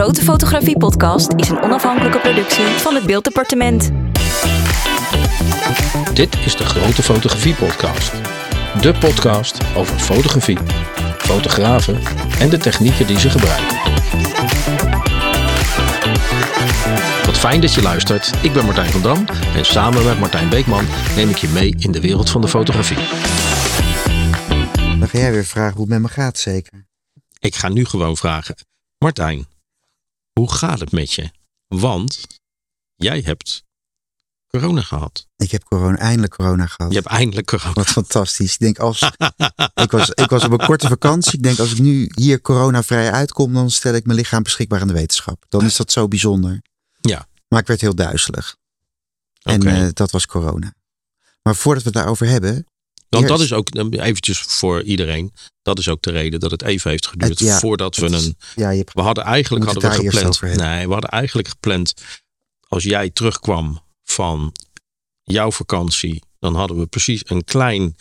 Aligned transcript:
Grote 0.00 0.22
Fotografie 0.22 0.78
Podcast 0.78 1.32
is 1.36 1.48
een 1.48 1.62
onafhankelijke 1.62 2.18
productie 2.18 2.64
van 2.64 2.94
het 2.94 3.06
Beelddepartement. 3.06 3.90
Dit 6.14 6.36
is 6.44 6.56
de 6.56 6.64
Grote 6.64 7.02
Fotografie 7.02 7.54
Podcast. 7.54 8.12
De 8.80 8.94
podcast 9.00 9.76
over 9.76 9.98
fotografie, 9.98 10.58
fotografen 11.18 12.00
en 12.38 12.48
de 12.48 12.58
technieken 12.58 13.06
die 13.06 13.18
ze 13.18 13.30
gebruiken. 13.30 13.76
Wat 17.26 17.38
fijn 17.38 17.60
dat 17.60 17.74
je 17.74 17.82
luistert. 17.82 18.32
Ik 18.42 18.52
ben 18.52 18.64
Martijn 18.64 18.90
van 18.90 19.02
Dam 19.02 19.24
en 19.56 19.64
samen 19.64 20.04
met 20.04 20.18
Martijn 20.18 20.48
Beekman 20.48 20.84
neem 21.16 21.28
ik 21.28 21.36
je 21.36 21.48
mee 21.48 21.74
in 21.78 21.92
de 21.92 22.00
wereld 22.00 22.30
van 22.30 22.40
de 22.40 22.48
fotografie. 22.48 22.98
Dan 24.98 25.08
ga 25.08 25.18
jij 25.18 25.32
weer 25.32 25.44
vragen 25.44 25.72
hoe 25.72 25.80
het 25.80 25.90
met 25.90 26.00
me 26.00 26.08
gaat, 26.08 26.38
zeker? 26.38 26.86
Ik 27.38 27.54
ga 27.54 27.68
nu 27.68 27.84
gewoon 27.84 28.16
vragen: 28.16 28.54
Martijn, 28.98 29.46
hoe 30.40 30.52
gaat 30.52 30.80
het 30.80 30.92
met 30.92 31.12
je? 31.12 31.30
Want 31.66 32.26
jij 32.94 33.20
hebt 33.20 33.64
corona 34.46 34.80
gehad. 34.80 35.26
Ik 35.36 35.50
heb 35.50 35.64
corona, 35.64 35.96
eindelijk 35.96 36.32
corona 36.32 36.66
gehad. 36.66 36.92
Je 36.92 36.98
hebt 36.98 37.10
eindelijk 37.10 37.46
corona. 37.46 37.72
Wat 37.72 37.86
fantastisch. 37.86 38.52
Ik 38.52 38.58
denk 38.58 38.78
als 38.78 39.02
ik 39.84 39.90
was, 39.90 40.10
ik 40.10 40.30
was 40.30 40.44
op 40.44 40.52
een 40.52 40.66
korte 40.66 40.88
vakantie. 40.88 41.32
Ik 41.32 41.42
denk 41.42 41.58
als 41.58 41.72
ik 41.72 41.78
nu 41.78 42.10
hier 42.14 42.40
coronavrij 42.40 43.12
uitkom, 43.12 43.52
dan 43.52 43.70
stel 43.70 43.94
ik 43.94 44.06
mijn 44.06 44.18
lichaam 44.18 44.42
beschikbaar 44.42 44.80
aan 44.80 44.86
de 44.86 44.92
wetenschap. 44.92 45.44
Dan 45.48 45.64
is 45.64 45.76
dat 45.76 45.92
zo 45.92 46.08
bijzonder. 46.08 46.62
Ja. 47.00 47.28
Maar 47.48 47.60
ik 47.60 47.66
werd 47.66 47.80
heel 47.80 47.94
duizelig. 47.94 48.56
En 49.42 49.62
eh, 49.62 49.88
dat 49.92 50.10
was 50.10 50.26
corona. 50.26 50.74
Maar 51.42 51.56
voordat 51.56 51.82
we 51.82 51.88
het 51.88 51.98
daarover 51.98 52.26
hebben. 52.26 52.66
Want 53.10 53.28
dat 53.28 53.40
is 53.40 53.52
ook, 53.52 53.68
eventjes 53.90 54.38
voor 54.38 54.82
iedereen, 54.82 55.32
dat 55.62 55.78
is 55.78 55.88
ook 55.88 56.02
de 56.02 56.10
reden 56.10 56.40
dat 56.40 56.50
het 56.50 56.62
even 56.62 56.90
heeft 56.90 57.06
geduurd 57.06 57.38
Het- 57.38 57.48
ja, 57.48 57.58
voordat 57.58 57.96
we 57.96 58.04
het 58.04 58.12
is- 58.14 58.24
een... 58.26 58.36
Ja, 58.54 58.70
je 58.70 58.76
hebt, 58.78 58.92
We 58.94 59.00
hadden 59.00 59.24
eigenlijk 59.24 59.64
hadden 59.64 59.82
we 59.90 59.96
het 59.96 60.14
gepland. 60.36 60.40
Nee, 60.56 60.86
we 60.86 60.92
hadden 60.92 61.10
eigenlijk 61.10 61.48
gepland. 61.48 61.94
Als 62.68 62.82
jij 62.84 63.10
terugkwam 63.10 63.82
van 64.04 64.52
jouw 65.22 65.50
vakantie, 65.52 66.22
dan 66.38 66.54
hadden 66.54 66.78
we 66.78 66.86
precies 66.86 67.22
een 67.24 67.44
klein 67.44 67.96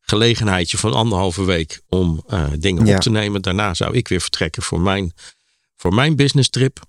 gelegenheidje 0.00 0.78
van 0.78 0.92
anderhalve 0.92 1.44
week 1.44 1.82
om 1.88 2.24
eh, 2.28 2.46
dingen 2.58 2.86
Ja. 2.86 2.94
op 2.94 3.00
te 3.00 3.10
nemen. 3.10 3.42
Daarna 3.42 3.74
zou 3.74 3.94
ik 3.94 4.08
weer 4.08 4.20
vertrekken 4.20 4.62
voor 4.62 4.80
mijn, 4.80 5.12
voor 5.76 5.94
mijn 5.94 6.16
business 6.16 6.48
trip. 6.50 6.80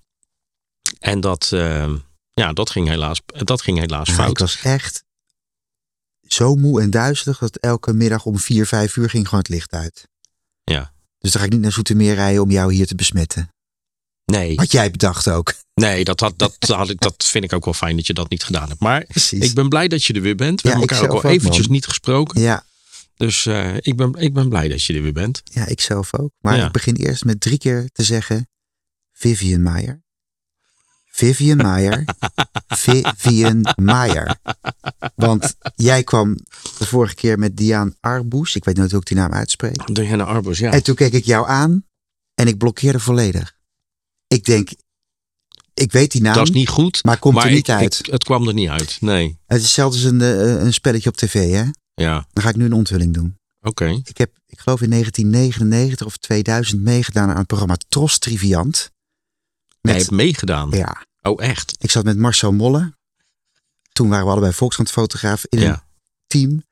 En 0.99 1.19
dat, 1.19 1.49
eh, 1.53 1.93
ja, 2.33 2.53
dat 2.53 2.69
ging 2.69 2.87
helaas, 2.87 3.21
dat 3.25 3.61
ging 3.61 3.79
helaas 3.79 4.07
ja, 4.07 4.13
fout. 4.13 4.29
ik 4.29 4.37
was 4.37 4.61
echt 4.61 5.03
zo 6.27 6.55
moe 6.55 6.81
en 6.81 6.89
duizelig 6.89 7.37
dat 7.37 7.55
elke 7.57 7.93
middag 7.93 8.25
om 8.25 8.39
vier, 8.39 8.65
vijf 8.67 8.95
uur 8.95 9.09
ging 9.09 9.25
gewoon 9.25 9.39
het 9.39 9.49
licht 9.49 9.71
uit. 9.73 10.07
Ja. 10.63 10.93
Dus 11.19 11.31
dan 11.31 11.41
ga 11.41 11.47
ik 11.47 11.53
niet 11.53 11.61
naar 11.61 11.71
Zoetermeer 11.71 12.13
rijden 12.15 12.41
om 12.41 12.51
jou 12.51 12.73
hier 12.73 12.87
te 12.87 12.95
besmetten. 12.95 13.49
Nee, 14.25 14.55
Had 14.55 14.71
jij 14.71 14.91
bedacht 14.91 15.27
ook. 15.29 15.53
nee 15.73 16.03
dat, 16.03 16.19
had, 16.19 16.33
dat, 16.39 16.57
had 16.67 16.89
ik, 16.89 16.99
dat 16.99 17.25
vind 17.25 17.43
ik 17.43 17.53
ook 17.53 17.65
wel 17.65 17.73
fijn 17.73 17.95
dat 17.95 18.07
je 18.07 18.13
dat 18.13 18.29
niet 18.29 18.43
gedaan 18.43 18.67
hebt. 18.67 18.79
Maar 18.79 19.05
Precies. 19.05 19.39
ik 19.49 19.53
ben 19.55 19.69
blij 19.69 19.87
dat 19.87 20.03
je 20.03 20.13
er 20.13 20.21
weer 20.21 20.35
bent. 20.35 20.61
We 20.61 20.67
Ja, 20.69 20.75
hebben 20.77 20.95
elkaar 20.97 21.09
ook 21.09 21.23
al 21.23 21.29
eventjes 21.29 21.63
man. 21.65 21.71
niet 21.75 21.85
gesproken. 21.85 22.41
Ja, 22.41 22.65
Dus 23.15 23.45
eh, 23.45 23.75
ik, 23.79 23.95
ben, 23.95 24.13
ik 24.13 24.33
ben 24.33 24.49
blij 24.49 24.67
dat 24.67 24.83
je 24.83 24.93
er 24.93 25.01
weer 25.01 25.13
bent. 25.13 25.41
ja, 25.43 25.65
ik 25.65 25.81
zelf 25.81 26.17
ook. 26.17 26.31
Maar 26.39 26.57
Ja. 26.57 26.65
ik 26.65 26.71
begin 26.71 26.95
eerst 26.95 27.25
met 27.25 27.41
drie 27.41 27.57
keer 27.57 27.89
te 27.91 28.03
zeggen 28.03 28.47
Vivian 29.11 29.61
Maier. 29.61 30.03
Vivian 31.15 31.57
Maier. 31.57 32.05
Vivian 32.67 33.65
Maier. 33.81 34.35
Want 35.15 35.55
jij 35.75 36.03
kwam 36.03 36.35
de 36.77 36.85
vorige 36.85 37.15
keer 37.15 37.39
met 37.39 37.57
Diaan 37.57 37.95
Arboes. 37.99 38.55
Ik 38.55 38.63
weet 38.65 38.77
nooit 38.77 38.91
hoe 38.91 38.99
ik 38.99 39.05
die 39.05 39.17
naam 39.17 39.33
uitspreek. 39.33 39.93
Diana 39.95 40.23
Arbus, 40.23 40.59
ja. 40.59 40.71
En 40.71 40.83
toen 40.83 40.95
keek 40.95 41.13
ik 41.13 41.25
jou 41.25 41.47
aan 41.47 41.85
en 42.33 42.47
ik 42.47 42.57
blokkeerde 42.57 42.99
volledig. 42.99 43.55
Ik 44.27 44.45
denk, 44.45 44.69
ik 45.73 45.91
weet 45.91 46.11
die 46.11 46.21
naam, 46.21 46.33
dat 46.33 46.43
is 46.47 46.53
niet 46.53 46.69
goed. 46.69 47.03
maar 47.03 47.17
komt 47.19 47.35
maar 47.35 47.45
er 47.45 47.51
niet 47.51 47.67
ik- 47.67 47.75
uit. 47.75 47.99
ik- 47.99 48.05
het 48.11 48.23
kwam 48.23 48.47
er 48.47 48.53
niet 48.53 48.69
uit. 48.69 48.97
Nee. 49.01 49.39
Het 49.45 49.57
is 49.57 49.63
hetzelfde 49.63 49.97
als 49.97 50.07
een, 50.11 50.21
eh, 50.21 50.63
een 50.63 50.73
spelletje 50.73 51.09
op 51.09 51.15
tv, 51.17 51.51
hè? 51.51 51.63
Ja, 51.93 52.27
Dan 52.33 52.43
ga 52.43 52.49
ik 52.49 52.55
nu 52.55 52.65
een 52.65 52.73
onthulling 52.73 53.13
doen. 53.13 53.37
oké. 53.61 54.01
Ik 54.03 54.17
heb, 54.17 54.31
ik 54.47 54.59
geloof 54.59 54.81
in 54.81 54.89
1999 54.89 56.05
of 56.05 56.17
2000 56.17 56.81
meegedaan 56.81 57.29
aan 57.29 57.37
het 57.37 57.47
programma 57.47 57.75
Tros 57.89 58.17
Triviant. 58.19 58.93
Jij 59.81 59.93
Met, 59.93 60.03
hebt 60.03 60.11
meegedaan. 60.15 60.69
ja, 60.71 61.05
Oh, 61.27 61.43
echt? 61.43 61.75
ik 61.79 61.91
zat 61.91 62.03
met 62.03 62.17
Marcel 62.17 62.51
Molle. 62.53 62.93
Toen 63.91 64.09
waren 64.09 64.25
we 64.25 64.31
allebei 64.31 64.53
Volkskrant-fotograaf 64.53 65.45
in 65.49 65.61
een 65.61 65.79
team 66.27 66.63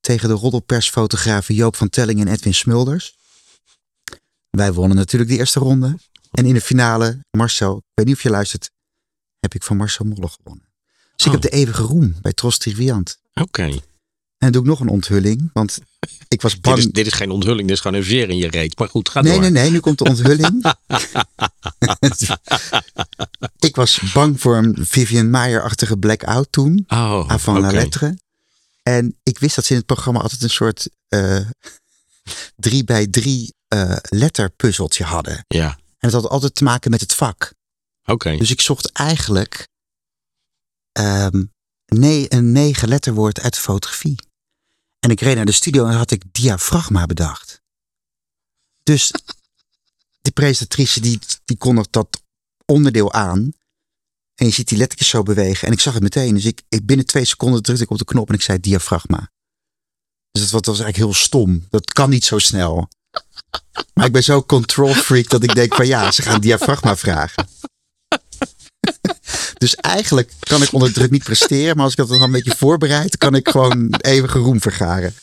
tegen 0.00 0.28
de 0.28 0.34
roddelpersfotografen 0.34 1.54
Joop 1.54 1.76
van 1.76 1.88
Telling 1.88 2.20
en 2.20 2.28
Edwin 2.28 2.54
Smulders. 2.54 3.16
Wij 4.50 4.72
wonnen 4.72 4.96
natuurlijk 4.96 5.30
de 5.30 5.36
eerste 5.36 5.58
ronde. 5.60 5.98
En 6.30 6.46
in 6.46 6.54
de 6.54 6.60
finale, 6.60 7.24
Marcel, 7.30 7.76
ik 7.76 7.82
weet 7.94 8.06
niet 8.06 8.14
of 8.16 8.22
je 8.22 8.30
luistert, 8.30 8.70
heb 9.40 9.54
ik 9.54 9.62
van 9.62 9.76
Marcel 9.76 10.04
Molle 10.04 10.28
gewonnen. 10.28 10.68
Dus 11.16 11.26
ik 11.26 11.26
Oh. 11.26 11.32
heb 11.32 11.50
de 11.50 11.56
eeuwige 11.56 11.82
roem 11.82 12.14
bij 12.20 12.32
Tros 12.32 12.58
Triviant. 12.58 13.18
Oké. 13.34 13.78
En 14.38 14.52
dan 14.52 14.52
doe 14.52 14.62
ik 14.62 14.68
nog 14.68 14.80
een 14.80 14.88
onthulling, 14.94 15.50
want 15.52 15.78
ik 16.28 16.42
was 16.42 16.52
Dit 16.52 16.60
bang. 16.62 16.78
is, 16.78 16.86
dit 16.86 17.06
is 17.06 17.12
geen 17.12 17.30
onthulling, 17.30 17.66
dit 17.68 17.76
is 17.76 17.80
gewoon 17.82 17.96
een 17.96 18.04
veer 18.06 18.28
in 18.28 18.36
je 18.36 18.48
reet. 18.48 18.78
Maar 18.78 18.88
goed, 18.88 19.08
ga 19.08 19.20
Nee, 19.20 19.32
door. 19.32 19.40
nee, 19.40 19.50
nee, 19.50 19.70
nu 19.70 19.80
komt 19.80 19.98
de 19.98 20.04
onthulling. 20.04 20.64
ik 23.68 23.76
was 23.76 24.00
bang 24.12 24.40
voor 24.40 24.56
een 24.56 24.76
Vivian 24.86 25.30
Maier-achtige 25.30 25.96
blackout 25.98 26.52
toen. 26.52 26.84
Oh, 26.88 27.28
Avant 27.30 27.60
la 27.60 27.66
oké. 27.68 27.76
lettre. 27.76 28.18
En 28.82 29.16
ik 29.22 29.38
wist 29.38 29.54
dat 29.56 29.64
ze 29.64 29.70
in 29.72 29.76
het 29.78 29.86
programma 29.86 30.20
altijd 30.20 30.42
een 30.42 30.50
soort 30.50 30.88
eh, 31.08 31.40
drie 32.56 32.84
bij 32.84 33.06
drie 33.06 33.54
eh, 33.68 33.96
letterpuzzeltje 34.08 35.04
hadden. 35.04 35.44
Ja, 35.48 35.68
En 35.70 35.78
het 35.98 36.12
had 36.12 36.28
altijd 36.28 36.54
te 36.54 36.64
maken 36.64 36.90
met 36.90 37.00
het 37.00 37.14
vak. 37.14 37.52
oké. 38.04 38.36
Dus 38.36 38.50
ik 38.50 38.60
zocht 38.60 38.92
eigenlijk 38.92 39.68
ehm, 40.92 41.44
nee, 41.86 42.26
een 42.28 42.52
negen 42.52 42.88
letterwoord 42.88 43.40
uit 43.40 43.58
fotografie. 43.58 44.14
En 44.98 45.10
ik 45.10 45.20
reed 45.20 45.36
naar 45.36 45.44
de 45.44 45.52
studio 45.52 45.86
en 45.86 45.96
had 45.96 46.10
ik 46.10 46.22
diafragma 46.32 47.06
bedacht. 47.06 47.62
Dus 48.82 49.12
die 50.20 50.32
presentatrice 50.32 51.00
die, 51.00 51.18
die 51.44 51.56
kondigt 51.56 51.92
dat 51.92 52.22
onderdeel 52.64 53.12
aan. 53.12 53.52
En 54.34 54.46
je 54.46 54.52
ziet 54.52 54.68
die 54.68 54.78
lettertjes 54.78 55.08
zo 55.08 55.22
bewegen. 55.22 55.66
En 55.66 55.72
ik 55.72 55.80
zag 55.80 55.94
het 55.94 56.02
meteen. 56.02 56.34
Dus 56.34 56.44
ik, 56.44 56.62
ik 56.68 56.86
binnen 56.86 57.06
twee 57.06 57.24
seconden 57.24 57.62
drukte 57.62 57.82
ik 57.82 57.90
op 57.90 57.98
de 57.98 58.04
knop 58.04 58.28
en 58.28 58.34
ik 58.34 58.42
zei 58.42 58.60
diafragma. 58.60 59.30
Dus 60.30 60.42
dat 60.42 60.50
was, 60.50 60.62
dat 60.62 60.76
was 60.76 60.80
eigenlijk 60.84 60.96
heel 60.96 61.24
stom. 61.24 61.66
Dat 61.70 61.92
kan 61.92 62.10
niet 62.10 62.24
zo 62.24 62.38
snel. 62.38 62.88
Maar 63.94 64.06
ik 64.06 64.12
ben 64.12 64.24
zo 64.24 64.42
control 64.42 64.94
freak 64.94 65.28
dat 65.28 65.42
ik 65.42 65.54
denk 65.54 65.74
van 65.74 65.86
ja, 65.86 66.10
ze 66.10 66.22
gaan 66.22 66.40
diafragma 66.40 66.96
vragen. 66.96 67.48
Dus 69.58 69.74
eigenlijk 69.74 70.32
kan 70.38 70.62
ik 70.62 70.72
onder 70.72 70.92
druk 70.92 71.10
niet 71.10 71.24
presteren. 71.24 71.74
Maar 71.74 71.84
als 71.84 71.92
ik 71.92 71.98
dat 71.98 72.08
dan 72.08 72.22
een 72.22 72.30
beetje 72.30 72.56
voorbereid, 72.56 73.16
kan 73.18 73.34
ik 73.34 73.48
gewoon 73.48 73.94
eeuwige 74.00 74.38
roem 74.38 74.60
vergaren. 74.60 75.14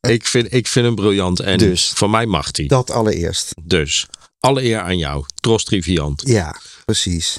ik, 0.00 0.26
vind, 0.26 0.52
ik 0.52 0.66
vind 0.66 0.86
hem 0.86 0.94
briljant 0.94 1.40
en 1.40 1.58
Dus. 1.58 1.88
van 1.94 2.10
mij 2.10 2.26
mag 2.26 2.48
hij. 2.52 2.66
Dat 2.66 2.90
allereerst. 2.90 3.54
Dus, 3.62 4.06
alle 4.40 4.62
eer 4.62 4.80
aan 4.80 4.98
jou. 4.98 5.24
Tros 5.40 5.64
Triviant. 5.64 6.22
Ja, 6.26 6.60
precies. 6.84 7.38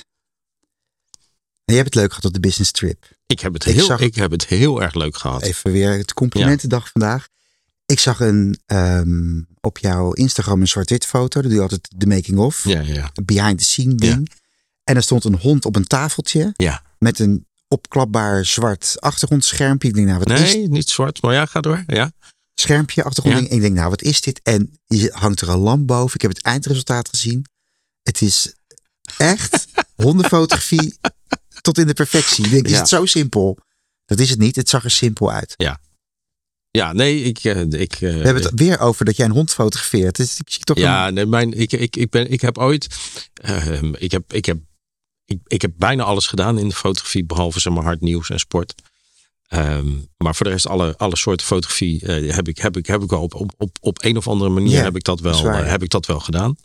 En 1.66 1.74
jij 1.74 1.76
hebt 1.76 1.94
het 1.94 1.96
leuk 1.96 2.10
gehad 2.10 2.26
op 2.26 2.34
de 2.34 2.40
business 2.40 2.72
trip. 2.72 3.06
Ik 3.28 3.40
heb 3.40 3.54
het 3.54 3.66
Ik 3.66 3.76
heel, 3.76 3.86
zag- 3.86 4.00
ik 4.00 4.16
heb 4.16 4.32
het 4.32 4.46
heel 4.48 4.82
erg 4.82 4.94
leuk 4.94 5.18
gehad. 5.18 5.42
Even 5.42 5.72
weer 5.72 5.92
het 5.92 6.14
complimentendag 6.14 6.90
vandaag. 6.92 7.28
Ik 7.86 8.00
zag 8.00 8.20
een, 8.20 8.60
ehm, 8.66 9.42
op 9.62 9.78
jouw 9.78 10.12
Instagram 10.14 10.62
een 10.62 10.68
zwart-wit 10.68 11.06
foto. 11.06 11.42
Dat 11.42 11.44
doe 11.44 11.54
je 11.54 11.62
altijd 11.62 11.88
de 11.96 12.08
making 12.08 12.38
of. 12.38 12.64
Ja, 12.64 12.82
ja, 12.82 13.12
Behind 13.26 13.58
the 13.58 13.64
scene 13.64 13.96
ding. 13.96 14.30
En 14.86 14.96
er 14.96 15.04
stond 15.04 15.24
een 15.24 15.36
hond 15.40 15.66
op 15.66 15.76
een 15.76 15.88
tafeltje. 15.88 16.54
ja. 16.56 16.84
Met 16.98 17.20
een 17.20 17.48
opklapbaar 17.68 18.46
zwart 18.46 18.96
achtergrondschermpje. 19.00 19.88
Ik 19.88 19.94
denk 19.94 20.08
nou 20.08 20.20
wat 20.20 20.40
is 20.40 20.54
Nee, 20.54 20.68
niet 20.68 20.90
zwart, 20.90 21.22
maar 21.22 21.34
ja, 21.34 21.46
ga 21.46 21.60
door. 21.62 21.84
Ja. 21.88 22.12
schermpje, 22.54 23.04
achtergrond. 23.04 23.38
Ja. 23.40 23.48
En 23.50 23.56
ik 23.56 23.62
denk, 23.62 23.76
nou, 23.76 23.90
wat 23.90 24.02
is 24.02 24.22
dit? 24.22 24.40
En 24.44 24.80
je 24.86 25.10
hangt 25.14 25.42
er 25.42 25.50
een 25.50 25.58
lamp 25.58 25.88
boven. 25.88 26.16
Ik 26.16 26.22
heb 26.22 26.32
het 26.32 26.42
eindresultaat 26.42 27.10
gezien. 27.10 27.46
Het 28.04 28.22
is 28.22 28.54
echt 29.18 29.66
hondenfotografie 30.04 30.98
tot 31.62 31.78
in 31.78 31.88
de 31.88 31.94
perfectie. 31.94 32.46
Ik 32.46 32.52
denk, 32.52 32.66
is 32.66 32.72
Ja. 32.72 32.78
het 32.80 32.88
zo 32.88 33.06
simpel? 33.06 33.58
Dat 34.06 34.20
is 34.20 34.30
het 34.30 34.40
niet. 34.40 34.56
Het 34.56 34.70
zag 34.70 34.84
er 34.84 34.92
simpel 34.92 35.32
uit. 35.32 35.54
Ja, 36.72 36.94
nee, 36.94 37.22
ik, 37.24 37.38
eh, 37.44 37.62
ik, 37.62 37.94
eh, 37.94 38.00
We 38.00 38.08
hebben 38.08 38.44
het 38.44 38.52
weer 38.60 38.80
over 38.80 39.06
dat 39.06 39.16
jij 39.16 39.26
een 39.26 39.32
hond 39.32 39.54
fotografeert. 39.54 40.16
Dus 40.16 40.40
ik 40.40 40.50
zie 40.50 40.64
toch 40.64 40.78
Ja, 40.78 41.08
een- 41.08 41.14
nee, 41.14 41.26
mijn, 41.26 41.54
ik, 41.54 41.72
ik, 41.72 41.96
ik, 41.96 42.10
ben, 42.10 42.32
ik 42.32 42.42
heb 42.42 42.58
ooit. 42.58 42.88
ehm, 43.34 43.94
ik, 43.98 44.12
heb, 44.12 44.34
ik, 44.34 44.46
heb, 44.46 44.58
ik, 45.26 45.40
ik 45.48 45.62
heb 45.62 45.72
bijna 45.78 46.04
alles 46.04 46.28
gedaan 46.28 46.58
in 46.58 46.68
de 46.70 46.76
fotografie, 46.76 47.26
behalve 47.26 47.60
zeg 47.60 47.74
maar 47.74 47.84
hard 47.84 48.02
nieuws 48.02 48.30
en 48.30 48.40
sport. 48.40 48.74
Ehm, 49.48 49.88
maar 50.18 50.36
voor 50.36 50.46
de 50.46 50.52
rest, 50.52 50.68
alle, 50.68 50.98
alle 50.98 51.16
soorten 51.16 51.46
fotografie 51.46 52.02
eh, 52.06 52.36
heb, 52.36 52.48
ik, 52.48 52.58
heb, 52.58 52.78
ik, 52.78 52.86
heb 52.86 53.02
ik 53.04 53.10
wel 53.10 53.22
op, 53.22 53.34
op, 53.36 53.54
op, 53.58 53.78
op 53.82 54.04
een 54.04 54.18
of 54.18 54.28
andere 54.28 54.50
manier 54.50 54.72
Ja, 54.78 54.84
heb 54.84 54.96
ik 54.96 55.04
dat 55.04 55.20
wel, 55.20 55.44
waar, 55.44 55.54
eh, 55.60 55.66
ja. 55.66 55.72
heb 55.72 55.84
ik 55.84 55.90
dat 55.90 56.06
wel 56.06 56.20
gedaan. 56.20 56.56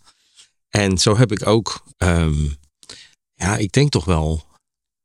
En 0.69 0.99
zo 0.99 1.17
heb 1.17 1.33
ik 1.33 1.47
ook, 1.47 1.85
ehm, 1.97 2.45
ja, 3.35 3.57
ik 3.57 3.73
denk 3.73 3.91
toch 3.91 4.05
wel 4.05 4.45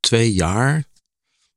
twee 0.00 0.32
jaar 0.34 0.84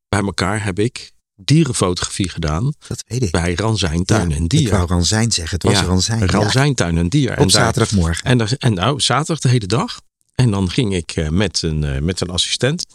bij 0.09 0.19
elkaar 0.21 0.63
heb 0.63 0.79
ik 0.79 1.11
dierenfotografie 1.35 2.29
gedaan 2.29 2.73
dat 2.87 3.03
weet 3.07 3.23
ik. 3.23 3.31
bij 3.31 3.53
Ranzijn 3.55 4.05
Tuin 4.05 4.29
Ja, 4.29 4.35
en 4.35 4.47
Dier. 4.47 4.61
Ik 4.61 4.69
wou 4.69 4.87
Ranzijn 4.87 5.31
zeggen. 5.31 5.53
Het 5.53 5.63
was 5.63 5.79
Ja, 5.79 5.85
Ranzijn. 5.85 6.19
Ja, 6.19 6.25
Ranzijn 6.25 6.75
Tuin 6.75 6.97
en 6.97 7.09
Dier. 7.09 7.31
op 7.31 7.37
en 7.37 7.41
daar- 7.41 7.49
zaterdagmorgen. 7.51 8.23
en, 8.23 8.37
daar, 8.37 8.51
en 8.57 8.73
nou, 8.73 8.99
zaterdag 8.99 9.39
de 9.39 9.49
hele 9.49 9.65
dag. 9.65 10.01
En 10.39 10.51
dan 10.51 10.69
ging 10.69 10.93
ik 10.95 11.11
eh, 11.11 11.29
met, 11.29 11.61
een, 11.61 11.83
eh, 11.83 12.01
met 12.01 12.21
een 12.21 12.29
assistent 12.29 12.85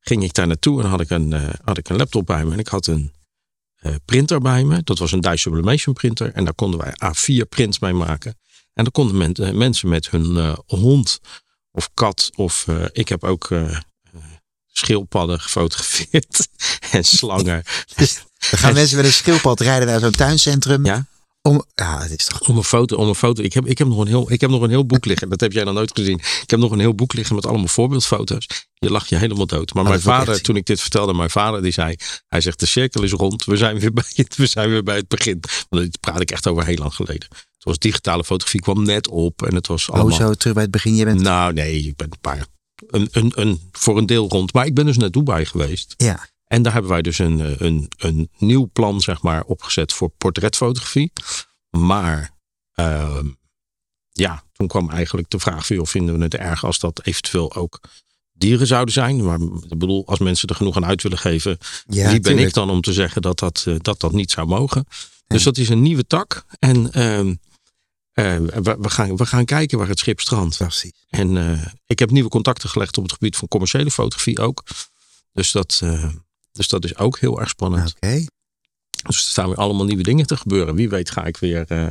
ging 0.00 0.22
ik 0.22 0.34
daar 0.34 0.46
naartoe 0.46 0.82
en 0.82 0.88
had 0.88 1.00
ik 1.00 1.10
een, 1.10 1.32
eh, 1.32 1.48
had 1.64 1.78
ik 1.78 1.88
een 1.88 1.96
laptop 1.96 2.26
bij 2.26 2.44
me. 2.44 2.52
En 2.52 2.58
ik 2.58 2.68
had 2.68 2.86
een 2.86 3.12
printer 4.04 4.40
bij 4.40 4.64
me. 4.64 4.82
Dat 4.82 4.98
was 4.98 5.12
een 5.12 5.20
Dye 5.20 5.36
Sublimation 5.36 5.94
printer. 5.94 6.32
En 6.32 6.44
daar 6.44 6.54
konden 6.54 6.80
wij 6.80 6.92
A4 7.04 7.48
prints 7.48 7.78
mee 7.78 7.92
maken. 7.92 8.38
En 8.72 8.84
dan 8.84 8.92
konden 8.92 9.16
men- 9.16 9.56
mensen 9.56 9.88
met 9.88 10.10
hun 10.10 10.56
hond 10.66 11.20
of 11.70 11.90
kat 11.94 12.30
of 12.34 12.66
ik 12.92 13.08
heb 13.08 13.24
ook 13.24 13.50
schildpadden 14.72 15.40
gefotografeerd 15.40 16.48
en 16.90 17.04
slangen. 17.04 17.62
Dan 18.50 18.58
gaan 18.58 18.74
mensen 18.74 18.96
met 18.96 19.06
een 19.06 19.12
schildpad 19.12 19.60
rijden 19.60 19.88
naar 19.88 20.00
zo'n 20.00 20.10
tuincentrum. 20.10 20.84
Ja. 20.84 21.06
Om, 21.48 21.64
ja, 21.74 22.02
het 22.02 22.10
is 22.18 22.24
toch... 22.24 22.48
Om 22.48 22.56
een 22.56 22.64
foto, 22.64 22.96
om 22.96 23.08
een 23.08 23.14
foto. 23.14 23.42
Ik 23.42 23.52
heb, 23.52 23.66
ik 23.66 23.78
heb 23.78 23.88
nog 23.88 23.98
een 23.98 24.06
heel, 24.06 24.32
ik 24.32 24.40
heb 24.40 24.50
nog 24.50 24.62
een 24.62 24.70
heel 24.70 24.86
boek 24.86 25.04
liggen. 25.04 25.28
Dat 25.28 25.40
heb 25.40 25.52
jij 25.52 25.64
nog 25.64 25.74
nooit 25.74 25.90
gezien. 25.94 26.18
Ik 26.18 26.50
heb 26.50 26.58
nog 26.58 26.70
een 26.70 26.78
heel 26.78 26.94
boek 26.94 27.12
liggen 27.12 27.34
met 27.34 27.46
allemaal 27.46 27.68
voorbeeldfoto's. 27.68 28.46
Je 28.74 28.90
lacht 28.90 29.08
je 29.08 29.16
helemaal 29.16 29.46
dood. 29.46 29.74
Maar 29.74 29.82
Oh, 29.82 29.88
mijn 29.88 30.00
vader, 30.00 30.42
toen 30.42 30.56
ik 30.56 30.66
dit 30.66 30.80
vertelde, 30.80 31.14
mijn 31.14 31.30
vader 31.30 31.62
die 31.62 31.72
zei, 31.72 31.96
hij 32.28 32.40
zegt 32.40 32.60
de 32.60 32.66
cirkel 32.66 33.02
is 33.02 33.12
rond. 33.12 33.44
We 33.44 33.56
zijn 33.56 33.78
weer 33.78 33.92
bij 33.92 34.04
het, 34.14 34.36
we 34.36 34.46
zijn 34.46 34.70
weer 34.70 34.82
bij 34.82 34.96
het 34.96 35.08
begin. 35.08 35.40
Want 35.68 35.82
dit 35.82 36.00
praat 36.00 36.20
ik 36.20 36.30
echt 36.30 36.46
over 36.46 36.66
heel 36.66 36.76
lang 36.76 36.94
geleden. 36.94 37.28
Het 37.30 37.64
was 37.64 37.78
digitale 37.78 38.24
fotografie 38.24 38.60
kwam 38.60 38.82
net 38.84 39.08
op 39.08 39.42
en 39.42 39.54
het 39.54 39.66
was 39.66 39.90
allemaal. 39.90 40.12
Oh, 40.12 40.26
zo 40.26 40.34
terug 40.34 40.54
bij 40.54 40.62
het 40.62 40.72
begin. 40.72 40.94
Je 40.94 41.04
bent... 41.04 41.20
Nou 41.20 41.52
nee, 41.52 41.78
ik 41.78 41.96
ben 41.96 42.06
een 42.10 42.20
paar, 42.20 42.46
een, 42.86 43.08
een, 43.12 43.32
een, 43.34 43.68
voor 43.72 43.98
een 43.98 44.06
deel 44.06 44.28
rond. 44.28 44.52
Maar 44.52 44.66
ik 44.66 44.74
ben 44.74 44.86
dus 44.86 44.96
naar 44.96 45.10
Dubai 45.10 45.44
geweest. 45.44 45.94
Ja. 45.96 46.28
En 46.54 46.62
daar 46.62 46.72
hebben 46.72 46.90
wij 46.90 47.02
dus 47.02 47.18
een, 47.18 47.40
eh, 47.40 47.52
een, 47.58 47.88
een 47.96 48.30
nieuw 48.38 48.70
plan 48.72 49.00
zeg 49.00 49.22
maar, 49.22 49.44
opgezet 49.44 49.92
voor 49.92 50.10
portretfotografie. 50.18 51.12
Maar 51.70 52.30
ehm, 52.74 53.26
ja, 54.12 54.42
toen 54.52 54.66
kwam 54.66 54.90
eigenlijk 54.90 55.30
de 55.30 55.38
vraag 55.38 55.66
van, 55.66 55.76
joh, 55.76 55.86
vinden 55.86 56.18
we 56.18 56.22
het 56.22 56.34
erg 56.34 56.64
als 56.64 56.78
dat 56.78 57.00
eventueel 57.04 57.54
ook 57.54 57.80
dieren 58.32 58.66
zouden 58.66 58.94
zijn? 58.94 59.24
Maar 59.24 59.40
ik 59.40 59.78
bedoel, 59.78 60.06
als 60.06 60.18
mensen 60.18 60.48
er 60.48 60.54
genoeg 60.54 60.76
aan 60.76 60.84
uit 60.84 61.02
willen 61.02 61.18
geven, 61.18 61.58
ja 61.86 62.10
wie 62.10 62.20
ben 62.20 62.38
ik 62.38 62.52
dan 62.52 62.70
om 62.70 62.80
te 62.80 62.92
zeggen 62.92 63.22
dat 63.22 63.38
dat, 63.38 63.64
eh, 63.66 63.74
dat, 63.78 64.00
dat 64.00 64.12
niet 64.12 64.30
zou 64.30 64.46
mogen? 64.46 64.86
Dus 65.26 65.42
dat 65.42 65.58
is 65.58 65.68
een 65.68 65.82
nieuwe 65.82 66.06
tak. 66.06 66.44
En 66.58 66.92
ehm, 66.92 67.34
eh, 68.12 68.36
we, 68.36 68.76
we, 68.80 68.90
gaan, 68.90 69.16
we 69.16 69.26
gaan 69.26 69.44
kijken 69.44 69.78
waar 69.78 69.88
het 69.88 69.98
schip 69.98 70.20
strandt. 70.20 70.58
En 71.08 71.60
ik 71.86 71.98
heb 71.98 72.10
nieuwe 72.10 72.28
contacten 72.28 72.68
gelegd 72.68 72.96
op 72.96 73.02
het 73.02 73.12
gebied 73.12 73.36
van 73.36 73.48
commerciële 73.48 73.90
fotografie 73.90 74.38
ook. 74.38 74.62
Dus 75.32 75.52
dat, 75.52 75.82
dus 76.54 76.68
dat 76.68 76.84
is 76.84 76.96
ook 76.96 77.18
heel 77.18 77.40
erg 77.40 77.48
spannend. 77.48 77.94
Oké. 77.96 78.24
Dus 79.06 79.16
er 79.16 79.30
staan 79.30 79.48
weer 79.48 79.56
allemaal 79.56 79.84
nieuwe 79.84 80.02
dingen 80.02 80.26
te 80.26 80.36
gebeuren. 80.36 80.74
Wie 80.74 80.88
weet 80.88 81.10
ga 81.10 81.24
ik 81.24 81.36
weer, 81.36 81.64
eh, 81.66 81.90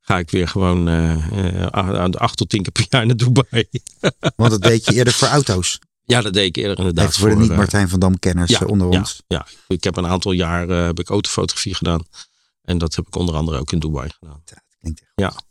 ga 0.00 0.18
ik 0.18 0.30
weer 0.30 0.48
gewoon 0.48 0.88
eh, 0.88 1.62
eh, 1.62 1.66
aan 1.66 2.10
de 2.10 2.18
acht 2.18 2.36
tot 2.36 2.48
tien 2.48 2.62
keer 2.62 2.72
per 2.72 2.86
jaar 2.88 3.06
naar 3.06 3.16
Dubai. 3.16 3.68
Want 4.36 4.50
dat 4.50 4.62
deed 4.62 4.84
je 4.84 4.94
eerder 4.94 5.12
voor 5.12 5.28
auto's. 5.28 5.78
ja, 6.04 6.20
dat 6.20 6.32
deed 6.32 6.46
ik 6.46 6.56
eerder 6.56 6.78
inderdaad. 6.78 7.08
Even 7.08 7.20
voor 7.20 7.28
de 7.28 7.36
niet-Martijn 7.36 7.88
van 7.88 8.00
Dam 8.00 8.18
kenners 8.18 8.50
ja, 8.50 8.66
onder 8.66 8.92
ja, 8.92 8.98
ons. 8.98 9.22
Ja, 9.26 9.46
ik 9.68 9.84
heb 9.84 9.96
een 9.96 10.06
aantal 10.06 10.32
jaar 10.32 10.68
heb 10.68 10.98
ik 10.98 11.08
autofotografie 11.08 11.74
gedaan. 11.74 12.04
En 12.62 12.78
dat 12.78 12.94
heb 12.94 13.06
ik 13.06 13.16
onder 13.16 13.34
andere 13.34 13.58
ook 13.58 13.72
in 13.72 13.78
Dubai 13.78 14.10
gedaan. 14.18 14.42
Ja, 14.44 14.54
dat 14.54 14.76
klinkt 14.80 15.02
echt 15.14 15.44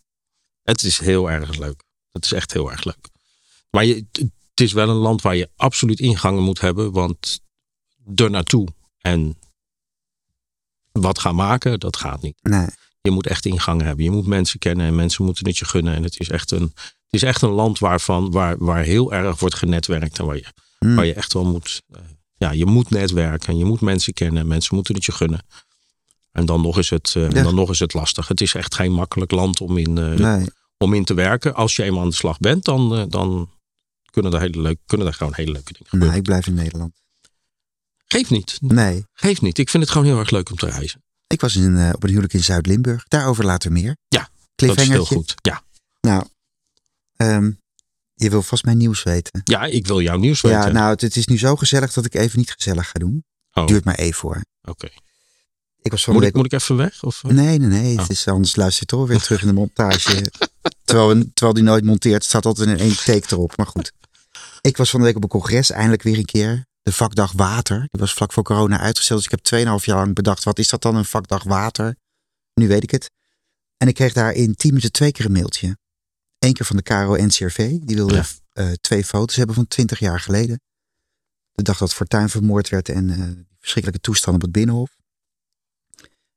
Het 0.63 0.83
is 0.83 0.99
heel 0.99 1.31
erg 1.31 1.57
leuk. 1.57 1.83
Het 2.11 2.25
is 2.25 2.31
echt 2.31 2.53
heel 2.53 2.71
erg 2.71 2.83
leuk. 2.83 3.09
Maar 3.69 3.85
je, 3.85 4.05
het 4.11 4.61
is 4.61 4.73
wel 4.73 4.89
een 4.89 4.95
land 4.95 5.21
waar 5.21 5.35
je 5.35 5.49
absoluut 5.55 5.99
ingangen 5.99 6.43
moet 6.43 6.61
hebben. 6.61 6.91
Want 6.91 7.41
er 8.15 8.29
naartoe 8.29 8.67
en 8.99 9.37
wat 10.91 11.19
gaan 11.19 11.35
maken, 11.35 11.79
dat 11.79 11.97
gaat 11.97 12.21
niet. 12.21 12.35
Nee. 12.41 12.67
Je 13.01 13.11
moet 13.11 13.27
echt 13.27 13.45
ingangen 13.45 13.85
hebben. 13.85 14.03
Je 14.05 14.11
moet 14.11 14.27
mensen 14.27 14.59
kennen 14.59 14.85
en 14.85 14.95
mensen 14.95 15.25
moeten 15.25 15.47
het 15.47 15.57
je 15.57 15.65
gunnen. 15.65 15.93
En 15.95 16.03
het 16.03 16.19
is 16.19 16.29
echt 16.29 16.51
een, 16.51 16.71
het 16.75 17.09
is 17.09 17.23
echt 17.23 17.41
een 17.41 17.49
land 17.49 17.79
waarvan, 17.79 18.31
waar, 18.31 18.55
waar 18.57 18.83
heel 18.83 19.13
erg 19.13 19.39
wordt 19.39 19.55
genetwerkt. 19.55 20.19
En 20.19 20.25
waar 20.25 20.35
je, 20.35 20.45
Hmm. 20.79 20.95
waar 20.95 21.05
je 21.05 21.13
echt 21.13 21.33
wel 21.33 21.45
moet. 21.45 21.81
eh, 21.89 22.01
ja, 22.37 22.51
je 22.51 22.65
moet 22.65 22.89
netwerken. 22.89 23.47
En 23.49 23.57
je 23.57 23.65
moet 23.65 23.81
mensen 23.81 24.13
kennen. 24.13 24.47
Mensen 24.47 24.75
moeten 24.75 24.95
het 24.95 25.05
je 25.05 25.11
gunnen. 25.11 25.45
En 26.31 26.45
dan 26.45 26.61
nog 26.61 26.77
is 26.77 26.89
het, 26.89 27.13
eh, 27.15 27.29
Ja. 27.29 27.43
dan 27.43 27.55
nog 27.55 27.69
is 27.69 27.79
het 27.79 27.93
lastig. 27.93 28.27
Het 28.27 28.41
is 28.41 28.53
echt 28.53 28.75
geen 28.75 28.91
makkelijk 28.91 29.31
land 29.31 29.61
om 29.61 29.77
in, 29.77 29.97
eh, 29.97 30.09
nee. 30.13 30.45
om 30.77 30.93
in 30.93 31.05
te 31.05 31.13
werken. 31.13 31.55
Als 31.55 31.75
je 31.75 31.83
eenmaal 31.83 32.01
aan 32.01 32.09
de 32.09 32.15
slag 32.15 32.37
bent, 32.39 32.63
dan, 32.63 33.09
dan 33.09 33.49
kunnen, 34.11 34.33
er 34.33 34.39
hele 34.39 34.61
leuk, 34.61 34.79
kunnen 34.85 35.07
er 35.07 35.13
gewoon 35.13 35.33
hele 35.35 35.51
leuke 35.51 35.73
dingen 35.73 35.89
gebeuren. 35.89 36.09
Nee, 36.09 36.17
ik 36.17 36.23
blijf 36.23 36.47
in 36.47 36.53
Nederland. 36.53 37.00
Geeft 38.11 38.29
niet. 38.29 38.57
Nee. 38.61 39.05
Geeft 39.13 39.41
niet. 39.41 39.57
Ik 39.57 39.69
vind 39.69 39.83
het 39.83 39.91
gewoon 39.91 40.07
heel 40.07 40.19
erg 40.19 40.29
leuk 40.29 40.49
om 40.49 40.55
te 40.57 40.65
reizen. 40.69 41.03
Ik 41.27 41.41
was 41.41 41.55
in, 41.55 41.77
eh, 41.77 41.89
op 41.93 42.03
een 42.03 42.09
huwelijk 42.09 42.33
in 42.33 42.43
Zuid-Limburg. 42.43 43.05
Daarover 43.07 43.45
later 43.45 43.71
meer. 43.71 43.97
Ja, 44.07 44.29
Dat 44.55 44.77
is 44.79 44.87
heel 44.87 45.05
goed. 45.05 45.35
Ja. 45.41 45.63
Nou, 46.01 46.25
ehm, 47.15 47.51
je 48.13 48.29
wil 48.29 48.41
vast 48.41 48.63
mijn 48.63 48.77
nieuws 48.77 49.03
weten. 49.03 49.41
ja, 49.43 49.65
ik 49.65 49.87
wil 49.87 50.01
jouw 50.01 50.17
nieuws 50.17 50.41
weten. 50.41 50.59
Ja, 50.59 50.67
nou, 50.67 50.89
het, 50.89 51.01
het 51.01 51.15
is 51.15 51.25
nu 51.27 51.37
zo 51.37 51.55
gezellig 51.55 51.93
dat 51.93 52.05
ik 52.05 52.15
even 52.15 52.39
niet 52.39 52.51
gezellig 52.51 52.89
ga 52.89 52.99
doen. 52.99 53.23
oh, 53.53 53.67
Duurt 53.67 53.83
maar 53.83 53.95
even 53.95 54.21
hoor. 54.21 54.41
oké. 54.61 54.89
Ik 55.81 55.91
was 55.91 56.03
van 56.03 56.13
Moet, 56.13 56.23
ik, 56.23 56.33
moet 56.33 56.45
ik 56.45 56.53
even 56.53 56.75
weg? 56.75 57.03
Of, 57.03 57.23
eh? 57.23 57.31
Nee, 57.31 57.57
nee, 57.59 57.67
nee. 57.67 57.93
Oh. 57.93 58.01
Het 58.01 58.09
is, 58.09 58.27
anders 58.27 58.55
luister 58.55 58.79
je 58.89 58.97
toch 58.97 59.07
weer 59.07 59.21
terug 59.21 59.41
in 59.41 59.47
de 59.47 59.53
montage. 59.53 60.31
terwijl, 60.85 61.23
terwijl 61.33 61.53
die 61.53 61.63
nooit 61.63 61.83
monteert, 61.83 62.23
staat 62.23 62.45
altijd 62.45 62.69
in 62.69 62.77
één 62.77 62.95
take 62.95 63.25
erop. 63.29 63.57
Maar 63.57 63.67
goed. 63.67 63.91
Ik 64.61 64.77
was 64.77 64.89
van 64.89 64.99
de 64.99 65.05
week 65.05 65.15
op 65.15 65.23
een 65.23 65.29
congres, 65.29 65.71
eindelijk 65.71 66.03
weer 66.03 66.17
een 66.17 66.25
keer. 66.25 66.65
De 66.81 66.91
vakdag 66.91 67.31
water. 67.31 67.79
Die 67.79 67.99
was 67.99 68.13
vlak 68.13 68.33
voor 68.33 68.43
corona 68.43 68.79
uitgesteld. 68.79 69.23
Dus 69.23 69.31
ik 69.31 69.49
heb 69.49 69.61
2,5 69.79 69.85
jaar 69.85 69.97
lang 69.97 70.15
bedacht, 70.15 70.43
wat 70.43 70.59
is 70.59 70.69
dat 70.69 70.81
dan, 70.81 70.95
een 70.95 71.05
vakdag 71.05 71.43
water? 71.43 71.95
Nu 72.53 72.67
weet 72.67 72.83
ik 72.83 72.91
het. 72.91 73.11
En 73.77 73.87
ik 73.87 73.93
kreeg 73.95 74.13
daar 74.13 74.33
in 74.33 74.55
10 74.55 74.69
minuten 74.69 74.91
twee 74.91 75.11
keer 75.11 75.25
een 75.25 75.31
mailtje. 75.31 75.77
Eén 76.39 76.53
keer 76.53 76.65
van 76.65 76.75
de 76.75 76.81
KRO-NCRV. 76.83 77.57
Die 77.81 77.95
wilde 77.95 78.15
Ja. 78.15 78.25
eh, 78.53 78.71
twee 78.71 79.03
foto's 79.05 79.35
hebben 79.35 79.55
van 79.55 79.67
20 79.67 79.99
jaar 79.99 80.19
geleden. 80.19 80.61
De 81.51 81.63
dag 81.63 81.77
dat 81.77 81.93
Fortuyn 81.93 82.29
vermoord 82.29 82.69
werd 82.69 82.89
en 82.89 83.09
eh, 83.09 83.19
verschrikkelijke 83.59 84.01
toestand 84.05 84.35
op 84.35 84.41
het 84.41 84.51
Binnenhof. 84.51 84.89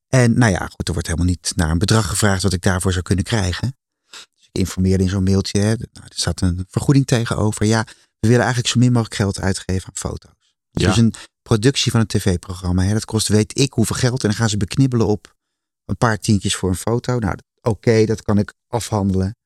En 0.09 0.39
nou 0.39 0.53
ja, 0.53 0.67
goed, 0.67 0.87
er 0.87 0.93
wordt 0.93 1.09
helemaal 1.09 1.29
niet 1.29 1.53
naar 1.57 1.71
een 1.71 1.79
bedrag 1.79 2.07
gevraagd 2.09 2.43
wat 2.43 2.53
ik 2.53 2.63
daarvoor 2.63 2.93
zou 2.93 3.05
kunnen 3.05 3.25
krijgen. 3.25 3.77
Dus 4.11 4.47
ik 4.47 4.49
informeerde 4.53 5.05
in 5.05 5.11
zo'n 5.11 5.23
mailtje. 5.23 5.59
Hè, 5.61 5.67
nou, 5.67 6.07
er 6.07 6.11
staat 6.15 6.41
een 6.41 6.65
vergoeding 6.69 7.07
tegenover. 7.07 7.67
Ja, 7.67 7.87
we 8.25 8.31
willen 8.31 8.45
eigenlijk 8.45 8.75
zo 8.75 8.81
min 8.81 8.93
mogelijk 8.93 9.15
geld 9.15 9.41
uitgeven 9.41 9.89
aan 9.89 9.97
foto's. 9.97 10.55
Ja. 10.71 10.87
Dus 10.87 10.97
een 10.97 11.15
productie 11.43 11.91
van 11.91 12.01
een 12.01 12.07
tv-programma. 12.07 12.93
Dat 12.93 13.05
kost 13.05 13.29
weet 13.29 13.59
ik 13.59 13.73
hoeveel 13.73 13.97
geld. 13.97 14.23
En 14.23 14.29
dan 14.29 14.39
gaan 14.39 14.49
ze 14.49 14.57
beknibbelen 14.57 15.07
op 15.07 15.37
een 15.85 15.97
paar 15.97 16.19
tientjes 16.19 16.57
voor 16.57 16.69
een 16.69 16.77
foto. 16.77 17.19
Nou, 17.19 17.39
oké, 17.61 18.05
dat 18.05 18.23
kan 18.23 18.39
ik 18.39 18.55
afhandelen. 18.67 19.37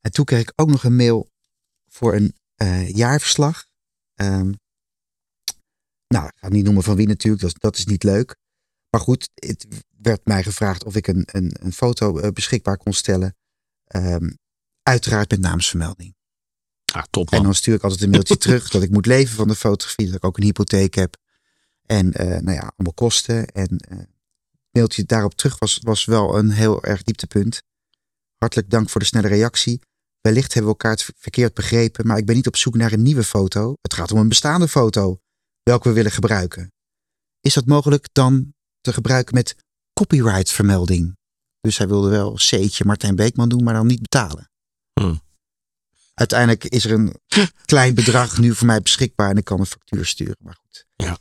En 0.00 0.12
toen 0.12 0.24
kreeg 0.24 0.40
ik 0.40 0.52
ook 0.54 0.68
nog 0.68 0.84
een 0.84 0.96
mail 0.96 1.28
voor 1.88 2.14
een 2.14 2.34
eh, 2.54 2.88
jaarverslag. 2.94 3.66
Ehm, 4.14 4.52
nou, 6.06 6.26
ik 6.26 6.32
ga 6.36 6.46
het 6.46 6.52
niet 6.52 6.64
noemen 6.64 6.82
van 6.82 6.96
wie 6.96 7.06
natuurlijk, 7.06 7.42
dat, 7.42 7.54
dat 7.60 7.76
is 7.76 7.86
niet 7.86 8.02
leuk. 8.02 8.36
Maar 8.90 9.00
goed, 9.00 9.30
het 9.34 9.66
werd 9.96 10.24
mij 10.24 10.42
gevraagd 10.42 10.84
of 10.84 10.96
ik 10.96 11.06
een, 11.06 11.22
een, 11.32 11.56
een 11.60 11.72
foto 11.72 12.18
eh, 12.18 12.30
beschikbaar 12.30 12.76
kon 12.76 12.92
stellen. 12.92 13.36
Ehm, 13.84 14.30
uiteraard 14.82 15.30
met 15.30 15.40
naamsvermelding. 15.40 16.15
Top 17.10 17.30
En 17.30 17.42
dan 17.42 17.54
stuur 17.54 17.74
ik 17.74 17.82
altijd 17.82 18.02
een 18.02 18.10
mailtje 18.10 18.36
terug 18.46 18.70
dat 18.70 18.82
ik 18.82 18.90
moet 18.90 19.06
leven 19.06 19.36
van 19.36 19.48
de 19.48 19.54
fotografie, 19.54 20.06
dat 20.06 20.14
ik 20.14 20.24
ook 20.24 20.36
een 20.36 20.44
hypotheek 20.44 20.94
heb. 20.94 21.16
En 21.82 22.12
eh, 22.12 22.26
nou 22.26 22.52
ja, 22.52 22.72
allemaal 22.76 22.94
kosten. 22.94 23.46
En 23.46 23.78
eh, 23.78 23.98
mailtje 24.70 25.04
daarop 25.04 25.34
terug 25.34 25.58
was, 25.58 25.78
was 25.82 26.04
wel 26.04 26.38
een 26.38 26.50
heel 26.50 26.82
erg 26.82 27.02
dieptepunt. 27.02 27.62
Hartelijk 28.36 28.70
dank 28.70 28.90
voor 28.90 29.00
de 29.00 29.06
snelle 29.06 29.28
reactie. 29.28 29.80
Wellicht 30.20 30.54
hebben 30.54 30.72
we 30.72 30.78
elkaar 30.78 31.06
verkeerd 31.16 31.54
begrepen, 31.54 32.06
maar 32.06 32.18
ik 32.18 32.26
ben 32.26 32.34
niet 32.34 32.46
op 32.46 32.56
zoek 32.56 32.74
naar 32.74 32.92
een 32.92 33.02
nieuwe 33.02 33.24
foto. 33.24 33.74
Het 33.82 33.94
gaat 33.94 34.12
om 34.12 34.18
een 34.18 34.28
bestaande 34.28 34.68
foto, 34.68 35.18
welke 35.62 35.88
we 35.88 35.94
willen 35.94 36.10
gebruiken. 36.10 36.72
Is 37.40 37.54
dat 37.54 37.66
mogelijk 37.66 38.08
dan 38.12 38.54
te 38.80 38.92
gebruiken 38.92 39.34
met 39.34 39.54
copyright 39.92 40.50
vermelding? 40.50 41.16
Dus 41.60 41.78
hij 41.78 41.88
wilde 41.88 42.08
wel 42.08 42.34
C'tje 42.34 42.84
Martijn 42.84 43.16
Beekman 43.16 43.48
doen, 43.48 43.64
maar 43.64 43.74
dan 43.74 43.86
niet 43.86 44.02
betalen. 44.02 44.50
Hmm. 44.92 45.20
Uiteindelijk 46.20 46.64
is 46.64 46.84
er 46.84 46.92
een 46.92 47.14
klein 47.64 47.94
bedrag 47.94 48.38
nu 48.38 48.54
voor 48.54 48.66
mij 48.66 48.80
beschikbaar 48.82 49.30
en 49.30 49.36
ik 49.36 49.44
kan 49.44 49.60
een 49.60 49.66
factuur 49.66 50.06
sturen. 50.06 50.36
Maar 50.40 50.56
goed. 50.62 50.86
Ja. 50.96 51.18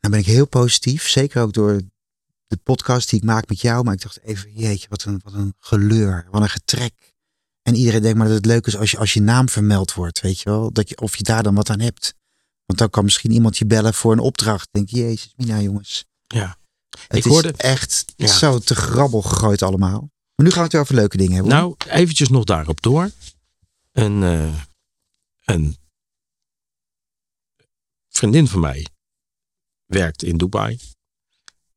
Dan 0.00 0.10
ben 0.10 0.20
ik 0.20 0.26
heel 0.26 0.46
positief. 0.46 1.08
Zeker 1.08 1.42
ook 1.42 1.52
door 1.52 1.80
de 2.46 2.56
podcast 2.56 3.10
die 3.10 3.18
ik 3.18 3.24
maak 3.24 3.48
met 3.48 3.60
jou. 3.60 3.84
Maar 3.84 3.94
ik 3.94 4.00
dacht 4.02 4.20
even, 4.22 4.52
jeetje, 4.52 4.86
wat 4.88 5.04
een, 5.04 5.20
wat 5.24 5.32
een 5.32 5.54
geleur. 5.58 6.26
Wat 6.30 6.42
een 6.42 6.48
getrek. 6.48 7.14
En 7.62 7.74
iedereen 7.74 8.02
denkt 8.02 8.18
maar 8.18 8.26
dat 8.26 8.36
het 8.36 8.46
leuk 8.46 8.66
is 8.66 8.76
als 8.76 8.90
je, 8.90 8.98
als 8.98 9.12
je 9.14 9.20
naam 9.20 9.48
vermeld 9.48 9.94
wordt. 9.94 10.20
Weet 10.20 10.40
je 10.40 10.50
wel? 10.50 10.72
Dat 10.72 10.88
je, 10.88 11.00
of 11.00 11.16
je 11.16 11.22
daar 11.22 11.42
dan 11.42 11.54
wat 11.54 11.70
aan 11.70 11.80
hebt. 11.80 12.14
Want 12.64 12.78
dan 12.78 12.90
kan 12.90 13.04
misschien 13.04 13.30
iemand 13.30 13.58
je 13.58 13.66
bellen 13.66 13.94
voor 13.94 14.12
een 14.12 14.18
opdracht. 14.18 14.68
Denk 14.70 14.88
je, 14.88 14.96
jezus, 14.98 15.32
Mina 15.36 15.60
jongens. 15.60 16.04
Ja. 16.26 16.58
Het 17.08 17.16
Ik 17.18 17.24
is 17.24 17.30
hoorde- 17.30 17.52
echt 17.56 18.04
Ja. 18.16 18.26
zo 18.26 18.58
te 18.58 18.74
grabbel 18.74 19.22
gegooid 19.22 19.62
allemaal. 19.62 20.10
Maar 20.34 20.46
nu 20.46 20.50
gaan 20.50 20.56
we 20.58 20.62
het 20.64 20.72
weer 20.72 20.80
over 20.80 20.94
leuke 20.94 21.16
dingen 21.16 21.32
hebben. 21.34 21.52
Nou, 21.52 21.74
eventjes 21.88 22.28
nog 22.28 22.44
daarop 22.44 22.82
door. 22.82 23.10
Een, 23.96 24.22
eh, 24.22 24.62
een 25.44 25.76
vriendin 28.08 28.48
van 28.48 28.60
mij 28.60 28.86
werkt 29.86 30.22
in 30.22 30.36
Dubai. 30.36 30.78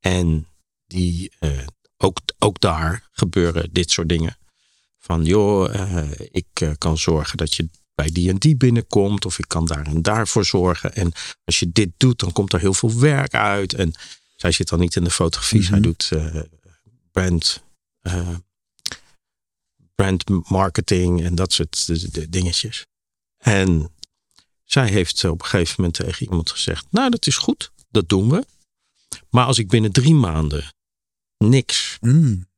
En 0.00 0.46
die, 0.86 1.32
eh, 1.38 1.66
ook, 1.96 2.18
ook 2.38 2.60
daar 2.60 3.08
gebeuren 3.10 3.72
dit 3.72 3.90
soort 3.90 4.08
dingen. 4.08 4.38
Van 4.98 5.24
joh, 5.24 5.74
eh, 5.74 6.10
ik 6.30 6.74
kan 6.78 6.98
zorgen 6.98 7.36
dat 7.36 7.54
je 7.54 7.68
bij 7.94 8.10
die 8.10 8.28
en 8.28 8.36
die 8.36 8.56
binnenkomt. 8.56 9.24
Of 9.24 9.38
ik 9.38 9.48
kan 9.48 9.66
daar 9.66 9.86
en 9.86 10.02
daarvoor 10.02 10.44
zorgen. 10.44 10.94
En 10.94 11.12
als 11.44 11.58
je 11.58 11.70
dit 11.72 11.90
doet, 11.96 12.18
dan 12.18 12.32
komt 12.32 12.52
er 12.52 12.60
heel 12.60 12.74
veel 12.74 12.98
werk 12.98 13.34
uit. 13.34 13.74
En 13.74 13.92
zij 14.36 14.52
zit 14.52 14.68
dan 14.68 14.78
niet 14.78 14.96
in 14.96 15.04
de 15.04 15.10
fotografie. 15.10 15.62
Zij 15.62 15.78
Mhm. 15.78 15.82
doet 15.82 16.10
brand, 17.12 17.62
eh, 20.00 20.14
brand 20.24 20.50
marketing 20.50 21.22
en 21.22 21.34
dat 21.34 21.52
soort 21.52 22.32
dingetjes. 22.32 22.86
En 23.38 23.94
zij 24.64 24.88
heeft 24.88 25.24
op 25.24 25.40
een 25.40 25.46
gegeven 25.46 25.74
moment 25.76 25.94
tegen 25.94 26.26
iemand 26.26 26.50
gezegd: 26.50 26.86
Nou, 26.90 27.10
dat 27.10 27.26
is 27.26 27.36
goed, 27.36 27.72
dat 27.88 28.08
doen 28.08 28.30
we. 28.30 28.46
Maar 29.30 29.46
als 29.46 29.58
ik 29.58 29.68
binnen 29.68 29.92
drie 29.92 30.14
maanden 30.14 30.72
niks 31.38 31.98
Mm. 32.00 32.48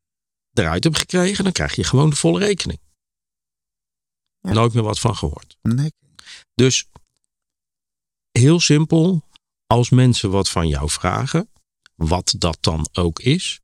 eruit 0.53 0.85
heb 0.85 0.95
gekregen, 0.95 1.45
dan 1.45 1.53
krijg 1.53 1.75
je 1.75 1.85
gewoon 1.85 2.11
de 2.11 2.17
volle 2.17 2.39
rekening. 2.39 2.81
Ja. 4.41 4.53
Nooit 4.53 4.73
meer 4.73 4.83
wat 4.83 4.99
van 4.99 5.17
gehoord. 5.17 5.57
Nee. 5.63 5.93
Dus 6.55 6.87
heel 8.31 8.61
simpel, 8.61 9.29
als 9.67 9.91
mensen 9.91 10.31
wat 10.31 10.49
van 10.49 10.69
jou 10.69 10.91
vragen, 10.91 11.51
wat 11.95 12.35
dat 12.39 12.59
dan 12.61 12.89
ook 12.93 13.21
is, 13.21 13.61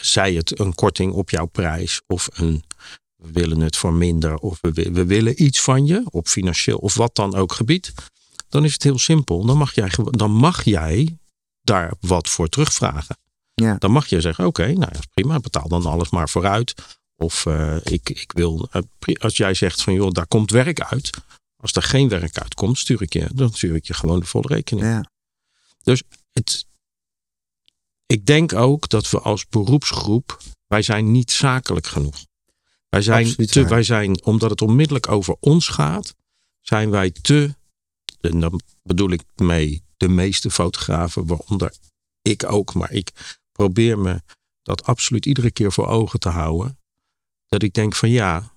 zij 0.00 0.34
het 0.34 0.58
een 0.58 0.74
korting 0.74 1.12
op 1.12 1.30
jouw 1.30 1.46
prijs 1.46 2.00
of 2.06 2.28
een 2.32 2.64
we 3.16 3.32
willen 3.32 3.60
het 3.60 3.76
voor 3.76 3.92
minder 3.92 4.36
of 4.36 4.58
we, 4.60 4.70
we 4.72 5.06
willen 5.06 5.42
iets 5.42 5.60
van 5.60 5.86
je 5.86 6.02
op 6.10 6.28
financieel 6.28 6.78
of 6.78 6.94
wat 6.94 7.14
dan 7.14 7.34
ook 7.34 7.52
gebied, 7.52 7.94
dan 8.48 8.64
is 8.64 8.72
het 8.72 8.82
heel 8.82 8.98
simpel. 8.98 9.44
Dan 9.44 9.56
mag 9.58 9.74
jij, 9.74 9.90
dan 10.10 10.30
mag 10.30 10.64
jij 10.64 11.18
daar 11.62 11.92
wat 12.00 12.28
voor 12.28 12.48
terugvragen. 12.48 13.18
Ja. 13.54 13.76
Dan 13.78 13.90
mag 13.90 14.06
je 14.06 14.20
zeggen, 14.20 14.46
oké, 14.46 14.66
nou 14.66 14.90
ja, 14.92 15.00
prima, 15.14 15.38
betaal 15.38 15.68
dan 15.68 15.86
alles 15.86 16.10
maar 16.10 16.28
vooruit. 16.28 16.74
Of 17.16 17.46
eh, 17.46 17.76
ik, 17.82 18.08
ik 18.08 18.32
wil, 18.32 18.68
eh, 18.70 19.14
als 19.18 19.36
jij 19.36 19.54
zegt 19.54 19.82
van 19.82 19.94
joh, 19.94 20.10
daar 20.10 20.26
komt 20.26 20.50
werk 20.50 20.80
uit. 20.80 21.10
Als 21.56 21.72
er 21.72 21.82
geen 21.82 22.08
werk 22.08 22.38
uitkomt, 22.38 22.78
stuur 22.78 23.02
ik 23.02 23.12
je, 23.12 23.28
dan 23.34 23.52
stuur 23.52 23.74
ik 23.74 23.86
je 23.86 23.94
gewoon 23.94 24.20
de 24.20 24.26
volle 24.26 24.46
rekening. 24.54 24.86
Ja. 24.86 25.10
Dus 25.82 26.02
het, 26.32 26.66
ik 28.06 28.26
denk 28.26 28.52
ook 28.52 28.88
dat 28.88 29.10
we 29.10 29.20
als 29.20 29.48
beroepsgroep, 29.48 30.38
wij 30.66 30.82
zijn 30.82 31.10
niet 31.10 31.30
zakelijk 31.30 31.86
genoeg. 31.86 32.26
Wij 32.88 33.02
zijn, 33.02 33.36
te, 33.36 33.68
wij 33.68 33.82
zijn, 33.82 34.24
omdat 34.24 34.50
het 34.50 34.62
onmiddellijk 34.62 35.08
over 35.08 35.36
ons 35.40 35.68
gaat, 35.68 36.14
zijn 36.60 36.90
wij 36.90 37.10
te, 37.10 37.54
en 38.20 38.40
dan 38.40 38.60
bedoel 38.82 39.10
ik 39.10 39.22
mee 39.34 39.84
de 39.96 40.08
meeste 40.08 40.50
fotografen, 40.50 41.26
waaronder 41.26 41.74
ik 42.22 42.52
ook, 42.52 42.74
maar 42.74 42.92
ik 42.92 43.36
probeer 43.52 43.98
me 43.98 44.22
dat 44.62 44.84
absoluut 44.84 45.26
iedere 45.26 45.50
keer 45.50 45.72
voor 45.72 45.86
ogen 45.86 46.20
te 46.20 46.28
houden. 46.28 46.78
Dat 47.46 47.62
ik 47.62 47.72
denk 47.72 47.94
van 47.94 48.10
ja, 48.10 48.55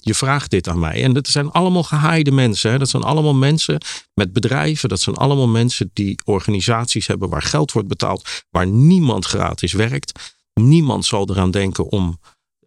je 0.00 0.14
vraagt 0.14 0.50
dit 0.50 0.68
aan 0.68 0.78
mij. 0.78 1.02
En 1.02 1.12
dat 1.12 1.28
zijn 1.28 1.50
allemaal 1.50 1.82
gehaaide 1.82 2.30
mensen. 2.30 2.70
Hè? 2.70 2.78
Dat 2.78 2.88
zijn 2.88 3.02
allemaal 3.02 3.34
mensen 3.34 3.80
met 4.14 4.32
bedrijven. 4.32 4.88
Dat 4.88 5.00
zijn 5.00 5.16
allemaal 5.16 5.48
mensen 5.48 5.90
die 5.92 6.20
organisaties 6.24 7.06
hebben 7.06 7.28
waar 7.28 7.42
geld 7.42 7.72
wordt 7.72 7.88
betaald. 7.88 8.28
Waar 8.50 8.66
niemand 8.66 9.24
gratis 9.24 9.72
werkt. 9.72 10.34
Niemand 10.60 11.04
zal 11.04 11.30
eraan 11.30 11.50
denken 11.50 11.84
om. 11.90 12.18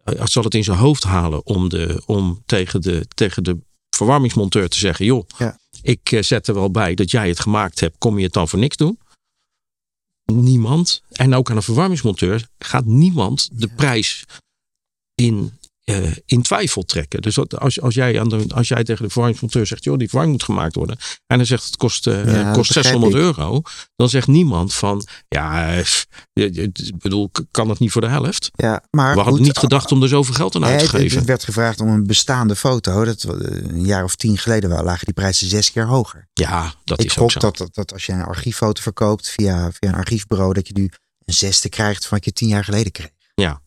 eh, 0.04 0.26
zal 0.26 0.42
het 0.44 0.54
in 0.54 0.64
zijn 0.64 0.78
hoofd 0.78 1.02
halen 1.02 1.46
om, 1.46 1.68
de, 1.68 2.02
om 2.06 2.42
tegen, 2.46 2.80
de, 2.80 3.06
tegen 3.14 3.44
de 3.44 3.58
verwarmingsmonteur 3.90 4.68
te 4.68 4.78
zeggen: 4.78 5.04
joh, 5.04 5.26
Ja. 5.38 5.58
ik 5.82 6.12
eh, 6.12 6.22
zet 6.22 6.46
er 6.48 6.54
wel 6.54 6.70
bij 6.70 6.94
dat 6.94 7.10
jij 7.10 7.28
het 7.28 7.40
gemaakt 7.40 7.80
hebt. 7.80 7.98
Kom 7.98 8.18
je 8.18 8.24
het 8.24 8.32
dan 8.32 8.48
voor 8.48 8.58
niks 8.58 8.76
doen? 8.76 8.98
Niemand. 10.32 11.02
En 11.12 11.34
ook 11.34 11.50
aan 11.50 11.56
een 11.56 11.62
verwarmingsmonteur 11.62 12.48
gaat 12.58 12.84
niemand 12.84 13.48
de 13.52 13.68
prijs 13.68 14.24
in, 15.14 15.52
eh, 15.84 16.10
in 16.26 16.42
twijfel 16.42 16.82
trekken. 16.82 17.20
Dus 17.22 17.38
als, 17.38 17.80
als, 17.80 17.94
jij 17.94 18.20
aan 18.20 18.28
de, 18.28 18.44
als 18.54 18.68
jij 18.68 18.84
tegen 18.84 19.02
de 19.04 19.10
verwarmingsmonteur 19.10 19.66
zegt, 19.66 19.84
joh, 19.84 19.98
die 19.98 20.08
verwarming 20.08 20.38
moet 20.38 20.46
gemaakt 20.48 20.74
worden. 20.74 20.96
En 21.26 21.36
hij 21.36 21.44
zegt, 21.46 21.64
het 21.64 21.76
kost, 21.76 22.04
Ja, 22.04 22.22
dat 22.22 22.54
kost 22.54 22.74
begrijp 22.74 22.86
600 22.86 23.14
ik. 23.14 23.20
euro. 23.20 23.62
Dan 23.96 24.08
zegt 24.08 24.26
niemand 24.26 24.74
van, 24.74 25.06
ja, 25.28 25.74
eh, 25.76 25.86
ik 26.32 26.98
bedoel, 26.98 27.30
kan 27.50 27.68
het 27.68 27.78
niet 27.78 27.92
voor 27.92 28.00
de 28.00 28.08
helft? 28.08 28.50
Ja, 28.52 28.82
maar 28.90 29.10
We 29.10 29.20
hadden 29.20 29.34
goed, 29.36 29.46
niet 29.46 29.58
gedacht 29.58 29.92
om 29.92 30.02
er 30.02 30.08
zoveel 30.08 30.34
geld 30.34 30.54
aan 30.56 30.64
uit 30.64 30.78
te 30.78 30.84
het, 30.84 30.92
het 30.92 31.02
geven. 31.02 31.26
werd 31.26 31.44
gevraagd 31.44 31.80
om 31.80 31.88
een 31.88 32.06
bestaande 32.06 32.56
foto. 32.56 33.04
Dat, 33.04 33.22
een 33.22 33.84
jaar 33.84 34.04
of 34.04 34.16
tien 34.16 34.38
geleden 34.38 34.70
wel, 34.70 34.82
lagen 34.84 35.04
die 35.04 35.14
prijzen 35.14 35.48
zes 35.48 35.72
keer 35.72 35.86
hoger. 35.86 36.28
Ja, 36.32 36.74
dat 36.84 37.00
ik 37.00 37.06
is 37.06 37.18
ook 37.18 37.30
zo. 37.30 37.38
dat, 37.38 37.56
dat, 37.56 37.74
dat 37.74 37.92
als 37.92 38.06
je 38.06 38.12
een 38.12 38.22
archieffoto 38.22 38.82
verkoopt 38.82 39.28
via, 39.28 39.70
via 39.72 39.88
een 39.88 39.94
archiefbureau, 39.94 40.52
dat 40.52 40.66
je 40.66 40.74
nu 40.74 40.90
een 41.24 41.34
zesde 41.34 41.68
krijgt 41.68 42.06
van 42.06 42.16
wat 42.16 42.24
je 42.24 42.32
tien 42.32 42.48
jaar 42.48 42.64
geleden 42.64 42.92
kreeg. 42.92 43.10
Ja. 43.34 43.60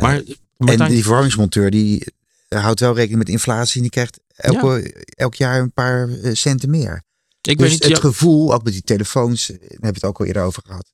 Maar, 0.00 0.22
en 0.58 0.88
die 0.88 1.02
verwarmingsmonteur 1.02 1.70
die 1.70 2.04
eh, 2.48 2.62
houdt 2.62 2.80
wel 2.80 2.94
rekening 2.94 3.18
met 3.18 3.28
inflatie 3.28 3.76
en 3.76 3.82
die 3.82 3.90
krijgt 3.90 4.20
elke, 4.36 4.92
elk 5.08 5.34
jaar 5.34 5.60
een 5.60 5.72
paar 5.72 6.08
eh, 6.08 6.34
centen 6.34 6.70
meer. 6.70 7.02
ik 7.40 7.58
dus 7.58 7.70
niet, 7.70 7.82
het 7.82 7.92
ja, 7.92 8.00
gevoel, 8.00 8.54
ook 8.54 8.62
met 8.62 8.72
die 8.72 8.82
telefoons, 8.82 9.50
eh, 9.50 9.58
daar 9.58 9.68
hebben 9.68 9.80
we 9.80 9.86
het 9.86 10.04
ook 10.04 10.18
al 10.18 10.26
eerder 10.26 10.42
over 10.42 10.62
gehad. 10.66 10.92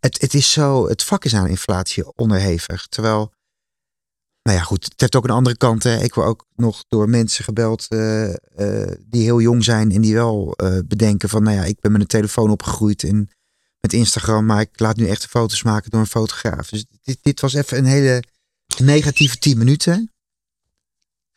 Het, 0.00 0.20
het 0.20 0.34
is 0.34 0.52
zo, 0.52 0.88
het 0.88 1.04
vak 1.04 1.24
is 1.24 1.34
aan 1.34 1.46
inflatie 1.46 2.16
onderhevig. 2.16 2.86
Terwijl, 2.86 3.32
nou 4.42 4.58
ja 4.58 4.62
goed, 4.64 4.84
het 4.84 5.00
heeft 5.00 5.16
ook 5.16 5.24
een 5.24 5.30
andere 5.30 5.56
kant. 5.56 5.82
Hè. 5.82 6.02
Ik 6.02 6.14
word 6.14 6.26
ook 6.26 6.46
nog 6.56 6.84
door 6.88 7.08
mensen 7.08 7.44
gebeld 7.44 7.88
die 8.98 9.22
heel 9.22 9.40
jong 9.40 9.64
zijn 9.64 9.92
en 9.92 10.00
die 10.00 10.14
wel 10.14 10.56
bedenken 10.86 11.28
van, 11.28 11.42
nou 11.42 11.56
ja, 11.56 11.64
ik 11.64 11.80
ben 11.80 11.92
met 11.92 12.00
een 12.00 12.06
telefoon 12.06 12.50
opgegroeid 12.50 13.02
en 13.02 13.30
met 13.80 13.92
Instagram, 13.92 14.46
maar 14.46 14.60
ik 14.60 14.80
laat 14.80 14.96
nu 14.96 15.06
echt 15.06 15.26
foto's 15.26 15.62
maken 15.62 15.90
door 15.90 16.00
een 16.00 16.06
fotograaf. 16.06 16.68
Dus 16.68 16.84
dit, 17.02 17.18
dit 17.22 17.40
was 17.40 17.54
even 17.54 17.78
een 17.78 17.84
hele 17.84 18.22
negatieve 18.78 19.38
tien 19.38 19.58
minuten. 19.58 20.08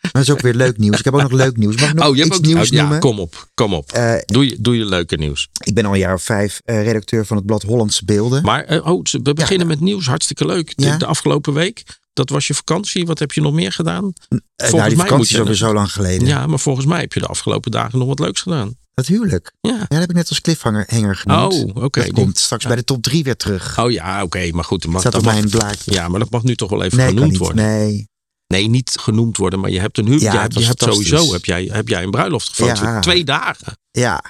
Maar 0.01 0.11
dat 0.11 0.21
is 0.21 0.29
ook 0.29 0.41
weer 0.41 0.53
leuk 0.53 0.77
nieuws. 0.77 0.99
Ik 0.99 1.05
heb 1.05 1.13
ook 1.13 1.21
nog 1.21 1.31
leuk 1.31 1.57
nieuws. 1.57 1.75
Mag 1.75 1.89
ik 1.89 1.95
nog 1.95 2.07
oh, 2.07 2.15
je 2.15 2.21
hebt 2.21 2.35
ook, 2.35 2.41
nieuws 2.45 2.59
oh, 2.67 2.73
ja, 2.73 2.81
noemen? 2.81 2.99
kom 2.99 3.19
op, 3.19 3.47
kom 3.53 3.73
op. 3.73 3.91
Eh, 3.91 4.15
Doe 4.25 4.49
je, 4.49 4.55
doe 4.59 4.77
je 4.77 4.85
leuke 4.85 5.15
nieuws. 5.15 5.47
ik 5.63 5.73
ben 5.73 5.85
al 5.85 5.93
een 5.93 5.99
jaar 5.99 6.13
of 6.13 6.23
vijf 6.23 6.61
eh, 6.65 6.83
redacteur 6.83 7.25
van 7.25 7.37
het 7.37 7.45
blad 7.45 7.61
Hollandse 7.63 8.05
Beelden. 8.05 8.43
Maar 8.43 8.63
eh, 8.63 8.85
oh, 8.87 9.03
we 9.23 9.33
beginnen 9.33 9.67
met 9.67 9.79
nieuws. 9.79 10.05
Hartstikke 10.05 10.45
leuk. 10.45 10.77
De, 10.77 10.85
Ja. 10.85 10.97
de 10.97 11.05
afgelopen 11.05 11.53
week, 11.53 11.83
dat 12.13 12.29
was 12.29 12.47
je 12.47 12.53
vakantie. 12.53 13.05
Wat 13.05 13.19
heb 13.19 13.31
je 13.31 13.41
nog 13.41 13.53
meer 13.53 13.71
gedaan? 13.71 14.13
Volgens 14.29 14.71
nou, 14.71 14.89
die 14.89 14.97
vakantie 14.97 15.33
is 15.33 15.39
alweer 15.39 15.55
zo 15.55 15.73
lang 15.73 15.91
geleden. 15.91 16.27
Ja, 16.27 16.47
maar 16.47 16.59
volgens 16.59 16.85
mij 16.85 16.99
heb 16.99 17.13
je 17.13 17.19
de 17.19 17.27
afgelopen 17.27 17.71
dagen 17.71 17.99
nog 17.99 18.07
wat 18.07 18.19
leuks 18.19 18.41
gedaan. 18.41 18.75
Dat 18.97 19.07
huwelijk. 19.07 19.51
Ja. 19.61 19.71
Ja, 19.71 19.85
dat 19.87 19.99
heb 19.99 20.09
ik 20.09 20.15
net 20.15 20.29
als 20.29 20.41
cliffhanger 20.41 20.85
hanger 20.89 21.15
genoemd. 21.15 21.53
Oh, 21.53 21.83
oké. 21.83 22.01
Dat 22.01 22.11
komt 22.11 22.37
straks 22.37 22.65
bij 22.65 22.75
de 22.75 22.83
top 22.83 23.01
drie 23.03 23.23
weer 23.23 23.35
terug. 23.35 23.79
Oh 23.79 23.91
ja, 23.91 24.23
oké, 24.23 24.51
maar 24.51 24.63
goed. 24.63 24.81
dat 24.81 24.91
Mag, 24.91 24.99
Staat 24.99 25.11
dat 25.11 25.21
op 25.21 25.27
mijn 25.27 25.49
blaadje. 25.49 25.91
ja, 25.91 26.07
maar 26.07 26.19
dat 26.19 26.29
mag 26.29 26.43
nu 26.43 26.55
toch 26.55 26.69
wel 26.69 26.83
even 26.83 26.97
nee, 26.97 27.07
genoemd 27.07 27.29
niet. 27.29 27.37
worden. 27.37 27.65
Nee. 27.65 28.09
Nee, 28.47 28.67
niet 28.67 28.95
genoemd 28.99 29.37
worden, 29.37 29.59
maar 29.59 29.69
je 29.69 29.79
hebt 29.79 29.97
een 29.97 30.05
huwelijk. 30.05 30.33
Ja, 30.33 30.33
je 30.33 30.63
hebt, 30.65 30.79
je 30.79 30.91
sowieso 30.91 31.31
heb 31.33 31.45
jij, 31.45 31.69
heb 31.71 31.87
jij 31.87 32.03
een 32.03 32.11
bruiloft. 32.11 32.57
Ja. 32.57 32.99
Twee 32.99 33.23
dagen. 33.23 33.77
Ja, 33.91 34.23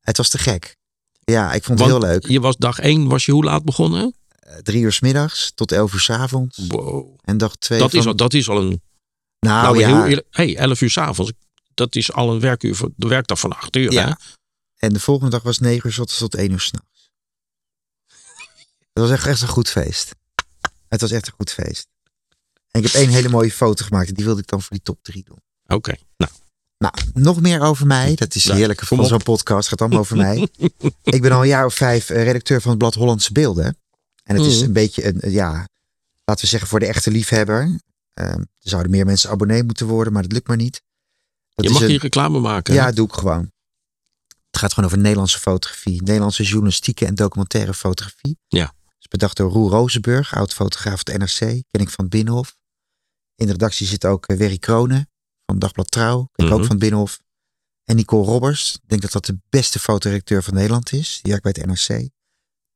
het 0.00 0.16
was 0.16 0.28
te 0.28 0.38
gek. 0.38 0.76
Ja, 1.24 1.52
ik 1.52 1.64
vond 1.64 1.78
het 1.80 1.88
Want 1.88 2.02
heel 2.02 2.12
leuk. 2.12 2.26
Je 2.28 2.40
was 2.40 2.56
dag 2.56 2.78
één, 2.78 3.08
was 3.08 3.24
je 3.24 3.32
hoe 3.32 3.44
laat 3.44 3.64
begonnen? 3.64 4.14
Eh, 4.28 4.56
Drie 4.56 4.82
uur 4.82 4.92
s 4.92 5.00
middags 5.00 5.52
tot 5.54 5.72
elf 5.72 5.92
uur 5.92 6.00
s 6.00 6.10
avonds. 6.10 6.58
Wow. 6.68 7.18
En 7.24 7.38
dag 7.38 7.56
twee 7.56 7.78
Dat, 7.78 7.90
van... 7.90 7.98
is 7.98 8.06
al, 8.06 8.16
dat 8.16 8.34
is 8.34 8.48
al 8.48 8.58
een. 8.58 8.82
Nou, 9.38 9.62
Nou, 9.62 9.78
ja, 9.78 10.04
heel. 10.04 10.22
Hey, 10.30 10.56
11 10.56 10.80
uur 10.80 10.90
s'avonds. 10.90 11.32
Dat 11.76 11.94
is 11.94 12.12
al 12.12 12.32
een 12.34 12.40
werkuur 12.40 12.74
voor 12.74 12.90
de 12.96 13.08
werkdag 13.08 13.40
van 13.40 13.52
8 13.56 13.76
uur. 13.76 13.92
Ja. 13.92 14.06
Hè? 14.08 14.12
en 14.76 14.92
de 14.92 15.00
volgende 15.00 15.30
dag 15.30 15.42
was 15.42 15.58
negen 15.58 15.90
uur 15.90 16.00
ochtends 16.00 16.18
tot 16.18 16.34
één 16.34 16.50
uur 16.50 16.60
s'nachts. 16.60 17.10
Het 18.92 19.02
was 19.02 19.10
echt, 19.10 19.26
echt 19.26 19.42
een 19.42 19.48
goed 19.48 19.68
feest. 19.70 20.14
Het 20.88 21.00
was 21.00 21.10
echt 21.10 21.26
een 21.26 21.32
goed 21.32 21.50
feest. 21.52 21.86
En 22.70 22.82
ik 22.82 22.92
heb 22.92 23.00
één 23.02 23.08
hele 23.10 23.28
mooie 23.28 23.50
foto 23.52 23.84
gemaakt. 23.84 24.08
en 24.08 24.14
Die 24.14 24.24
wilde 24.24 24.40
ik 24.40 24.46
dan 24.46 24.60
voor 24.60 24.70
die 24.70 24.82
top 24.82 24.98
drie 25.02 25.24
doen. 25.24 25.38
Oké. 25.66 25.94
Nou, 26.16 26.30
Nou, 26.78 26.94
nog 27.14 27.40
meer 27.40 27.60
over 27.60 27.86
mij. 27.86 28.14
Dat 28.14 28.34
is 28.34 28.44
Ja, 28.44 28.54
heerlijk 28.54 28.80
van 28.84 29.06
zo'n 29.06 29.22
podcast. 29.22 29.68
Gaat 29.68 29.80
allemaal 29.80 29.98
over 29.98 30.16
mij. 30.26 30.48
ik 31.02 31.22
ben 31.22 31.32
al 31.32 31.40
een 31.40 31.48
jaar 31.48 31.64
of 31.64 31.74
vijf 31.74 32.10
eh, 32.10 32.22
redacteur 32.22 32.60
van 32.60 32.70
het 32.70 32.78
blad 32.78 32.94
Hollandse 32.94 33.32
Beelden. 33.32 33.76
En 34.22 34.36
het 34.36 34.46
is 34.46 34.56
Mhm. 34.56 34.64
een 34.64 34.72
beetje 34.72 35.06
een, 35.06 35.20
eh, 35.20 35.32
ja, 35.32 35.68
laten 36.24 36.44
we 36.44 36.50
zeggen 36.50 36.68
voor 36.68 36.80
de 36.80 36.86
echte 36.86 37.10
liefhebber. 37.10 37.80
Ehm, 38.14 38.38
er 38.40 38.46
zouden 38.58 38.90
meer 38.90 39.04
mensen 39.06 39.30
abonnee 39.30 39.62
moeten 39.64 39.86
worden, 39.86 40.12
maar 40.12 40.22
dat 40.22 40.32
lukt 40.32 40.46
maar 40.48 40.56
niet. 40.56 40.82
Dat 41.56 41.64
je 41.64 41.70
mag 41.72 41.82
een- 41.82 41.88
hier 41.88 42.00
reclame 42.00 42.38
maken. 42.40 42.74
Ja, 42.74 42.84
hè? 42.84 42.92
doe 42.92 43.06
ik 43.06 43.12
gewoon. 43.12 43.52
Het 44.50 44.58
gaat 44.64 44.72
gewoon 44.72 44.88
over 44.90 44.98
Nederlandse 45.02 45.38
fotografie. 45.38 46.02
Nederlandse 46.02 46.42
journalistieke 46.42 47.06
en 47.06 47.14
documentaire 47.14 47.74
fotografie. 47.74 48.38
Ja. 48.48 48.64
Het 48.64 48.96
is 48.98 49.08
bedacht 49.08 49.36
door 49.36 49.50
Roel 49.50 49.70
Rozenburg, 49.70 50.34
oud-fotograaf 50.34 51.00
van 51.04 51.12
het 51.14 51.22
NRC. 51.22 51.38
Ken 51.70 51.80
ik 51.80 51.90
van 51.90 52.04
het 52.04 52.08
Binnenhof. 52.08 52.56
In 53.34 53.46
de 53.46 53.52
redactie 53.52 53.86
zit 53.86 54.04
ook 54.04 54.26
eh, 54.26 54.36
Werry 54.36 54.58
Kronen 54.58 55.10
van 55.46 55.58
Dagblad 55.58 55.90
Trouw. 55.90 56.28
Ken 56.32 56.46
ik 56.46 56.52
ook 56.52 56.58
Mhm. 56.58 56.66
van 56.66 56.76
het 56.76 56.84
Binnenhof. 56.84 57.20
En 57.84 57.96
Nicole 57.96 58.24
Robbers. 58.26 58.74
Ik 58.74 58.88
denk 58.88 59.02
dat 59.02 59.12
dat 59.12 59.24
de 59.26 59.38
beste 59.48 59.78
fotoredacteur 59.78 60.42
van 60.42 60.54
Nederland 60.54 60.92
is. 60.92 61.18
Die 61.22 61.32
werkt 61.32 61.42
bij 61.42 61.54
het 61.58 61.66
NRC. 61.88 62.08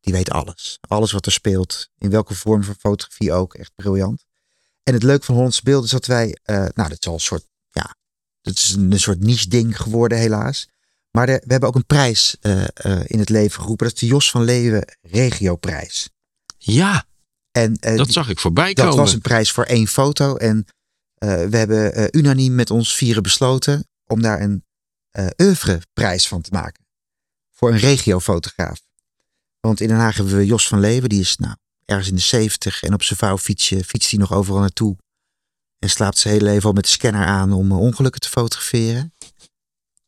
Die 0.01 0.13
weet 0.13 0.31
alles. 0.31 0.79
Alles 0.81 1.13
wat 1.13 1.27
er 1.27 1.33
speelt. 1.33 1.89
In 1.99 2.11
welke 2.11 2.35
vorm 2.35 2.65
van 2.65 2.75
fotografie 2.75 3.33
ook. 3.33 3.55
Echt 3.55 3.73
briljant. 3.75 4.25
En 4.83 4.95
het 4.95 5.03
leuke 5.03 5.25
van 5.25 5.35
Hollandse 5.35 5.63
Beelden 5.63 5.85
is 5.85 5.91
dat 5.91 6.07
wij... 6.07 6.39
eh, 6.43 6.57
nou, 6.57 6.89
dat 6.89 6.99
is 7.01 7.07
al 7.07 7.15
een 7.15 7.21
soort... 7.21 7.49
Dat 8.43 8.55
is 8.55 8.73
een, 8.73 9.01
soort 9.01 9.21
niche 9.21 9.49
ding 9.49 9.81
geworden 9.81 10.19
helaas. 10.19 10.69
Maar 11.11 11.27
de- 11.27 11.43
we 11.45 11.51
hebben 11.51 11.69
ook 11.69 11.75
een 11.75 11.87
prijs 11.87 12.37
eh, 12.41 12.63
eh, 12.75 13.01
in 13.07 13.19
het 13.19 13.29
leven 13.29 13.61
geroepen. 13.63 13.87
Dat 13.87 13.95
is 13.95 14.01
de 14.01 14.07
Jos 14.07 14.31
van 14.31 14.43
Leeuwen 14.45 14.85
Regioprijs. 15.03 16.11
Ja, 16.59 17.05
En 17.51 17.77
eh, 17.77 17.97
dat 17.97 18.13
zag 18.13 18.29
ik 18.29 18.39
voorbij 18.39 18.75
dat 18.75 18.85
komen. 18.85 19.01
was 19.01 19.13
een 19.13 19.21
prijs 19.21 19.51
voor 19.53 19.65
één 19.65 19.87
foto. 19.87 20.37
En 20.37 20.65
we 21.19 21.57
hebben 21.57 22.09
unaniem 22.19 22.55
met 22.55 22.71
ons 22.71 22.95
vieren 22.95 23.23
besloten 23.23 23.89
om 24.07 24.23
daar 24.23 24.41
een 24.41 24.65
uh, 25.19 25.27
oeuvreprijs 25.43 26.29
van 26.29 26.41
te 26.41 26.51
maken. 26.53 26.85
Voor 27.51 27.71
een 27.71 27.79
regiofotograaf. 27.79 28.81
Want 29.61 29.81
in 29.81 29.89
Den 29.89 29.97
Haag 29.97 30.17
hebben 30.17 30.37
we 30.37 30.47
Jos 30.47 30.69
van 30.69 30.81
Leeuwen, 30.81 31.09
die 31.09 31.21
is 31.21 31.37
nou 31.37 31.55
ergens 31.85 32.09
in 32.09 32.15
de 32.15 32.21
zeventig 32.21 32.83
en 32.83 32.95
op 32.95 33.03
zijn 33.03 33.19
vouwfietsje 33.19 33.85
fietst 33.85 34.11
hij 34.11 34.19
nog 34.19 34.33
overal 34.33 34.61
naartoe. 34.61 34.97
En 35.81 35.91
slaapt 35.91 36.19
zijn 36.19 36.35
hele 36.35 36.51
leven 36.51 36.69
al 36.69 36.73
met 36.73 36.85
de 36.85 36.91
scanner 36.91 37.25
aan 37.27 37.53
om 37.53 37.73
ongelukken 37.73 38.21
te 38.21 38.29
fotograferen. 38.29 39.15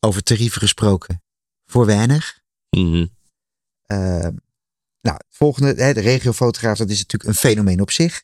Over 0.00 0.22
tarieven 0.22 0.60
gesproken. 0.60 1.22
Voor 1.70 1.86
weinig. 1.86 2.40
Mhm. 2.70 3.06
nou, 5.00 5.16
het 5.16 5.26
volgende, 5.28 5.82
hè, 5.82 5.92
de 5.92 6.00
regiofotograaf, 6.00 6.78
dat 6.78 6.90
is 6.90 6.98
natuurlijk 6.98 7.30
een 7.30 7.50
fenomeen 7.50 7.80
op 7.80 7.90
zich. 7.90 8.22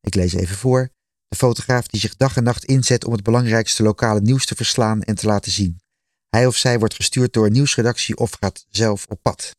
Ik 0.00 0.14
lees 0.14 0.32
even 0.32 0.56
voor. 0.56 0.90
De 1.28 1.36
fotograaf 1.36 1.86
die 1.86 2.00
zich 2.00 2.16
dag 2.16 2.36
en 2.36 2.42
nacht 2.42 2.64
inzet 2.64 3.04
om 3.04 3.12
het 3.12 3.22
belangrijkste 3.22 3.82
lokale 3.82 4.20
nieuws 4.20 4.46
te 4.46 4.54
verslaan 4.54 5.02
en 5.02 5.14
te 5.14 5.26
laten 5.26 5.52
zien. 5.52 5.80
Hij 6.28 6.46
of 6.46 6.56
zij 6.56 6.78
wordt 6.78 6.94
gestuurd 6.94 7.32
door 7.32 7.46
een 7.46 7.52
nieuwsredactie 7.52 8.16
of 8.16 8.36
gaat 8.40 8.66
zelf 8.68 9.06
op 9.06 9.22
pad. 9.22 9.56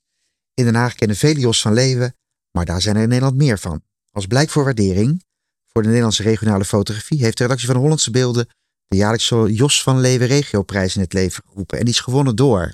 In 0.53 0.65
Den 0.65 0.75
Haag 0.75 0.95
kennen 0.95 1.17
vele 1.17 1.39
Jos 1.39 1.61
van 1.61 1.73
Leeuwen, 1.73 2.15
maar 2.51 2.65
daar 2.65 2.81
zijn 2.81 2.95
er 2.95 3.01
in 3.01 3.09
Nederland 3.09 3.35
meer 3.35 3.59
van. 3.59 3.83
Als 4.11 4.27
blijk 4.27 4.49
voor 4.49 4.63
waardering 4.63 5.23
voor 5.71 5.81
de 5.81 5.87
Nederlandse 5.87 6.23
regionale 6.23 6.65
fotografie 6.65 7.23
heeft 7.23 7.37
de 7.37 7.43
redactie 7.43 7.67
van 7.67 7.75
Hollandse 7.77 8.11
Beelden 8.11 8.47
de 8.87 8.95
jaarlijkse 8.97 9.53
Jos 9.53 9.83
van 9.83 9.99
Leeuwen 9.99 10.27
Regioprijs 10.27 10.95
in 10.95 11.01
het 11.01 11.13
leven 11.13 11.43
geroepen. 11.47 11.77
En 11.79 11.85
die 11.85 11.93
is 11.93 11.99
gewonnen 11.99 12.35
door 12.35 12.73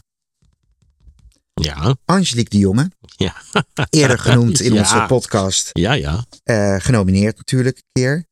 Ja, 1.53 1.95
Angelique 2.05 2.49
de 2.49 2.57
Jonge, 2.57 2.91
ja. 3.15 3.35
eerder 3.89 4.19
genoemd 4.19 4.59
in 4.59 4.73
Ja. 4.73 4.79
onze 4.79 5.03
podcast. 5.07 5.69
Ja, 5.73 5.93
ja. 5.93 6.25
Eh, 6.43 6.75
genomineerd 6.79 7.37
natuurlijk 7.37 7.77
een 7.77 8.01
keer. 8.01 8.25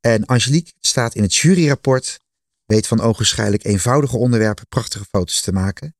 En 0.00 0.24
Angelique 0.26 0.72
staat 0.80 1.14
in 1.14 1.22
het 1.22 1.34
juryrapport, 1.34 2.18
weet 2.64 2.86
van 2.86 3.00
ogenschijnlijk 3.00 3.64
eenvoudige 3.64 4.16
onderwerpen 4.16 4.66
prachtige 4.68 5.04
foto's 5.04 5.40
te 5.40 5.52
maken. 5.52 5.94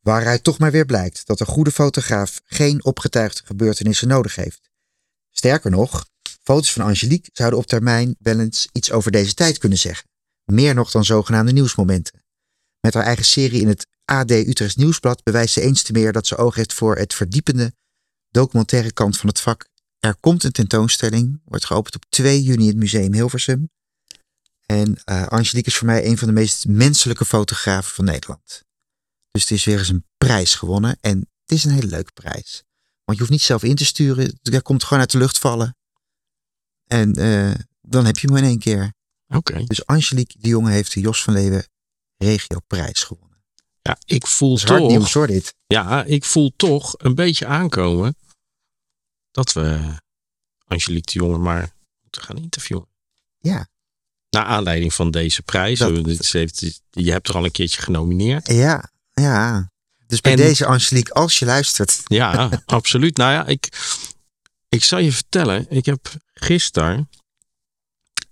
Waaruit 0.00 0.44
toch 0.44 0.58
maar 0.58 0.70
weer 0.70 0.84
blijkt 0.86 1.26
dat 1.26 1.40
een 1.40 1.46
goede 1.46 1.70
fotograaf 1.72 2.40
geen 2.44 2.84
opgetuigde 2.84 3.42
gebeurtenissen 3.44 4.08
nodig 4.08 4.34
heeft. 4.34 4.70
Sterker 5.30 5.70
nog, 5.70 6.06
foto's 6.46 6.72
van 6.72 6.84
Angelique 6.84 7.30
zouden 7.32 7.58
op 7.58 7.66
termijn 7.66 8.16
wel 8.18 8.40
eens 8.40 8.68
iets 8.72 8.90
over 8.90 9.10
deze 9.10 9.34
tijd 9.34 9.58
kunnen 9.58 9.78
zeggen. 9.78 10.08
Meer 10.44 10.74
nog 10.74 10.90
dan 10.90 11.04
zogenaamde 11.04 11.52
nieuwsmomenten. 11.52 12.24
Met 12.80 12.94
haar 12.94 13.04
eigen 13.04 13.24
serie 13.24 13.60
in 13.60 13.68
het 13.68 13.86
AD 14.04 14.30
Utrechts 14.30 14.76
Nieuwsblad 14.76 15.22
bewijst 15.22 15.52
ze 15.52 15.60
eens 15.60 15.82
te 15.82 15.92
meer 15.92 16.12
dat 16.12 16.26
ze 16.26 16.36
oog 16.36 16.54
heeft 16.54 16.72
voor 16.72 16.96
het 16.96 17.14
verdiepende 17.14 17.72
documentaire 18.30 18.92
kant 18.92 19.18
van 19.18 19.28
het 19.28 19.40
vak. 19.40 19.68
Er 19.98 20.16
komt 20.20 20.44
een 20.44 20.52
tentoonstelling, 20.52 21.40
wordt 21.44 21.64
geopend 21.64 21.94
op 21.94 22.04
2 22.08 22.42
juni 22.42 22.62
in 22.62 22.68
het 22.68 22.76
Museum 22.76 23.12
Hilversum. 23.12 23.70
En 24.66 25.00
eh, 25.04 25.26
Angelique 25.26 25.70
is 25.70 25.76
voor 25.76 25.86
mij 25.86 26.06
een 26.06 26.18
van 26.18 26.28
de 26.28 26.34
meest 26.34 26.66
menselijke 26.66 27.24
fotografen 27.24 27.94
van 27.94 28.04
Nederland. 28.04 28.62
Dus 29.30 29.42
het 29.42 29.50
is 29.50 29.64
weer 29.64 29.78
eens 29.78 29.88
een 29.88 30.06
prijs 30.16 30.54
gewonnen. 30.54 30.98
En 31.00 31.18
het 31.18 31.58
is 31.58 31.64
een 31.64 31.70
hele 31.70 31.86
leuke 31.86 32.12
prijs. 32.12 32.62
Want 33.04 33.18
je 33.18 33.24
hoeft 33.24 33.30
niet 33.30 33.42
zelf 33.42 33.62
in 33.62 33.74
te 33.74 33.84
sturen. 33.84 34.38
Hij 34.42 34.62
komt 34.62 34.84
gewoon 34.84 34.98
uit 34.98 35.10
de 35.10 35.18
lucht 35.18 35.38
vallen. 35.38 35.76
En 36.86 37.14
eh, 37.14 37.54
dan 37.80 38.04
heb 38.04 38.18
je 38.18 38.26
hem 38.26 38.36
in 38.36 38.44
één 38.44 38.58
keer. 38.58 38.92
Oké. 39.28 39.64
Dus 39.64 39.86
Angelique 39.86 40.38
de 40.40 40.48
Jonge 40.48 40.70
heeft 40.70 40.92
de 40.94 41.00
Jos 41.00 41.22
van 41.22 41.32
Leeuwen 41.34 41.66
Regioprijs 42.16 43.02
gewonnen. 43.02 43.44
Ja, 43.82 43.96
ik 44.04 44.26
voel 44.26 44.56
toch. 44.56 44.88
nieuws 44.88 45.12
hoor 45.12 45.26
dit. 45.26 45.54
Ja, 45.66 46.04
ik 46.04 46.24
voel 46.24 46.52
toch 46.56 46.94
een 46.98 47.14
beetje 47.14 47.46
aankomen 47.46 48.16
dat 49.30 49.52
we 49.52 49.80
Angelique 50.64 51.12
de 51.12 51.18
Jonge 51.24 51.38
maar 51.38 51.72
moeten 52.02 52.22
gaan 52.22 52.36
interviewen. 52.36 52.88
Ja. 53.38 53.68
Naar 54.30 54.44
aanleiding 54.44 54.94
van 54.94 55.10
deze 55.10 55.42
prijs. 55.42 55.78
Dat- 55.78 56.04
Dit 56.04 56.32
heeft- 56.32 56.80
je 56.90 57.10
hebt 57.10 57.28
er 57.28 57.34
al 57.34 57.44
een 57.44 57.50
keertje 57.50 57.82
genomineerd. 57.82 58.46
Ja, 58.52 58.90
ja. 59.12 59.70
Dus 60.06 60.20
bij 60.20 60.32
En- 60.32 60.38
deze 60.38 60.66
Angelique, 60.66 61.12
als 61.14 61.38
je 61.38 61.44
luistert. 61.44 62.00
Ja, 62.04 62.50
absoluut. 62.66 63.16
Nou 63.16 63.32
ja, 63.32 63.46
ik, 63.46 63.68
ik 64.76 64.84
zal 64.84 64.98
je 64.98 65.12
vertellen. 65.12 65.66
Ik 65.68 65.86
heb 65.86 66.14
gisteren, 66.34 67.10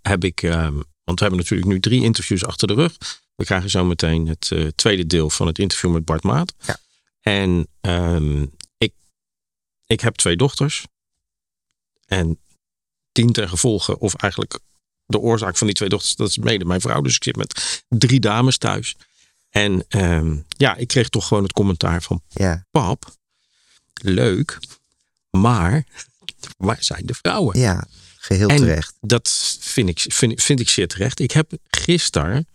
heb 0.02 0.24
ik, 0.24 0.42
ehm, 0.42 0.74
want 1.04 1.18
we 1.18 1.24
hebben 1.24 1.38
natuurlijk 1.38 1.68
nu 1.70 1.80
drie 1.80 2.02
interviews 2.02 2.44
achter 2.44 2.68
de 2.68 2.74
rug. 2.74 2.96
We 3.34 3.44
krijgen 3.44 3.70
zo 3.70 3.84
meteen 3.84 4.28
het 4.28 4.50
eh, 4.52 4.66
tweede 4.66 5.06
deel 5.06 5.30
van 5.30 5.46
het 5.46 5.58
interview 5.58 5.92
met 5.92 6.04
Bart 6.04 6.22
Maat. 6.22 6.54
Ja. 6.66 6.76
En 7.20 7.68
ehm, 7.80 8.46
ik, 8.78 8.92
ik 9.86 10.00
heb 10.00 10.14
twee 10.14 10.36
dochters. 10.36 10.84
En 12.06 12.38
tien 13.12 13.32
ten 13.32 13.48
gevolge, 13.48 13.98
of 13.98 14.14
eigenlijk 14.14 14.58
de 15.06 15.18
oorzaak 15.18 15.56
van 15.56 15.66
die 15.66 15.76
twee 15.76 15.88
dochters, 15.88 16.16
dat 16.16 16.28
is 16.28 16.38
mede 16.38 16.64
mijn 16.64 16.80
vrouw. 16.80 17.00
Dus 17.00 17.16
ik 17.16 17.24
zit 17.24 17.36
met 17.36 17.82
drie 17.88 18.20
dames 18.20 18.58
thuis. 18.58 18.96
En 19.50 19.84
ehm, 19.88 20.36
ja, 20.48 20.76
ik 20.76 20.88
kreeg 20.88 21.08
toch 21.08 21.26
gewoon 21.26 21.42
het 21.42 21.52
commentaar 21.52 22.02
van 22.02 22.22
Ja, 22.28 22.66
pap, 22.70 23.14
leuk, 23.94 24.58
maar 25.30 25.86
waar 26.56 26.82
zijn 26.82 27.06
de 27.06 27.14
vrouwen? 27.14 27.58
ja 27.58 27.86
geheel 28.24 28.48
En 28.48 28.56
terecht. 28.56 28.94
dat 29.00 29.56
vind 29.60 29.88
ik, 29.88 30.04
vind, 30.08 30.42
vind 30.42 30.60
ik 30.60 30.68
zeer 30.68 30.88
terecht. 30.88 31.20
Ik 31.20 31.30
heb 31.30 31.52
gisteren, 31.70 32.48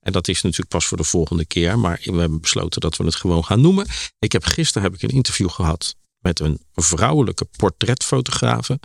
en 0.00 0.12
dat 0.12 0.28
is 0.28 0.42
natuurlijk 0.42 0.70
pas 0.70 0.86
voor 0.86 0.96
de 0.96 1.04
volgende 1.04 1.44
keer, 1.44 1.78
maar 1.78 2.00
we 2.02 2.18
hebben 2.18 2.40
besloten 2.40 2.80
dat 2.80 2.96
we 2.96 3.04
het 3.04 3.14
gewoon 3.14 3.44
gaan 3.44 3.60
noemen. 3.60 3.86
Ik 4.18 4.32
heb 4.32 4.44
gisteren 4.44 4.82
heb 4.82 4.94
ik 4.94 5.02
een 5.02 5.16
interview 5.16 5.50
gehad 5.50 5.94
met 6.18 6.40
een 6.40 6.60
vrouwelijke 6.74 7.44
portretfotografe 7.56 8.80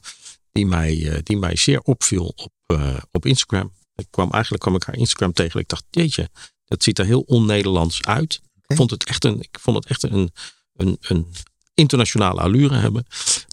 die 0.51 0.65
mij, 0.65 1.11
eh, 1.11 1.19
die 1.23 1.37
mij 1.37 1.55
zeer 1.55 1.81
opviel 1.81 2.33
op, 2.35 2.51
eh, 2.65 2.97
op 3.11 3.25
Instagram. 3.25 3.73
Ik 3.95 4.07
kwam 4.09 4.31
eigenlijk 4.31 4.63
kwam 4.63 4.75
ik 4.75 4.83
haar 4.83 4.97
Instagram 4.97 5.33
tegen. 5.33 5.59
Ik 5.59 5.67
dacht, 5.67 5.83
jeetje, 5.89 6.29
dat 6.65 6.83
ziet 6.83 6.99
er 6.99 7.05
heel 7.05 7.21
on-Nederlands 7.21 8.03
uit. 8.03 8.41
Ik 8.67 8.75
vond 8.75 8.91
het 8.91 9.05
echt 9.05 9.23
een, 9.23 9.39
ik 9.39 9.57
vond 9.59 9.77
het 9.77 9.85
echt 9.85 10.03
een, 10.03 10.31
een, 10.75 10.97
een 11.01 11.27
internationale 11.73 12.41
allure 12.41 12.75
hebben. 12.75 13.05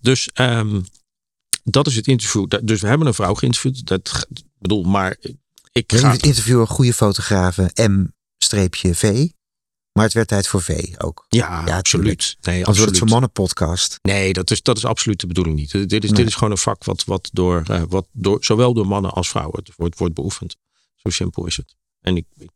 Dus 0.02 0.28
ehm, 0.32 0.80
dat 1.70 1.86
is 1.86 1.96
het 1.96 2.06
interview. 2.06 2.46
Dus 2.62 2.80
we 2.80 2.86
hebben 2.86 3.06
een 3.06 3.14
vrouw 3.14 3.34
geïnterviewd. 3.34 3.86
Dat 3.86 4.26
bedoel, 4.58 4.82
maar 4.84 5.16
ik 5.72 5.92
ga. 5.92 6.10
het 6.10 6.22
interview 6.22 6.60
een 6.60 6.66
goede 6.66 6.92
fotografen 6.94 7.70
M-V. 7.74 9.28
Maar 9.92 10.04
het 10.04 10.12
werd 10.12 10.28
tijd 10.28 10.46
voor 10.46 10.62
V 10.62 10.94
ook. 10.98 11.26
Ja, 11.28 11.66
Ja, 11.66 11.76
absoluut. 11.76 12.36
Nee, 12.40 12.56
Als 12.56 12.64
wordt 12.64 12.66
het 12.66 12.68
absoluut. 12.78 12.96
zo'n 12.96 13.08
mannenpodcast. 13.08 13.98
Nee, 14.02 14.32
dat 14.32 14.50
is, 14.50 14.62
dat 14.62 14.76
is 14.76 14.84
absoluut 14.84 15.20
de 15.20 15.26
bedoeling 15.26 15.56
niet. 15.56 15.70
Dit 15.70 15.92
is, 16.04 16.10
Nee. 16.10 16.18
dit 16.18 16.26
is 16.26 16.34
gewoon 16.34 16.50
een 16.50 16.58
vak 16.58 16.84
wat, 16.84 17.04
wat, 17.04 17.28
door, 17.32 17.62
eh, 17.66 17.82
wat 17.88 18.08
door, 18.12 18.44
zowel 18.44 18.74
door 18.74 18.86
mannen 18.86 19.12
als 19.12 19.28
vrouwen 19.28 19.62
wordt, 19.76 19.98
wordt 19.98 20.14
beoefend. 20.14 20.56
Zo 20.94 21.10
simpel 21.10 21.46
is 21.46 21.56
het. 21.56 21.76
En 22.00 22.16
ik, 22.16 22.26
ik, 22.36 22.50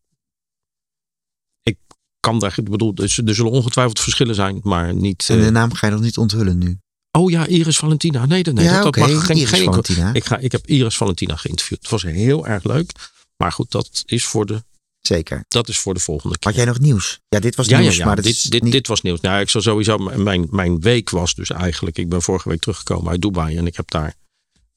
ik 1.63 1.79
kan 2.21 2.39
daar, 2.39 2.55
ik 2.59 2.71
bedoel, 2.71 2.95
er, 2.95 3.09
zullen 3.09 3.51
ongetwijfeld 3.51 4.01
verschillen 4.01 4.35
zijn, 4.35 4.61
maar 4.63 4.95
niet. 4.95 5.27
En 5.29 5.39
eh, 5.39 5.45
de 5.45 5.51
naam 5.51 5.73
ga 5.73 5.87
je 5.87 5.93
nog 5.93 6.03
niet 6.03 6.19
onthullen 6.19 6.59
nu. 6.59 6.81
Oh 7.19 7.31
ja, 7.31 7.47
Iris 7.47 7.77
Valentina. 7.79 8.27
Nee, 8.27 8.43
dat- 8.43 8.55
nee, 8.55 8.65
ja, 8.65 8.83
dat, 8.83 8.97
mag 8.97 9.27
geen, 9.27 9.37
Iris 9.37 9.51
geen. 9.51 10.15
Ik, 10.15 10.25
ga, 10.25 10.39
ik 10.39 10.53
heb 10.53 10.67
Iris 10.67 10.97
Valentina 10.97 11.37
geïnterviewd. 11.37 11.81
Het 11.81 11.91
was 11.91 12.03
heel 12.03 12.47
erg 12.47 12.65
leuk. 12.65 12.93
Maar 13.37 13.53
goed, 13.53 13.71
dat 13.71 14.03
is 14.07 14.25
voor 14.25 14.47
de, 14.47 14.65
Zeker. 15.01 15.45
dat 15.49 15.69
is 15.69 15.79
voor 15.79 15.95
de 15.95 16.01
volgende 16.01 16.39
keer. 16.39 16.49
Had 16.51 16.57
jij 16.61 16.65
nog 16.69 16.79
nieuws? 16.79 17.21
Ja, 17.29 17.41
dit 17.41 17.55
was 17.55 17.67
Ja, 17.67 17.79
nieuws, 17.79 17.97
ja. 17.97 18.07
maar 18.07 18.17
dit, 18.17 18.25
is 18.27 18.43
dit, 18.43 18.63
niet... 18.63 18.73
dit 18.73 18.87
was 18.87 19.03
nieuws. 19.03 19.21
Nou, 19.21 19.41
ik 19.41 19.49
zal 19.49 19.61
sowieso. 19.63 19.99
Mijn, 19.99 20.47
mijn 20.51 20.81
week 20.81 21.11
was 21.11 21.35
dus 21.35 21.51
eigenlijk. 21.51 21.99
Ik 21.99 22.09
ben 22.09 22.23
vorige 22.23 22.49
week 22.49 22.61
teruggekomen 22.61 23.11
uit 23.11 23.23
Dubai. 23.23 23.57
En 23.57 23.67
ik 23.67 23.77
heb 23.77 23.91
daar 23.91 24.15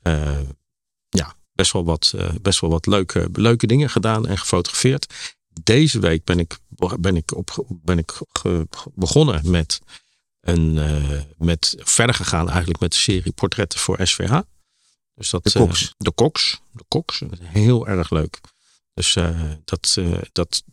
eh, 0.02 0.40
ja, 1.10 1.36
best 1.54 1.72
wel 1.72 1.86
wat, 1.86 2.14
eh, 2.18 2.30
best 2.42 2.60
wel 2.60 2.70
wat 2.70 2.86
leuke, 2.86 3.30
leuke 3.34 3.68
dingen 3.68 3.90
gedaan 3.90 4.28
en 4.28 4.38
gefotografeerd. 4.38 5.14
Deze 5.64 6.00
week 6.00 6.24
ben 6.24 6.40
ik, 6.40 6.58
ben 7.00 7.16
ik, 7.16 7.36
op, 7.36 7.66
ben 7.70 7.98
ik 7.98 8.12
ge- 8.32 8.68
begonnen 8.94 9.52
met, 9.52 9.80
een, 10.46 10.78
eh, 10.78 11.20
met 11.38 11.76
verder 11.80 12.16
gegaan 12.16 12.50
eigenlijk 12.50 12.80
met 12.80 12.92
de 12.92 12.98
serie 12.98 13.32
portretten 13.32 13.80
voor 13.80 14.00
SVH. 14.08 14.40
Dus 15.16 15.30
dat, 15.30 15.44
De 15.44 15.50
eh, 15.54 15.62
Koks. 15.62 15.94
de 15.98 16.12
Koks. 16.12 16.62
De 16.72 16.84
Koks. 16.88 17.22
Heel 17.42 17.88
erg 17.88 18.10
leuk. 18.10 18.40
Dus 18.94 19.16
eh, 19.16 19.40
dat, 19.66 19.96
eh, 20.00 20.18
dat, 20.32 20.64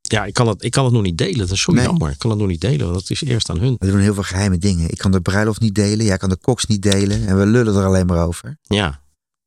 ja, 0.00 0.24
ik 0.24 0.34
kan, 0.34 0.48
het, 0.48 0.64
ik 0.64 0.70
kan 0.70 0.84
het 0.84 0.92
nog 0.92 1.02
niet 1.02 1.18
delen. 1.18 1.38
Dat 1.38 1.50
is 1.50 1.60
zo 1.60 1.72
Nee. 1.72 1.84
jammer. 1.84 2.10
Ik 2.10 2.18
kan 2.18 2.30
het 2.30 2.38
nog 2.38 2.48
niet 2.48 2.60
delen. 2.60 2.86
Want 2.86 2.92
dat 3.00 3.10
is 3.10 3.22
eerst 3.22 3.50
aan 3.50 3.58
hun. 3.58 3.76
We 3.78 3.86
doen 3.90 4.00
heel 4.00 4.14
veel 4.14 4.22
geheime 4.22 4.58
dingen. 4.58 4.90
Ik 4.90 4.98
kan 4.98 5.10
de 5.10 5.20
bruiloft 5.20 5.60
niet 5.60 5.74
delen. 5.74 6.06
Jij 6.06 6.16
kan 6.16 6.28
de 6.28 6.36
koks 6.36 6.66
niet 6.66 6.82
delen. 6.82 7.26
En 7.26 7.38
we 7.38 7.46
lullen 7.46 7.74
er 7.76 7.84
alleen 7.84 8.06
maar 8.06 8.26
over. 8.26 8.58
Ja. 8.62 9.04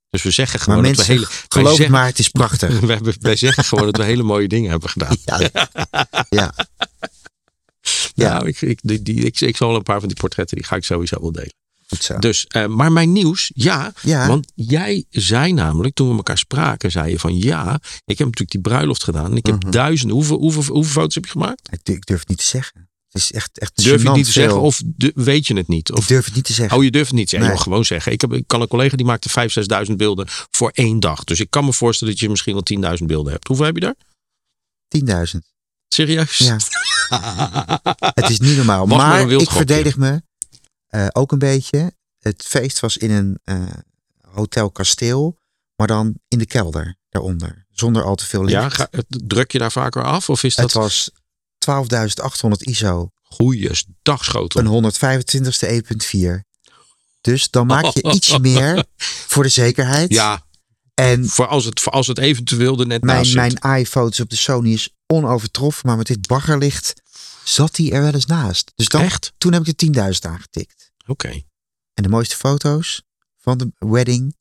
Dus 0.09 0.23
we 0.23 0.31
zeggen 0.31 0.57
Maar 0.59 0.67
gewoon 0.67 0.83
dat 0.83 0.95
mensen, 0.95 1.13
we 1.15 1.19
hele. 1.19 1.27
wij 1.27 1.45
geloof 1.49 1.75
zeggen- 1.75 1.91
maar, 1.95 2.05
het 2.05 2.19
is 2.19 2.29
prachtig. 2.29 2.79
We 2.79 2.93
hebben, 2.93 3.15
wij 3.19 3.35
zeggen 3.35 3.63
gewoon 3.63 3.85
dat 3.85 3.97
we 3.97 4.03
hele 4.03 4.23
mooie 4.23 4.47
dingen 4.47 4.69
hebben 4.69 4.89
gedaan. 4.89 5.17
Ja, 5.25 5.49
ja. 6.29 6.53
Ja. 8.19 8.33
Nou, 8.33 8.47
ik, 8.47 8.61
ik, 8.61 8.79
die, 8.83 9.01
die, 9.01 9.15
ik, 9.25 9.41
ik 9.41 9.57
zal 9.57 9.75
een 9.75 9.83
paar 9.83 9.99
van 9.99 10.07
die 10.07 10.17
portretten, 10.17 10.57
die 10.57 10.65
ga 10.65 10.75
ik 10.75 10.83
sowieso 10.83 11.21
wel 11.21 11.31
delen. 11.31 11.53
Dus, 12.19 12.45
eh, 12.47 12.65
maar 12.65 12.91
mijn 12.91 13.11
nieuws, 13.11 13.51
ja, 13.55 13.93
Ja. 14.01 14.27
Want 14.27 14.51
jij 14.55 15.05
zei 15.09 15.53
namelijk, 15.53 15.95
toen 15.95 16.09
we 16.09 16.15
elkaar 16.15 16.37
spraken, 16.37 16.91
zei 16.91 17.11
je 17.11 17.19
van 17.19 17.37
ja, 17.37 17.73
ik 18.05 18.17
heb 18.17 18.27
natuurlijk 18.27 18.51
die 18.51 18.61
bruiloft 18.61 19.03
gedaan. 19.03 19.31
En 19.31 19.37
ik 19.37 19.45
heb 19.45 19.63
Mhm. 19.63 19.71
duizenden, 19.71 20.15
hoeveel, 20.15 20.37
hoeveel, 20.37 20.63
hoeveel 20.73 20.91
foto's 20.91 21.15
heb 21.15 21.25
je 21.25 21.31
gemaakt? 21.31 21.69
Ik, 21.71 21.79
du- 21.83 21.93
ik 21.93 22.05
durf 22.05 22.19
het 22.19 22.27
niet 22.29 22.37
te 22.37 22.43
zeggen. 22.45 22.89
Het 23.09 23.21
is 23.21 23.31
echt, 23.31 23.59
echt 23.59 23.75
Durf 23.83 24.01
je 24.01 24.07
het 24.07 24.15
niet 24.17 24.25
te 24.25 24.31
zeggen 24.31 24.59
of 24.61 24.81
weet 25.15 25.47
je 25.47 25.53
het 25.55 25.67
niet? 25.67 25.89
Ik 25.89 25.97
Of, 25.97 26.05
durf 26.07 26.25
het 26.25 26.35
niet 26.35 26.43
te 26.45 26.53
zeggen. 26.53 26.77
oh, 26.77 26.83
je 26.83 26.91
durft 26.91 27.07
het 27.07 27.15
niet 27.15 27.23
te 27.29 27.35
zeggen. 27.35 27.49
Nee. 27.49 27.57
Je 27.59 27.63
mag 27.63 27.73
gewoon 27.73 27.85
zeggen. 27.85 28.11
Ik, 28.11 28.21
heb, 28.21 28.33
ik 28.33 28.43
kan 28.47 28.61
een 28.61 28.67
collega 28.67 28.95
die 28.95 29.05
maakte 29.05 29.29
5.000, 29.29 29.65
6.000 29.89 29.95
beelden 29.97 30.25
voor 30.51 30.69
één 30.73 30.99
dag. 30.99 31.23
Dus 31.23 31.39
ik 31.39 31.49
kan 31.49 31.65
me 31.65 31.73
voorstellen 31.73 32.13
dat 32.13 32.21
je 32.23 32.29
misschien 32.29 32.53
wel 32.53 32.95
10.000 32.97 33.05
beelden 33.07 33.31
hebt. 33.31 33.47
Hoeveel 33.47 33.65
heb 33.65 33.75
je 33.75 33.81
daar? 33.81 33.95
10.000. 34.87 35.39
Serieus? 35.87 36.37
Ja. 36.37 36.57
Het 38.19 38.29
is 38.29 38.39
niet 38.39 38.55
normaal. 38.55 38.87
Was 38.87 38.97
maar 38.97 39.29
ik 39.31 39.49
verdedig 39.51 39.97
me 39.97 40.21
eh, 40.87 41.07
ook 41.11 41.31
een 41.31 41.39
beetje. 41.39 41.93
Het 42.19 42.43
feest 42.47 42.79
was 42.79 42.97
in 42.97 43.11
een 43.11 43.39
eh, 43.43 43.63
hotel 44.31 44.71
kasteel, 44.71 45.37
maar 45.75 45.87
dan 45.87 46.13
in 46.27 46.37
de 46.37 46.45
kelder 46.45 46.97
daaronder. 47.09 47.67
Zonder 47.71 48.03
al 48.03 48.15
te 48.15 48.25
veel 48.25 48.43
licht. 48.43 48.53
Ja, 48.61 48.69
ga- 48.69 48.89
druk 49.07 49.51
je 49.51 49.57
daar 49.59 49.71
vaker 49.71 50.03
af? 50.03 50.29
Of 50.29 50.43
is 50.43 50.55
het 50.55 50.71
dat 50.71 50.83
was 50.83 51.11
12.800 51.69 52.49
ISO. 52.59 53.09
goeie 53.23 53.71
dagschotel? 54.01 54.61
Een 54.83 54.93
125ste 54.93 55.83
1.4. 56.07 56.47
Dus 57.21 57.49
dan 57.49 57.67
maak 57.67 57.85
je 57.85 58.11
iets 58.15 58.37
meer 58.37 58.83
voor 59.27 59.43
de 59.43 59.49
zekerheid. 59.49 60.13
Ja, 60.13 60.45
En 60.93 61.27
voor 61.27 61.47
als 61.47 61.65
het, 61.65 61.79
voor 61.79 61.91
als 61.91 62.07
het 62.07 62.17
eventueel 62.17 62.79
er 62.79 62.87
net 62.87 63.03
naast 63.03 63.33
mijn, 63.33 63.51
zit. 63.51 63.63
mijn 63.63 63.79
iPhotos 63.79 64.19
op 64.19 64.29
de 64.29 64.35
Sony 64.35 64.73
is 64.73 64.93
onovertroffen. 65.13 65.87
Maar 65.87 65.97
met 65.97 66.07
dit 66.07 66.27
baggerlicht 66.27 66.93
zat 67.43 67.77
hij 67.77 67.91
er 67.91 68.01
wel 68.01 68.13
eens 68.13 68.25
naast. 68.25 68.71
Dus 68.75 68.87
dan, 68.87 69.01
Echt? 69.01 69.33
toen 69.37 69.53
heb 69.53 69.67
ik 69.67 69.77
de 69.77 70.13
10.000 70.13 70.19
aangetikt. 70.31 70.91
Oké. 71.07 71.41
En 71.93 72.03
de 72.03 72.09
mooiste 72.09 72.35
foto's 72.35 73.03
van 73.37 73.57
de 73.57 73.71
wedding 73.77 74.35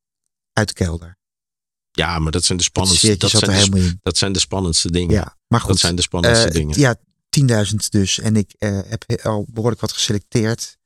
uit 0.52 0.68
de 0.68 0.74
kelder. 0.74 1.16
Ja, 1.90 2.18
maar 2.18 2.32
dat 2.32 2.44
zijn 2.44 2.58
de 2.58 2.64
spannendste, 2.64 3.16
dat 3.16 3.30
zijn 3.30 3.70
de, 3.70 3.98
dat 4.02 4.16
zijn 4.16 4.32
de 4.32 4.38
spannendste 4.38 4.90
dingen. 4.90 5.14
Ja, 5.14 5.36
maar 5.46 5.60
goed. 5.60 5.68
dat 5.68 5.78
zijn 5.78 5.94
de 5.94 6.02
spannendste 6.02 6.46
eh, 6.48 6.52
dingen. 6.54 6.78
Ja, 6.78 6.96
10.000 7.70 7.74
dus. 7.88 8.18
En 8.18 8.36
ik 8.36 8.54
eh, 8.58 8.80
heb 8.84 9.04
he- 9.06 9.22
al 9.22 9.46
behoorlijk 9.50 9.80
wat 9.80 9.92
geselecteerd. 9.92 10.76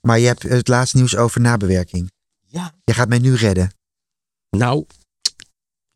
Maar 0.00 0.18
je 0.18 0.26
hebt 0.26 0.42
het 0.42 0.68
laatste 0.68 0.96
nieuws 0.96 1.16
over 1.16 1.40
nabewerking. 1.40 2.10
Ja. 2.46 2.74
Je 2.84 2.94
gaat 2.94 3.08
mij 3.08 3.18
nu 3.18 3.34
redden. 3.34 3.74
Nou, 4.50 4.86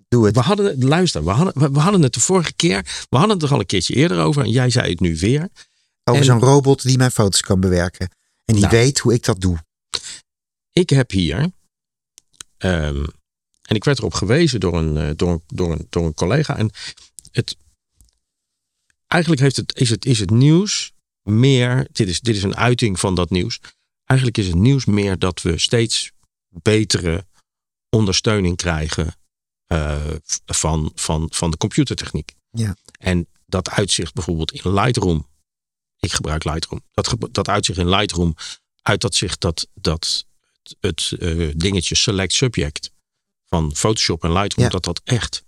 Doe 0.08 0.26
het. 0.26 0.34
we 0.34 0.40
hadden 0.40 0.66
het, 0.66 0.82
luister, 0.82 1.24
we 1.24 1.30
hadden, 1.30 1.62
we, 1.62 1.70
we 1.70 1.78
hadden 1.78 2.02
het 2.02 2.14
de 2.14 2.20
vorige 2.20 2.54
keer, 2.54 3.06
we 3.08 3.16
hadden 3.16 3.36
het 3.36 3.42
er 3.42 3.52
al 3.52 3.60
een 3.60 3.66
keertje 3.66 3.94
eerder 3.94 4.18
over 4.18 4.42
en 4.42 4.50
jij 4.50 4.70
zei 4.70 4.90
het 4.90 5.00
nu 5.00 5.16
weer. 5.16 5.48
Over 6.04 6.24
zo'n 6.24 6.40
robot 6.40 6.82
die 6.82 6.96
mijn 6.96 7.10
foto's 7.10 7.40
kan 7.40 7.60
bewerken. 7.60 8.08
En 8.44 8.54
die 8.54 8.64
Nou. 8.64 8.76
weet 8.76 8.98
hoe 8.98 9.14
ik 9.14 9.24
dat 9.24 9.40
doe. 9.40 9.64
Ik 10.72 10.90
heb 10.90 11.10
hier, 11.10 11.50
ehm, 12.58 13.04
en 13.62 13.76
ik 13.76 13.84
werd 13.84 13.98
erop 13.98 14.14
gewezen 14.14 14.60
door 14.60 14.78
een, 14.78 14.96
eh, 14.96 15.10
door, 15.16 15.40
door, 15.46 15.72
een, 15.72 15.86
door 15.90 16.06
een 16.06 16.14
collega. 16.14 16.56
En 16.56 16.70
het, 17.30 17.56
eigenlijk 19.06 19.42
heeft 19.42 19.56
het, 19.56 19.76
is, 19.76 19.90
het, 19.90 20.04
is 20.04 20.18
het 20.18 20.30
nieuws 20.30 20.92
meer, 21.22 21.88
dit 21.92 22.08
is, 22.08 22.20
dit 22.20 22.36
is 22.36 22.42
een 22.42 22.56
uiting 22.56 23.00
van 23.00 23.14
dat 23.14 23.30
nieuws. 23.30 23.60
Eigenlijk 24.04 24.38
is 24.38 24.46
het 24.46 24.56
nieuws 24.56 24.84
meer 24.84 25.18
dat 25.18 25.42
we 25.42 25.58
steeds 25.58 26.12
betere 26.48 27.26
ondersteuning 27.88 28.56
krijgen 28.56 29.14
eh, 29.66 30.02
van, 30.46 30.92
van, 30.94 31.26
van 31.32 31.50
de 31.50 31.56
computertechniek. 31.56 32.34
Ja. 32.50 32.76
En 32.98 33.26
dat 33.46 33.70
uitzicht 33.70 34.14
bijvoorbeeld 34.14 34.52
in 34.52 34.72
Lightroom. 34.72 35.26
Ik 35.98 36.12
gebruik 36.12 36.44
Lightroom. 36.44 36.80
Dat, 36.92 37.16
dat 37.30 37.48
uitzicht 37.48 37.78
in 37.78 37.88
Lightroom 37.88 38.34
uit 38.82 39.00
dat 39.00 39.14
zich 39.14 39.38
dat, 39.38 39.68
dat 39.74 40.26
het, 40.62 40.76
het 40.80 41.12
eh, 41.20 41.50
dingetje 41.56 41.94
select 41.94 42.32
subject 42.32 42.90
van 43.44 43.74
Photoshop 43.74 44.24
en 44.24 44.32
Lightroom, 44.32 44.64
Ja. 44.64 44.70
dat 44.72 44.84
dat 44.84 45.00
echt 45.04 45.44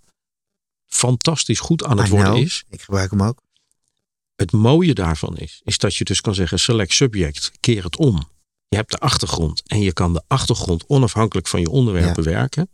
fantastisch 0.87 1.59
goed 1.61 1.85
aan 1.85 1.99
het 1.99 2.07
I 2.07 2.11
worden 2.11 2.31
know. 2.33 2.45
is. 2.45 2.65
Ik 2.69 2.81
gebruik 2.83 3.11
hem 3.11 3.23
ook. 3.23 3.43
Het 4.37 4.53
mooie 4.53 4.95
daarvan 4.95 5.37
is, 5.37 5.61
is 5.65 5.79
dat 5.79 5.95
je 5.95 6.05
dus 6.05 6.21
kan 6.21 6.35
zeggen 6.35 6.59
select 6.59 6.93
subject, 6.93 7.51
keer 7.61 7.85
het 7.85 7.97
om. 7.97 8.29
Je 8.69 8.77
hebt 8.77 8.91
de 8.91 8.99
achtergrond 8.99 9.63
en 9.67 9.81
je 9.81 9.93
kan 9.93 10.13
de 10.13 10.23
achtergrond 10.27 10.85
onafhankelijk 10.87 11.47
van 11.47 11.61
je 11.61 11.69
onderwerp 11.71 12.07
Ja. 12.07 12.13
bewerken. 12.13 12.69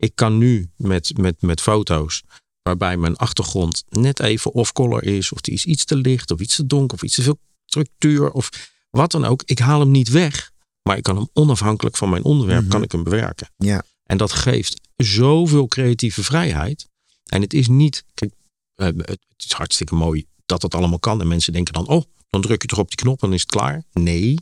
Ik 0.00 0.14
kan 0.14 0.38
nu 0.38 0.70
met, 0.76 1.18
met, 1.18 1.42
met 1.42 1.60
foto's 1.60 2.22
waarbij 2.62 2.96
mijn 2.96 3.16
achtergrond 3.16 3.84
net 3.88 4.20
even 4.20 4.52
off-color 4.52 5.04
is, 5.04 5.32
of 5.32 5.40
die 5.40 5.54
is 5.54 5.64
iets 5.64 5.84
te 5.84 5.96
licht, 5.96 6.30
of 6.30 6.40
iets 6.40 6.56
te 6.56 6.66
donker, 6.66 6.96
of 6.96 7.02
iets 7.02 7.14
te 7.14 7.22
veel 7.22 7.38
structuur, 7.66 8.30
of 8.30 8.50
wat 8.90 9.10
dan 9.10 9.24
ook. 9.24 9.42
Ik 9.44 9.58
haal 9.58 9.80
hem 9.80 9.90
niet 9.90 10.08
weg, 10.08 10.50
maar 10.82 10.96
ik 10.96 11.02
kan 11.02 11.16
hem 11.16 11.28
onafhankelijk 11.32 11.96
van 11.96 12.10
mijn 12.10 12.24
onderwerp 12.24 12.60
Mhm. 12.60 12.70
kan 12.70 12.82
ik 12.82 12.92
hem 12.92 13.02
bewerken. 13.02 13.50
Ja. 13.56 13.82
En 14.04 14.16
dat 14.16 14.32
geeft 14.32 14.80
zoveel 14.96 15.66
creatieve 15.68 16.24
vrijheid. 16.24 16.88
En 17.26 17.40
het 17.40 17.52
is 17.54 17.68
niet, 17.68 18.04
kijk, 18.14 18.32
het 18.74 19.18
is 19.36 19.52
hartstikke 19.52 19.94
mooi 19.94 20.24
dat 20.46 20.60
dat 20.60 20.74
allemaal 20.74 20.98
kan. 20.98 21.20
En 21.20 21.28
mensen 21.28 21.52
denken 21.52 21.72
dan, 21.72 21.86
oh, 21.88 22.02
dan 22.28 22.40
druk 22.40 22.62
je 22.62 22.68
toch 22.68 22.78
op 22.78 22.88
die 22.88 22.96
knop 22.98 23.22
en 23.22 23.32
is 23.32 23.40
het 23.40 23.50
klaar. 23.50 23.84
Nee, 23.92 24.36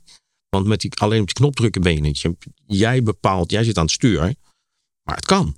want 0.48 0.66
met 0.66 0.80
die, 0.80 0.94
alleen 0.94 1.20
op 1.20 1.26
die 1.26 1.34
knop 1.34 1.56
drukken 1.56 1.82
ben 1.82 1.94
je 1.94 2.00
niet. 2.00 2.22
Jij 2.66 3.02
bepaalt, 3.02 3.50
jij 3.50 3.64
zit 3.64 3.76
aan 3.78 3.84
het 3.84 3.92
stuur, 3.92 4.34
maar 5.08 5.16
het 5.16 5.26
kan. 5.26 5.56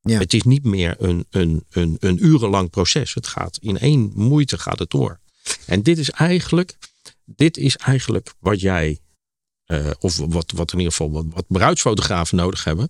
Ja. 0.00 0.18
Het 0.18 0.34
is 0.34 0.42
niet 0.42 0.64
meer 0.64 0.96
een, 0.98 1.26
een, 1.30 1.64
een, 1.70 1.96
een 2.00 2.24
urenlang 2.24 2.70
proces. 2.70 3.14
Het 3.14 3.26
gaat 3.26 3.58
in 3.60 3.78
één 3.78 4.12
moeite 4.14 4.58
gaat 4.58 4.78
het 4.78 4.90
door. 4.90 5.20
En 5.66 5.82
dit 5.82 5.98
is 5.98 6.10
eigenlijk, 6.10 6.78
dit 7.24 7.56
is 7.56 7.76
eigenlijk 7.76 8.34
wat 8.38 8.60
jij, 8.60 9.00
eh, 9.64 9.90
of 9.98 10.16
wat, 10.16 10.50
wat 10.50 10.72
in 10.72 10.78
ieder 10.78 10.92
geval 10.92 11.10
wat, 11.10 11.24
wat 11.28 11.44
bruidsfotografen 11.48 12.36
nodig 12.36 12.64
hebben. 12.64 12.88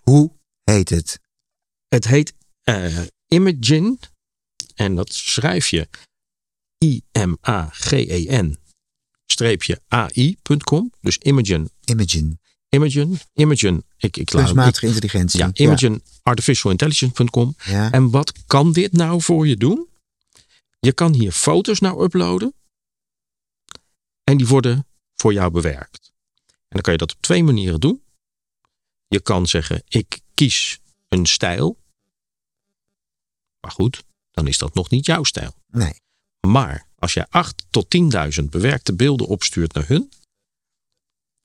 Hoe 0.00 0.32
heet 0.64 0.88
het? 0.88 1.20
Het 1.88 2.04
heet 2.04 2.34
eh 2.62 3.02
Imagen. 3.26 3.98
En 4.74 4.94
dat 4.94 5.12
schrijf 5.12 5.68
je 5.68 5.88
I-M-A-G-E-N 6.84 8.58
streepje 9.26 9.82
AI.com. 9.88 10.92
Dus 11.00 11.18
Imagen. 11.18 11.70
Imagen. 11.84 12.39
Imagen. 12.70 13.18
Imagen. 13.34 13.84
Ik, 13.96 14.16
ik 14.16 14.26
Kunstmatige 14.26 14.86
intelligentie. 14.86 15.38
Ja, 15.38 15.50
Imagen 15.52 16.02
Artificialintelligence.com. 16.22 17.54
Ja. 17.64 17.90
En 17.90 18.10
wat 18.10 18.32
kan 18.46 18.72
dit 18.72 18.92
nou 18.92 19.22
voor 19.22 19.46
je 19.46 19.56
doen? 19.56 19.88
Je 20.80 20.92
kan 20.92 21.12
hier 21.12 21.32
foto's 21.32 21.80
naar 21.80 22.00
uploaden. 22.00 22.54
En 24.24 24.36
die 24.36 24.46
worden 24.46 24.86
voor 25.14 25.32
jou 25.32 25.50
bewerkt. 25.50 26.12
En 26.46 26.68
dan 26.68 26.80
kan 26.80 26.92
je 26.92 26.98
dat 26.98 27.12
op 27.12 27.20
twee 27.20 27.44
manieren 27.44 27.80
doen. 27.80 28.02
Je 29.08 29.20
kan 29.20 29.46
zeggen, 29.46 29.82
ik 29.88 30.20
kies 30.34 30.80
een 31.08 31.26
stijl. 31.26 31.78
Maar 33.60 33.70
goed, 33.70 34.04
dan 34.30 34.46
is 34.46 34.58
dat 34.58 34.74
nog 34.74 34.90
niet 34.90 35.06
jouw 35.06 35.24
stijl. 35.24 35.54
Nee. 35.66 35.94
Maar 36.40 36.86
als 36.98 37.12
jij 37.12 37.26
8 37.28 37.66
tot 37.70 37.96
10.000 38.40 38.44
bewerkte 38.44 38.94
beelden 38.94 39.26
opstuurt 39.26 39.72
naar 39.72 39.88
hun, 39.88 40.12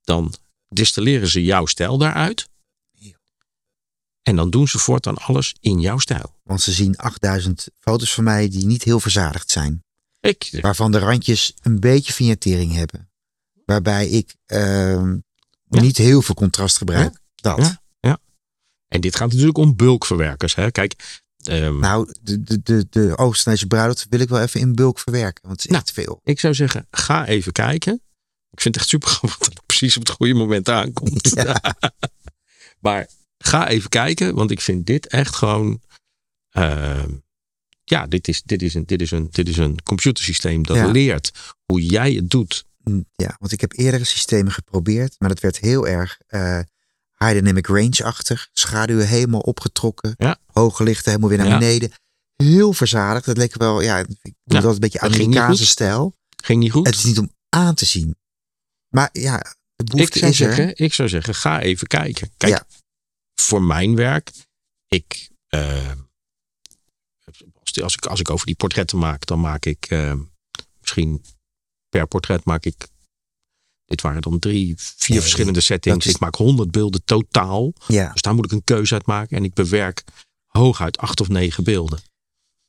dan 0.03 0.33
distilleren 0.69 1.27
ze 1.27 1.43
jouw 1.43 1.65
stijl 1.65 1.97
daaruit. 1.97 2.47
En 4.21 4.35
dan 4.35 4.49
doen 4.49 4.67
ze 4.67 4.79
voortaan 4.79 5.17
alles 5.17 5.55
in 5.59 5.79
jouw 5.79 5.97
stijl. 5.97 6.35
Want 6.43 6.61
ze 6.61 6.71
zien 6.71 6.97
8000 6.97 7.67
foto's 7.79 8.13
van 8.13 8.23
mij 8.23 8.49
die 8.49 8.65
niet 8.65 8.83
heel 8.83 8.99
verzadigd 8.99 9.49
zijn. 9.51 9.83
Ik, 10.19 10.57
Waarvan 10.61 10.91
de 10.91 10.99
randjes 10.99 11.53
een 11.61 11.79
beetje 11.79 12.13
vignetering 12.13 12.73
hebben. 12.73 13.09
Waarbij 13.65 14.07
ik 14.07 14.35
ehm, 14.45 15.17
Ja. 15.69 15.81
niet 15.81 15.97
heel 15.97 16.21
veel 16.21 16.35
contrast 16.35 16.77
gebruik. 16.77 17.19
Dat. 17.35 17.77
Ja. 17.99 18.19
en 18.87 19.01
dit 19.01 19.15
gaat 19.15 19.29
natuurlijk 19.31 19.57
om 19.57 19.75
bulkverwerkers. 19.75 20.55
Hè? 20.55 20.71
Kijk, 20.71 21.21
ehm, 21.43 21.79
Nou, 21.79 22.13
de, 22.21 22.43
de, 22.43 22.61
de, 22.63 22.87
de 22.89 23.17
Oostenrijkse 23.17 23.67
bruiloft 23.67 24.05
wil 24.09 24.19
ik 24.19 24.29
wel 24.29 24.41
even 24.41 24.59
in 24.59 24.75
bulk 24.75 24.99
verwerken. 24.99 25.41
Want 25.47 25.55
het 25.55 25.65
is 25.65 25.71
Nou. 25.71 25.83
echt 25.83 25.91
veel. 25.91 26.19
ik 26.23 26.39
zou 26.39 26.53
zeggen, 26.53 26.87
ga 26.91 27.25
even 27.25 27.51
kijken. 27.51 28.01
Ik 28.55 28.61
vind 28.61 28.75
het 28.75 28.83
echt 28.83 28.89
super 28.89 29.09
grappig 29.09 29.37
dat 29.37 29.47
het 29.53 29.65
precies 29.65 29.97
op 29.97 30.07
het 30.07 30.15
goede 30.15 30.33
moment 30.33 30.69
aankomt. 30.69 31.33
maar 32.85 33.07
ga 33.37 33.67
even 33.67 33.89
kijken, 33.89 34.35
want 34.35 34.51
ik 34.51 34.61
vind 34.61 34.85
dit 34.85 35.07
echt 35.07 35.35
gewoon. 35.35 35.81
ehm, 36.49 37.09
ja, 37.83 38.07
dit 38.07 38.27
is, 38.27 38.41
dit, 38.43 38.61
is 38.61 38.73
een, 38.73 38.85
dit, 38.85 39.01
is 39.01 39.11
een, 39.11 39.27
dit 39.31 39.49
is 39.49 39.57
een 39.57 39.81
computersysteem 39.83 40.63
dat 40.63 40.75
Ja. 40.75 40.85
leert 40.91 41.31
hoe 41.65 41.85
jij 41.85 42.11
het 42.13 42.29
doet. 42.29 42.65
Mm, 42.83 43.05
Ja, 43.15 43.35
want 43.39 43.51
ik 43.51 43.61
heb 43.61 43.73
eerdere 43.77 44.03
systemen 44.03 44.51
geprobeerd. 44.51 45.15
Maar 45.19 45.29
dat 45.29 45.39
werd 45.39 45.59
heel 45.59 45.87
erg 45.87 46.17
eh, 46.27 46.59
high 47.17 47.33
dynamic 47.33 47.67
range-achtig. 47.67 48.49
Schaduwen 48.53 49.07
helemaal 49.07 49.39
opgetrokken. 49.39 50.13
Ja. 50.17 50.37
Hoge 50.45 50.83
lichten 50.83 51.05
helemaal 51.09 51.29
weer 51.29 51.37
naar 51.37 51.47
Ja. 51.47 51.57
beneden. 51.57 51.91
Heel 52.35 52.73
verzadigd. 52.73 53.25
Dat 53.25 53.37
leek 53.37 53.55
wel, 53.57 53.81
ja, 53.81 53.97
ik 53.99 54.07
doe 54.07 54.33
Ja, 54.43 54.59
dat 54.61 54.73
een 54.73 54.79
beetje 54.79 54.99
Amerikaanse 54.99 55.65
stijl. 55.65 56.13
Ging 56.43 56.59
niet 56.59 56.71
goed? 56.71 56.85
Het 56.85 56.95
is 56.95 57.03
niet 57.03 57.19
om 57.19 57.31
aan 57.49 57.75
te 57.75 57.85
zien. 57.85 58.15
Maar 58.95 59.09
ja, 59.11 59.55
de 59.75 60.01
ik, 60.01 60.13
zou 60.15 60.31
is 60.31 60.39
er. 60.41 60.53
zeggen, 60.53 60.71
ik 60.77 60.93
zou 60.93 61.09
zeggen, 61.09 61.35
ga 61.35 61.61
even 61.61 61.87
kijken. 61.87 62.31
Kijk, 62.37 62.51
Ja. 62.53 62.67
voor 63.41 63.61
mijn 63.61 63.95
werk, 63.95 64.31
ik, 64.87 65.29
eh, 65.47 65.91
als, 67.25 67.81
als, 67.81 67.93
ik, 67.95 68.05
als 68.05 68.19
ik 68.19 68.29
over 68.29 68.45
die 68.45 68.55
portretten 68.55 68.97
maak, 68.97 69.25
dan 69.25 69.39
maak 69.39 69.65
ik 69.65 69.85
eh, 69.85 70.13
misschien 70.79 71.23
per 71.89 72.07
portret 72.07 72.45
maak 72.45 72.65
ik, 72.65 72.87
dit 73.85 74.01
waren 74.01 74.21
dan 74.21 74.39
drie, 74.39 74.73
vier 74.77 75.09
Nee, 75.09 75.21
verschillende 75.21 75.61
settings. 75.61 76.05
is- 76.05 76.13
Ik 76.13 76.19
maak 76.19 76.35
honderd 76.35 76.71
beelden 76.71 77.03
totaal. 77.05 77.73
Ja, 77.87 78.11
Dus 78.11 78.21
daar 78.21 78.35
moet 78.35 78.45
ik 78.45 78.51
een 78.51 78.63
keuze 78.63 78.93
uit 78.93 79.05
maken. 79.05 79.37
En 79.37 79.43
ik 79.43 79.53
bewerk 79.53 80.03
hooguit 80.45 80.97
acht 80.97 81.21
of 81.21 81.27
negen 81.27 81.63
beelden. 81.63 81.99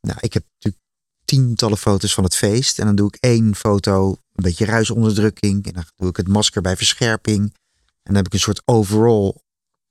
nou, 0.00 0.18
ik 0.20 0.32
heb 0.32 0.44
natuurlijk 0.54 0.82
tientallen 1.26 1.78
foto's 1.78 2.14
van 2.14 2.24
het 2.24 2.36
feest. 2.36 2.78
En 2.78 2.86
dan 2.86 2.94
doe 2.96 3.08
ik 3.08 3.16
één 3.20 3.54
foto, 3.54 4.08
een 4.10 4.42
beetje 4.42 4.64
ruisonderdrukking. 4.64 5.66
En 5.66 5.72
dan 5.72 5.84
doe 5.96 6.08
ik 6.08 6.16
het 6.16 6.28
masker 6.28 6.62
bij 6.62 6.76
verscherping. 6.76 7.40
En 7.42 7.52
dan 8.02 8.14
heb 8.14 8.26
ik 8.26 8.32
een 8.32 8.38
soort 8.40 8.62
overall 8.64 9.34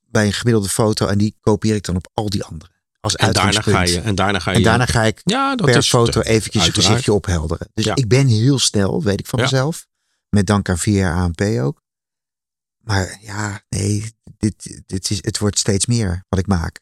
bij 0.09 0.25
een 0.25 0.33
gemiddelde 0.33 0.69
foto. 0.69 1.07
En 1.07 1.17
die 1.17 1.35
kopieer 1.39 1.75
ik 1.75 1.83
dan 1.83 1.95
op 1.95 2.07
al 2.13 2.29
die 2.29 2.43
andere. 2.43 2.71
Als 2.99 3.15
En 3.15 3.33
daarna 3.33 3.61
ga 3.61 3.81
je. 3.83 3.99
En 4.01 4.15
daarna 4.15 4.39
ga 4.39 4.51
je. 4.51 4.57
En 4.57 4.63
daarna 4.63 4.85
ga 4.85 5.03
ik 5.03 5.21
ja, 5.23 5.55
per 5.55 5.83
foto 5.83 6.11
te- 6.21 6.27
eventjes 6.29 6.53
het 6.53 6.61
uiteraard. 6.61 6.85
gezichtje 6.87 7.13
ophelderen. 7.13 7.67
Dus 7.73 7.85
Ja. 7.85 7.95
ik 7.95 8.07
ben 8.07 8.27
heel 8.27 8.59
snel, 8.59 9.03
weet 9.03 9.19
ik 9.19 9.27
van 9.27 9.39
Ja. 9.39 9.45
mezelf. 9.45 9.87
Met 10.29 10.47
dank 10.47 10.69
aan 10.69 10.77
4 10.77 10.93
jaar 10.97 11.15
ANP 11.15 11.41
ook. 11.41 11.81
Maar 12.77 13.17
ja, 13.21 13.61
nee, 13.69 14.11
dit, 14.37 14.81
dit 14.85 15.09
is, 15.09 15.17
het 15.21 15.37
wordt 15.37 15.59
steeds 15.59 15.85
meer 15.85 16.23
wat 16.29 16.39
ik 16.39 16.47
maak. 16.47 16.79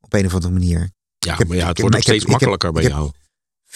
Op 0.00 0.12
een 0.12 0.26
of 0.26 0.34
andere 0.34 0.52
manier. 0.52 0.90
Ja, 1.18 1.36
heb- 1.36 1.48
maar 1.48 1.56
ja, 1.56 1.66
het 1.68 1.78
wordt 1.80 1.94
heb- 1.94 2.02
steeds 2.04 2.22
heb- 2.22 2.30
makkelijker 2.32 2.72
bij 2.72 2.82
jou. 2.82 3.10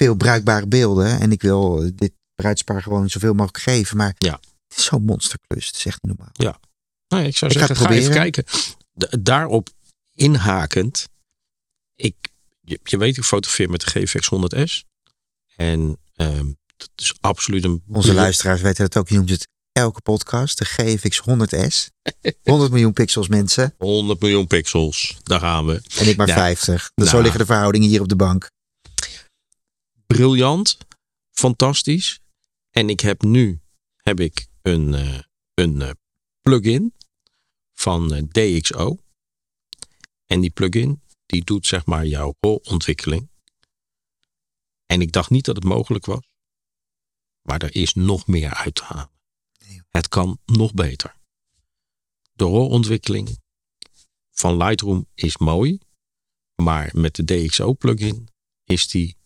Veel 0.01 0.15
bruikbare 0.15 0.67
beelden. 0.67 1.21
En 1.21 1.33
ik 1.33 1.43
wil 1.43 1.91
dit 1.95 2.13
bruidspaar 2.35 2.83
gewoon 2.83 3.11
zoveel 3.11 3.33
mogelijk 3.35 3.63
geven. 3.63 3.97
Maar 3.97 4.15
Ja. 4.19 4.41
het 4.69 4.79
is 4.79 4.85
zo'n 4.85 5.05
monsterklus. 5.05 5.67
Het 5.67 5.77
is 5.77 5.87
echt 5.87 6.03
normaal. 6.03 6.33
Nee, 7.09 7.27
ik 7.27 7.37
zou 7.37 7.51
Ik 7.53 7.59
ga 7.59 7.67
zeggen, 7.67 7.87
ga 7.87 7.93
even 7.93 8.13
kijken. 8.13 8.45
Da- 8.93 9.17
daarop 9.21 9.69
inhakend. 10.15 11.09
Ik, 11.95 12.15
je, 12.61 12.81
je 12.83 12.99
weet, 12.99 13.17
ik 13.17 13.25
fotografeer 13.25 13.71
met 13.71 13.81
de 13.81 13.87
GFX 13.91 14.29
100S. 14.29 14.85
En 15.57 15.99
ehm, 16.15 16.47
dat 16.77 16.91
is 16.97 17.15
absoluut 17.21 17.65
een... 17.65 17.83
Onze 17.89 18.15
luisteraars 18.15 18.61
weten 18.61 18.85
het 18.85 18.97
ook. 18.97 19.09
Je 19.09 19.15
noemt 19.17 19.31
het 19.31 19.49
elke 19.73 20.01
podcast. 20.01 20.59
De 20.59 20.65
GFX 20.65 21.21
100S. 21.21 21.89
100 22.43 22.71
miljoen 22.71 22.93
pixels 22.93 23.29
mensen. 23.29 23.75
100 23.79 24.21
miljoen 24.21 24.47
pixels. 24.47 25.17
Daar 25.23 25.41
gaan 25.41 25.67
we. 25.67 25.83
En 25.99 26.09
ik 26.09 26.17
maar 26.17 26.27
Ja. 26.27 26.35
50. 26.35 26.91
Dus 26.95 27.05
zo 27.07 27.11
Nou. 27.11 27.23
liggen 27.23 27.41
de 27.41 27.47
verhoudingen 27.47 27.89
hier 27.89 28.01
op 28.01 28.09
de 28.09 28.17
bank. 28.17 28.51
Briljant, 30.15 30.79
fantastisch. 31.31 32.21
En 32.71 32.89
ik 32.89 33.01
heb 33.01 33.23
nu 33.23 33.61
heb 33.97 34.21
ik 34.21 34.49
een, 34.63 34.95
eh, 34.95 35.21
een 35.55 35.83
eh, 35.83 35.91
plugin 36.41 36.95
van 37.73 38.15
eh, 38.15 38.23
DxO. 38.23 38.99
En 40.27 40.41
die 40.41 40.51
plugin 40.51 41.03
die 41.27 41.45
doet 41.45 41.67
zeg 41.67 41.87
maar 41.87 42.07
jouw 42.07 42.35
RAW-ontwikkeling. 42.41 43.31
En 44.87 45.01
ik 45.01 45.13
dacht 45.13 45.31
niet 45.31 45.45
dat 45.45 45.57
het 45.57 45.65
mogelijk 45.65 46.07
was. 46.07 46.29
Maar 47.43 47.63
er 47.63 47.75
is 47.75 47.95
nog 47.95 48.27
meer 48.27 48.55
uit 48.55 48.75
te 48.75 48.85
halen. 48.85 49.11
Nee. 49.59 49.83
Het 49.89 50.09
kan 50.09 50.39
nog 50.45 50.75
beter. 50.75 51.17
De 52.33 52.45
RAW-ontwikkeling 52.45 53.39
van 54.31 54.57
Lightroom 54.57 55.07
is 55.15 55.37
mooi. 55.37 55.79
Maar 56.63 56.91
met 56.93 57.15
de 57.15 57.25
DxO-plugin 57.25 58.29
is 58.65 58.89
die 58.89 59.19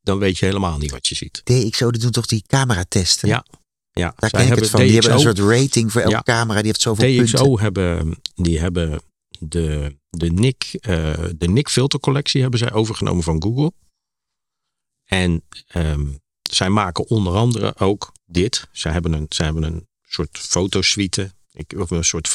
dan 0.00 0.18
weet 0.18 0.38
je 0.38 0.46
helemaal 0.46 0.78
niet 0.78 0.90
wat 0.90 1.06
je 1.06 1.14
ziet. 1.14 1.40
DxO, 1.44 1.90
die 1.90 2.00
doen 2.00 2.10
toch 2.10 2.26
die 2.26 2.42
cameratesten? 2.46 3.28
Ja, 3.28 3.44
Ja, 3.92 4.14
Daar 4.16 4.30
ken 4.30 4.46
ik 4.46 4.54
het 4.54 4.70
van. 4.70 4.80
Die 4.80 4.92
hebben 4.92 5.10
een 5.10 5.16
DxO 5.18 5.34
soort 5.34 5.60
rating 5.60 5.92
voor 5.92 6.00
elke 6.00 6.14
Ja. 6.14 6.22
camera. 6.22 6.58
Die 6.58 6.66
heeft 6.66 6.80
zoveel 6.80 7.16
punten. 7.16 7.38
DxO 7.38 7.58
hebben, 7.58 8.20
die 8.34 8.58
hebben 8.60 9.00
de, 9.38 9.96
de 10.10 10.30
NIC, 10.32 10.64
eh, 10.80 11.24
de 11.36 11.48
NIC 11.48 11.68
filtercollectie 11.68 12.40
hebben 12.40 12.58
zij 12.58 12.72
overgenomen 12.72 13.22
van 13.22 13.42
Google. 13.42 13.72
En 15.04 15.42
ehm, 15.66 16.06
zij 16.50 16.68
maken 16.68 17.08
onder 17.08 17.34
andere 17.34 17.78
ook 17.78 18.12
dit. 18.26 18.68
Zij 18.72 18.92
hebben 18.92 19.12
een, 19.12 19.26
zij 19.28 19.44
hebben 19.44 19.62
een 19.62 19.88
soort 20.02 20.38
fotosuite. 20.38 21.32
Ik, 21.52 21.74
of 21.76 21.90
een 21.90 22.04
soort 22.04 22.28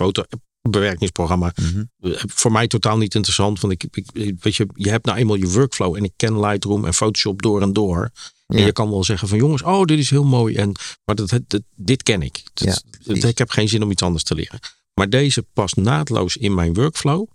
fotobewerkingsprogramma. 0.65 1.53
Mhm. 1.61 1.83
Voor 2.27 2.51
mij 2.51 2.67
totaal 2.67 2.97
niet 2.97 3.15
interessant. 3.15 3.59
Want 3.59 3.73
ik, 3.73 3.83
ik, 3.91 4.35
weet 4.39 4.55
je, 4.55 4.67
je 4.73 4.89
hebt 4.89 5.05
nou 5.05 5.17
eenmaal 5.17 5.35
je 5.35 5.47
workflow. 5.49 5.95
En 5.95 6.03
ik 6.03 6.13
ken 6.15 6.39
Lightroom 6.39 6.85
en 6.85 6.93
Photoshop 6.93 7.41
door 7.41 7.61
en 7.61 7.73
door. 7.73 8.11
En 8.47 8.57
Ja. 8.57 8.65
je 8.65 8.71
kan 8.71 8.89
wel 8.89 9.03
zeggen 9.03 9.27
van 9.27 9.37
jongens, 9.37 9.61
oh 9.61 9.83
dit 9.85 9.99
is 9.99 10.09
heel 10.09 10.23
mooi. 10.23 10.55
En, 10.55 10.71
maar 11.05 11.15
dat, 11.15 11.29
dat, 11.47 11.61
dit 11.75 12.03
ken 12.03 12.21
ik. 12.21 12.41
Dat- 12.53 12.67
Ja, 12.67 12.97
precies. 13.03 13.23
ik 13.23 13.37
heb 13.37 13.49
geen 13.49 13.69
zin 13.69 13.83
om 13.83 13.91
iets 13.91 14.03
anders 14.03 14.23
te 14.23 14.35
leren. 14.35 14.59
Maar 14.93 15.09
deze 15.09 15.43
past 15.53 15.75
naadloos 15.75 16.37
in 16.37 16.53
mijn 16.53 16.73
workflow. 16.73 17.27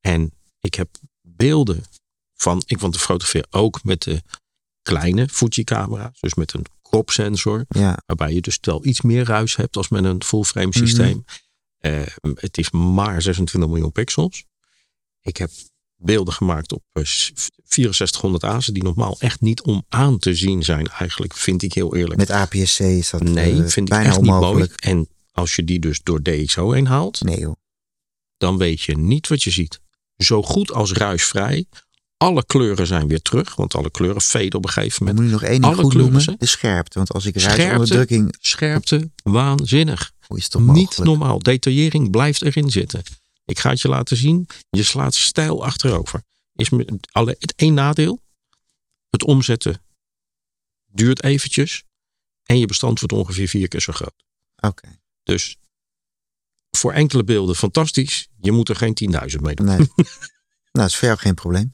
En 0.00 0.32
ik 0.60 0.74
heb 0.74 0.88
beelden 1.22 1.84
van, 2.34 2.62
ik 2.66 2.78
want 2.78 2.94
ik 2.94 3.00
fotografeer 3.00 3.46
ook 3.50 3.84
met 3.84 4.02
de 4.02 4.22
kleine 4.82 5.28
Fuji 5.28 5.64
camera. 5.64 6.12
Dus 6.20 6.34
met 6.34 6.52
een 6.52 6.64
crop 6.82 7.10
sensor. 7.10 7.64
Ja, 7.68 8.02
Waarbij 8.06 8.32
je 8.32 8.40
dus 8.40 8.58
wel 8.60 8.86
iets 8.86 9.00
meer 9.00 9.24
ruis 9.24 9.56
hebt 9.56 9.76
als 9.76 9.88
met 9.88 10.04
een 10.04 10.22
full 10.24 10.42
frame 10.42 10.66
Mhm. 10.66 10.78
systeem. 10.78 11.24
Eh, 11.80 12.02
het 12.34 12.58
is 12.58 12.70
maar 12.70 13.22
26 13.22 13.70
miljoen 13.70 13.92
pixels. 13.92 14.44
Ik 15.20 15.36
heb 15.36 15.50
beelden 15.96 16.34
gemaakt 16.34 16.72
op 16.72 16.82
eh, 16.92 17.04
6400 17.04 18.44
azen 18.44 18.74
die 18.74 18.82
normaal 18.82 19.16
echt 19.18 19.40
niet 19.40 19.62
om 19.62 19.84
aan 19.88 20.18
te 20.18 20.34
zien 20.34 20.62
zijn 20.62 20.86
eigenlijk, 20.86 21.34
vind 21.34 21.62
ik 21.62 21.72
heel 21.74 21.96
eerlijk. 21.96 22.16
met 22.18 22.30
APS-C 22.30 22.80
is 22.80 23.10
dat 23.10 23.22
nee, 23.22 23.50
eh, 23.52 23.56
vind 23.58 23.76
ik 23.76 23.84
bijna 23.88 24.08
echt 24.08 24.16
niet 24.20 24.30
mooi. 24.30 24.40
onmogelijk. 24.42 24.80
En 24.80 25.08
als 25.32 25.54
je 25.56 25.64
die 25.64 25.78
dus 25.78 26.00
door 26.02 26.22
DxO 26.22 26.70
heen 26.72 26.86
haalt, 26.86 27.20
Nee 27.20 27.38
joh. 27.38 27.54
dan 28.36 28.58
weet 28.58 28.80
je 28.82 28.96
niet 28.98 29.28
wat 29.28 29.42
je 29.42 29.50
ziet. 29.50 29.80
Zo 30.16 30.42
goed 30.42 30.72
als 30.72 30.92
ruisvrij. 30.92 31.66
Alle 32.16 32.44
kleuren 32.46 32.86
zijn 32.86 33.08
weer 33.08 33.22
terug, 33.22 33.54
want 33.54 33.74
alle 33.74 33.90
kleuren 33.90 34.20
faden 34.20 34.54
op 34.54 34.64
een 34.64 34.70
gegeven 34.70 35.06
Dan 35.06 35.14
moment. 35.14 35.32
moet 35.32 35.40
ik 35.40 35.40
nog 35.40 35.50
één 35.52 35.60
ding 35.62 35.72
alle 35.74 35.82
goed 35.82 35.94
noemen. 35.94 36.20
zijn- 36.20 36.36
De 36.38 36.46
scherpte. 36.46 36.98
Want 36.98 37.12
als 37.12 37.26
ik 37.26 37.38
Scherpte. 37.40 37.62
ruisonderdrukking... 37.62 38.34
Scherpte, 38.40 39.10
waanzinnig. 39.22 40.12
Hoe 40.30 40.38
is 40.38 40.44
het 40.44 40.52
toch 40.52 40.62
Niet 40.62 40.98
normaal. 40.98 41.38
Detaillering 41.38 42.10
blijft 42.10 42.42
erin 42.42 42.70
zitten. 42.70 43.02
Ik 43.44 43.58
ga 43.58 43.70
het 43.70 43.80
je 43.80 43.88
laten 43.88 44.16
zien. 44.16 44.46
Je 44.70 44.82
slaat 44.82 45.14
stijl 45.14 45.64
achterover. 45.64 46.22
Is 46.54 46.70
alle, 47.12 47.36
het 47.38 47.54
één 47.56 47.74
nadeel. 47.74 48.20
Het 49.08 49.24
omzetten 49.24 49.82
duurt 50.86 51.22
eventjes. 51.22 51.84
En 52.42 52.58
je 52.58 52.66
bestand 52.66 53.00
wordt 53.00 53.14
ongeveer 53.14 53.48
vier 53.48 53.68
keer 53.68 53.80
zo 53.80 53.92
groot. 53.92 54.24
Oké. 54.56 55.00
Dus 55.22 55.56
voor 56.70 56.92
enkele 56.92 57.24
beelden 57.24 57.56
fantastisch. 57.56 58.28
Je 58.40 58.52
moet 58.52 58.68
er 58.68 58.76
geen 58.76 58.96
10.000 59.34 59.40
mee 59.40 59.54
doen. 59.54 59.66
Nee. 59.66 59.76
nou, 59.86 59.88
dat 60.72 60.86
is 60.86 60.96
voor 60.96 61.08
jou 61.08 61.20
geen 61.20 61.34
probleem. 61.34 61.68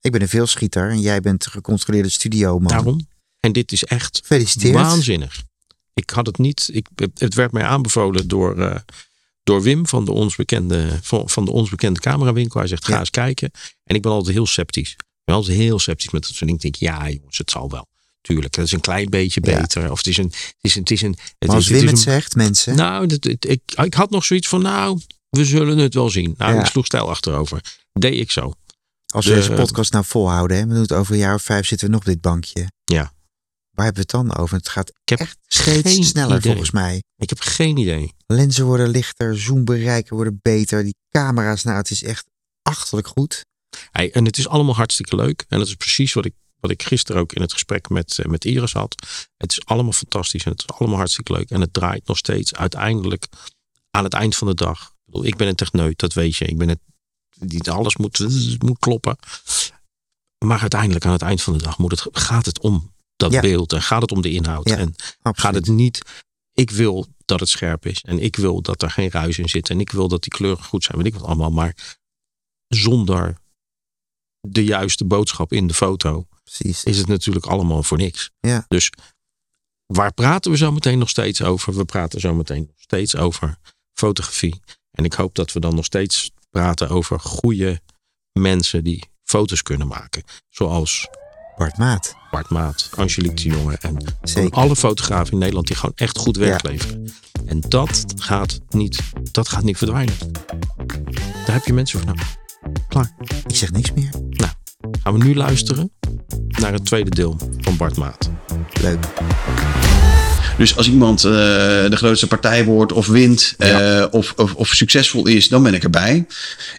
Ik 0.00 0.12
ben 0.12 0.22
een 0.22 0.28
veelschieter 0.28 0.90
en 0.90 1.00
jij 1.00 1.20
bent 1.20 1.46
gecontroleerde 1.46 2.08
studio 2.08 2.58
man. 2.58 2.68
Daarom. 2.68 3.08
En 3.40 3.52
dit 3.52 3.72
is 3.72 3.84
echt 3.84 4.18
Gefeliciteerd. 4.18 4.74
waanzinnig. 4.74 5.46
Ik 5.98 6.10
had 6.10 6.26
het 6.26 6.38
niet. 6.38 6.68
Ik, 6.72 6.86
het 7.14 7.34
werd 7.34 7.52
mij 7.52 7.62
aanbevolen 7.64 8.28
door, 8.28 8.58
eh, 8.58 8.76
door 9.42 9.62
Wim 9.62 9.86
van 9.86 10.04
de, 10.04 10.12
ons 10.12 10.36
bekende, 10.36 10.98
van, 11.02 11.28
van 11.28 11.44
de 11.44 11.50
ons 11.50 11.70
bekende 11.70 12.00
camerawinkel. 12.00 12.58
Hij 12.60 12.68
zegt: 12.68 12.84
ga 12.84 12.92
Ja. 12.92 12.98
eens 12.98 13.10
kijken. 13.10 13.50
En 13.84 13.94
ik 13.96 14.02
ben 14.02 14.12
altijd 14.12 14.34
heel 14.34 14.46
sceptisch. 14.46 14.90
Ik 14.92 15.04
ben 15.24 15.34
altijd 15.34 15.56
heel 15.58 15.78
sceptisch 15.78 16.10
met 16.10 16.22
dat 16.22 16.30
soort 16.30 16.40
dingen. 16.50 16.54
Ik 16.54 16.62
denk: 16.62 16.74
ja, 16.76 17.10
jongens, 17.10 17.38
het 17.38 17.50
zal 17.50 17.70
wel. 17.70 17.86
Tuurlijk, 18.20 18.56
het 18.56 18.64
is 18.64 18.72
een 18.72 18.80
klein 18.80 19.10
beetje 19.10 19.40
Ja. 19.44 19.60
beter. 19.60 19.90
Of 19.90 19.96
het 19.98 20.06
is 20.06 20.16
een. 20.16 20.24
Het 20.32 20.56
is 20.60 20.74
een, 20.74 20.80
het 20.80 20.90
is 20.90 21.02
een 21.02 21.16
het 21.38 21.48
Maar 21.48 21.56
als 21.56 21.64
is, 21.64 21.70
Wim 21.70 21.80
het 21.80 21.88
het 21.90 21.98
is 21.98 22.04
een, 22.06 22.12
zegt, 22.12 22.34
mensen. 22.34 22.76
Nou, 22.76 23.06
dat, 23.06 23.24
het- 23.24 23.48
ik, 23.48 23.60
ik 23.82 23.94
had 23.94 24.10
nog 24.10 24.24
zoiets 24.24 24.48
van: 24.48 24.62
nou, 24.62 25.00
we 25.30 25.44
zullen 25.44 25.78
het 25.78 25.94
wel 25.94 26.10
zien. 26.10 26.34
Nou, 26.36 26.54
Ja. 26.54 26.60
ik 26.60 26.66
sloeg 26.66 26.86
stijl 26.86 27.08
achterover. 27.10 27.60
Deed 27.92 28.14
ik 28.20 28.30
zo. 28.30 28.52
als 29.14 29.26
we 29.26 29.30
de- 29.34 29.38
deze 29.40 29.52
podcast 29.52 29.92
nou 29.92 30.04
volhouden. 30.04 30.56
Hè, 30.56 30.62
we 30.66 30.72
doen 30.72 30.82
het 30.82 30.92
over 30.92 31.12
een 31.12 31.18
jaar 31.18 31.34
of 31.34 31.42
vijf 31.42 31.66
zitten 31.66 31.86
we 31.86 31.92
nog 31.92 32.02
op 32.02 32.06
dit 32.08 32.20
bankje. 32.20 32.66
Ja. 32.84 33.12
Waar 33.78 33.86
hebben 33.86 34.06
we 34.06 34.18
het 34.18 34.28
dan 34.28 34.42
over? 34.42 34.56
Het 34.56 34.68
gaat 34.68 34.88
Ik 34.88 35.08
heb 35.08 35.18
echt 35.18 35.38
steeds 35.46 36.08
sneller 36.08 36.36
idee. 36.36 36.50
volgens 36.50 36.70
mij. 36.70 37.02
Ik 37.16 37.28
heb 37.28 37.40
geen 37.40 37.76
idee. 37.76 38.14
Lenzen 38.26 38.64
worden 38.64 38.88
lichter, 38.88 39.38
zoombereiken 39.40 40.14
worden 40.14 40.38
beter. 40.42 40.82
Die 40.84 40.94
camera's, 41.10 41.62
nou 41.62 41.76
het 41.76 41.90
is 41.90 42.02
echt 42.02 42.26
achterlijk 42.62 43.06
goed. 43.06 43.44
Hey, 43.90 44.12
en 44.12 44.24
het 44.24 44.38
is 44.38 44.48
allemaal 44.48 44.74
hartstikke 44.74 45.16
leuk. 45.16 45.44
En 45.48 45.58
dat 45.58 45.66
is 45.66 45.74
precies 45.74 46.12
wat 46.12 46.24
ik, 46.24 46.34
wat 46.60 46.70
ik 46.70 46.82
gisteren 46.82 47.20
ook 47.20 47.32
in 47.32 47.40
het 47.40 47.52
gesprek 47.52 47.88
met, 47.88 48.18
eh, 48.18 48.26
met 48.26 48.44
Iris 48.44 48.72
had. 48.72 49.06
Het 49.36 49.52
is 49.52 49.64
allemaal 49.64 49.92
fantastisch 49.92 50.44
en 50.44 50.50
het 50.50 50.60
is 50.60 50.76
allemaal 50.78 50.98
hartstikke 50.98 51.32
leuk. 51.32 51.50
En 51.50 51.60
het 51.60 51.72
draait 51.72 52.06
nog 52.06 52.16
steeds 52.16 52.54
uiteindelijk 52.54 53.26
aan 53.90 54.04
het 54.04 54.14
eind 54.14 54.36
van 54.36 54.48
de 54.48 54.54
dag. 54.54 54.92
Ik 55.22 55.36
ben 55.36 55.48
een 55.48 55.54
techneut, 55.54 55.98
dat 55.98 56.12
weet 56.12 56.36
je. 56.36 56.44
Ik 56.44 56.58
ben 56.58 56.68
het, 56.68 56.80
niet 57.38 57.68
alles 57.68 57.96
moet, 57.96 58.18
moet 58.58 58.78
kloppen. 58.78 59.16
Maar 60.44 60.60
uiteindelijk 60.60 61.04
aan 61.04 61.12
het 61.12 61.22
eind 61.22 61.42
van 61.42 61.52
de 61.52 61.62
dag 61.62 61.78
moet 61.78 61.90
het, 61.90 62.06
gaat 62.12 62.46
het 62.46 62.60
om 62.60 62.96
dat 63.18 63.32
Ja. 63.32 63.40
beeld. 63.40 63.72
En 63.72 63.82
gaat 63.82 64.00
het 64.02 64.12
om 64.12 64.22
de 64.22 64.30
inhoud. 64.30 64.68
Ja, 64.68 64.76
En 64.76 64.94
Absoluut. 65.22 65.40
gaat 65.40 65.54
het 65.54 65.66
niet... 65.76 66.02
Ik 66.52 66.70
wil 66.70 67.06
dat 67.24 67.40
het 67.40 67.48
scherp 67.48 67.86
is. 67.86 68.02
En 68.02 68.18
ik 68.18 68.36
wil 68.36 68.62
dat 68.62 68.82
er 68.82 68.90
geen 68.90 69.10
ruis 69.10 69.38
in 69.38 69.48
zit. 69.48 69.70
En 69.70 69.80
ik 69.80 69.90
wil 69.90 70.08
dat 70.08 70.22
die 70.22 70.32
kleuren 70.32 70.64
goed 70.64 70.84
zijn. 70.84 70.96
Weet 70.98 71.06
ik 71.06 71.14
wat 71.14 71.22
allemaal. 71.22 71.50
Maar 71.50 71.74
zonder 72.68 73.36
de 74.40 74.64
juiste 74.64 75.04
boodschap 75.04 75.52
in 75.52 75.66
de 75.66 75.74
foto 75.74 76.26
Precies. 76.44 76.84
is 76.84 76.98
het 76.98 77.06
natuurlijk 77.06 77.46
allemaal 77.46 77.82
voor 77.82 77.96
niks. 77.98 78.30
Ja. 78.40 78.64
Dus 78.68 78.90
waar 79.86 80.12
praten 80.12 80.50
we 80.50 80.56
zo 80.56 80.72
meteen 80.72 80.98
nog 80.98 81.08
steeds 81.08 81.42
over? 81.42 81.74
We 81.74 81.84
praten 81.84 82.20
zo 82.20 82.34
meteen 82.34 82.60
nog 82.66 82.80
steeds 82.80 83.16
over 83.16 83.58
fotografie. 83.92 84.60
En 84.90 85.04
ik 85.04 85.12
hoop 85.12 85.34
dat 85.34 85.52
we 85.52 85.60
dan 85.60 85.74
nog 85.74 85.84
steeds 85.84 86.30
praten 86.50 86.88
over 86.88 87.20
goede 87.20 87.80
mensen 88.32 88.84
die 88.84 89.08
foto's 89.24 89.62
kunnen 89.62 89.86
maken. 89.86 90.22
Zoals 90.48 91.08
Bart 91.58 91.76
Maat. 91.78 92.14
Bart 92.30 92.48
Maat, 92.50 92.90
Angelique 92.96 93.34
de 93.34 93.48
Jonge 93.56 93.76
en 93.80 93.96
Zeker. 94.22 94.50
alle 94.50 94.76
fotografen 94.76 95.32
in 95.32 95.38
Nederland 95.38 95.66
die 95.66 95.76
gewoon 95.76 95.92
echt 95.94 96.18
goed 96.18 96.36
werk 96.36 96.62
Ja. 96.62 96.70
leveren. 96.70 97.12
En 97.46 97.60
dat 97.68 98.04
gaat 98.16 98.60
niet, 98.68 98.98
dat 99.32 99.48
gaat 99.48 99.62
niet 99.62 99.76
verdwijnen. 99.76 100.14
Daar 101.46 101.54
heb 101.54 101.64
je 101.64 101.72
mensen 101.72 101.98
voor 101.98 102.08
nodig. 102.08 102.36
Klaar. 102.88 103.12
Ik 103.46 103.56
zeg 103.56 103.70
niks 103.72 103.92
meer. 103.92 104.10
Gaan 105.02 105.18
we 105.18 105.24
nu 105.24 105.34
luisteren 105.34 105.90
naar 106.48 106.72
het 106.72 106.84
tweede 106.84 107.10
deel 107.10 107.36
van 107.60 107.76
Bart 107.76 107.96
Maat. 107.96 108.30
Leuk. 108.80 109.06
Dus 110.58 110.76
als 110.76 110.88
iemand 110.88 111.24
eh, 111.24 111.30
de 111.30 111.96
grootste 111.96 112.26
partij 112.26 112.64
wordt 112.64 112.92
of 112.92 113.06
wint 113.06 113.54
eh, 113.58 113.68
Ja. 113.68 114.04
of, 114.10 114.32
of, 114.36 114.54
of 114.54 114.68
succesvol 114.68 115.26
is, 115.26 115.48
dan 115.48 115.62
ben 115.62 115.74
ik 115.74 115.82
erbij. 115.82 116.26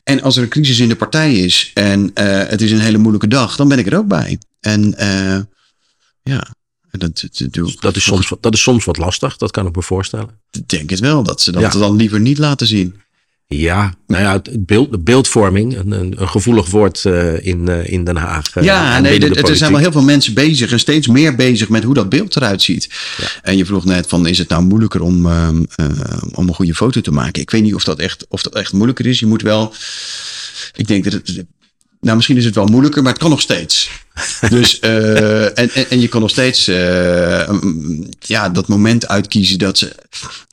En 0.03 0.21
als 0.21 0.37
er 0.37 0.43
een 0.43 0.49
crisis 0.49 0.79
in 0.79 0.87
de 0.89 0.95
partij 0.95 1.33
is 1.33 1.71
en 1.73 2.11
eh, 2.13 2.25
het 2.49 2.61
is 2.61 2.71
een 2.71 2.79
hele 2.79 2.97
moeilijke 2.97 3.27
dag, 3.27 3.55
dan 3.55 3.67
ben 3.67 3.79
ik 3.79 3.87
er 3.87 3.97
ook 3.97 4.07
bij. 4.07 4.39
En 4.59 4.97
eh, 4.97 5.39
ja, 6.23 6.47
dat, 6.91 7.01
dat, 7.31 7.53
doe 7.53 7.69
ik- 7.71 7.81
Dat 7.81 7.95
is, 7.95 8.03
soms, 8.03 8.29
wat- 8.29 8.43
dat 8.43 8.53
is 8.53 8.61
soms 8.61 8.85
wat 8.85 8.97
lastig, 8.97 9.37
dat 9.37 9.51
kan 9.51 9.67
ik 9.67 9.75
me 9.75 9.81
voorstellen. 9.81 10.29
Ik 10.51 10.69
denk 10.69 10.89
het 10.89 10.99
wel, 10.99 11.23
dat 11.23 11.41
ze 11.41 11.51
dat 11.51 11.61
Ja. 11.73 11.79
dan 11.79 11.95
liever 11.95 12.19
niet 12.19 12.37
laten 12.37 12.67
zien. 12.67 13.01
Ja, 13.51 13.93
nou 14.07 14.23
ja, 14.23 14.33
het 14.33 14.65
beeld, 14.65 14.91
de 14.91 14.99
beeldvorming, 14.99 15.77
een, 15.77 15.91
een, 15.91 16.27
gevoelig 16.29 16.69
woord 16.69 17.05
eh, 17.05 17.45
in, 17.45 17.67
eh, 17.67 17.91
in 17.91 18.03
Den 18.03 18.15
Haag. 18.15 18.63
Ja, 18.63 18.99
nee, 18.99 19.19
er, 19.19 19.33
de 19.33 19.41
er 19.41 19.55
zijn 19.57 19.71
wel 19.71 19.79
heel 19.79 19.91
veel 19.91 20.01
mensen 20.01 20.33
bezig 20.33 20.71
en 20.71 20.79
steeds 20.79 21.07
meer 21.07 21.35
bezig 21.35 21.69
met 21.69 21.83
hoe 21.83 21.93
dat 21.93 22.09
beeld 22.09 22.35
eruit 22.35 22.61
ziet. 22.61 22.89
En 23.41 23.57
je 23.57 23.65
vroeg 23.65 23.85
net 23.85 24.07
van, 24.07 24.27
is 24.27 24.37
het 24.37 24.49
nou 24.49 24.63
moeilijker 24.63 25.01
om, 25.01 25.25
om 26.33 26.47
een 26.47 26.53
goede 26.53 26.75
foto 26.75 27.01
te 27.01 27.11
maken? 27.11 27.41
Ik 27.41 27.49
weet 27.49 27.63
niet 27.63 27.75
of 27.75 27.83
dat, 27.83 27.99
echt, 27.99 28.25
of 28.27 28.41
dat 28.43 28.55
echt 28.55 28.73
moeilijker 28.73 29.05
is. 29.05 29.19
Je 29.19 29.25
moet 29.25 29.41
wel, 29.41 29.73
ik 30.75 30.87
denk 30.87 31.03
dat 31.03 31.13
het, 31.13 31.43
nou 31.99 32.15
misschien 32.15 32.37
is 32.37 32.45
het 32.45 32.55
wel 32.55 32.65
moeilijker, 32.65 33.01
maar 33.01 33.11
het 33.11 33.21
kan 33.21 33.29
nog 33.29 33.41
steeds. 33.41 33.89
Dus, 34.49 34.79
eh, 34.79 35.45
en, 35.45 35.69
en, 35.69 35.89
en 35.89 35.99
je 35.99 36.07
kan 36.07 36.21
nog 36.21 36.29
steeds 36.29 36.67
eh, 36.67 37.49
mm, 37.49 38.09
ja, 38.19 38.49
dat 38.49 38.67
moment 38.67 39.07
uitkiezen 39.07 39.59
dat 39.59 39.77
ze 39.77 39.95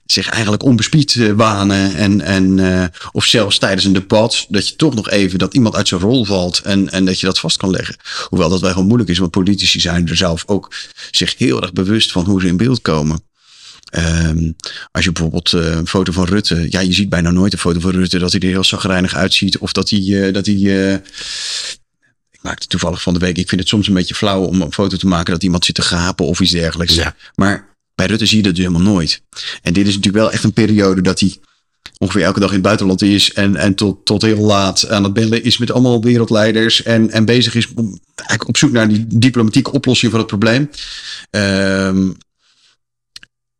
zich 0.06 0.28
eigenlijk 0.28 0.62
onbespied 0.62 1.14
eh, 1.14 1.32
wanen. 1.32 1.94
En, 1.94 2.20
en, 2.20 2.92
of 3.12 3.24
zelfs 3.24 3.58
tijdens 3.58 3.84
een 3.84 3.92
debat, 3.92 4.46
dat 4.48 4.68
je 4.68 4.76
toch 4.76 4.94
nog 4.94 5.10
even 5.10 5.38
dat 5.38 5.54
iemand 5.54 5.74
uit 5.74 5.88
zijn 5.88 6.00
rol 6.00 6.24
valt 6.24 6.60
en, 6.60 6.90
en 6.90 7.04
dat 7.04 7.20
je 7.20 7.26
dat 7.26 7.38
vast 7.38 7.56
kan 7.56 7.70
leggen. 7.70 7.96
Hoewel 8.28 8.48
dat 8.48 8.60
wel 8.60 8.70
gewoon 8.70 8.86
moeilijk 8.86 9.10
is, 9.10 9.18
want 9.18 9.30
politici 9.30 9.80
zijn 9.80 10.08
er 10.08 10.16
zelf 10.16 10.42
ook 10.46 10.74
zich 11.10 11.38
heel 11.38 11.62
erg 11.62 11.72
bewust 11.72 12.12
van 12.12 12.24
hoe 12.24 12.40
ze 12.40 12.46
in 12.46 12.56
beeld 12.56 12.82
komen. 12.82 13.20
Ehm, 13.96 14.52
als 14.92 15.04
je 15.04 15.12
bijvoorbeeld 15.12 15.52
eh, 15.52 15.70
een 15.70 15.86
foto 15.86 16.12
van 16.12 16.24
Rutte, 16.24 16.66
ja, 16.70 16.80
je 16.80 16.92
ziet 16.92 17.08
bijna 17.08 17.30
nooit 17.30 17.52
een 17.52 17.58
foto 17.58 17.80
van 17.80 17.90
Rutte 17.90 18.18
dat 18.18 18.32
hij 18.32 18.40
er 18.40 18.48
heel 18.48 18.64
zagrijnig 18.64 19.14
uitziet. 19.14 19.58
Of 19.58 19.72
dat 19.72 19.90
hij, 19.90 20.26
eh, 20.26 20.32
dat 20.32 20.46
hij 20.46 20.54
eh, 20.54 20.92
ik 22.30 22.42
maakte 22.42 22.66
toevallig 22.66 23.02
van 23.02 23.12
de 23.12 23.18
week. 23.18 23.38
Ik 23.38 23.48
vind 23.48 23.60
het 23.60 23.70
soms 23.70 23.88
een 23.88 23.94
beetje 23.94 24.14
flauw 24.14 24.42
om 24.42 24.60
een 24.60 24.72
foto 24.72 24.96
te 24.96 25.06
maken 25.06 25.32
dat 25.32 25.42
iemand 25.42 25.64
zit 25.64 25.74
te 25.74 25.82
gapen 25.82 26.26
of 26.26 26.40
iets 26.40 26.50
dergelijks. 26.50 26.94
Ja. 26.94 27.16
Maar 27.34 27.76
bij 27.94 28.06
Rutte 28.06 28.26
zie 28.26 28.36
je 28.36 28.42
dat 28.42 28.54
dus 28.54 28.64
helemaal 28.64 28.92
nooit. 28.92 29.22
En 29.62 29.72
dit 29.72 29.86
is 29.86 29.94
natuurlijk 29.94 30.24
wel 30.24 30.32
echt 30.32 30.44
een 30.44 30.52
periode 30.52 31.00
dat 31.00 31.20
hij 31.20 31.38
ongeveer 31.98 32.22
elke 32.22 32.40
dag 32.40 32.48
in 32.48 32.54
het 32.54 32.64
buitenland 32.64 33.02
is. 33.02 33.32
En, 33.32 33.56
en 33.56 33.74
tot, 33.74 34.04
tot 34.04 34.22
heel 34.22 34.38
laat 34.38 34.88
aan 34.88 35.04
het 35.04 35.12
bellen 35.12 35.44
is 35.44 35.58
met 35.58 35.70
allemaal 35.70 36.02
wereldleiders. 36.02 36.82
En, 36.82 37.10
en 37.10 37.24
bezig 37.24 37.54
is 37.54 37.68
om, 37.74 38.00
eigenlijk 38.14 38.48
op 38.48 38.56
zoek 38.56 38.72
naar 38.72 38.88
die 38.88 39.04
diplomatieke 39.08 39.72
oplossing 39.72 40.10
van 40.10 40.20
het 40.20 40.28
probleem. 40.28 40.70
Ehm, 41.30 42.08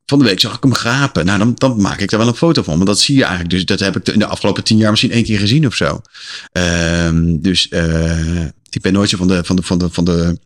van 0.07 0.19
de 0.19 0.25
week 0.25 0.41
zag 0.41 0.57
ik 0.57 0.63
hem 0.63 0.73
gapen. 0.73 1.27
Nou, 1.27 1.39
dan, 1.39 1.53
dan 1.55 1.81
maak 1.81 2.01
ik 2.01 2.11
daar 2.11 2.19
wel 2.21 2.29
een 2.29 2.35
foto 2.35 2.63
van. 2.63 2.75
Want 2.75 2.87
dat 2.87 3.01
zie 3.01 3.17
je 3.17 3.23
eigenlijk. 3.23 3.51
Dus 3.51 3.65
dat 3.65 3.81
heb 3.81 3.97
ik 3.97 4.09
in 4.09 4.19
de 4.19 4.27
afgelopen 4.27 4.65
tien 4.65 4.79
jaar 4.79 4.91
misschien 4.91 5.13
één 5.13 5.25
keer 5.25 5.39
gezien 5.39 5.67
of 5.67 5.75
zo. 5.75 6.01
Ehm, 6.53 7.37
dus 7.41 7.69
eh, 7.69 8.45
ik 8.45 8.81
ben 8.81 8.93
nooit 8.93 9.11
zo 9.11 9.17
van 9.17 9.29
de, 9.29 9.45
van 9.45 9.57
de, 9.57 9.63
van 9.63 9.79
de, 9.79 9.89
van 9.91 10.05
de 10.05 10.39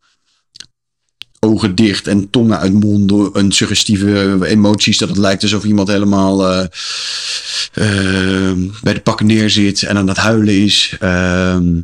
ogen 1.41 1.75
dicht 1.75 2.07
en 2.07 2.31
tongen 2.31 2.59
uit 2.59 2.73
monden. 2.73 3.31
Een 3.33 3.53
suggestieve 3.53 4.39
emoties. 4.47 4.99
Dat 4.99 5.09
het 5.09 5.19
lijkt 5.19 5.43
alsof 5.43 5.65
iemand 5.65 5.89
helemaal 5.89 6.47
eh, 6.47 6.67
bij 8.83 8.95
de 8.95 9.01
pakken 9.03 9.27
neerzit 9.27 9.83
en 9.83 9.97
aan 9.97 10.09
het 10.09 10.17
huilen 10.17 10.63
is. 10.63 10.97
Ehm, 11.01 11.81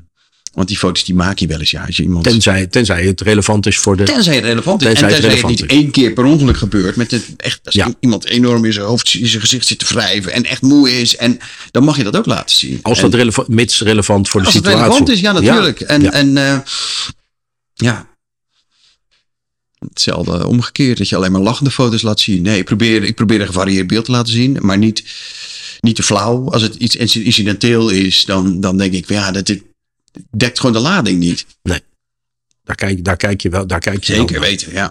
want 0.57 0.69
die 0.69 0.77
foto's 0.77 1.05
die 1.05 1.14
maak 1.14 1.38
je 1.38 1.47
wel 1.47 1.59
eens. 1.59 1.71
Ja, 1.71 1.85
als 1.87 1.97
je 1.97 2.03
iemand... 2.03 2.25
Tenzij, 2.25 2.66
tenzij 2.66 3.07
het 3.07 3.21
relevant 3.21 3.66
is 3.66 3.79
voor 3.79 3.97
de... 3.97 4.03
Tenzij 4.03 4.35
het 4.35 4.45
relevant 4.45 4.83
is. 4.83 4.87
Tenzij 4.87 5.07
en 5.09 5.12
het 5.12 5.23
tenzij 5.23 5.38
het, 5.38 5.42
relevant 5.42 5.61
niet 5.61 5.71
is. 5.71 5.77
één 5.83 5.90
keer 5.90 6.12
per 6.12 6.25
ongeluk 6.25 6.57
gebeurt. 6.57 6.97
Met 6.97 7.11
het, 7.11 7.25
echt, 7.37 7.61
als 7.64 7.75
Ja. 7.75 7.95
iemand 8.01 8.25
enorm 8.27 8.64
in 8.64 8.73
zijn 8.73 8.87
hoofd, 8.87 9.14
in 9.14 9.27
zijn 9.27 9.40
gezicht 9.40 9.66
zit 9.66 9.79
te 9.79 9.87
wrijven. 9.95 10.33
En 10.33 10.45
echt 10.45 10.62
moe 10.62 11.01
is. 11.01 11.16
En 11.16 11.38
dan 11.71 11.85
mag 11.85 11.97
je 11.97 12.05
dat 12.05 12.16
ook 12.16 12.27
laten 12.27 12.57
zien. 12.57 12.79
Als 12.83 12.99
En 12.99 13.05
dat 13.11 13.14
relevant, 13.14 13.49
mits 13.49 13.81
relevant 13.81 14.29
voor 14.29 14.40
de 14.40 14.47
als 14.47 14.55
het 14.55 14.64
situatie. 14.64 14.87
relevant 14.88 15.11
is, 15.11 15.21
ja 15.21 15.33
natuurlijk. 15.33 15.81
En, 15.81 16.03
ja. 16.03 16.12
en 16.12 16.37
eh, 16.37 16.59
ja. 17.75 18.09
Hetzelfde 19.79 20.47
omgekeerd. 20.47 20.99
Dat 20.99 21.09
je 21.09 21.16
alleen 21.16 21.33
maar 21.33 21.40
lachende 21.40 21.71
foto's 21.71 22.03
laat 22.03 22.21
zien. 22.21 22.42
Nee, 22.42 22.59
ik 22.59 22.64
probeer, 22.64 23.03
ik 23.03 23.14
probeer 23.14 23.40
een 23.40 23.47
gevarieerd 23.47 23.87
beeld 23.87 24.05
te 24.05 24.11
laten 24.11 24.33
zien. 24.33 24.59
Maar 24.61 24.79
niet, 24.79 25.05
niet 25.81 25.97
te 25.97 26.03
flauw. 26.03 26.51
Als 26.51 26.62
het 26.62 26.75
iets 26.75 26.97
incidenteel 26.97 27.88
is, 27.88 28.25
dan, 28.25 28.61
dan 28.61 28.77
denk 28.77 28.92
ik, 28.92 29.09
ja, 29.09 29.31
dat 29.31 29.47
dit 29.47 29.62
dekt 30.37 30.61
gewoon 30.61 30.75
de 30.75 30.81
lading 30.81 31.19
niet. 31.19 31.47
Daar, 31.63 32.77
kijk, 32.77 33.05
daar 33.05 33.17
kijk 33.17 33.41
je 33.41 33.49
wel. 33.49 33.67
Daar 33.67 33.81
kijk 33.81 34.05
je 34.05 34.15
Zeker 34.15 34.41
weten, 34.41 34.73
ja. 34.73 34.91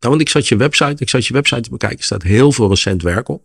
Nou, 0.00 0.14
want 0.14 0.20
ik 0.20 0.28
zat 0.28 0.48
je 0.48 0.56
website, 0.56 1.02
ik 1.02 1.08
zat 1.08 1.26
je 1.26 1.32
website 1.32 1.60
te 1.60 1.70
bekijken. 1.70 1.98
Er 1.98 2.04
staat 2.04 2.22
heel 2.22 2.52
veel 2.52 2.68
recent 2.68 3.02
werk 3.02 3.28
op. 3.28 3.42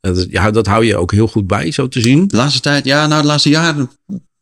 Dat, 0.00 0.26
ja, 0.30 0.50
dat 0.50 0.66
hou 0.66 0.84
je 0.84 0.96
ook 0.96 1.12
heel 1.12 1.28
goed 1.28 1.46
bij, 1.46 1.70
zo 1.70 1.88
te 1.88 2.00
zien. 2.00 2.28
De 2.28 2.36
laatste 2.36 2.60
tijd, 2.60 2.84
ja, 2.84 3.06
nou, 3.06 3.20
de 3.20 3.26
laatste 3.26 3.48
jaren 3.48 3.90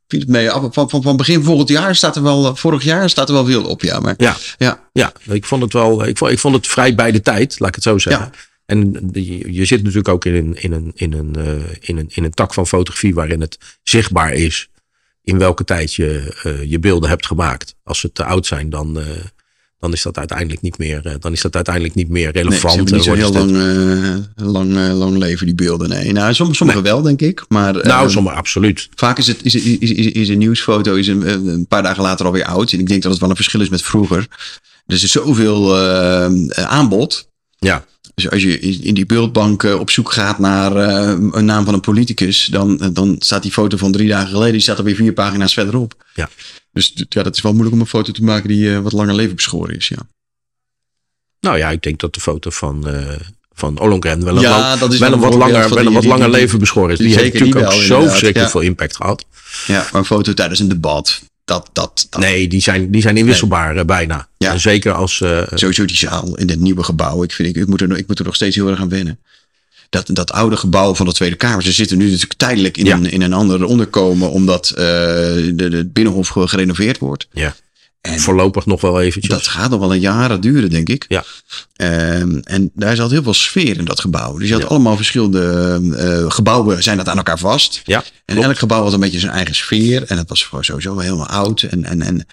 viel 0.08 0.20
het 0.20 0.28
mee. 0.28 0.50
Van, 0.50 0.90
van, 0.90 1.02
van 1.02 1.16
begin 1.16 1.42
volgend 1.42 1.68
jaar 1.68 1.96
staat 1.96 2.16
er 2.16 2.22
wel, 2.22 2.46
eh, 2.46 2.54
vorig 2.54 2.84
jaar 2.84 3.10
staat 3.10 3.28
er 3.28 3.34
wel 3.34 3.44
veel 3.44 3.64
op, 3.64 3.82
ja. 3.82 4.00
Maar 4.00 4.14
Ja, 4.18 4.36
ja, 4.58 4.88
ja 4.92 5.12
ik 5.28 5.44
vond 5.44 5.62
het 5.62 5.72
wel. 5.72 6.06
Ik 6.06 6.18
vond, 6.18 6.30
ik 6.30 6.38
vond 6.38 6.54
het 6.54 6.66
vrij 6.66 6.94
bij 6.94 7.12
de 7.12 7.20
tijd, 7.20 7.58
laat 7.58 7.68
ik 7.68 7.74
het 7.74 7.84
zo 7.84 7.98
zeggen. 7.98 8.32
En 8.66 9.10
je, 9.12 9.52
je 9.52 9.64
zit 9.64 9.80
natuurlijk 9.80 10.08
ook 10.08 10.24
in 10.24 10.34
een, 10.34 10.62
in, 10.62 10.72
een, 10.72 10.92
in, 10.94 11.12
een, 11.12 11.36
eh, 11.36 11.74
in, 11.80 11.98
een, 11.98 12.10
in 12.14 12.24
een 12.24 12.34
tak 12.34 12.54
van 12.54 12.66
fotografie 12.66 13.14
waarin 13.14 13.40
het 13.40 13.58
zichtbaar 13.82 14.32
is 14.32 14.68
in 15.26 15.38
welke 15.38 15.64
tijd 15.64 15.94
je 15.94 16.34
eh, 16.42 16.70
je 16.70 16.78
beelden 16.78 17.08
hebt 17.08 17.26
gemaakt. 17.26 17.74
Als 17.84 18.00
ze 18.00 18.12
te 18.12 18.24
oud 18.24 18.46
zijn, 18.46 18.70
dan, 18.70 18.98
eh, 18.98 19.04
dan 19.78 19.92
is 19.92 20.02
dat 20.02 20.18
uiteindelijk 20.18 20.60
niet 20.60 20.78
meer, 20.78 21.06
eh, 21.06 21.14
dan 21.18 21.32
is 21.32 21.40
dat 21.40 21.54
uiteindelijk 21.54 21.94
niet 21.94 22.08
meer 22.08 22.32
nee, 22.32 22.42
ze 22.42 22.48
relevant. 22.48 22.90
niet 22.90 23.04
zo 23.04 23.14
heel 23.14 23.32
lang, 23.32 23.50
lang, 24.36 24.92
lang 24.92 25.16
leven, 25.16 25.46
die 25.46 25.54
beelden. 25.54 25.88
Nee, 25.88 26.12
nou, 26.12 26.34
sommige, 26.34 26.82
wel, 26.82 27.02
denk 27.02 27.20
ik. 27.20 27.44
Maar 27.48 27.72
nou, 27.72 28.06
eh, 28.06 28.12
sommige 28.12 28.36
absoluut. 28.36 28.88
vaak 28.94 29.18
is, 29.18 29.26
het, 29.26 29.44
is, 29.44 29.54
is, 29.54 29.92
is, 29.92 30.06
is 30.06 30.28
een 30.28 30.38
nieuwsfoto 30.38 30.94
is 30.94 31.06
een, 31.06 31.48
een 31.48 31.66
paar 31.66 31.82
dagen 31.82 32.02
later 32.02 32.26
alweer 32.26 32.44
oud. 32.44 32.72
En 32.72 32.78
ik 32.78 32.88
denk 32.88 33.02
dat 33.02 33.10
het 33.10 33.20
wel 33.20 33.30
een 33.30 33.36
verschil 33.36 33.60
is 33.60 33.68
met 33.68 33.82
vroeger. 33.82 34.26
Er 34.86 34.94
is 34.94 35.02
zoveel 35.02 35.78
aanbod. 36.54 37.28
Ja, 37.58 37.84
Dus 38.16 38.30
als 38.30 38.42
je 38.42 38.58
in 38.60 38.94
die 38.94 39.06
beeldbank 39.06 39.62
eh, 39.62 39.80
op 39.80 39.90
zoek 39.90 40.12
gaat 40.12 40.38
naar 40.38 40.76
eh, 40.76 41.18
een 41.30 41.44
naam 41.44 41.64
van 41.64 41.74
een 41.74 41.80
politicus, 41.80 42.46
dan, 42.46 42.90
dan 42.92 43.16
staat 43.18 43.42
die 43.42 43.52
foto 43.52 43.76
van 43.76 43.92
drie 43.92 44.08
dagen 44.08 44.28
geleden, 44.28 44.52
die 44.52 44.60
staat 44.60 44.78
er 44.78 44.84
weer 44.84 44.94
vier 44.94 45.12
pagina's 45.12 45.52
verderop. 45.52 46.04
Ja. 46.14 46.28
Dus 46.72 46.92
ja, 47.08 47.22
dat 47.22 47.36
is 47.36 47.42
wel 47.42 47.52
moeilijk 47.52 47.74
om 47.74 47.80
een 47.80 47.86
foto 47.86 48.12
te 48.12 48.22
maken 48.22 48.48
die 48.48 48.74
eh, 48.74 48.78
wat 48.78 48.92
langer 48.92 49.14
leven 49.14 49.34
beschoren 49.36 49.76
is. 49.76 49.88
Ja, 49.88 50.06
nou 51.40 51.58
ja, 51.58 51.70
ik 51.70 51.82
denk 51.82 52.00
dat 52.00 52.14
de 52.14 52.20
foto 52.20 52.50
van, 52.50 52.88
eh 52.88 53.20
van 53.52 53.78
Ollongren 53.78 54.24
wel 54.24 54.36
een, 54.36 54.42
Ja, 54.42 54.76
lang- 54.78 54.98
wel 54.98 55.12
een 55.12 55.18
wat 55.18 55.34
langer, 55.34 55.68
wel 55.68 55.86
een 55.86 55.92
wat 55.92 56.04
langer 56.04 56.30
leven 56.30 56.58
beschoren 56.58 56.90
is. 56.90 56.98
Die, 56.98 57.06
die 57.06 57.16
heeft 57.16 57.32
natuurlijk 57.32 57.60
ook 57.60 57.72
wel, 57.72 57.80
zo 57.80 58.00
verschrikkelijk 58.00 58.52
ja. 58.52 58.58
veel 58.58 58.68
impact 58.68 58.96
gehad. 58.96 59.24
ja 59.66 59.86
maar 59.92 60.00
een 60.00 60.04
foto 60.04 60.34
tijdens 60.34 60.60
een 60.60 60.68
debat, 60.68 61.22
dat, 61.46 61.70
dat, 61.72 62.06
dat 62.10 62.20
Nee, 62.20 62.48
die 62.48 62.60
zijn, 62.60 62.90
die 62.90 63.00
zijn 63.02 63.16
inwisselbaar 63.16 63.76
eh, 63.76 63.84
bijna. 63.84 64.28
Ja. 64.38 64.52
En 64.52 64.60
zeker 64.60 64.92
als... 64.92 65.20
eh, 65.20 65.42
sowieso 65.54 65.84
die 65.84 65.96
zaal 65.96 66.36
in 66.36 66.48
het 66.50 66.60
nieuwe 66.60 66.82
gebouw. 66.82 67.22
Ik, 67.22 67.32
vind, 67.32 67.48
ik, 67.48 67.56
ik, 67.56 67.66
moet 67.66 67.80
er, 67.80 67.96
ik 67.96 68.06
moet 68.06 68.18
er 68.18 68.24
nog 68.24 68.34
steeds 68.34 68.56
heel 68.56 68.68
erg 68.68 68.80
aan 68.80 68.88
wennen. 68.88 69.18
Dat, 69.90 70.08
dat 70.12 70.32
oude 70.32 70.56
gebouw 70.56 70.94
van 70.94 71.06
de 71.06 71.12
Tweede 71.12 71.36
Kamer. 71.36 71.62
Ze 71.62 71.72
zitten 71.72 71.98
nu 71.98 72.04
natuurlijk 72.04 72.34
tijdelijk 72.34 72.76
in, 72.76 72.84
Ja. 72.84 72.96
een, 72.96 73.10
in 73.10 73.22
een 73.22 73.32
ander 73.32 73.64
onderkomen. 73.64 74.30
Omdat 74.30 74.70
eh, 74.70 74.76
de, 74.76 75.52
de, 75.54 75.76
het 75.76 75.92
Binnenhof 75.92 76.28
gerenoveerd 76.28 76.98
wordt. 76.98 77.28
ja, 77.32 77.54
En 78.06 78.20
voorlopig 78.20 78.66
nog 78.66 78.80
wel 78.80 79.00
eventjes. 79.00 79.34
dat 79.34 79.46
gaat 79.46 79.70
nog 79.70 79.80
wel 79.80 79.92
een 79.94 80.00
jaren 80.00 80.40
duren, 80.40 80.70
denk 80.70 80.88
ik. 80.88 81.04
Ja. 81.08 81.24
Ehm, 81.76 82.38
en 82.42 82.70
daar 82.74 82.96
zat 82.96 83.10
heel 83.10 83.22
veel 83.22 83.34
sfeer 83.34 83.78
in 83.78 83.84
dat 83.84 84.00
gebouw. 84.00 84.38
Dus 84.38 84.46
je 84.48 84.52
had 84.54 84.62
Ja. 84.62 84.68
allemaal 84.68 84.96
verschillende 84.96 85.80
eh, 85.96 86.30
gebouwen 86.30 86.82
zijn 86.82 86.96
dat 86.96 87.08
aan 87.08 87.16
elkaar 87.16 87.38
vast. 87.38 87.80
ja, 87.84 87.96
En 88.24 88.34
klopt. 88.34 88.48
elk 88.48 88.58
gebouw 88.58 88.82
had 88.82 88.92
een 88.92 89.00
beetje 89.00 89.18
zijn 89.18 89.32
eigen 89.32 89.54
sfeer. 89.54 90.02
En 90.04 90.16
dat 90.16 90.28
was 90.28 90.42
gewoon 90.44 90.64
sowieso 90.64 90.94
wel 90.94 91.04
helemaal 91.04 91.26
oud. 91.26 91.62
En, 91.62 91.84
en, 91.84 92.02
en, 92.02 92.26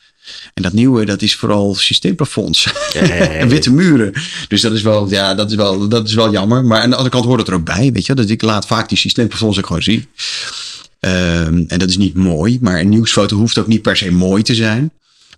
en 0.54 0.62
dat 0.64 0.74
nieuwe, 0.74 1.06
dat 1.06 1.22
is 1.22 1.36
vooral 1.36 1.76
systeemplafonds. 1.76 2.68
en 2.94 3.48
witte 3.48 3.72
muren. 3.72 4.14
Dus 4.48 4.62
dat 4.62 4.72
is, 4.74 4.82
wel, 4.82 5.10
ja, 5.10 5.36
dat, 5.36 5.50
is 5.50 5.56
wel, 5.56 5.88
dat 5.88 6.08
is 6.08 6.14
wel 6.14 6.32
jammer. 6.32 6.66
Maar 6.66 6.82
aan 6.82 6.90
de 6.90 6.96
andere 6.96 7.14
kant 7.16 7.26
hoort 7.26 7.40
het 7.40 7.48
er 7.48 7.54
ook 7.56 7.66
bij. 7.66 7.92
Weet 7.94 8.06
je? 8.06 8.14
Dat 8.14 8.30
ik 8.30 8.42
laat 8.42 8.66
vaak 8.68 8.90
die 8.90 8.98
systeemplafonds 8.98 9.58
ook 9.58 9.66
gewoon 9.68 9.84
zien. 9.84 10.08
Ehm, 11.00 11.64
en 11.68 11.80
dat 11.80 11.90
is 11.90 11.98
niet 11.98 12.16
mooi. 12.16 12.58
Maar 12.62 12.80
een 12.80 12.90
nieuwsfoto 12.90 13.36
hoeft 13.38 13.58
ook 13.58 13.68
niet 13.68 13.82
per 13.82 13.98
se 13.98 14.12
mooi 14.12 14.44
te 14.44 14.56
zijn. 14.56 14.92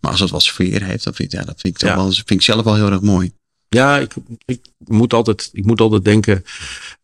Maar 0.06 0.14
als 0.14 0.24
het 0.24 0.32
wat 0.32 0.44
sfeer 0.44 0.84
heeft, 0.84 1.04
dan 1.04 1.14
vind 1.14 1.34
ik, 1.34 1.40
ja, 1.40 1.46
dat 1.46 1.62
vind 1.62 1.74
ik, 1.74 1.80
toch 1.80 1.90
Ja. 1.90 1.96
wel, 1.96 2.12
vind 2.12 2.32
ik 2.32 2.42
zelf 2.42 2.64
wel 2.64 2.76
heel 2.76 2.92
erg 2.92 3.02
mooi. 3.02 3.34
Ja, 3.70 3.98
ik, 3.98 4.14
ik, 4.46 4.60
moet 4.78 5.14
altijd, 5.14 5.50
ik 5.54 5.66
moet 5.66 5.82
altijd 5.82 6.04
denken, 6.04 6.46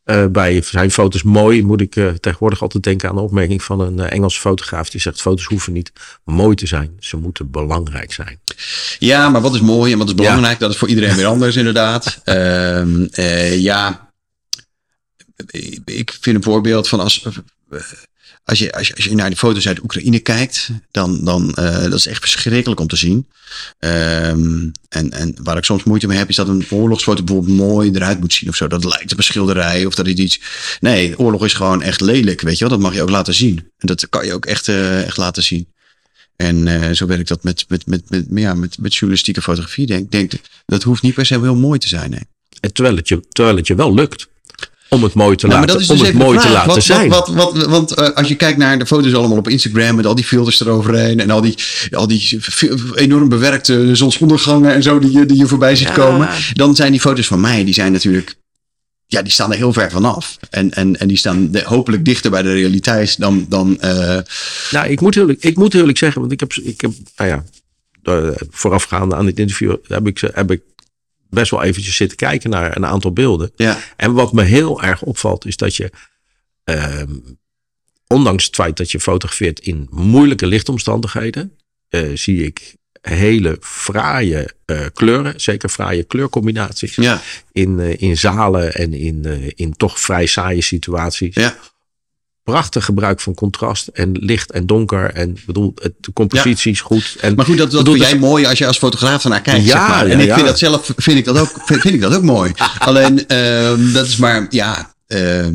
eh, 0.03 0.25
bij 0.25 0.61
zijn 0.61 0.91
foto's 0.91 1.23
mooi, 1.23 1.63
moet 1.63 1.81
ik 1.81 1.95
eh, 1.95 2.07
tegenwoordig 2.09 2.61
altijd 2.61 2.83
denken 2.83 3.09
aan 3.09 3.15
de 3.15 3.21
opmerking 3.21 3.63
van 3.63 3.79
een 3.79 3.99
eh, 3.99 4.11
Engelse 4.11 4.39
fotograaf. 4.39 4.89
Die 4.89 5.01
zegt, 5.01 5.21
foto's 5.21 5.45
hoeven 5.45 5.73
niet 5.73 5.91
mooi 6.23 6.55
te 6.55 6.67
zijn, 6.67 6.95
ze 6.99 7.17
moeten 7.17 7.51
belangrijk 7.51 8.13
zijn. 8.13 8.39
Ja, 8.99 9.29
maar 9.29 9.41
wat 9.41 9.53
is 9.53 9.61
mooi 9.61 9.91
en 9.91 9.97
wat 9.97 10.07
is 10.07 10.15
belangrijk? 10.15 10.59
Dat 10.59 10.71
is 10.71 10.77
voor 10.77 10.87
iedereen 10.87 11.15
weer 11.15 11.25
anders, 11.25 11.55
inderdaad. 11.55 12.19
Ehm, 12.23 13.03
eh, 13.11 13.59
ja, 13.59 14.11
ik 15.85 16.17
vind 16.21 16.35
een 16.35 16.43
voorbeeld 16.43 16.87
van 16.87 16.99
als, 16.99 17.27
als 18.51 18.59
je, 18.59 18.73
als 18.73 18.87
je, 18.87 19.15
naar 19.15 19.29
de 19.29 19.35
foto's 19.35 19.67
uit 19.67 19.83
Oekraïne 19.83 20.19
kijkt, 20.19 20.69
dan, 20.91 21.23
dan 21.23 21.55
uh, 21.59 21.81
dat 21.81 21.93
is 21.93 22.07
echt 22.07 22.19
verschrikkelijk 22.19 22.79
om 22.79 22.87
te 22.87 22.95
zien. 22.95 23.27
Um, 23.79 24.71
en, 24.89 25.11
en 25.11 25.35
waar 25.43 25.57
ik 25.57 25.63
soms 25.63 25.83
moeite 25.83 26.07
mee 26.07 26.17
heb, 26.17 26.29
is 26.29 26.35
dat 26.35 26.47
een 26.47 26.65
oorlogsfoto 26.69 27.23
bijvoorbeeld 27.23 27.57
mooi 27.57 27.91
eruit 27.91 28.19
moet 28.19 28.33
zien 28.33 28.49
of 28.49 28.55
zo. 28.55 28.67
Dat 28.67 28.83
lijkt 28.83 29.11
op 29.11 29.17
een 29.17 29.23
schilderij 29.23 29.85
of 29.85 29.95
dat 29.95 30.07
is 30.07 30.13
iets. 30.13 30.39
Nee, 30.79 31.19
oorlog 31.19 31.45
is 31.45 31.53
gewoon 31.53 31.81
echt 31.81 32.01
lelijk, 32.01 32.41
weet 32.41 32.57
je 32.57 32.59
wel. 32.59 32.73
Dat 32.73 32.83
mag 32.83 32.93
je 32.93 33.01
ook 33.01 33.09
laten 33.09 33.33
zien. 33.33 33.57
En 33.77 33.87
dat 33.87 34.09
kan 34.09 34.25
je 34.25 34.33
ook 34.33 34.45
echt, 34.45 34.67
uh, 34.67 35.03
echt 35.03 35.17
laten 35.17 35.43
zien. 35.43 35.67
En 36.35 36.67
uh, 36.67 36.91
zo 36.91 37.05
werkt 37.05 37.27
dat 37.27 37.43
met, 37.43 37.65
met, 37.67 37.85
met, 37.85 38.09
met, 38.09 38.25
ja, 38.29 38.53
met, 38.53 38.77
met 38.79 38.93
journalistieke 38.93 39.41
fotografie. 39.41 39.85
Denk, 39.85 40.11
denk, 40.11 40.31
dat 40.65 40.83
hoeft 40.83 41.01
niet 41.01 41.13
per 41.13 41.25
se 41.25 41.39
heel 41.39 41.55
mooi 41.55 41.79
te 41.79 41.87
zijn. 41.87 42.27
En 42.59 42.73
terwijl, 42.73 42.95
het 42.95 43.07
je, 43.07 43.21
terwijl 43.29 43.55
het 43.55 43.67
je 43.67 43.75
wel 43.75 43.93
lukt 43.93 44.27
om 44.95 45.03
het 45.03 45.13
mooi 45.13 45.35
te 45.35 45.47
nou, 45.47 45.59
laten, 45.59 45.77
dus 45.77 45.89
om 45.89 45.99
het 45.99 46.13
mooi 46.13 46.39
te 46.39 46.49
laten 46.49 46.73
wat, 46.73 46.83
zijn. 46.83 47.09
Wat, 47.09 47.27
wat, 47.27 47.53
wat, 47.53 47.65
want 47.65 47.99
uh, 47.99 48.09
als 48.09 48.27
je 48.27 48.35
kijkt 48.35 48.57
naar 48.57 48.79
de 48.79 48.85
foto's 48.85 49.13
allemaal 49.13 49.37
op 49.37 49.49
Instagram 49.49 49.95
met 49.95 50.05
al 50.05 50.15
die 50.15 50.25
filters 50.25 50.61
eroverheen 50.61 51.19
en 51.19 51.29
al 51.29 51.41
die, 51.41 51.55
al 51.91 52.07
die 52.07 52.39
enorm 52.95 53.29
bewerkte 53.29 53.95
zonsondergangen 53.95 54.73
en 54.73 54.83
zo 54.83 54.99
die, 54.99 55.25
die 55.25 55.37
je 55.37 55.47
voorbij 55.47 55.75
ziet 55.75 55.87
ja. 55.87 55.93
komen, 55.93 56.29
dan 56.53 56.75
zijn 56.75 56.91
die 56.91 57.01
foto's 57.01 57.27
van 57.27 57.39
mij, 57.39 57.63
die 57.63 57.73
zijn 57.73 57.91
natuurlijk 57.91 58.35
ja, 59.05 59.21
die 59.21 59.31
staan 59.31 59.51
er 59.51 59.57
heel 59.57 59.73
ver 59.73 59.91
vanaf. 59.91 60.37
En, 60.49 60.73
en, 60.73 60.99
en 60.99 61.07
die 61.07 61.17
staan 61.17 61.51
de, 61.51 61.63
hopelijk 61.65 62.05
dichter 62.05 62.31
bij 62.31 62.41
de 62.41 62.53
realiteit 62.53 63.19
dan. 63.19 63.45
dan 63.49 63.77
uh... 63.83 64.17
Nou, 64.71 64.87
ik 64.87 65.01
moet, 65.01 65.15
eerlijk, 65.15 65.43
ik 65.43 65.57
moet 65.57 65.73
eerlijk 65.73 65.97
zeggen, 65.97 66.21
want 66.21 66.33
ik 66.33 66.39
heb, 66.39 66.53
ik 66.53 66.81
heb 66.81 66.91
nou 67.15 67.29
ja, 67.29 67.43
voorafgaande 68.49 69.15
aan 69.15 69.25
dit 69.25 69.39
interview 69.39 69.75
heb 69.87 70.07
ik, 70.07 70.19
heb 70.33 70.51
ik 70.51 70.61
best 71.31 71.51
wel 71.51 71.63
eventjes 71.63 71.95
zitten 71.95 72.17
kijken 72.17 72.49
naar 72.49 72.75
een 72.75 72.85
aantal 72.85 73.13
beelden. 73.13 73.51
Ja. 73.55 73.77
En 73.95 74.13
wat 74.13 74.33
me 74.33 74.43
heel 74.43 74.81
erg 74.81 75.01
opvalt, 75.01 75.45
is 75.45 75.57
dat 75.57 75.75
je, 75.75 75.91
uh, 76.65 77.03
ondanks 78.07 78.45
het 78.45 78.55
feit 78.55 78.77
dat 78.77 78.91
je 78.91 78.99
fotografeert 78.99 79.59
in 79.59 79.87
moeilijke 79.91 80.45
lichtomstandigheden, 80.45 81.57
uh, 81.89 82.17
zie 82.17 82.45
ik 82.45 82.75
hele 83.01 83.57
fraaie 83.59 84.49
uh, 84.65 84.85
kleuren, 84.93 85.41
zeker 85.41 85.69
fraaie 85.69 86.03
kleurcombinaties. 86.03 86.95
Ja. 86.95 87.21
In, 87.51 87.79
uh, 87.79 88.01
in 88.01 88.17
zalen 88.17 88.73
en 88.73 88.93
in, 88.93 89.21
uh, 89.25 89.49
in 89.55 89.73
toch 89.73 89.99
vrij 89.99 90.25
saaie 90.25 90.61
situaties. 90.61 91.35
Ja. 91.35 91.57
Prachtig 92.43 92.85
gebruik 92.85 93.19
van 93.19 93.33
contrast 93.33 93.87
en 93.87 94.11
licht 94.11 94.51
en 94.51 94.65
donker. 94.65 95.13
En 95.13 95.37
bedoel, 95.45 95.71
het, 95.75 95.93
de 95.99 96.13
compositie 96.13 96.71
is 96.71 96.77
ja. 96.77 96.85
goed. 96.85 97.15
En, 97.19 97.35
maar 97.35 97.45
goed, 97.45 97.57
dat, 97.57 97.71
dat 97.71 97.79
bedoel, 97.83 97.95
vind 97.95 98.09
jij 98.09 98.19
mooi 98.19 98.45
als 98.45 98.57
je 98.57 98.67
als 98.67 98.77
fotograaf 98.77 99.23
ernaar 99.23 99.41
kijkt. 99.41 99.65
Ja, 99.65 99.71
zeg 99.71 99.87
maar. 99.87 100.07
En 100.07 100.17
ja, 100.17 100.23
ik 100.23 100.33
vind 100.33 100.45
dat 100.45 100.59
zelf 100.59 100.93
vind 100.97 101.17
ik 101.17 101.25
dat 101.25 101.37
ook, 101.37 101.51
vind, 101.65 101.81
vind 101.81 101.93
ik 101.93 102.01
dat 102.01 102.15
ook 102.15 102.23
mooi. 102.23 102.51
Alleen 102.79 103.23
uh, 103.27 103.93
dat 103.93 104.05
is 104.05 104.17
maar, 104.17 104.47
ja. 104.49 104.93
Uh, 105.07 105.47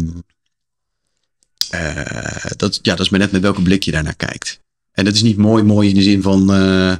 dat, 2.57 2.79
ja, 2.83 2.95
dat 2.95 3.01
is 3.01 3.09
maar 3.09 3.21
net 3.21 3.33
met 3.33 3.43
welke 3.43 3.63
blik 3.63 3.83
je 3.83 3.91
daarnaar 3.91 4.17
kijkt. 4.17 4.61
En 4.93 5.05
dat 5.05 5.15
is 5.15 5.23
niet 5.23 5.37
mooi, 5.37 5.63
mooi 5.63 5.89
in 5.89 5.95
de 5.95 6.03
zin 6.03 6.23
van 6.23 6.41
uh, 6.55 6.95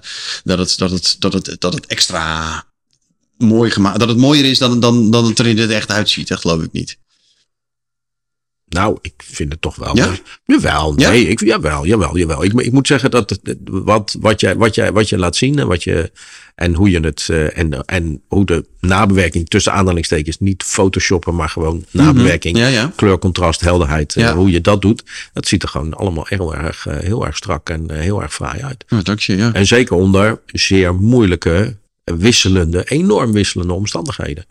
dat, 0.45 0.59
het, 0.59 0.79
dat, 0.79 0.91
het, 0.91 1.17
dat, 1.19 1.33
het, 1.33 1.57
dat 1.59 1.75
het 1.75 1.87
extra 1.87 2.65
mooi 3.37 3.71
gemaakt 3.71 3.99
Dat 3.99 4.09
het 4.09 4.19
mooier 4.19 4.45
is 4.45 4.59
dan, 4.59 4.81
dan, 4.81 5.11
dan 5.11 5.27
het 5.27 5.39
er 5.39 5.47
in 5.47 5.59
het 5.59 5.71
echt 5.71 5.91
uitziet. 5.91 6.29
Dat 6.29 6.41
geloof 6.41 6.63
ik 6.63 6.73
niet. 6.73 6.99
Nou, 8.69 8.99
ik 9.01 9.13
vind 9.17 9.53
het 9.53 9.61
toch 9.63 9.77
wel. 9.77 9.97
Ja? 9.97 10.15
Jawel, 10.45 10.95
nee, 10.95 11.23
ja? 11.23 11.31
ik, 11.31 11.41
jawel, 11.41 11.87
jawel, 11.87 12.19
jawel. 12.19 12.45
Ik, 12.45 12.53
ik 12.53 12.73
moet 12.73 12.87
zeggen 12.87 13.11
dat 13.11 13.31
het, 13.31 13.57
wat, 13.65 14.17
wat, 14.21 14.41
jij, 14.41 14.57
wat, 14.57 14.75
jij, 14.75 14.93
wat 14.93 15.09
je 15.09 15.19
laat 15.19 15.37
zien 15.37 15.59
en, 15.59 15.67
wat 15.67 15.85
je, 15.85 16.11
en 16.55 16.75
hoe 16.75 16.91
je 16.91 17.01
het 17.01 17.29
uh, 17.31 17.59
en, 17.59 17.85
en 17.85 18.23
hoe 18.29 18.45
de 18.45 18.65
nabewerking 18.81 19.49
tussen 19.49 19.73
aanhalingstekens 19.73 20.39
niet 20.39 20.63
photoshoppen, 20.63 21.35
maar 21.35 21.49
gewoon 21.49 21.85
nabewerking, 21.91 22.57
mm 22.57 22.63
-hmm. 22.63 22.73
ja, 22.73 22.81
ja. 22.81 22.93
kleurcontrast, 22.97 23.61
helderheid, 23.61 24.15
uh, 24.17 24.31
hoe 24.31 24.51
je 24.51 24.61
dat 24.61 24.83
doet, 24.83 25.03
dat 25.33 25.47
ziet 25.47 25.63
er 25.63 25.69
gewoon 25.69 25.95
allemaal 25.95 26.27
heel 26.29 26.55
erg, 26.55 26.87
uh, 26.87 26.99
heel 26.99 27.27
erg 27.27 27.37
strak 27.37 27.71
en 27.71 27.91
heel 27.91 28.23
erg 28.23 28.35
fraai 28.35 28.63
uit. 28.63 28.85
Ja, 28.89 29.03
dank 29.03 29.21
je, 29.21 29.37
ja. 29.37 29.53
En 29.53 29.67
zeker 29.67 29.97
onder 29.97 30.41
zeer 30.47 30.95
moeilijke, 30.95 31.77
wisselende, 32.05 32.85
enorm 32.85 33.33
wisselende 33.33 33.73
omstandigheden. 33.73 34.45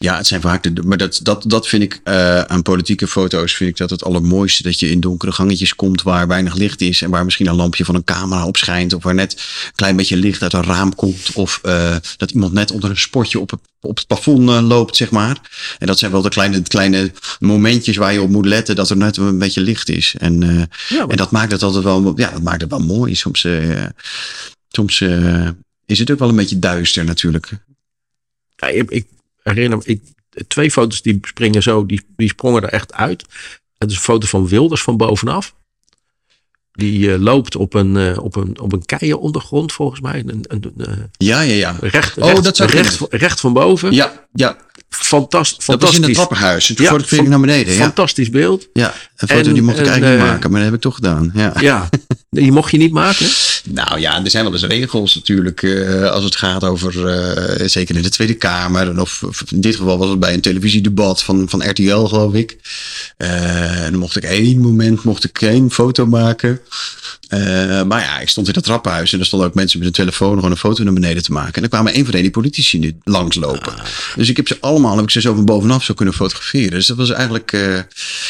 Ja, 0.00 0.16
het 0.16 0.26
zijn 0.26 0.40
vaak 0.40 0.62
de. 0.62 0.82
Maar 0.82 0.96
dat, 0.96 1.20
dat, 1.22 1.44
dat 1.46 1.68
vind 1.68 1.82
ik 1.82 2.00
uh, 2.04 2.40
aan 2.40 2.62
politieke 2.62 3.06
foto's. 3.06 3.54
Vind 3.54 3.70
ik 3.70 3.76
dat 3.76 3.90
het 3.90 4.04
allermooiste. 4.04 4.62
Dat 4.62 4.80
je 4.80 4.90
in 4.90 5.00
donkere 5.00 5.32
gangetjes 5.32 5.74
komt 5.74 6.02
waar 6.02 6.26
weinig 6.26 6.54
licht 6.54 6.80
is. 6.80 7.02
En 7.02 7.10
waar 7.10 7.24
misschien 7.24 7.46
een 7.46 7.54
lampje 7.54 7.84
van 7.84 7.94
een 7.94 8.04
camera 8.04 8.46
op 8.46 8.56
schijnt. 8.56 8.92
Of 8.92 9.02
waar 9.02 9.14
net 9.14 9.32
een 9.32 9.72
klein 9.74 9.96
beetje 9.96 10.16
licht 10.16 10.42
uit 10.42 10.52
een 10.52 10.64
raam 10.64 10.94
komt. 10.94 11.32
Of 11.32 11.60
uh, 11.62 11.96
dat 12.16 12.30
iemand 12.30 12.52
net 12.52 12.70
onder 12.70 12.90
een 12.90 12.98
spotje 12.98 13.40
op 13.40 13.50
het, 13.50 13.60
op 13.80 13.96
het 13.96 14.06
plafond 14.06 14.48
uh, 14.48 14.60
loopt, 14.60 14.96
zeg 14.96 15.10
maar. 15.10 15.40
En 15.78 15.86
dat 15.86 15.98
zijn 15.98 16.10
wel 16.10 16.22
de 16.22 16.28
kleine, 16.28 16.62
kleine 16.62 17.12
momentjes 17.38 17.96
waar 17.96 18.12
je 18.12 18.22
op 18.22 18.30
moet 18.30 18.46
letten. 18.46 18.76
Dat 18.76 18.90
er 18.90 18.96
net 18.96 19.16
een 19.16 19.38
beetje 19.38 19.60
licht 19.60 19.88
is. 19.88 20.14
En, 20.18 20.40
ja, 20.88 21.06
en 21.06 21.16
dat 21.16 21.30
maakt 21.30 21.52
het 21.52 21.62
altijd 21.62 21.84
wel. 21.84 22.12
Ja, 22.16 22.30
dat 22.30 22.42
maakt 22.42 22.60
het 22.60 22.70
wel 22.70 22.80
mooi. 22.80 23.14
Soms, 23.14 23.46
soms 24.68 25.00
is 25.86 25.98
het 25.98 26.10
ook 26.10 26.18
wel 26.18 26.28
een 26.28 26.36
beetje 26.36 26.58
duister, 26.58 27.04
natuurlijk. 27.04 27.50
Ja, 28.56 28.68
ik, 28.68 28.90
ik 28.90 29.06
herinner 29.48 29.78
me, 29.78 29.84
ik, 29.84 30.02
twee 30.48 30.70
foto's 30.70 31.02
die 31.02 31.18
springen 31.22 31.62
zo, 31.62 31.86
die, 31.86 32.06
die 32.16 32.28
sprongen 32.28 32.62
er 32.62 32.68
echt 32.68 32.92
uit. 32.92 33.24
Het 33.78 33.90
is 33.90 33.96
een 33.96 34.02
foto 34.02 34.26
van 34.26 34.48
Wilders 34.48 34.82
van 34.82 34.96
bovenaf. 34.96 35.54
Die 36.72 37.08
uh, 37.08 37.18
loopt 37.18 37.56
op 37.56 37.74
een, 37.74 37.94
uh, 37.94 38.18
op 38.18 38.36
een, 38.36 38.60
op 38.60 38.72
een 38.72 38.84
keien 38.84 39.18
ondergrond, 39.18 39.72
volgens 39.72 40.00
mij. 40.00 40.22
Een, 40.26 40.44
een, 40.48 40.72
een, 40.76 41.10
ja, 41.16 41.40
ja, 41.40 41.54
ja. 41.54 41.76
Recht, 41.80 42.18
oh, 42.18 42.24
recht, 42.24 42.44
dat 42.44 42.56
zou 42.56 42.70
recht, 42.70 43.00
recht 43.10 43.40
van 43.40 43.52
boven. 43.52 43.92
Ja, 43.92 44.26
ja. 44.32 44.56
Fantast, 44.88 45.66
dat 45.66 45.82
was 45.82 45.94
in 45.94 46.02
het 46.02 46.14
trappenhuis. 46.14 46.66
Toen 46.66 46.84
ja, 46.84 47.18
ik 47.22 47.28
naar 47.28 47.40
beneden. 47.40 47.74
Ja. 47.74 47.80
Fantastisch 47.80 48.30
beeld. 48.30 48.68
Ja, 48.72 48.94
een 49.16 49.28
foto 49.28 49.48
en, 49.48 49.54
die 49.54 49.62
mocht 49.62 49.78
ik 49.78 49.86
eigenlijk 49.86 50.16
uh, 50.16 50.22
niet 50.22 50.30
maken, 50.32 50.50
maar 50.50 50.60
dat 50.60 50.68
heb 50.68 50.78
ik 50.78 50.84
toch 50.84 50.94
gedaan. 50.94 51.30
Ja, 51.34 51.52
ja. 51.60 51.88
die 52.30 52.52
mocht 52.52 52.70
je 52.70 52.78
niet 52.78 52.92
maken? 52.92 53.26
Nou 53.70 54.00
ja, 54.00 54.24
er 54.24 54.30
zijn 54.30 54.44
wel 54.44 54.52
eens 54.52 54.64
regels 54.64 55.14
natuurlijk 55.14 55.62
uh, 55.62 56.10
als 56.10 56.24
het 56.24 56.36
gaat 56.36 56.64
over, 56.64 56.94
uh, 57.60 57.68
zeker 57.68 57.96
in 57.96 58.02
de 58.02 58.08
Tweede 58.08 58.34
Kamer. 58.34 59.00
Of, 59.00 59.22
of, 59.22 59.42
in 59.50 59.60
dit 59.60 59.76
geval 59.76 59.98
was 59.98 60.08
het 60.08 60.20
bij 60.20 60.34
een 60.34 60.40
televisiedebat 60.40 61.22
van, 61.22 61.48
van 61.48 61.70
RTL, 61.70 62.04
geloof 62.04 62.34
ik. 62.34 62.56
Uh, 63.18 63.84
en 63.84 63.90
dan 63.90 64.00
mocht 64.00 64.16
ik 64.16 64.22
één 64.22 64.58
moment 64.58 65.02
mocht 65.02 65.24
ik 65.24 65.38
geen 65.38 65.70
foto 65.70 66.06
maken. 66.06 66.60
maar 67.86 68.00
ja, 68.00 68.18
ik 68.20 68.28
stond 68.28 68.48
in 68.48 68.54
het 68.54 68.64
trappenhuis 68.64 69.12
en 69.12 69.18
er 69.18 69.26
stonden 69.26 69.48
ook 69.48 69.54
mensen 69.54 69.78
met 69.78 69.88
een 69.88 69.94
telefoon 69.94 70.34
gewoon 70.34 70.50
een 70.50 70.56
foto 70.56 70.84
naar 70.84 70.92
beneden 70.92 71.22
te 71.22 71.32
maken. 71.32 71.54
En 71.54 71.62
er 71.62 71.68
kwamen 71.68 71.92
één 71.92 72.04
voor 72.04 72.14
één 72.14 72.22
die 72.22 72.32
politici 72.32 72.78
nu 72.78 72.98
langslopen. 73.02 73.78
Ah. 73.78 73.84
Dus 74.16 74.28
ik 74.28 74.36
heb 74.36 74.48
ze 74.48 74.56
allemaal, 74.60 74.96
heb 74.96 75.04
ik 75.04 75.10
ze 75.10 75.20
zo 75.20 75.34
van 75.34 75.44
bovenaf 75.44 75.84
zo 75.84 75.94
kunnen 75.94 76.14
fotograferen. 76.14 76.70
Dus 76.70 76.86
dat 76.86 76.96
was 76.96 77.10
eigenlijk, 77.10 77.56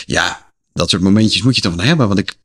ja, 0.06 0.46
dat 0.72 0.90
soort 0.90 1.02
momentjes 1.02 1.42
moet 1.42 1.54
je 1.54 1.60
toch 1.60 1.74
van 1.74 1.84
hebben. 1.84 2.06
Want 2.08 2.18
ik 2.18 2.36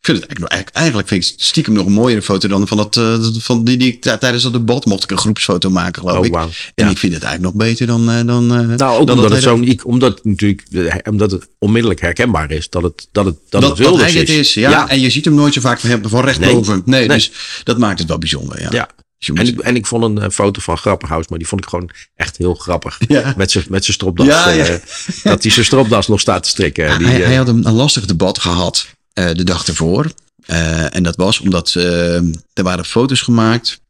ik 0.00 0.06
vind 0.06 0.20
het 0.20 0.38
eigenlijk, 0.38 0.76
eigenlijk 0.76 1.08
vind 1.08 1.24
ik 1.24 1.34
stiekem 1.36 1.72
nog 1.72 1.86
een 1.86 1.92
mooiere 1.92 2.22
foto 2.22 2.48
dan 2.48 2.68
van, 2.68 2.76
dat, 2.76 2.96
uh, 2.96 3.16
van 3.38 3.64
die, 3.64 3.76
die 3.76 3.92
ik 3.92 4.00
tijdens 4.00 4.42
dat 4.42 4.52
debat 4.52 4.84
mocht 4.84 5.04
ik 5.04 5.10
een 5.10 5.18
groepsfoto 5.18 5.70
maken, 5.70 6.02
geloof 6.02 6.18
oh, 6.18 6.26
ik. 6.26 6.32
Wow. 6.32 6.42
En 6.74 6.84
ja. 6.84 6.90
ik 6.90 6.98
vind 6.98 7.12
het 7.12 7.22
eigenlijk 7.22 7.54
nog 7.54 7.66
beter 7.66 7.86
dan. 7.86 8.10
Uh, 8.10 8.26
dan 8.26 8.60
uh, 8.60 8.76
nou, 8.76 9.00
ook 9.00 9.06
dan 9.06 9.16
omdat 9.16 9.32
het 9.32 9.42
zo'n. 9.42 9.80
Omdat 9.84 10.14
het 10.14 10.24
natuurlijk. 10.24 10.62
Omdat 11.10 11.30
het 11.30 11.48
onmiddellijk 11.58 12.00
herkenbaar 12.00 12.50
is 12.50 12.68
dat 12.68 12.82
het, 12.82 13.08
dat 13.12 13.24
het, 13.24 13.36
dat, 13.48 13.60
dat 13.60 13.78
het 13.78 13.86
dat 13.86 14.00
hij 14.00 14.08
is. 14.08 14.14
het 14.14 14.28
is. 14.28 14.54
Ja, 14.54 14.70
ja, 14.70 14.88
en 14.88 15.00
je 15.00 15.10
ziet 15.10 15.24
hem 15.24 15.34
nooit 15.34 15.54
zo 15.54 15.60
vaak 15.60 15.80
van, 15.80 16.00
van 16.02 16.24
recht 16.24 16.38
nee. 16.38 16.54
Nee, 16.54 16.82
nee, 16.84 17.08
dus 17.08 17.32
dat 17.64 17.78
maakt 17.78 17.98
het 17.98 18.08
wel 18.08 18.18
bijzonder. 18.18 18.60
Ja. 18.60 18.68
ja. 18.70 18.88
Dus 19.18 19.28
en, 19.28 19.46
ik, 19.46 19.60
en 19.60 19.76
ik 19.76 19.86
vond 19.86 20.18
een 20.18 20.32
foto 20.32 20.60
van 20.60 20.78
Grapperhaus, 20.78 21.28
maar 21.28 21.38
die 21.38 21.48
vond 21.48 21.62
ik 21.62 21.68
gewoon 21.68 21.90
echt 22.16 22.36
heel 22.36 22.54
grappig. 22.54 23.00
Ja. 23.08 23.34
Met 23.36 23.50
zijn 23.50 23.64
met 23.68 23.84
stropdas. 23.84 24.26
Ja, 24.26 24.50
ja. 24.50 24.70
Uh, 24.70 24.76
dat 25.22 25.42
hij 25.42 25.52
zijn 25.52 25.64
stropdas 25.64 26.08
nog 26.08 26.20
staat 26.20 26.42
te 26.42 26.48
strikken. 26.48 26.98
Die, 26.98 27.06
hij, 27.06 27.20
hij, 27.20 27.34
had 27.34 27.48
een, 27.48 27.66
een 27.66 27.74
lastig 27.74 28.04
debat 28.04 28.38
gehad 28.38 28.86
de 29.26 29.44
dag 29.44 29.66
ervoor. 29.66 30.12
Uh, 30.46 30.94
en 30.94 31.02
dat 31.02 31.16
was 31.16 31.40
omdat 31.40 31.74
uh, 31.76 32.14
er 32.52 32.62
waren 32.62 32.84
foto's 32.84 33.20
gemaakt 33.20 33.80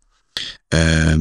uh, 0.75 1.15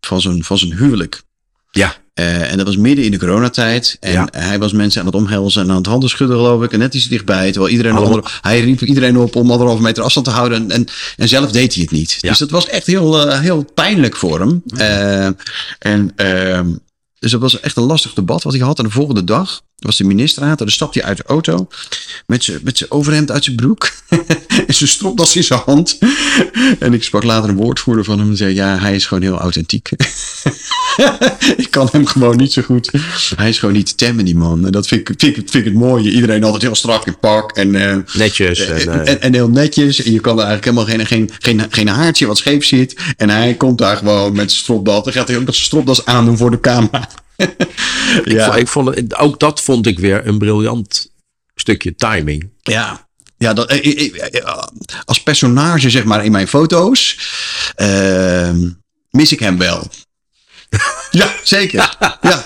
van 0.00 0.20
zijn 0.20 0.44
van 0.44 0.58
zijn 0.58 0.76
huwelijk. 0.76 1.22
Ja. 1.70 1.96
en 2.14 2.56
dat 2.56 2.66
was 2.66 2.76
midden 2.76 3.04
in 3.04 3.10
de 3.10 3.18
coronatijd. 3.18 3.96
En 4.00 4.12
ja. 4.12 4.28
hij 4.30 4.58
was 4.58 4.72
mensen 4.72 5.00
aan 5.00 5.06
het 5.06 5.14
omhelzen 5.14 5.62
en 5.62 5.70
aan 5.70 5.76
het 5.76 5.86
handen 5.86 6.08
schudden, 6.08 6.36
geloof 6.36 6.62
ik. 6.62 6.72
En 6.72 6.78
net 6.78 6.94
iets 6.94 7.08
dichtbij. 7.08 7.52
Terwijl 7.52 7.72
iedereen 7.72 7.98
onder, 7.98 8.38
hij 8.40 8.60
riep 8.60 8.80
iedereen 8.80 9.18
op 9.18 9.36
om 9.36 9.50
anderhalve 9.50 9.82
meter 9.82 10.02
afstand 10.02 10.26
te 10.26 10.32
houden. 10.32 10.58
En, 10.58 10.70
en, 10.70 10.86
en 11.16 11.28
zelf 11.28 11.50
deed 11.50 11.74
hij 11.74 11.82
het 11.82 11.92
niet. 11.92 12.18
Ja. 12.20 12.28
Dus 12.28 12.38
dat 12.38 12.50
was 12.50 12.68
echt 12.68 12.86
heel, 12.86 13.30
heel 13.30 13.64
pijnlijk 13.74 14.16
voor 14.16 14.40
hem. 14.40 14.62
en 15.78 16.12
ehm, 16.16 16.68
dus 17.18 17.30
dat 17.30 17.40
was 17.40 17.60
echt 17.60 17.76
een 17.76 17.82
lastig 17.82 18.14
debat 18.14 18.42
wat 18.42 18.52
hij 18.52 18.62
had. 18.62 18.78
En 18.78 18.84
de 18.84 18.90
volgende 18.90 19.24
dag 19.24 19.62
was 19.78 19.96
de 19.96 20.04
ministerraad. 20.04 20.58
En 20.58 20.64
dan 20.64 20.74
stapte 20.74 20.98
hij 20.98 21.08
uit 21.08 21.16
de 21.16 21.22
auto. 21.22 21.68
Met 22.26 22.44
zijn 22.44 22.60
met 22.62 22.90
overhemd 22.90 23.30
uit 23.30 23.44
zijn 23.44 23.56
broek. 23.56 23.92
en 24.66 24.74
zijn 24.74 24.88
stropdas 24.88 25.36
in 25.36 25.44
zijn 25.44 25.60
hand. 25.64 25.98
en 26.78 26.92
ik 26.92 27.02
sprak 27.02 27.22
later 27.22 27.48
een 27.48 27.56
woordvoerder 27.56 28.04
van 28.04 28.18
hem. 28.18 28.30
En 28.30 28.36
zei, 28.36 28.54
ja, 28.54 28.78
hij 28.78 28.94
is 28.94 29.06
gewoon 29.06 29.22
heel 29.22 29.38
authentiek. 29.38 29.90
ik 31.56 31.66
kan 31.70 31.88
hem 31.92 32.06
gewoon 32.06 32.36
niet 32.36 32.52
zo 32.52 32.62
goed. 32.62 32.90
Hij 33.36 33.48
is 33.48 33.58
gewoon 33.58 33.74
niet 33.74 33.86
te 33.86 33.94
temmen, 33.94 34.24
die 34.24 34.36
man. 34.36 34.66
En 34.66 34.72
dat 34.72 34.86
vind 34.86 35.08
ik, 35.08 35.14
vind 35.18 35.36
ik, 35.36 35.50
vind 35.50 35.54
ik 35.54 35.64
het 35.64 35.82
mooie. 35.82 36.10
Iedereen 36.10 36.44
altijd 36.44 36.62
heel 36.62 36.74
strak 36.74 37.06
in 37.06 37.18
pak. 37.18 37.52
En, 37.52 37.74
uh, 37.74 37.96
netjes. 38.12 38.66
En, 38.66 38.80
en, 38.80 39.06
en, 39.06 39.20
en, 39.20 39.34
heel 39.34 39.48
netjes. 39.48 40.02
En 40.02 40.12
je 40.12 40.20
kan 40.20 40.38
er 40.38 40.44
eigenlijk 40.44 40.64
helemaal 40.64 41.06
geen, 41.06 41.06
geen, 41.06 41.30
geen, 41.38 41.66
geen 41.70 41.88
haartje 41.88 42.26
wat 42.26 42.38
scheef 42.38 42.64
zit. 42.64 42.96
En 43.16 43.30
hij 43.30 43.54
komt 43.54 43.78
daar 43.78 43.96
gewoon 43.96 44.32
met 44.32 44.50
zijn 44.50 44.62
stropdas. 44.62 45.04
Dan 45.04 45.12
gaat 45.12 45.28
hij 45.28 45.36
ook 45.36 45.44
nog 45.44 45.54
zijn 45.54 45.66
stropdas 45.66 46.04
aandoen 46.04 46.36
voor 46.36 46.50
de 46.50 46.60
camera. 46.60 47.08
Ja. 48.24 48.54
ik, 48.54 48.60
ik 48.60 48.68
vond 48.68 49.16
ook 49.18 49.40
dat 49.40 49.60
vond 49.60 49.86
ik 49.86 49.98
weer 49.98 50.26
een 50.26 50.38
briljant 50.38 51.10
stukje 51.54 51.94
timing. 51.94 52.50
Ja, 52.62 53.08
ja 53.36 53.52
dat, 53.52 53.68
eh, 53.68 53.86
eh, 53.86 54.34
eh, 54.34 54.62
als 55.04 55.22
personage 55.22 55.90
zeg 55.90 56.04
maar 56.04 56.24
in 56.24 56.32
mijn 56.32 56.48
foto's 56.48 57.18
ehm, 57.74 58.68
mis 59.10 59.32
ik 59.32 59.40
hem 59.40 59.58
wel. 59.58 59.90
ja, 61.10 61.34
zeker. 61.42 61.96
Ja. 62.20 62.44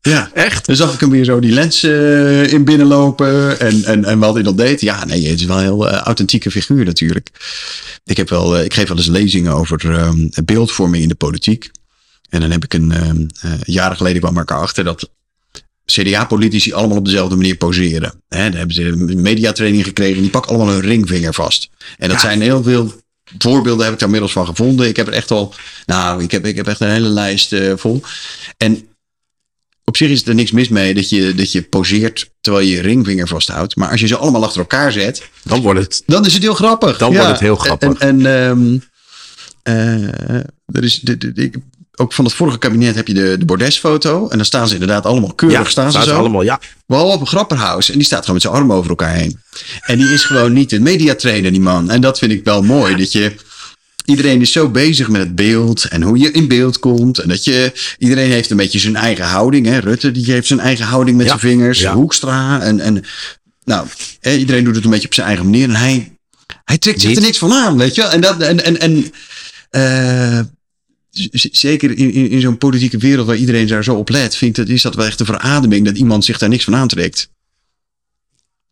Ja. 0.00 0.30
Echt? 0.34 0.66
Dan 0.66 0.76
zag 0.76 0.94
ik 0.94 1.00
hem 1.00 1.10
weer 1.10 1.24
zo 1.24 1.40
die 1.40 1.52
lens 1.52 1.84
in 1.84 2.64
binnenlopen 2.64 3.60
en, 3.60 3.84
en, 3.84 4.04
en 4.04 4.18
wat 4.18 4.34
hij 4.34 4.42
dan 4.42 4.56
deed. 4.56 4.80
Ja, 4.80 5.04
nee, 5.04 5.28
het 5.28 5.40
is 5.40 5.46
wel 5.46 5.56
een 5.56 5.62
heel 5.62 5.88
authentieke 5.88 6.50
figuur 6.50 6.84
natuurlijk. 6.84 7.30
Ik, 8.04 8.16
heb 8.16 8.28
wel, 8.28 8.60
ik 8.60 8.74
geef 8.74 8.88
wel 8.88 8.96
eens 8.96 9.06
lezingen 9.06 9.52
over 9.52 9.90
ehm, 9.90 10.28
beeldvorming 10.44 11.02
in 11.02 11.08
de 11.08 11.14
politiek. 11.14 11.70
En 12.32 12.40
dan 12.40 12.50
heb 12.50 12.64
ik 12.64 12.74
een, 12.74 12.92
ehm, 12.92 13.26
eh, 13.40 13.60
jaren 13.64 13.96
geleden 13.96 14.20
kwam 14.20 14.38
ik 14.38 14.50
erachter 14.50 14.84
dat 14.84 15.10
CDA-politici 15.84 16.72
allemaal 16.72 16.96
op 16.96 17.04
dezelfde 17.04 17.36
manier 17.36 17.56
poseren. 17.56 18.12
Hè, 18.28 18.42
dan 18.50 18.58
hebben 18.58 18.74
ze 18.74 18.82
een 18.84 19.20
mediatraining 19.22 19.84
gekregen 19.84 20.16
en 20.16 20.22
die 20.22 20.30
pakken 20.30 20.54
allemaal 20.54 20.72
hun 20.74 20.82
ringvinger 20.82 21.34
vast. 21.34 21.70
En 21.98 22.08
dat 22.08 22.20
zijn 22.20 22.40
heel 22.40 22.62
veel 22.62 22.92
voorbeelden 23.38 23.84
heb 23.84 23.92
ik 23.92 23.98
daar 23.98 24.08
inmiddels 24.08 24.32
van 24.32 24.46
gevonden. 24.46 24.88
Ik 24.88 24.96
heb 24.96 25.06
er 25.06 25.12
echt 25.12 25.30
al, 25.30 25.54
nou, 25.86 26.22
ik 26.22 26.30
heb, 26.30 26.46
ik 26.46 26.56
heb 26.56 26.66
echt 26.66 26.80
een 26.80 26.90
hele 26.90 27.08
lijst 27.08 27.52
eh, 27.52 27.72
vol. 27.76 28.02
En 28.56 28.86
op 29.84 29.96
zich 29.96 30.10
is 30.10 30.26
er 30.26 30.34
niks 30.34 30.50
mis 30.50 30.68
mee 30.68 30.94
dat 30.94 31.08
je, 31.10 31.34
dat 31.34 31.52
je 31.52 31.62
poseert 31.62 32.30
terwijl 32.40 32.66
je 32.66 32.74
je 32.74 32.80
ringvinger 32.82 33.28
vasthoudt. 33.28 33.76
Maar 33.76 33.90
als 33.90 34.00
je 34.00 34.06
ze 34.06 34.16
allemaal 34.16 34.44
achter 34.44 34.60
elkaar 34.60 34.92
zet, 34.92 35.28
Dan 35.42 35.60
wordt 35.60 35.80
het. 35.80 36.02
dan 36.06 36.26
is 36.26 36.32
het 36.34 36.42
heel 36.42 36.54
grappig. 36.54 36.98
Dan 36.98 37.12
wordt 37.12 37.28
het 37.30 37.40
heel 37.40 37.56
grappig. 37.56 37.98
En, 37.98 38.26
en 38.26 38.48
ehm, 38.48 38.78
eh, 39.62 40.34
er 40.66 40.84
is 40.84 41.00
de, 41.00 41.16
de, 41.18 41.32
de- 41.32 41.50
ook 41.96 42.12
van 42.12 42.24
het 42.24 42.34
vorige 42.34 42.58
kabinet 42.58 42.94
heb 42.94 43.06
je 43.06 43.14
de, 43.14 43.36
de 43.38 43.44
bordesfoto. 43.44 44.28
En 44.28 44.36
dan 44.36 44.46
staan 44.46 44.68
ze 44.68 44.72
inderdaad 44.74 45.06
allemaal 45.06 45.32
keurig. 45.34 45.58
Ja, 45.58 45.64
staan 45.64 45.92
ze 45.92 46.02
zo. 46.02 46.16
allemaal. 46.16 46.42
Ja, 46.42 46.60
Behalve 46.86 47.20
een 47.20 47.26
grapperhaus. 47.26 47.90
En 47.90 47.94
die 47.96 48.04
staat 48.04 48.18
gewoon 48.20 48.34
met 48.34 48.42
zijn 48.42 48.54
armen 48.54 48.76
over 48.76 48.90
elkaar 48.90 49.14
heen. 49.14 49.40
En 49.80 49.98
die 49.98 50.08
is 50.12 50.24
gewoon 50.24 50.52
niet 50.52 50.72
een 50.72 50.82
mediatrainer, 50.82 51.50
die 51.50 51.60
man. 51.60 51.90
En 51.90 52.00
dat 52.00 52.18
vind 52.18 52.32
ik 52.32 52.44
wel 52.44 52.62
mooi. 52.62 52.96
Dat 52.96 53.12
je. 53.12 53.34
Iedereen 54.04 54.40
is 54.40 54.52
zo 54.52 54.68
bezig 54.68 55.08
met 55.08 55.20
het 55.20 55.34
beeld 55.34 55.84
en 55.84 56.02
hoe 56.02 56.18
je 56.18 56.30
in 56.30 56.48
beeld 56.48 56.78
komt. 56.78 57.18
En 57.18 57.28
dat 57.28 57.44
je. 57.44 57.72
Iedereen 57.98 58.30
heeft 58.30 58.50
een 58.50 58.56
beetje 58.56 58.78
zijn 58.78 58.96
eigen 58.96 59.24
houding. 59.24 59.66
Hè? 59.66 59.78
Rutte 59.78 60.10
die 60.12 60.32
heeft 60.32 60.46
zijn 60.46 60.60
eigen 60.60 60.84
houding 60.84 61.16
met 61.16 61.26
Ja, 61.26 61.38
zijn 61.38 61.52
vingers. 61.52 61.80
ja. 61.80 61.94
Hoekstra. 61.94 62.60
En, 62.60 62.80
en 62.80 63.04
nou, 63.64 63.86
iedereen 64.22 64.64
doet 64.64 64.74
het 64.74 64.84
een 64.84 64.90
beetje 64.90 65.06
op 65.06 65.14
zijn 65.14 65.26
eigen 65.26 65.44
manier. 65.44 65.68
En 65.68 65.74
hij, 65.76 66.12
hij 66.64 66.78
trekt 66.78 67.00
zich 67.00 67.16
er 67.16 67.22
niks 67.22 67.38
van 67.38 67.52
aan, 67.52 67.76
weet 67.78 67.94
je. 67.94 68.02
En 68.02 68.20
dat. 68.20 68.40
En, 68.40 68.64
en, 68.64 68.80
en 68.80 69.12
eh, 69.70 70.40
zeker 71.52 71.90
in, 71.90 72.10
in, 72.12 72.30
in 72.30 72.40
zo'n 72.40 72.58
politieke 72.58 72.98
wereld 72.98 73.26
waar 73.26 73.36
iedereen 73.36 73.66
daar 73.66 73.84
zo 73.84 73.94
op 73.94 74.08
let, 74.08 74.36
vind 74.36 74.58
ik 74.58 74.64
dat 74.66 74.74
is 74.74 74.82
dat 74.82 74.94
wel 74.94 75.06
echt 75.06 75.20
een 75.20 75.26
verademing 75.26 75.84
dat 75.86 75.96
iemand 75.96 76.24
zich 76.24 76.38
daar 76.38 76.48
niks 76.48 76.64
van 76.64 76.74
aantrekt. 76.76 77.30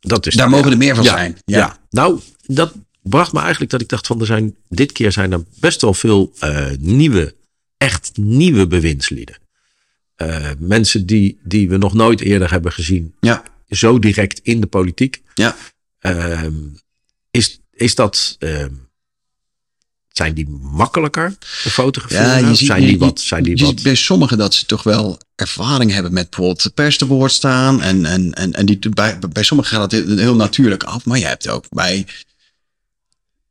dat 0.00 0.26
is 0.26 0.34
Daar 0.34 0.48
ja. 0.50 0.56
mogen 0.56 0.70
er 0.70 0.76
meer 0.76 0.94
van 0.94 1.04
Ja, 1.04 1.10
zijn. 1.16 1.38
Ja. 1.44 1.78
nou, 1.90 2.20
dat 2.46 2.74
bracht 3.02 3.32
me 3.32 3.40
eigenlijk 3.40 3.70
dat 3.70 3.80
ik 3.80 3.88
dacht 3.88 4.06
van 4.06 4.20
er 4.20 4.26
zijn 4.26 4.56
dit 4.68 4.92
keer 4.92 5.12
zijn 5.12 5.32
er 5.32 5.44
best 5.60 5.80
wel 5.80 5.94
veel 5.94 6.32
eh, 6.38 6.66
nieuwe, 6.78 7.34
echt 7.76 8.10
nieuwe 8.14 8.66
bewindslieden. 8.66 9.38
Eh, 10.14 10.50
mensen 10.58 11.06
die, 11.06 11.38
die 11.42 11.68
we 11.68 11.76
nog 11.76 11.94
nooit 11.94 12.20
eerder 12.20 12.50
hebben 12.50 12.72
gezien, 12.72 13.14
Ja, 13.20 13.42
zo 13.68 13.98
direct 13.98 14.40
in 14.42 14.60
de 14.60 14.66
politiek. 14.66 15.22
ja. 15.34 15.56
Ehm, 15.98 16.54
is, 17.30 17.60
is 17.72 17.94
dat, 17.94 18.36
ehm, 18.38 18.72
zijn 20.12 20.34
die 20.34 20.48
makkelijker 20.60 21.34
te 21.62 21.70
fotograferen? 21.70 22.56
zijn 22.56 22.86
die 22.86 22.98
wat, 22.98 23.20
zijn 23.20 23.42
die 23.42 23.56
je 23.56 23.64
wat 23.64 23.74
ziet 23.74 23.82
bij 23.82 23.94
sommigen 23.94 24.38
dat 24.38 24.54
ze 24.54 24.66
toch 24.66 24.82
wel 24.82 25.20
ervaring 25.34 25.92
hebben 25.92 26.12
met 26.12 26.30
bijvoorbeeld 26.30 26.74
pers 26.74 26.96
te 26.96 27.06
woord 27.06 27.32
staan. 27.32 27.82
En, 27.82 28.04
en, 28.04 28.34
en, 28.34 28.52
en 28.52 28.66
die, 28.66 28.78
bij, 28.88 29.18
bij 29.32 29.42
sommigen 29.42 29.76
gaat 29.76 29.92
het 29.92 30.04
heel, 30.04 30.16
heel 30.16 30.36
natuurlijk 30.36 30.82
af. 30.84 31.04
Maar 31.04 31.18
je 31.18 31.26
hebt 31.26 31.48
ook 31.48 31.64
bij. 31.70 32.06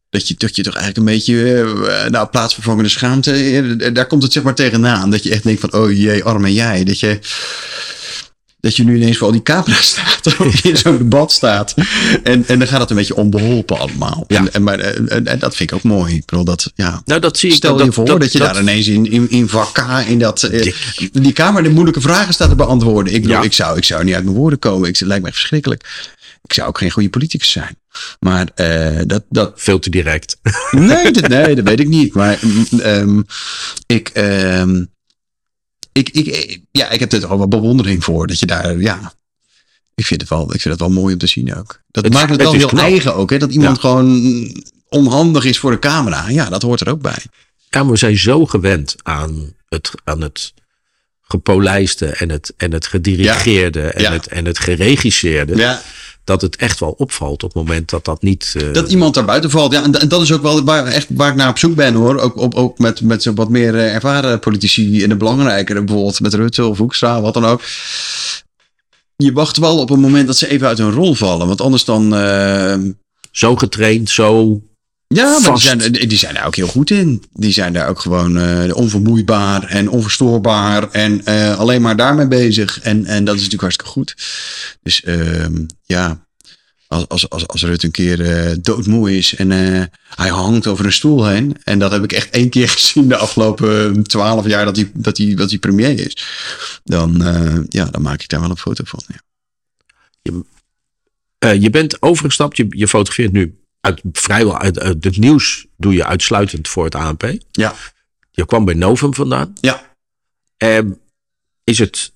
Dat 0.10 0.28
je, 0.28 0.36
dat 0.38 0.56
je 0.56 0.64
toch 0.64 0.76
eigenlijk 0.76 1.08
een 1.08 1.14
beetje, 1.14 1.64
eh, 1.88 2.10
nou, 2.10 2.28
plaatsvervangende 2.28 2.90
schaamte, 2.90 3.32
eh, 3.32 3.94
daar 3.94 4.08
komt 4.08 4.24
het 4.24 4.32
zeg 4.32 4.44
maar 4.44 4.56
tegenaan. 4.56 5.12
Dat 5.12 5.24
je 5.24 5.32
echt 5.32 5.44
denkt 5.44 5.62
van, 5.62 5.74
oh 5.74 5.92
jee, 5.92 6.24
arme 6.24 6.54
jij. 6.54 6.84
Dat 6.84 7.00
je, 7.00 7.20
dat 8.60 8.76
je 8.76 8.84
nu 8.84 8.96
ineens 8.96 9.18
voor 9.18 9.28
al 9.28 9.34
die 9.34 9.42
camera's 9.42 9.88
staat, 9.92 10.38
of 10.40 10.64
in 10.64 10.78
zo'n 10.78 10.98
debat 10.98 11.32
staat. 11.32 11.74
En, 12.24 12.44
en 12.48 12.60
dan 12.60 12.68
gaat 12.68 12.80
het 12.80 12.90
een 12.90 12.96
beetje 12.96 13.16
onbeholpen 13.16 13.80
allemaal. 13.80 14.24
Ja. 14.28 14.38
En, 14.38 14.54
en, 14.54 14.64
maar, 14.64 14.80
en, 14.80 15.26
en- 15.28 15.40
dat 15.40 15.56
vind 15.56 15.72
ik 15.72 15.78
ook 15.78 15.84
mooi. 15.84 16.16
Ik 16.16 16.26
bedoel, 16.26 16.44
dat, 16.44 16.72
ja. 16.76 17.02
Nou, 17.06 17.20
dat 17.22 17.38
zie 17.38 17.50
ik. 17.50 17.56
Stel 17.56 17.78
dat, 17.78 17.86
je 17.86 17.92
voor 17.92 18.06
dat, 18.20 18.32
je 18.32 18.40
daar 18.40 18.60
ineens 18.62 18.88
in, 18.88 19.12
in, 19.12 19.30
in 19.30 19.50
vak 19.50 19.74
K, 19.74 20.08
in 20.08 20.20
dat, 20.20 20.44
eh, 20.44 20.74
die 21.12 21.34
kamer 21.34 21.64
de 21.64 21.70
moeilijke 21.70 22.02
vragen 22.02 22.34
staat 22.34 22.50
te 22.50 22.56
beantwoorden. 22.56 23.14
Ik, 23.14 23.22
bedoel, 23.22 23.38
Ja. 23.38 23.44
ik, 23.44 23.54
zou, 23.54 23.78
ik 23.78 23.84
zou 23.84 24.04
niet 24.04 24.14
uit 24.16 24.24
mijn 24.24 24.36
woorden 24.36 24.60
komen. 24.60 24.90
Ik, 24.90 24.98
het 24.98 25.08
lijkt 25.08 25.24
me 25.26 25.32
verschrikkelijk. 25.32 26.08
Ik 26.44 26.54
zou 26.54 26.68
ook 26.68 26.78
geen 26.78 26.92
goede 26.92 27.10
politicus 27.10 27.52
zijn. 27.52 27.78
Maar 28.20 28.48
eh, 28.56 29.00
dat, 29.06 29.24
dat, 29.30 29.52
Veel 29.56 29.80
te 29.80 29.90
direct. 29.90 30.38
nee, 30.72 31.12
dat, 31.12 31.28
nee, 31.28 31.56
dat 31.56 31.66
weet 31.66 31.80
ik 31.80 31.88
niet. 31.88 32.14
Maar 32.14 32.40
mm, 32.42 32.80
ehm, 32.80 33.22
ik, 33.86 34.08
ehm, 34.10 34.84
ik, 35.92 36.10
ik, 36.10 36.60
ja, 36.72 36.90
ik 36.90 37.00
heb 37.00 37.12
er 37.12 37.20
toch 37.20 37.30
wel 37.38 37.48
bewondering 37.48 38.04
voor. 38.04 38.28
Dat 38.28 38.40
je 38.40 38.46
daar, 38.46 38.78
ja. 38.80 39.14
Ik 39.96 40.06
vind 40.06 40.22
het 40.22 40.30
wel, 40.30 40.44
ik 40.54 40.62
vind 40.62 40.64
het 40.64 40.80
wel 40.80 40.90
mooi 40.90 41.14
om 41.14 41.20
te 41.20 41.28
zien 41.28 41.56
ook. 41.56 41.82
Dat 41.92 42.04
Het- 42.04 42.14
maakt 42.14 42.30
het, 42.30 42.42
wel 42.42 42.54
heel 42.54 42.68
knap. 42.68 42.82
eigen 42.84 43.16
ook. 43.16 43.30
Hè? 43.30 43.38
Dat 43.38 43.52
iemand 43.52 43.76
Ja. 43.76 43.82
gewoon 43.82 44.64
onhandig 44.90 45.46
is 45.46 45.60
voor 45.60 45.72
de 45.72 45.80
camera. 45.80 46.30
Ja, 46.30 46.50
dat 46.50 46.62
hoort 46.62 46.82
er 46.82 46.90
ook 46.90 47.02
bij. 47.02 47.24
Ja, 47.70 47.84
maar 47.84 47.92
we 47.92 47.98
zijn 47.98 48.18
zo 48.18 48.46
gewend 48.46 48.96
aan 49.04 49.54
het, 49.70 49.92
aan 50.04 50.22
het 50.22 50.54
gepolijste 51.22 52.06
en 52.06 52.30
het, 52.30 52.54
en 52.58 52.72
het 52.72 52.88
gedirigeerde 52.88 53.82
en, 53.82 54.02
Ja. 54.02 54.12
het, 54.12 54.28
en 54.28 54.46
het 54.46 54.60
geregisseerde. 54.60 55.56
Ja. 55.56 55.82
Dat 56.30 56.42
het 56.42 56.56
echt 56.56 56.80
wel 56.80 56.96
opvalt 56.98 57.44
op 57.44 57.54
het 57.54 57.64
moment 57.64 57.90
dat 57.90 58.06
dat 58.06 58.22
niet. 58.22 58.54
eh, 58.58 58.74
Dat 58.74 58.90
iemand 58.90 59.14
daar 59.14 59.26
buiten 59.26 59.50
valt. 59.50 59.72
Ja, 59.74 59.84
en, 59.84 60.00
en 60.00 60.08
dat 60.08 60.22
is 60.22 60.32
ook 60.34 60.42
wel 60.42 60.64
waar, 60.64 60.86
echt 60.86 61.08
waar 61.10 61.30
ik 61.30 61.36
naar 61.36 61.50
op 61.50 61.58
zoek 61.58 61.76
ben 61.76 61.94
hoor. 61.94 62.20
Ook, 62.20 62.38
op, 62.38 62.56
ook 62.56 62.78
met, 62.80 63.02
met 63.02 63.24
zo 63.24 63.34
wat 63.34 63.50
meer 63.50 63.76
eh, 63.76 63.94
ervaren 63.94 64.40
politici 64.40 65.04
en 65.04 65.10
de 65.10 65.16
belangrijkere, 65.16 65.84
bijvoorbeeld 65.84 66.20
met 66.20 66.34
Rutte 66.34 66.66
of 66.66 66.78
Hoekstra, 66.78 67.22
wat 67.22 67.34
dan 67.34 67.46
ook. 67.46 67.62
Je 69.16 69.32
wacht 69.34 69.58
wel 69.58 69.78
op 69.80 69.90
een 69.90 70.00
moment 70.00 70.28
dat 70.28 70.38
ze 70.38 70.48
even 70.48 70.68
uit 70.68 70.78
hun 70.78 70.92
rol 70.92 71.14
vallen. 71.14 71.48
Want 71.48 71.62
anders 71.62 71.86
dan. 71.86 72.16
eh, 72.16 72.78
zo 73.32 73.56
getraind, 73.56 74.10
zo. 74.10 74.62
Ja, 75.16 75.40
maar 75.40 75.52
die 75.52 75.62
zijn, 75.62 75.92
die 75.92 76.18
zijn 76.18 76.34
daar 76.34 76.46
ook 76.46 76.56
heel 76.56 76.68
goed 76.68 76.90
in. 76.90 77.24
Die 77.34 77.52
zijn 77.52 77.74
daar 77.74 77.90
ook 77.90 78.00
gewoon 78.00 78.38
eh, 78.38 78.76
onvermoeibaar 78.76 79.64
en 79.64 79.90
onverstoorbaar. 79.90 80.92
En 80.92 81.26
eh, 81.26 81.60
alleen 81.60 81.82
maar 81.82 81.96
daarmee 81.96 82.28
bezig. 82.28 82.80
En, 82.80 83.06
en 83.06 83.26
dat 83.26 83.36
is 83.36 83.42
natuurlijk 83.42 83.62
hartstikke 83.62 83.92
goed. 83.92 84.16
Dus 84.82 85.04
ehm, 85.04 85.66
ja, 85.84 86.28
als, 86.88 87.08
als, 87.08 87.30
als, 87.30 87.48
als 87.48 87.64
Rutte 87.64 87.86
een 87.86 87.92
keer 87.92 88.22
eh, 88.22 88.56
doodmoe 88.62 89.18
is 89.18 89.36
en 89.36 89.50
hij 90.16 90.30
hangt 90.30 90.68
over 90.68 90.86
een 90.86 90.94
stoel 90.94 91.26
heen. 91.28 91.58
En 91.64 91.80
dat 91.80 91.92
heb 91.92 92.04
ik 92.04 92.12
echt 92.12 92.30
één 92.30 92.50
keer 92.50 92.70
gezien 92.80 93.08
de 93.08 93.18
afgelopen 93.18 94.04
twaalf 94.04 94.48
jaar 94.48 94.66
dat 94.66 94.76
hij, 94.76 94.92
dat, 94.94 95.18
hij, 95.18 95.36
dat 95.36 95.50
hij 95.50 95.60
premier 95.60 96.00
is. 96.00 96.18
Dan, 96.84 97.24
ja, 97.70 97.86
dan 97.86 98.02
maak 98.02 98.22
ik 98.22 98.30
daar 98.30 98.42
wel 98.42 98.50
een 98.50 98.58
foto 98.58 98.84
van. 98.86 99.04
Ja. 99.08 99.20
Eh, 101.40 101.62
je 101.62 101.70
bent 101.70 102.02
overgestapt, 102.02 102.58
je, 102.58 102.66
je 102.70 102.88
fotografeert 102.88 103.32
nu 103.32 103.58
uit, 103.90 104.02
vrijwel 104.12 104.58
uit, 104.60 104.80
uit 104.80 105.04
het 105.04 105.18
nieuws. 105.18 105.66
Doe 105.78 105.94
je 105.94 106.06
uitsluitend 106.06 106.68
voor 106.68 106.84
het 106.86 106.96
ANP. 106.96 107.38
Ja. 107.52 107.76
Je 108.32 108.46
kwam 108.46 108.66
bij 108.66 108.74
Novum 108.74 109.14
vandaan. 109.14 109.54
Ja. 109.62 109.96
Ehm, 110.58 110.92
is 111.64 111.80
het. 111.80 112.12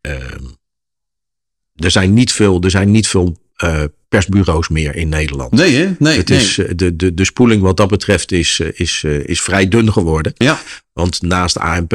ehm, 0.00 0.44
er 1.76 1.90
zijn 1.90 2.14
niet 2.14 2.32
veel, 2.32 2.60
er 2.62 2.70
zijn 2.70 2.90
niet 2.90 3.08
veel 3.08 3.36
eh, 3.56 3.82
persbureaus 4.08 4.68
meer 4.68 4.94
in 4.96 5.08
Nederland. 5.08 5.52
Nee, 5.52 5.74
hè? 5.76 5.94
Nee, 5.98 6.16
Het 6.16 6.28
nee. 6.28 6.38
is, 6.38 6.58
eh, 6.58 6.70
de, 6.76 6.96
de, 6.96 7.14
de 7.14 7.24
spoeling 7.24 7.62
wat 7.62 7.76
dat 7.76 7.88
betreft 7.88 8.32
is, 8.32 8.60
eh, 8.60 8.68
is, 8.72 9.04
is 9.04 9.40
vrij 9.40 9.68
dun 9.68 9.92
geworden. 9.92 10.32
Ja. 10.36 10.60
Want 10.92 11.22
naast 11.22 11.58
ANP, 11.58 11.92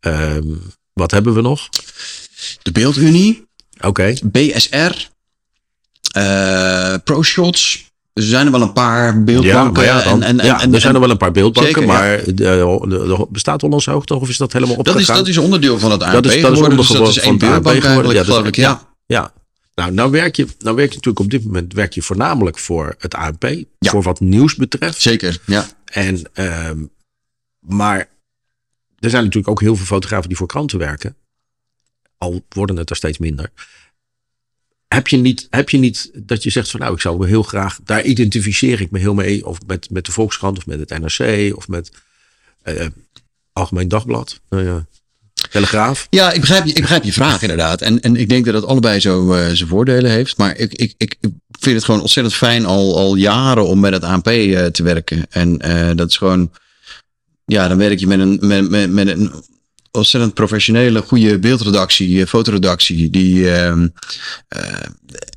ehm, 0.00 0.46
wat 0.92 1.10
hebben 1.10 1.34
we 1.34 1.40
nog? 1.40 1.68
De 2.62 2.72
Beeldunie. 2.72 3.46
Oké, 3.80 4.14
BSR, 4.24 5.10
eh 6.12 6.94
ProShots. 7.04 7.90
Er 8.12 8.22
zijn 8.22 8.46
er 8.46 8.52
wel 8.52 8.62
een 8.62 8.72
paar 8.72 9.24
beeldbanken. 9.24 9.84
ja, 9.84 10.02
dan, 10.02 10.22
en, 10.22 10.40
en, 10.40 10.46
ja, 10.46 10.60
en, 10.60 10.74
er 10.74 10.80
zijn 10.80 10.94
er 10.94 11.00
wel 11.00 11.10
een 11.10 11.16
paar 11.16 11.32
beeldbanken, 11.32 11.72
Zeker, 11.72 11.88
maar 11.88 12.24
de, 12.24 12.34
de, 12.34 12.84
de- 12.88 13.26
bestaat 13.30 13.60
Hollands 13.60 13.86
Hoog 13.86 14.06
nog 14.06 14.20
of 14.20 14.28
is 14.28 14.36
dat 14.36 14.52
helemaal 14.52 14.76
dat, 14.76 14.86
is, 14.86 14.92
opgegaan? 14.92 15.16
dat 15.16 15.28
is 15.28 15.38
onderdeel 15.38 15.78
van 15.78 15.90
het 15.90 16.02
ANP 16.02 16.12
Dat 16.12 16.24
is- 16.26 16.40
dat 16.42 16.52
geworden. 16.52 16.76
Dus 16.78 16.88
dat 16.88 17.08
is 17.08 17.18
één 17.18 17.38
beeldbank 17.38 17.64
geworden. 17.64 17.86
eigenlijk, 17.86 18.18
Ja, 18.18 18.24
geloof 18.24 18.46
ik. 18.46 18.56
Ja. 18.56 18.88
Ja, 19.06 19.32
nou, 19.74 19.92
nou 19.92 20.10
werk, 20.10 20.36
je, 20.36 20.46
nou 20.58 20.76
werk 20.76 20.88
je 20.88 20.94
natuurlijk 20.96 21.24
op 21.24 21.30
dit 21.30 21.44
moment 21.44 21.72
werk 21.72 21.92
je 21.92 22.02
voornamelijk 22.02 22.58
voor 22.58 22.94
het 22.98 23.14
ANP, 23.14 23.44
voor 23.80 24.02
wat 24.02 24.20
nieuws 24.20 24.54
betreft. 24.54 25.00
zeker. 25.00 25.38
Ja. 25.46 25.66
En, 25.84 26.22
ehm, 26.32 26.78
maar 27.58 27.98
er 28.98 29.10
zijn 29.10 29.22
natuurlijk 29.22 29.48
ook 29.50 29.60
heel 29.60 29.76
veel 29.76 29.86
fotografen 29.86 30.28
die 30.28 30.36
voor 30.36 30.46
kranten 30.46 30.78
werken. 30.78 31.16
Al 32.18 32.44
worden 32.48 32.76
het 32.76 32.90
er 32.90 32.96
steeds 32.96 33.18
minder. 33.18 33.50
Heb 34.92 35.08
je 35.08 35.16
niet, 35.16 35.46
heb 35.50 35.70
je 35.70 35.78
niet 35.78 36.10
dat 36.14 36.42
je 36.42 36.50
zegt 36.50 36.70
van 36.70 36.80
nou, 36.80 36.94
ik 36.94 37.00
zou 37.00 37.28
heel 37.28 37.42
graag, 37.42 37.78
daar 37.84 38.02
identificeer 38.02 38.80
ik 38.80 38.90
me 38.90 38.98
heel 38.98 39.14
mee. 39.14 39.46
Of 39.46 39.58
met, 39.66 39.90
met 39.90 40.06
de 40.06 40.12
Volkskrant 40.12 40.58
of 40.58 40.66
met 40.66 40.78
het 40.78 41.00
NRC 41.00 41.56
of 41.56 41.68
met 41.68 41.90
eh, 42.62 42.86
Algemeen 43.52 43.88
Dagblad. 43.88 44.40
Ja, 44.48 44.86
Telegraaf. 45.50 46.06
Ja, 46.10 46.32
ik 46.32 46.40
begrijp 46.40 46.64
je, 46.64 46.72
ik 46.72 46.80
begrijp 46.80 47.04
je 47.04 47.12
vraag 47.12 47.42
inderdaad. 47.42 47.80
En, 47.80 48.00
en 48.00 48.16
ik 48.16 48.28
denk 48.28 48.44
dat 48.44 48.54
het 48.54 48.64
allebei 48.64 49.00
zo 49.00 49.32
eh, 49.32 49.50
zijn 49.52 49.68
voordelen 49.68 50.10
heeft. 50.10 50.36
Maar 50.36 50.56
ik, 50.56 50.72
ik, 50.72 50.94
ik 50.96 51.16
vind 51.50 51.76
het 51.76 51.84
gewoon 51.84 52.00
ontzettend 52.00 52.36
fijn 52.36 52.64
al, 52.64 52.96
al 52.96 53.14
jaren 53.14 53.66
om 53.66 53.80
met 53.80 53.92
het 53.92 54.04
ANP 54.04 54.26
eh, 54.26 54.64
te 54.64 54.82
werken. 54.82 55.26
En 55.30 55.58
eh, 55.58 55.96
dat 55.96 56.08
is 56.08 56.16
gewoon... 56.16 56.50
Ja, 57.44 57.68
dan 57.68 57.78
werk 57.78 57.98
je 57.98 58.06
met 58.06 58.18
een, 58.18 58.38
met, 58.40 58.70
met, 58.70 58.90
met 58.90 59.08
een 59.08 59.32
ontzettend 59.92 60.34
professionele, 60.34 61.02
goede 61.02 61.38
beeldredactie, 61.38 62.20
eh, 62.20 62.26
fotoredactie. 62.26 63.10
Die 63.10 63.50
ehm, 63.50 63.88
eh, 64.48 64.62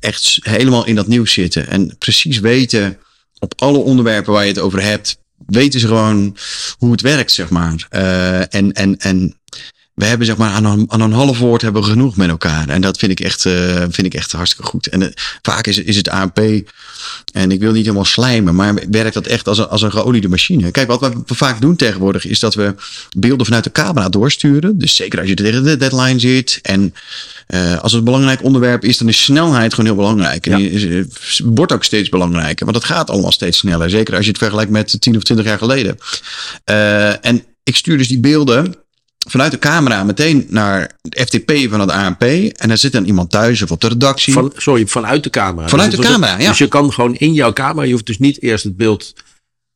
echt 0.00 0.38
helemaal 0.42 0.86
in 0.86 0.94
dat 0.94 1.06
nieuws 1.06 1.32
zitten. 1.32 1.68
En 1.68 1.96
precies 1.98 2.38
weten 2.40 2.98
op 3.38 3.52
alle 3.56 3.78
onderwerpen 3.78 4.32
waar 4.32 4.42
je 4.42 4.48
het 4.52 4.58
over 4.58 4.82
hebt. 4.82 5.18
Weten 5.46 5.80
ze 5.80 5.86
gewoon 5.86 6.36
hoe 6.78 6.92
het 6.92 7.00
werkt, 7.00 7.32
zeg 7.32 7.50
maar. 7.50 7.86
Eh, 7.88 8.54
en, 8.54 8.72
en, 8.72 8.96
en 8.98 9.38
we 9.96 10.04
hebben 10.04 10.26
zeg 10.26 10.36
maar 10.36 10.50
aan 10.50 10.64
een, 10.64 10.84
aan 10.88 11.00
een 11.00 11.12
half 11.12 11.38
woord 11.38 11.62
hebben 11.62 11.82
we 11.82 11.88
genoeg 11.88 12.16
met 12.16 12.28
elkaar. 12.28 12.68
En 12.68 12.80
dat 12.80 12.98
vind 12.98 13.12
ik 13.12 13.20
echt, 13.20 13.46
eh, 13.46 13.52
vind 13.78 14.04
ik 14.04 14.14
echt 14.14 14.32
hartstikke 14.32 14.70
goed. 14.70 14.86
En 14.86 15.02
eh, 15.02 15.08
vaak 15.42 15.66
is, 15.66 15.78
is 15.78 15.96
het 15.96 16.08
ANP, 16.08 16.40
en 17.32 17.50
ik 17.50 17.60
wil 17.60 17.72
niet 17.72 17.84
helemaal 17.84 18.04
slijmen, 18.04 18.54
maar 18.54 18.74
werkt 18.90 19.14
dat 19.14 19.26
echt 19.26 19.48
als 19.48 19.58
een, 19.58 19.68
als 19.68 19.82
een 19.82 19.90
geoliede 19.90 20.28
machine. 20.28 20.70
Kijk, 20.70 20.88
wat 20.88 21.00
we 21.00 21.34
vaak 21.34 21.60
doen 21.60 21.76
tegenwoordig 21.76 22.26
is 22.26 22.38
dat 22.38 22.54
we 22.54 22.74
beelden 23.16 23.46
vanuit 23.46 23.64
de 23.64 23.72
camera 23.72 24.08
doorsturen. 24.08 24.78
Dus 24.78 24.96
zeker 24.96 25.18
als 25.18 25.28
je 25.28 25.34
tegen 25.34 25.64
de 25.64 25.76
deadline 25.76 26.18
zit. 26.18 26.58
En 26.62 26.94
eh, 27.46 27.78
als 27.78 27.92
het 27.92 28.00
een 28.00 28.04
belangrijk 28.04 28.42
onderwerp 28.42 28.84
is, 28.84 28.98
dan 28.98 29.08
is 29.08 29.22
snelheid 29.22 29.74
gewoon 29.74 29.86
heel 29.86 30.02
belangrijk. 30.02 30.46
En 30.46 31.10
wordt 31.44 31.72
ook 31.72 31.84
steeds 31.84 32.08
belangrijker, 32.08 32.64
want 32.64 32.76
het 32.76 32.86
gaat 32.86 33.10
allemaal 33.10 33.32
steeds 33.32 33.58
sneller. 33.58 33.90
Zeker 33.90 34.14
als 34.14 34.24
je 34.24 34.30
het 34.30 34.40
vergelijkt 34.40 34.70
met 34.70 35.00
10 35.00 35.16
of 35.16 35.22
20 35.22 35.46
jaar 35.46 35.58
geleden. 35.58 35.98
En 37.20 37.44
ik 37.62 37.76
stuur 37.76 37.98
dus 37.98 38.08
die 38.08 38.20
beelden 38.20 38.74
vanuit 39.26 39.50
de 39.50 39.58
camera 39.58 40.04
meteen 40.04 40.46
naar 40.48 40.90
het 41.02 41.20
FTP 41.20 41.52
van 41.70 41.80
het 41.80 41.90
ANP. 41.90 42.22
En 42.22 42.68
dan 42.68 42.76
zit 42.78 42.92
dan 42.92 43.04
iemand 43.04 43.30
thuis 43.30 43.62
of 43.62 43.70
op 43.70 43.80
de 43.80 43.88
redactie. 43.88 44.32
Van, 44.32 44.52
sorry, 44.56 44.86
vanuit 44.86 45.22
de 45.22 45.30
camera. 45.30 45.68
Vanuit 45.68 45.90
Dus 45.90 46.00
de 46.00 46.06
het- 46.06 46.14
camera, 46.14 46.38
ja. 46.40 46.48
Dus 46.48 46.58
je 46.58 46.68
kan 46.68 46.92
gewoon 46.92 47.14
in 47.14 47.32
jouw 47.32 47.52
camera, 47.52 47.86
je 47.86 47.92
hoeft 47.92 48.06
dus 48.06 48.18
niet 48.18 48.42
eerst 48.42 48.64
het 48.64 48.76
beeld 48.76 49.12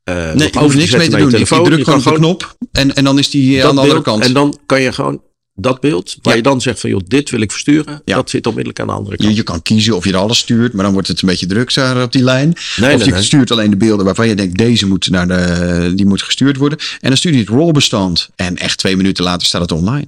eh 0.05 0.15
nee, 0.15 0.25
nog 0.35 0.43
ik 0.43 0.55
hoef 0.55 0.63
over 0.63 0.77
niks 0.77 0.91
mee 0.97 1.09
te 1.09 1.17
je 1.17 1.23
doen. 1.23 1.39
Je 1.39 1.47
gewoon 1.47 1.83
kan 1.83 1.97
op 1.97 2.05
de 2.05 2.13
knop 2.13 2.57
en, 2.73 2.95
en 2.95 3.05
dan 3.05 3.19
is 3.19 3.31
die 3.31 3.57
dat 3.57 3.69
aan 3.69 3.75
de 3.75 3.81
andere 3.81 3.93
beeld, 4.03 4.05
kant. 4.05 4.25
En 4.25 4.33
dan 4.33 4.59
kan 4.67 4.81
je 4.81 4.93
gewoon 4.93 5.23
dat 5.61 5.81
beeld, 5.81 6.17
waar 6.23 6.33
Ja. 6.33 6.39
je 6.39 6.43
dan 6.45 6.61
zegt 6.61 6.81
van 6.81 6.91
joh, 6.91 7.01
dit 7.07 7.31
wil 7.31 7.41
ik 7.41 7.51
versturen. 7.51 8.03
Ja. 8.05 8.15
Dat 8.15 8.31
zit 8.31 8.47
onmiddellijk 8.47 8.81
aan 8.81 8.87
de 8.87 8.93
andere 8.93 9.17
kant. 9.17 9.29
Je, 9.29 9.35
je 9.37 9.43
kan 9.43 9.63
kiezen 9.63 9.97
of 9.97 10.05
je 10.05 10.17
alles 10.17 10.39
stuurt, 10.39 10.73
maar 10.73 10.85
dan 10.85 10.93
wordt 10.93 11.09
het 11.09 11.23
een 11.23 11.29
beetje 11.29 11.47
druk 11.47 11.75
daar 11.75 12.03
op 12.03 12.13
die 12.13 12.23
lijn. 12.23 12.55
Nee, 12.77 12.95
of 12.95 13.05
je 13.05 13.11
nee. 13.11 13.23
stuurt 13.23 13.51
alleen 13.51 13.71
de 13.71 13.77
beelden 13.77 14.05
waarvan 14.05 14.29
je 14.29 14.35
denkt, 14.35 14.59
deze 14.59 14.87
moet 14.87 15.11
naar 15.11 15.29
de, 15.29 15.93
die 15.97 16.07
moet 16.07 16.23
gestuurd 16.23 16.57
worden. 16.57 16.79
En 16.79 17.09
dan 17.09 17.17
stuur 17.17 17.33
je 17.33 17.39
het 17.39 17.49
RAW-bestand. 17.49 18.29
En 18.37 18.57
echt 18.57 18.79
twee 18.79 18.97
minuten 18.97 19.25
later 19.25 19.47
staat 19.47 19.61
het 19.61 19.73
online. 19.73 20.07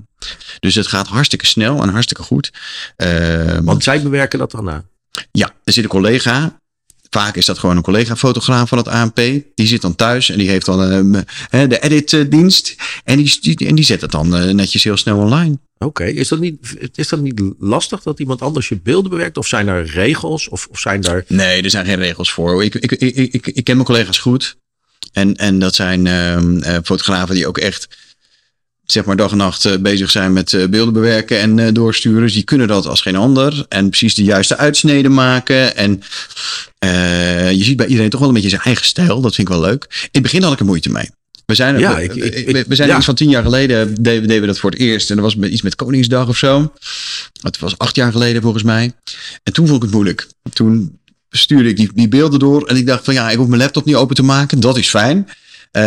Dus 0.61 0.75
het 0.75 0.87
gaat 0.87 1.07
hartstikke 1.09 1.47
snel 1.47 1.83
en 1.83 1.89
hartstikke 1.89 2.23
goed. 2.23 2.53
Eh, 2.97 3.59
Want 3.63 3.83
zij 3.83 4.03
bewerken 4.03 4.39
dat 4.39 4.51
dan 4.51 4.65
na. 4.65 4.85
ja, 5.33 5.51
er 5.65 5.73
zit 5.73 5.85
een 5.85 5.91
collega. 5.91 6.61
Vaak 7.13 7.37
is 7.37 7.47
dat 7.47 7.59
gewoon 7.59 7.77
een 7.77 7.83
collega-fotograaf 7.83 8.69
van 8.69 8.79
het 8.79 8.89
ANP. 8.89 9.17
Die 9.55 9.67
zit 9.67 9.81
dan 9.81 9.95
thuis 9.95 10.31
en 10.31 10.39
die 10.39 10.49
heeft 10.49 10.67
dan 10.67 11.15
eh, 11.51 11.69
de 11.69 11.81
editdienst. 11.81 12.75
En 13.05 13.17
die, 13.17 13.39
die, 13.41 13.67
en 13.67 13.75
die 13.75 13.85
zet 13.85 14.01
het 14.01 14.11
dan 14.11 14.37
eh, 14.37 14.55
netjes 14.55 14.85
heel 14.85 14.97
snel 14.97 15.19
online. 15.19 15.59
Oké, 15.79 16.05
is, 16.05 16.29
dat 16.29 16.39
niet, 16.39 16.77
is 16.95 17.09
dat 17.09 17.21
niet 17.21 17.43
lastig 17.59 18.03
dat 18.03 18.21
iemand 18.21 18.43
anders 18.43 18.69
je 18.69 18.81
beelden 18.83 19.11
bewerkt? 19.11 19.37
Of 19.37 19.47
zijn 19.47 19.69
er 19.69 19.85
regels? 19.85 20.49
Of, 20.49 20.67
of 20.71 20.79
zijn 20.79 21.01
daar... 21.01 21.25
Nee, 21.29 21.63
er 21.63 21.71
zijn 21.71 21.87
geen 21.87 21.99
regels 21.99 22.33
voor. 22.33 22.65
Ik, 22.65 22.75
ik, 22.75 22.93
ik, 22.93 23.17
ik, 23.17 23.47
ik 23.47 23.65
ken 23.65 23.75
mijn 23.75 23.87
collega's 23.87 24.19
goed. 24.19 24.57
En, 25.13 25.37
en 25.37 25.59
dat 25.59 25.75
zijn 25.75 26.07
ehm, 26.07 26.59
eh, 26.59 26.79
fotografen 26.85 27.35
die 27.35 27.47
ook 27.47 27.59
echt 27.59 27.89
zeg 28.85 29.05
maar 29.05 29.17
dag 29.17 29.31
en 29.31 29.37
nacht 29.37 29.65
eh, 29.65 29.77
bezig 29.77 30.11
zijn 30.11 30.33
met 30.33 30.53
eh, 30.53 30.67
beelden 30.67 30.95
bewerken 30.95 31.41
en 31.41 31.59
eh, 31.59 31.73
doorsturen. 31.73 32.23
Dus 32.23 32.33
die 32.33 32.43
kunnen 32.45 32.69
dat 32.69 32.87
als 32.87 33.01
geen 33.01 33.17
ander. 33.17 33.67
En 33.69 33.89
precies 33.89 34.15
de 34.15 34.25
juiste 34.25 34.57
uitsneden 34.57 35.15
maken. 35.15 35.77
En 35.77 36.03
je 37.57 37.65
ziet 37.65 37.77
bij 37.77 37.87
iedereen 37.87 38.11
toch 38.11 38.21
wel 38.21 38.29
een 38.29 38.35
beetje 38.35 38.49
zijn 38.49 38.61
eigen 38.63 38.85
stijl. 38.85 39.21
Dat 39.21 39.35
vind 39.35 39.49
ik 39.49 39.55
wel 39.55 39.63
leuk. 39.63 39.87
In 40.03 40.09
het 40.13 40.23
begin 40.23 40.43
had 40.43 40.53
ik 40.53 40.59
er 40.59 40.65
moeite 40.65 40.91
mee. 40.91 41.11
We 41.47 41.55
zijn, 41.55 41.79
Ja, 41.79 41.97
we, 41.97 42.03
ik- 42.03 42.15
ik- 42.15 42.67
we- 42.67 42.75
zijn 42.75 42.89
ja. 42.89 42.97
iets 42.97 43.05
van 43.05 43.15
tien 43.15 43.29
jaar 43.29 43.43
geleden 43.43 43.95
deden, 44.03 44.29
deden 44.29 44.41
we 44.41 44.47
dat 44.47 44.59
voor 44.59 44.71
het 44.71 44.79
eerst. 44.79 45.11
En 45.11 45.17
dat 45.17 45.25
was 45.25 45.37
met, 45.37 45.51
iets 45.51 45.63
met 45.63 45.75
Koningsdag 45.75 46.29
of 46.29 46.37
zo. 46.37 46.73
Het 47.43 47.59
was 47.59 47.79
acht 47.79 47.97
jaar 47.97 48.13
geleden 48.13 48.43
volgens 48.43 48.63
mij. 48.63 48.93
En 49.43 49.53
toen 49.53 49.67
vond 49.67 49.77
ik 49.77 49.83
het 49.83 49.93
moeilijk. 49.93 50.29
Toen 50.53 50.99
stuurde 51.31 51.69
ik 51.69 51.77
die, 51.77 51.91
die 51.95 52.09
beelden 52.09 52.39
door. 52.39 52.67
En 52.67 52.77
ik 52.77 52.87
dacht 52.87 53.05
van 53.05 53.15
ja, 53.15 53.31
ik 53.31 53.37
hoef 53.37 53.47
mijn 53.49 53.61
laptop 53.61 53.85
niet 53.85 53.95
open 53.95 54.17
te 54.17 54.23
maken. 54.23 54.61
Dat 54.61 54.79
is 54.79 54.89
fijn. 54.89 55.29
Eh, 55.71 55.83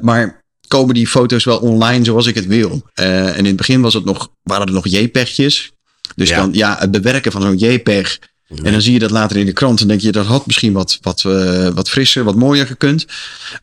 maar 0.00 0.41
komen 0.72 0.94
die 0.94 1.06
foto's 1.06 1.44
wel 1.44 1.58
online 1.58 2.04
zoals 2.04 2.26
ik 2.26 2.34
het 2.34 2.46
wil? 2.46 2.82
Eh, 2.94 3.28
en 3.28 3.38
in 3.38 3.44
het 3.44 3.56
begin 3.56 3.80
was 3.80 3.94
het 3.94 4.04
nog, 4.04 4.28
waren 4.42 4.66
er 4.66 4.72
nog 4.72 4.86
JPEG'jes. 4.86 5.72
Dus 6.14 6.28
Ja. 6.28 6.36
dan 6.36 6.52
ja, 6.52 6.76
het 6.78 6.90
bewerken 6.90 7.32
van 7.32 7.42
zo'n 7.42 7.56
JPEG. 7.58 8.18
En 8.62 8.72
dan 8.72 8.82
zie 8.82 8.92
je 8.92 8.98
dat 8.98 9.10
later 9.10 9.36
in 9.36 9.46
de 9.46 9.52
krant. 9.52 9.80
En 9.80 9.88
denk 9.88 10.00
je, 10.00 10.12
dat 10.12 10.26
had 10.26 10.46
misschien 10.46 10.72
wat, 10.72 10.98
wat, 11.02 11.24
eh, 11.24 11.68
wat 11.68 11.88
frisser, 11.88 12.24
wat 12.24 12.34
mooier 12.34 12.66
gekund. 12.66 13.06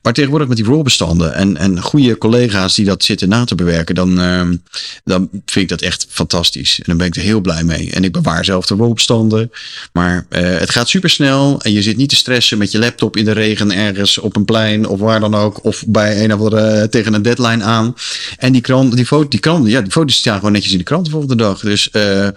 Maar 0.02 0.14
tegenwoordig 0.14 0.48
met 0.48 0.58
die 0.58 0.66
RAW-bestanden 0.66 1.34
en, 1.34 1.58
en 1.58 1.82
goede 1.82 2.18
collega's 2.18 2.76
die 2.76 2.86
dat 2.86 3.04
zitten 3.04 3.30
na 3.30 3.44
te 3.44 3.56
bewerken, 3.56 3.96
dan, 3.96 4.20
ehm, 4.20 4.56
dan 5.04 5.30
vind 5.32 5.56
ik 5.56 5.70
dat 5.70 5.82
echt 5.82 6.06
fantastisch. 6.10 6.78
En 6.78 6.84
dan 6.86 6.98
ben 6.98 7.08
ik 7.08 7.16
er 7.16 7.22
heel 7.22 7.42
blij 7.42 7.64
mee. 7.64 7.92
En 7.92 8.04
ik 8.04 8.12
bewaar 8.12 8.46
zelf 8.46 8.66
de 8.66 8.76
RAW-bestanden. 8.76 9.52
Maar 9.94 10.26
eh, 10.30 10.58
het 10.58 10.70
gaat 10.70 10.90
super 10.90 11.10
snel 11.10 11.62
en 11.62 11.72
je 11.72 11.82
zit 11.82 11.98
niet 11.98 12.10
te 12.10 12.16
stressen 12.16 12.58
met 12.58 12.72
je 12.72 12.80
laptop 12.80 13.18
in 13.18 13.26
de 13.26 13.32
regen 13.32 13.72
ergens 13.72 14.18
op 14.18 14.36
een 14.36 14.46
plein 14.46 14.88
of 14.88 15.00
waar 15.00 15.20
dan 15.20 15.36
ook. 15.36 15.64
Of 15.64 15.84
bij 15.88 16.24
een 16.24 16.34
of 16.34 16.40
andere 16.40 16.90
tegen 16.90 17.14
een 17.14 17.22
deadline 17.22 17.64
aan. 17.64 17.96
En 18.38 18.52
die 18.52 18.62
krant, 18.62 18.96
die 18.96 19.06
foto, 19.06 19.28
die 19.28 19.40
krant, 19.40 19.68
ja, 19.68 19.82
die 19.82 19.92
foto's 19.92 20.16
staan 20.16 20.38
gewoon 20.38 20.52
netjes 20.52 20.72
in 20.72 20.78
de 20.78 20.84
krant 20.84 21.06
de 21.06 21.12
volgende 21.12 21.36
dag. 21.36 21.60
Dus 21.60 21.90
eh, 21.90 22.28
eh, 22.28 22.34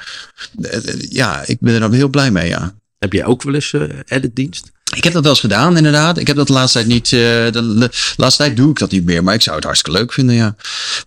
ja, 1.08 1.42
ik 1.46 1.56
ben 1.60 1.74
er 1.74 1.80
dan 1.80 1.92
heel 1.92 2.08
blij 2.08 2.30
mee, 2.30 2.41
ja. 2.48 2.74
Heb 2.98 3.12
jij 3.12 3.24
ook 3.24 3.42
wel 3.42 3.54
eens 3.54 3.72
eh 3.72 3.82
editdienst? 4.06 4.70
Ik 4.94 5.04
heb 5.04 5.12
dat 5.12 5.22
wel 5.22 5.32
eens 5.32 5.40
gedaan, 5.40 5.76
inderdaad. 5.76 6.18
Ik 6.18 6.26
heb 6.26 6.36
dat 6.36 6.46
de 6.46 6.52
laatste 6.52 6.78
tijd 6.78 6.90
niet. 6.90 7.04
eh, 7.04 7.10
de, 7.10 7.50
de 7.78 7.90
laatste 8.16 8.42
tijd 8.42 8.56
doe 8.56 8.70
ik 8.70 8.78
dat 8.78 8.90
niet 8.90 9.04
meer. 9.04 9.24
Maar 9.24 9.34
ik 9.34 9.42
zou 9.42 9.56
het 9.56 9.64
hartstikke 9.64 9.98
leuk 9.98 10.12
vinden, 10.12 10.34
ja. 10.34 10.56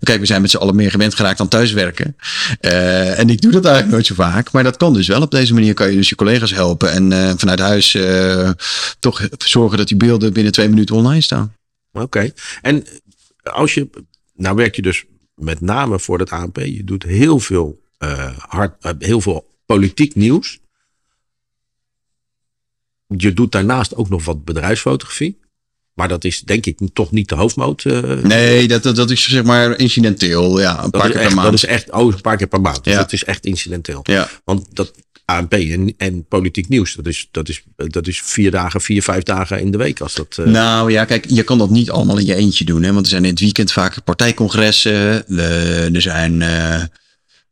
Kijk, 0.04 0.20
we 0.20 0.26
zijn 0.26 0.42
met 0.42 0.50
z'n 0.50 0.58
allen 0.58 0.76
meer 0.76 0.92
gewend 0.92 1.16
geraakt 1.16 1.40
aan 1.40 1.48
thuiswerken. 1.48 2.16
Eh, 2.60 3.20
en 3.20 3.30
ik 3.30 3.42
doe 3.42 3.52
dat 3.52 3.64
eigenlijk 3.66 3.94
nooit 3.94 4.06
zo 4.06 4.16
vaak. 4.16 4.52
Maar 4.52 4.64
dat 4.64 4.78
kan 4.78 4.94
dus 4.94 5.08
wel. 5.08 5.22
Op 5.22 5.32
deze 5.32 5.54
manier 5.54 5.74
kan 5.74 5.90
je 5.90 5.96
dus 5.96 6.10
je 6.10 6.16
collega's 6.16 6.52
helpen. 6.52 6.92
En 6.92 7.40
vanuit 7.40 7.60
huis 7.60 7.98
toch 9.00 9.28
zorgen 9.38 9.78
dat 9.78 9.88
die 9.88 9.98
beelden 9.98 10.34
binnen 10.34 10.52
twee 10.54 10.70
minuten 10.70 10.96
online 10.96 11.22
staan. 11.22 11.54
Oké. 11.92 12.32
En 12.62 12.84
als 13.44 13.74
je, 13.74 13.90
nou 14.36 14.56
werk 14.56 14.76
je 14.76 14.82
dus 14.82 15.06
met 15.36 15.62
name 15.62 16.00
voor 16.00 16.20
het 16.20 16.30
ANP. 16.30 16.58
Je 16.58 16.84
doet 16.84 17.04
heel 17.04 17.40
veel, 17.40 17.82
hard, 18.48 18.96
heel 19.00 19.22
veel 19.22 19.48
politiek 19.66 20.16
nieuws. 20.16 20.60
Je 23.18 23.34
doet 23.34 23.52
daarnaast 23.52 23.96
ook 23.96 24.10
nog 24.10 24.26
wat 24.26 24.46
bedrijfsfotografie. 24.46 25.40
Maar 25.94 26.08
dat 26.08 26.24
is 26.24 26.42
denk 26.42 26.66
ik 26.66 26.80
toch 26.94 27.12
niet 27.12 27.30
de 27.30 27.36
hoofdmoot. 27.36 27.84
eh, 27.86 28.02
Nee, 28.24 28.68
dat, 28.68 28.84
dat, 28.84 28.96
dat 28.96 29.12
is 29.12 29.30
zeg 29.30 29.44
maar 29.44 29.78
incidenteel. 29.80 30.60
Ja, 30.60 30.84
een 30.84 30.90
paar 30.90 31.10
keer 31.10 31.16
echt, 31.20 31.28
per 31.28 31.36
maand. 31.36 31.46
dat 31.52 31.54
is 31.54 31.66
echt, 31.66 31.92
oh, 31.92 32.14
een 32.14 32.22
paar 32.22 32.38
keer 32.38 32.48
per 32.48 32.62
maand. 32.62 32.84
Dus 32.84 32.94
Ja. 32.94 33.00
dat 33.00 33.14
is 33.14 33.24
echt 33.24 33.46
incidenteel. 33.46 34.00
Ja. 34.04 34.30
Want 34.44 34.68
dat 34.76 34.94
ANP 35.26 35.54
en, 35.54 35.94
en 35.98 36.26
politiek 36.28 36.68
nieuws, 36.68 36.94
dat 36.94 37.06
is, 37.08 37.28
dat, 37.32 37.50
is, 37.50 37.64
dat 37.76 38.08
is 38.08 38.22
vier 38.22 38.52
dagen, 38.52 38.82
vier, 38.82 39.04
vijf 39.04 39.24
dagen 39.24 39.60
in 39.60 39.72
de 39.72 39.78
week. 39.78 40.00
Als 40.00 40.14
dat, 40.14 40.38
eh, 40.40 40.46
Nou 40.46 40.92
ja, 40.92 41.06
kijk, 41.06 41.26
je 41.30 41.44
kan 41.44 41.58
dat 41.58 41.70
niet 41.70 41.90
allemaal 41.92 42.18
in 42.18 42.26
je 42.26 42.36
eentje 42.36 42.66
doen. 42.66 42.84
Hè? 42.84 42.94
Want 42.94 43.06
er 43.06 43.12
zijn 43.12 43.24
in 43.24 43.30
het 43.30 43.40
weekend 43.40 43.72
vaak 43.72 44.04
partijcongressen. 44.04 45.28
eh, 45.28 45.96
er 45.96 46.02
zijn. 46.02 46.42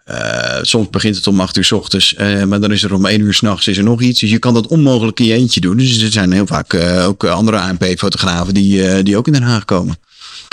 Eh, 0.04 0.60
soms 0.62 0.90
begint 0.90 1.16
het 1.16 1.28
om 1.28 1.40
acht 1.40 1.58
uur 1.58 1.64
s 1.64 1.72
ochtends. 1.72 2.16
eh, 2.16 2.44
maar 2.44 2.60
dan 2.60 2.72
is 2.72 2.84
er 2.84 2.94
om 2.94 3.06
één 3.06 3.22
uur 3.22 3.34
s'nachts 3.34 3.68
is 3.68 3.78
er 3.78 3.84
nog 3.84 4.02
iets. 4.02 4.20
Dus 4.20 4.30
je 4.30 4.40
kan 4.40 4.54
dat 4.54 4.68
onmogelijk 4.68 5.20
in 5.20 5.26
je 5.26 5.34
eentje 5.34 5.62
doen. 5.62 5.78
Dus 5.78 6.02
er 6.02 6.12
zijn 6.12 6.32
heel 6.32 6.48
vaak 6.48 6.74
eh, 6.74 7.08
ook 7.08 7.24
andere 7.24 7.60
ANP-fotografen 7.60 8.54
die, 8.54 9.04
die 9.04 9.18
ook 9.18 9.28
in 9.28 9.34
Den 9.34 9.42
Haag 9.42 9.66
komen. 9.66 9.96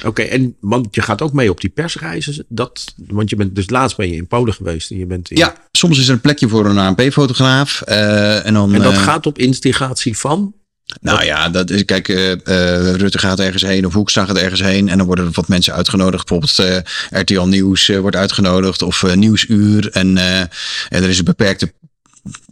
Oké, 0.05 0.23
en 0.23 0.57
want 0.61 0.95
je 0.95 1.03
gaat 1.03 1.23
ook 1.23 1.33
mee 1.33 1.51
op 1.51 1.61
die 1.61 1.71
persreizen. 1.71 2.45
Dat, 2.49 2.95
want 3.07 3.31
je 3.31 3.37
bent 3.37 3.55
dus 3.55 3.71
laatst 3.71 3.97
ben 3.97 4.11
je 4.11 4.17
in 4.17 4.27
Polen 4.27 4.55
geweest. 4.55 4.91
En, 4.91 4.99
je 4.99 5.07
bent 5.07 5.31
in, 5.31 5.37
Ja, 5.37 5.55
soms 5.73 5.99
is 5.99 6.07
er 6.07 6.13
een 6.13 6.21
plekje 6.21 6.49
voor 6.49 6.67
een 6.67 6.79
ANP-fotograaf. 6.79 7.81
en, 7.81 8.55
dan, 8.55 8.75
en 8.75 8.83
dat 8.83 8.99
gaat 8.99 9.27
op 9.27 9.39
instigatie 9.39 10.19
van. 10.19 10.55
Nou 11.01 11.25
ja, 11.25 11.49
dat 11.49 11.71
is, 11.71 11.85
kijk, 11.85 12.09
eh, 12.09 12.33
eh, 12.33 12.95
Rutte 12.95 13.19
gaat 13.19 13.41
ergens 13.41 13.63
heen 13.63 13.87
of 13.87 13.93
Hoekstra 13.93 14.25
gaat 14.25 14.37
ergens 14.37 14.61
heen. 14.61 14.89
En 14.89 14.99
dan 14.99 15.07
worden 15.07 15.25
er 15.25 15.31
wat 15.33 15.49
mensen 15.49 15.75
uitgenodigd. 15.75 16.27
Bijvoorbeeld 16.29 16.85
eh, 17.11 17.21
RTL 17.21 17.41
Nieuws 17.41 17.87
wordt 17.87 18.17
uitgenodigd 18.17 18.83
of 18.83 19.15
Nieuwsuur. 19.15 19.91
En, 19.91 20.19
en 20.19 20.49
er 20.89 21.09
is 21.09 21.19
een 21.19 21.25
beperkte 21.25 21.73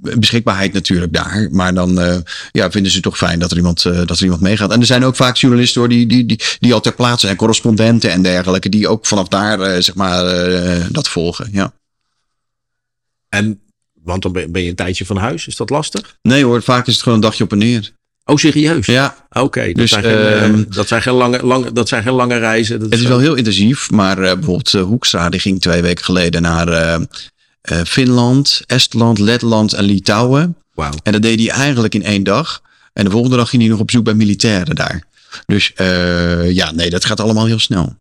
beschikbaarheid 0.00 0.72
natuurlijk 0.72 1.12
daar. 1.12 1.48
Maar 1.50 1.74
dan 1.74 2.24
ja, 2.52 2.70
vinden 2.70 2.90
ze 2.90 2.96
het 2.96 3.06
toch 3.06 3.16
fijn 3.16 3.38
dat 3.38 3.50
er, 3.50 3.56
iemand, 3.56 3.82
dat 3.82 4.10
er 4.10 4.22
iemand 4.22 4.40
meegaat. 4.40 4.72
En 4.72 4.80
er 4.80 4.86
zijn 4.86 5.04
ook 5.04 5.16
vaak 5.16 5.36
journalisten 5.36 5.80
hoor, 5.80 5.90
die, 5.90 6.06
die, 6.06 6.26
die, 6.26 6.40
die 6.58 6.74
al 6.74 6.80
ter 6.80 6.94
plaatse 6.94 7.26
zijn. 7.26 7.38
Correspondenten 7.38 8.10
en 8.10 8.22
dergelijke. 8.22 8.68
Die 8.68 8.88
ook 8.88 9.06
vanaf 9.06 9.28
daar 9.28 9.82
zeg 9.82 9.94
maar 9.94 10.24
dat 10.90 11.08
volgen. 11.08 11.48
Ja. 11.52 11.72
En, 13.28 13.60
want 14.02 14.22
dan 14.22 14.32
ben 14.32 14.52
ben 14.52 14.62
je 14.62 14.68
een 14.68 14.74
tijdje 14.74 15.06
van 15.06 15.16
huis. 15.16 15.46
Is 15.46 15.56
dat 15.56 15.70
lastig? 15.70 16.16
Nee 16.22 16.44
hoor, 16.44 16.62
vaak 16.62 16.86
is 16.86 16.92
het 16.92 17.02
gewoon 17.02 17.18
een 17.18 17.24
dagje 17.24 17.44
op 17.44 17.52
en 17.52 17.58
neer. 17.58 17.96
Oh, 18.28 18.36
serieus? 18.36 18.86
Ja, 18.86 19.16
Oké, 19.32 19.66
dat, 19.66 19.74
Dus, 19.74 19.90
zijn 19.90 20.02
geen, 20.02 20.12
eh, 20.12 20.42
ehm, 20.44 20.64
dat, 20.68 20.88
zijn 20.88 21.02
geen 21.02 21.12
lange, 21.14 21.46
lange, 21.46 21.72
dat 21.72 21.88
zijn 21.88 22.02
geen 22.02 22.12
lange 22.12 22.36
reizen. 22.38 22.80
Dat 22.80 22.90
het 22.90 23.00
is 23.00 23.06
wel 23.06 23.18
heel 23.18 23.34
intensief. 23.34 23.90
Maar 23.90 24.18
eh, 24.18 24.32
bijvoorbeeld 24.34 24.74
eh, 24.74 24.82
Hoekstra 24.82 25.28
die 25.28 25.40
ging 25.40 25.60
twee 25.60 25.82
weken 25.82 26.04
geleden 26.04 26.42
naar 26.42 26.68
eh, 26.68 26.94
eh, 27.60 27.80
Finland, 27.84 28.62
Estland, 28.66 29.18
Letland 29.18 29.72
en 29.72 29.84
Litouwen. 29.84 30.56
Wauw. 30.74 30.92
En 31.02 31.12
dat 31.12 31.22
deed 31.22 31.40
hij 31.40 31.50
eigenlijk 31.50 31.94
in 31.94 32.02
één 32.02 32.22
dag. 32.22 32.62
En 32.92 33.04
de 33.04 33.10
volgende 33.10 33.36
dag 33.36 33.48
ging 33.48 33.62
hij 33.62 33.70
nog 33.70 33.80
op 33.80 33.90
zoek 33.90 34.04
bij 34.04 34.14
militairen 34.14 34.74
daar. 34.74 35.02
Dus 35.46 35.72
eh, 35.74 36.50
ja, 36.50 36.72
nee, 36.72 36.90
dat 36.90 37.04
gaat 37.04 37.20
allemaal 37.20 37.46
heel 37.46 37.58
snel. 37.58 37.96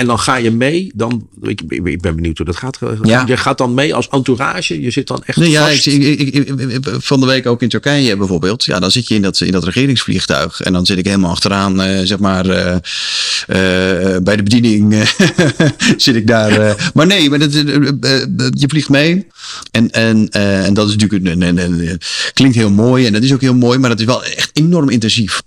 En 0.00 0.06
dan 0.06 0.18
ga 0.18 0.36
je 0.36 0.50
mee, 0.50 0.90
dan, 0.94 1.28
ik, 1.42 1.60
ik 1.68 2.00
ben 2.00 2.14
benieuwd 2.14 2.36
hoe 2.36 2.46
dat 2.46 2.56
gaat. 2.56 2.78
Ja. 3.02 3.24
Je 3.26 3.36
gaat 3.36 3.58
dan 3.58 3.74
mee 3.74 3.94
als 3.94 4.08
entourage, 4.08 4.80
je 4.80 4.90
zit 4.90 5.06
dan 5.06 5.22
echt 5.24 5.38
Nee, 5.38 5.50
ja, 5.50 5.68
vast. 5.68 5.86
ik, 5.86 6.02
ik, 6.02 6.20
ik, 6.20 6.34
ik- 6.48 6.58
ik- 6.70 6.86
van 6.98 7.20
de 7.20 7.26
week 7.26 7.46
ook 7.46 7.62
in 7.62 7.68
Turkije 7.68 8.16
bijvoorbeeld. 8.16 8.64
Ja, 8.64 8.78
dan 8.78 8.90
zit 8.90 9.08
je 9.08 9.14
in 9.14 9.22
dat, 9.22 9.40
in 9.40 9.52
dat 9.52 9.64
regeringsvliegtuig. 9.64 10.60
En 10.60 10.72
dan 10.72 10.86
zit 10.86 10.98
ik 10.98 11.04
helemaal 11.04 11.30
achteraan, 11.30 11.80
eh, 11.82 12.00
zeg 12.06 12.18
maar, 12.18 12.46
eh, 12.48 12.74
eh, 12.74 14.22
bij 14.22 14.36
de 14.36 14.42
bediening 14.42 15.08
zit 15.96 16.14
ik 16.16 16.26
daar. 16.26 16.90
maar 16.94 17.06
nee, 17.06 17.30
maar 17.30 17.38
dat, 17.38 17.52
je 17.52 18.64
vliegt 18.68 18.88
mee. 18.88 19.26
En, 19.70 19.90
en, 19.90 20.28
en 20.28 20.74
dat 20.74 20.88
is 20.88 20.96
natuurlijk, 20.96 21.24
een, 21.26 21.40
een, 21.42 21.58
een- 21.58 21.88
een- 21.88 22.00
klinkt 22.32 22.56
heel 22.56 22.70
mooi. 22.70 23.06
En 23.06 23.12
dat 23.12 23.22
is 23.22 23.32
ook 23.32 23.40
heel 23.40 23.54
mooi, 23.54 23.78
maar 23.78 23.90
dat 23.90 23.98
is 24.00 24.04
wel 24.06 24.24
echt 24.24 24.50
enorm 24.52 24.88
intensief. 24.88 25.42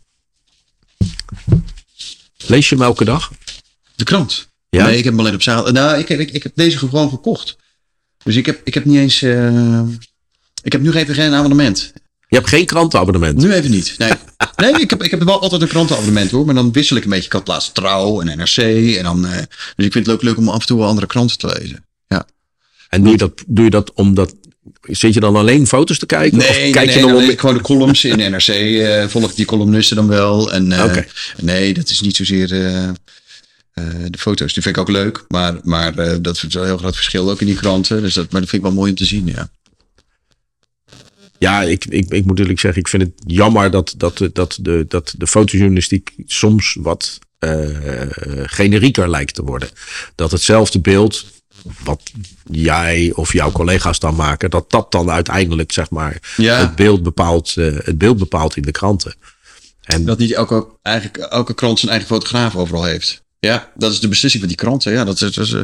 Lees 2.47 2.69
je 2.69 2.75
hem 2.75 2.83
elke 2.83 3.05
dag? 3.05 3.31
De 4.03 4.09
krant. 4.09 4.47
Ja? 4.69 4.85
Nee, 4.85 4.97
ik 4.97 5.03
heb 5.03 5.13
hem 5.13 5.19
alleen 5.21 5.33
op 5.33 5.41
zaterdag. 5.41 5.73
Nou, 5.73 5.99
ik 5.99 6.07
heb, 6.07 6.19
ik, 6.19 6.31
ik 6.31 6.43
heb 6.43 6.51
deze 6.55 6.77
gewoon 6.77 7.09
gekocht. 7.09 7.55
Dus 8.23 8.35
ik 8.35 8.45
heb, 8.45 8.61
ik 8.63 8.73
heb 8.73 8.85
niet 8.85 8.97
eens. 8.97 9.21
eh, 9.21 9.79
ik 10.63 10.71
heb 10.71 10.81
nu 10.81 10.91
even 10.91 11.15
geen 11.15 11.33
abonnement. 11.33 11.91
Je 12.27 12.35
hebt 12.35 12.47
geen 12.49 12.65
krantenabonnement. 12.65 13.37
Nu 13.37 13.53
even 13.53 13.71
niet. 13.71 13.95
Nee, 13.97 14.11
nee 14.71 14.81
ik, 14.81 14.89
heb, 14.89 15.03
ik 15.03 15.11
heb 15.11 15.23
wel 15.23 15.41
altijd 15.41 15.61
een 15.61 15.67
krantenabonnement 15.67 16.31
hoor. 16.31 16.45
Maar 16.45 16.55
dan 16.55 16.71
wissel 16.71 16.95
ik 16.97 17.03
een 17.03 17.09
beetje. 17.09 17.25
Ik 17.25 17.31
had 17.31 17.47
laatst 17.47 17.73
Trouw 17.73 18.21
en 18.21 18.37
NRC. 18.37 18.57
En 18.97 19.03
dan, 19.03 19.25
eh, 19.25 19.37
dus 19.75 19.85
ik 19.85 19.91
vind 19.91 20.05
het 20.05 20.15
ook 20.15 20.21
leuk 20.21 20.37
om 20.37 20.49
af 20.49 20.59
en 20.61 20.65
toe 20.67 20.77
wel 20.79 20.87
andere 20.87 21.07
kranten 21.07 21.37
te 21.37 21.57
lezen. 21.59 21.85
Ja. 22.07 22.25
En 22.89 23.01
doe 23.03 23.11
je 23.11 23.17
dat, 23.17 23.43
doe 23.47 23.63
je 23.63 23.69
dat 23.69 23.93
omdat. 23.93 24.35
Zit 24.81 25.13
je 25.13 25.19
dan 25.19 25.35
alleen 25.35 25.67
foto's 25.67 25.99
te 25.99 26.05
kijken? 26.05 26.37
of 26.39 26.49
Nee, 26.49 26.71
kijk 26.71 26.85
nee, 26.85 26.95
je 26.97 27.01
nee, 27.05 27.13
dan 27.13 27.29
om- 27.29 27.37
gewoon 27.37 27.55
de 27.55 27.61
columns 27.61 28.03
in 28.05 28.17
NRC. 28.31 28.47
eh 28.47 29.07
volg 29.07 29.33
die 29.33 29.45
columnisten 29.45 29.95
dan 29.95 30.07
wel. 30.07 30.51
En, 30.53 30.83
Oké. 30.83 31.05
Nee, 31.41 31.73
dat 31.73 31.89
is 31.89 32.01
niet 32.01 32.15
zozeer 32.15 32.47
eh, 33.73 33.85
de 34.09 34.17
foto's. 34.17 34.53
Die 34.53 34.63
vind 34.63 34.75
ik 34.75 34.81
ook 34.81 34.89
leuk. 34.89 35.25
Maar, 35.27 35.59
maar 35.63 35.97
eh, 35.97 36.17
dat 36.21 36.35
is 36.35 36.41
wel 36.53 36.61
een 36.61 36.67
heel 36.67 36.77
groot 36.77 36.95
verschil 36.95 37.29
ook 37.31 37.41
in 37.41 37.47
die 37.47 37.55
kranten. 37.55 38.01
Dus 38.01 38.13
dat, 38.13 38.31
maar 38.31 38.41
dat 38.41 38.49
vind 38.49 38.61
ik 38.63 38.67
wel 38.69 38.77
mooi 38.77 38.89
om 38.91 38.97
te 38.97 39.05
zien. 39.05 39.27
Ja. 39.27 39.49
Ja, 41.37 41.61
ik, 41.61 41.85
ik, 41.85 42.09
ik 42.09 42.25
moet 42.25 42.39
eerlijk 42.39 42.59
zeggen, 42.59 42.81
ik 42.81 42.87
vind 42.87 43.03
het 43.03 43.11
jammer 43.25 43.71
dat, 43.71 43.93
dat, 43.97 44.29
dat, 44.33 44.57
de, 44.61 44.85
dat 44.87 45.13
de 45.17 45.27
fotojournalistiek 45.27 46.13
soms 46.25 46.77
wat 46.79 47.19
eh, 47.39 47.67
generieker 48.43 49.09
lijkt 49.09 49.35
te 49.35 49.43
worden. 49.43 49.69
Dat 50.15 50.31
hetzelfde 50.31 50.79
beeld, 50.79 51.25
wat 51.83 52.11
jij 52.51 53.11
of 53.15 53.33
jouw 53.33 53.51
collega's 53.51 53.99
dan 53.99 54.15
maken, 54.15 54.49
dat 54.49 54.71
dat 54.71 54.91
dan 54.91 55.09
uiteindelijk 55.11 55.71
zeg 55.71 55.89
maar 55.89 56.33
Ja. 56.37 56.59
het, 56.59 56.75
beeld 56.75 57.03
bepaalt, 57.03 57.55
het 57.55 57.97
beeld 57.97 58.17
bepaalt 58.17 58.55
in 58.55 58.63
de 58.63 58.71
kranten. 58.71 59.15
En 59.83 60.05
Dat 60.05 60.17
niet 60.17 60.31
elke, 60.33 60.67
eigenlijk, 60.81 61.17
elke 61.17 61.53
krant 61.53 61.79
zijn 61.79 61.91
eigen 61.91 62.09
fotograaf 62.09 62.55
overal 62.55 62.83
heeft. 62.83 63.22
Ja, 63.47 63.71
dat 63.75 63.91
is 63.91 63.99
de 63.99 64.07
beslissing 64.07 64.43
van 64.43 64.51
die 64.53 64.61
kranten. 64.61 64.91
Ja, 64.93 65.03
dat 65.03 65.21
is, 65.21 65.31
dat 65.31 65.45
is, 65.45 65.53
eh, 65.53 65.61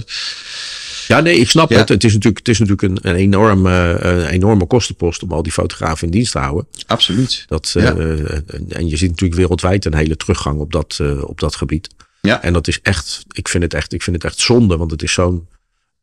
Ja, 1.08 1.20
nee, 1.20 1.38
ik 1.40 1.50
snap 1.50 1.70
Ja. 1.70 1.78
het. 1.78 1.90
Het 1.90 2.04
is 2.04 2.14
natuurlijk, 2.14 2.38
het 2.38 2.48
is 2.48 2.60
natuurlijk 2.60 3.04
een, 3.06 3.10
een, 3.12 3.16
enorme, 3.16 3.98
een 4.02 4.26
enorme 4.26 4.66
kostenpost 4.68 5.24
om 5.24 5.32
al 5.32 5.44
die 5.44 5.52
fotografen 5.52 6.06
in 6.06 6.12
dienst 6.14 6.32
te 6.32 6.40
houden. 6.40 6.68
absoluut. 6.88 7.44
Dat, 7.48 7.70
Ja. 7.74 7.96
eh, 7.96 8.20
en 8.70 8.88
je 8.90 8.98
ziet 8.98 9.10
natuurlijk 9.10 9.40
wereldwijd 9.40 9.86
een 9.86 9.96
hele 9.96 10.16
teruggang 10.16 10.60
op 10.60 10.72
dat, 10.72 10.98
eh, 11.02 11.24
op 11.24 11.40
dat 11.40 11.56
gebied. 11.56 11.88
Ja. 12.22 12.42
En 12.42 12.54
dat 12.54 12.68
is 12.68 12.82
echt, 12.82 13.24
ik 13.32 13.48
vind 13.48 13.64
het 13.64 13.74
echt, 13.74 13.94
ik 13.94 14.04
vind 14.04 14.16
het 14.16 14.26
echt 14.26 14.40
zonde, 14.40 14.78
want 14.78 14.92
het 14.92 15.04
is 15.04 15.14
zo'n. 15.14 15.48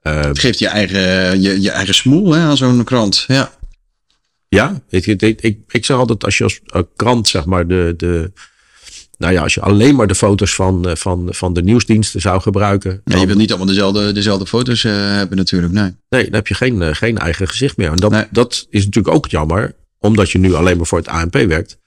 eh, 0.03 0.21
Het 0.23 0.39
geeft 0.39 0.59
je 0.59 0.69
eigen, 0.69 1.41
je, 1.41 1.61
je 1.61 1.71
eigen 1.71 1.95
smoel 1.95 2.33
hè, 2.33 2.41
aan 2.41 2.57
zo'n 2.57 2.85
krant. 2.85 3.25
Ja. 3.27 3.53
ja, 4.49 4.83
ik, 4.89 5.07
ik, 5.07 5.23
ik, 5.23 5.59
ik 5.69 5.85
zeg 5.85 5.97
altijd 5.97 6.25
als 6.25 6.39
je 6.39 6.45
als 6.45 6.61
eh, 6.67 6.83
krant, 6.97 7.29
zeg 7.29 7.45
maar, 7.45 7.67
de, 7.67 7.95
de. 7.97 8.33
Nou 9.19 9.33
ja, 9.33 9.43
als 9.43 9.55
je 9.55 9.61
alleen 9.61 9.95
maar 9.95 10.07
de 10.07 10.15
foto's 10.15 10.55
van, 10.55 10.89
eh, 10.89 10.97
van, 10.97 11.27
van 11.31 11.53
de 11.53 11.63
nieuwsdiensten 11.63 12.21
zou 12.21 12.41
gebruiken. 12.41 12.91
Ja, 12.91 13.01
dan- 13.05 13.21
je 13.21 13.27
wilt 13.27 13.39
niet 13.39 13.49
allemaal 13.49 13.67
dezelfde, 13.69 14.13
dezelfde 14.13 14.47
foto's 14.47 14.85
eh, 14.85 14.93
hebben 14.93 15.37
natuurlijk. 15.37 15.73
Nee. 15.73 15.95
Nee, 16.09 16.25
dan 16.25 16.35
heb 16.35 16.47
je 16.49 16.55
geen, 16.55 16.83
eh, 16.83 16.95
geen 16.95 17.19
eigen 17.19 17.49
gezicht 17.49 17.77
meer. 17.77 17.91
En 17.91 17.97
dat, 17.97 18.11
Nee. 18.11 18.25
dat 18.31 18.67
is 18.71 18.85
natuurlijk 18.85 19.15
ook 19.15 19.27
jammer, 19.27 19.75
omdat 19.99 20.31
je 20.31 20.39
nu 20.39 20.55
alleen 20.55 20.77
maar 20.77 20.87
voor 20.87 20.99
het 20.99 21.09
ANP 21.09 21.33
werkt. 21.33 21.79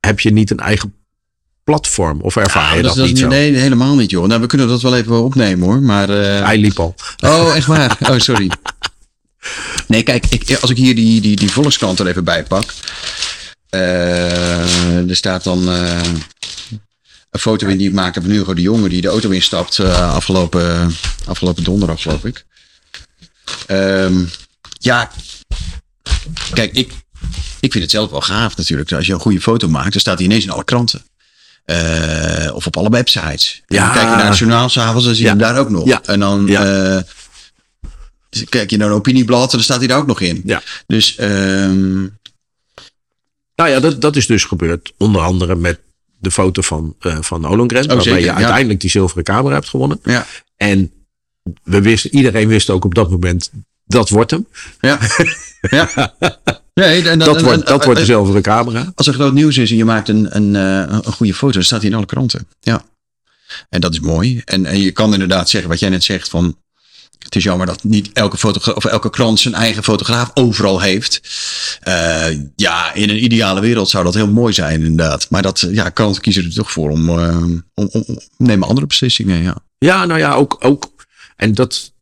Heb 0.00 0.20
je 0.20 0.30
niet 0.32 0.50
een 0.50 0.60
eigen 0.60 0.94
platform? 1.64 2.20
Of 2.20 2.36
ervaar 2.36 2.76
je 2.76 2.82
dat, 2.82 2.94
dat, 2.94 3.04
is- 3.04 3.10
niet 3.10 3.20
zo? 3.20 3.28
Nee, 3.28 3.54
helemaal 3.56 3.94
niet 3.96 4.10
joh. 4.10 4.26
Nou, 4.26 4.40
we 4.40 4.46
kunnen 4.46 4.68
dat 4.68 4.82
wel 4.82 4.96
even 4.96 5.22
opnemen 5.22 5.68
hoor. 5.68 5.82
Maar, 5.82 6.08
Hij 6.08 6.58
liep 6.58 6.78
al. 6.78 6.94
Oh, 7.24 7.56
echt 7.56 7.66
waar? 7.66 7.98
Oh, 8.10 8.18
sorry. 8.18 8.50
Nee, 9.88 10.02
kijk, 10.02 10.26
ik, 10.26 10.58
als 10.60 10.70
ik 10.70 10.76
hier 10.76 10.94
die, 10.94 11.20
die, 11.20 11.36
die 11.36 11.50
Volkskrant 11.50 11.98
er 11.98 12.06
even 12.06 12.24
bij 12.24 12.42
pak. 12.44 12.64
Eh, 13.72 15.08
er 15.08 15.16
staat 15.16 15.44
dan 15.44 15.68
eh, 15.68 16.00
een 17.30 17.40
foto 17.40 17.66
in 17.66 17.76
die 17.76 17.88
ik 17.88 17.94
maakte 17.94 18.20
van 18.20 18.30
Hugo 18.30 18.54
de 18.54 18.60
Jonge 18.62 18.88
die 18.88 19.00
de 19.00 19.08
auto 19.08 19.30
instapt 19.30 19.78
eh, 19.78 20.14
afgelopen, 20.14 20.94
afgelopen 21.26 21.64
donderdag, 21.64 22.02
geloof 22.02 22.24
ik. 22.24 22.44
Ehm, 23.66 24.24
ja, 24.78 25.10
kijk, 26.54 26.72
ik, 26.72 26.92
ik 27.60 27.72
vind 27.72 27.84
het 27.84 27.90
zelf 27.90 28.10
wel 28.10 28.20
gaaf 28.20 28.56
natuurlijk. 28.56 28.92
Als 28.92 29.06
je 29.06 29.12
een 29.12 29.20
goede 29.20 29.40
foto 29.40 29.68
maakt, 29.68 29.92
dan 29.92 30.00
staat 30.00 30.16
hij 30.18 30.26
ineens 30.26 30.44
in 30.44 30.50
alle 30.50 30.64
kranten. 30.64 31.02
Of 32.54 32.66
op 32.66 32.76
alle 32.76 32.90
websites. 32.90 33.62
En 33.66 33.76
Ja. 33.76 33.84
dan 33.84 33.92
kijk 33.94 34.08
je 34.08 34.16
naar 34.16 34.28
het 34.28 34.38
journaal 34.38 34.68
s'avonds, 34.68 35.04
dan 35.04 35.14
zie 35.14 35.24
je 35.24 35.30
Ja. 35.30 35.36
hem 35.36 35.46
daar 35.46 35.58
ook 35.58 35.70
nog. 35.70 35.84
Ja. 35.86 36.00
En 36.04 36.20
dan 36.20 36.46
Ja. 36.46 37.04
kijk 38.48 38.70
je 38.70 38.76
naar 38.76 38.88
een 38.88 38.94
opinieblad 38.94 39.44
en 39.44 39.50
dan 39.56 39.62
staat 39.62 39.78
hij 39.78 39.86
daar 39.86 39.98
ook 39.98 40.06
nog 40.06 40.20
in. 40.20 40.42
Ja. 40.44 40.62
Dus 40.86 41.16
ehm, 41.16 42.06
Nou 43.56 43.70
ja, 43.70 43.80
dat, 43.80 44.00
dat 44.00 44.16
is 44.16 44.26
dus 44.26 44.44
gebeurd. 44.44 44.92
Onder 44.96 45.20
andere 45.22 45.54
met 45.54 45.80
de 46.18 46.30
foto 46.30 46.62
van, 46.62 46.94
eh 47.00 47.16
van 47.20 47.40
waarbij 47.40 47.96
Oh, 47.96 48.02
zeker, 48.02 48.18
je 48.20 48.24
ja. 48.24 48.34
uiteindelijk 48.34 48.80
die 48.80 48.90
zilveren 48.90 49.24
camera 49.24 49.54
hebt 49.54 49.68
gewonnen. 49.68 50.00
ja. 50.04 50.26
En 50.56 50.92
we 51.62 51.80
wisten, 51.82 52.14
iedereen 52.14 52.48
wist 52.48 52.70
ook 52.70 52.84
op 52.84 52.94
dat 52.94 53.10
moment, 53.10 53.50
dat 53.84 54.08
wordt 54.08 54.30
hem. 54.30 54.46
Ja. 54.80 54.98
ja. 55.70 56.14
Nee, 56.74 57.08
en, 57.08 57.18
Dat 57.18 57.36
en- 57.36 57.44
wordt, 57.44 57.66
dat 57.66 57.84
wordt 57.84 57.94
de 58.00 58.06
en- 58.06 58.12
zilveren 58.12 58.42
camera. 58.42 58.92
Als 58.94 59.06
er 59.06 59.14
groot 59.14 59.32
nieuws 59.32 59.56
is 59.56 59.70
en 59.70 59.76
je 59.76 59.84
maakt 59.84 60.08
een, 60.08 60.36
een, 60.36 60.56
eh, 60.56 60.96
een 61.04 61.12
goede 61.12 61.34
foto, 61.34 61.52
dan 61.52 61.62
staat 61.62 61.80
hij 61.80 61.90
in 61.90 61.96
alle 61.96 62.06
kranten. 62.06 62.46
Ja. 62.60 62.84
En 63.68 63.80
dat 63.80 63.92
is 63.92 64.00
mooi. 64.00 64.42
En, 64.44 64.66
en 64.66 64.80
je 64.80 64.92
kan 64.92 65.12
inderdaad 65.12 65.48
zeggen 65.48 65.70
wat 65.70 65.78
jij 65.78 65.88
net 65.88 66.04
zegt 66.04 66.28
van. 66.28 66.56
Het 67.32 67.40
is 67.40 67.46
jammer 67.46 67.66
dat 67.66 67.84
niet 67.84 68.12
elke, 68.12 68.74
of 68.74 68.84
elke 68.84 69.10
krant 69.10 69.40
zijn 69.40 69.54
eigen 69.54 69.82
fotograaf 69.82 70.30
overal 70.34 70.80
heeft. 70.80 71.20
Eh, 71.80 72.26
ja, 72.56 72.94
in 72.94 73.10
een 73.10 73.24
ideale 73.24 73.60
wereld 73.60 73.88
zou 73.88 74.04
dat 74.04 74.14
heel 74.14 74.28
mooi 74.28 74.52
zijn, 74.52 74.82
inderdaad. 74.82 75.30
Maar 75.30 75.42
dat, 75.42 75.68
ja, 75.70 75.88
kranten 75.88 76.22
kiezen 76.22 76.44
er 76.44 76.54
toch 76.54 76.72
voor 76.72 76.90
om, 76.90 77.10
om, 77.10 77.64
om, 77.74 77.88
om 77.90 78.18
nemen 78.36 78.68
andere 78.68 78.86
beslissingen. 78.86 79.42
Ja. 79.42 79.56
Ja, 79.78 80.04
nou 80.04 80.20
ja, 80.20 80.34
ook. 80.34 80.56
ook 80.60 80.92
en 81.36 81.54
dat, 81.54 81.92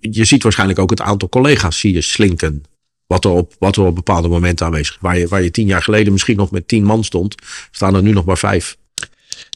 je 0.00 0.24
ziet 0.24 0.42
waarschijnlijk 0.42 0.78
ook 0.78 0.90
het 0.90 1.00
aantal 1.00 1.28
collega's 1.28 1.78
zie 1.78 1.92
je 1.92 2.02
slinken. 2.02 2.62
Wat 3.06 3.24
er 3.24 3.30
op, 3.30 3.54
wat 3.58 3.76
er 3.76 3.82
op 3.82 3.94
bepaalde 3.94 4.28
momenten 4.28 4.66
aanwezig 4.66 4.94
is. 4.94 5.00
Waar 5.00 5.18
je, 5.18 5.28
waar 5.28 5.42
je 5.42 5.50
tien 5.50 5.66
jaar 5.66 5.82
geleden 5.82 6.12
misschien 6.12 6.36
nog 6.36 6.50
met 6.50 6.68
tien 6.68 6.84
man 6.84 7.04
stond, 7.04 7.34
staan 7.70 7.94
er 7.94 8.02
nu 8.02 8.12
nog 8.12 8.24
maar 8.24 8.38
vijf. 8.38 8.76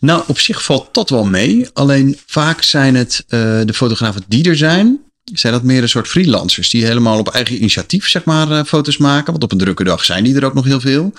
Nou, 0.00 0.22
op 0.26 0.38
zich 0.38 0.64
valt 0.64 0.94
dat 0.94 1.10
wel 1.10 1.24
mee. 1.24 1.68
Alleen 1.72 2.18
vaak 2.26 2.62
zijn 2.62 2.94
het 2.94 3.24
eh, 3.28 3.40
de 3.64 3.74
fotografen 3.74 4.22
die 4.28 4.48
er 4.48 4.56
zijn. 4.56 5.00
Zijn 5.32 5.52
dat 5.52 5.62
meer 5.62 5.82
een 5.82 5.88
soort 5.88 6.08
freelancers 6.08 6.70
die 6.70 6.84
helemaal 6.84 7.18
op 7.18 7.28
eigen 7.28 7.56
initiatief 7.56 8.08
zeg 8.08 8.24
maar, 8.24 8.50
eh, 8.50 8.64
foto's 8.64 8.96
maken? 8.96 9.32
Want 9.32 9.44
op 9.44 9.52
een 9.52 9.58
drukke 9.58 9.84
dag 9.84 10.04
zijn 10.04 10.24
die 10.24 10.36
er 10.36 10.44
ook 10.44 10.54
nog 10.54 10.64
heel 10.64 10.80
veel. 10.80 11.12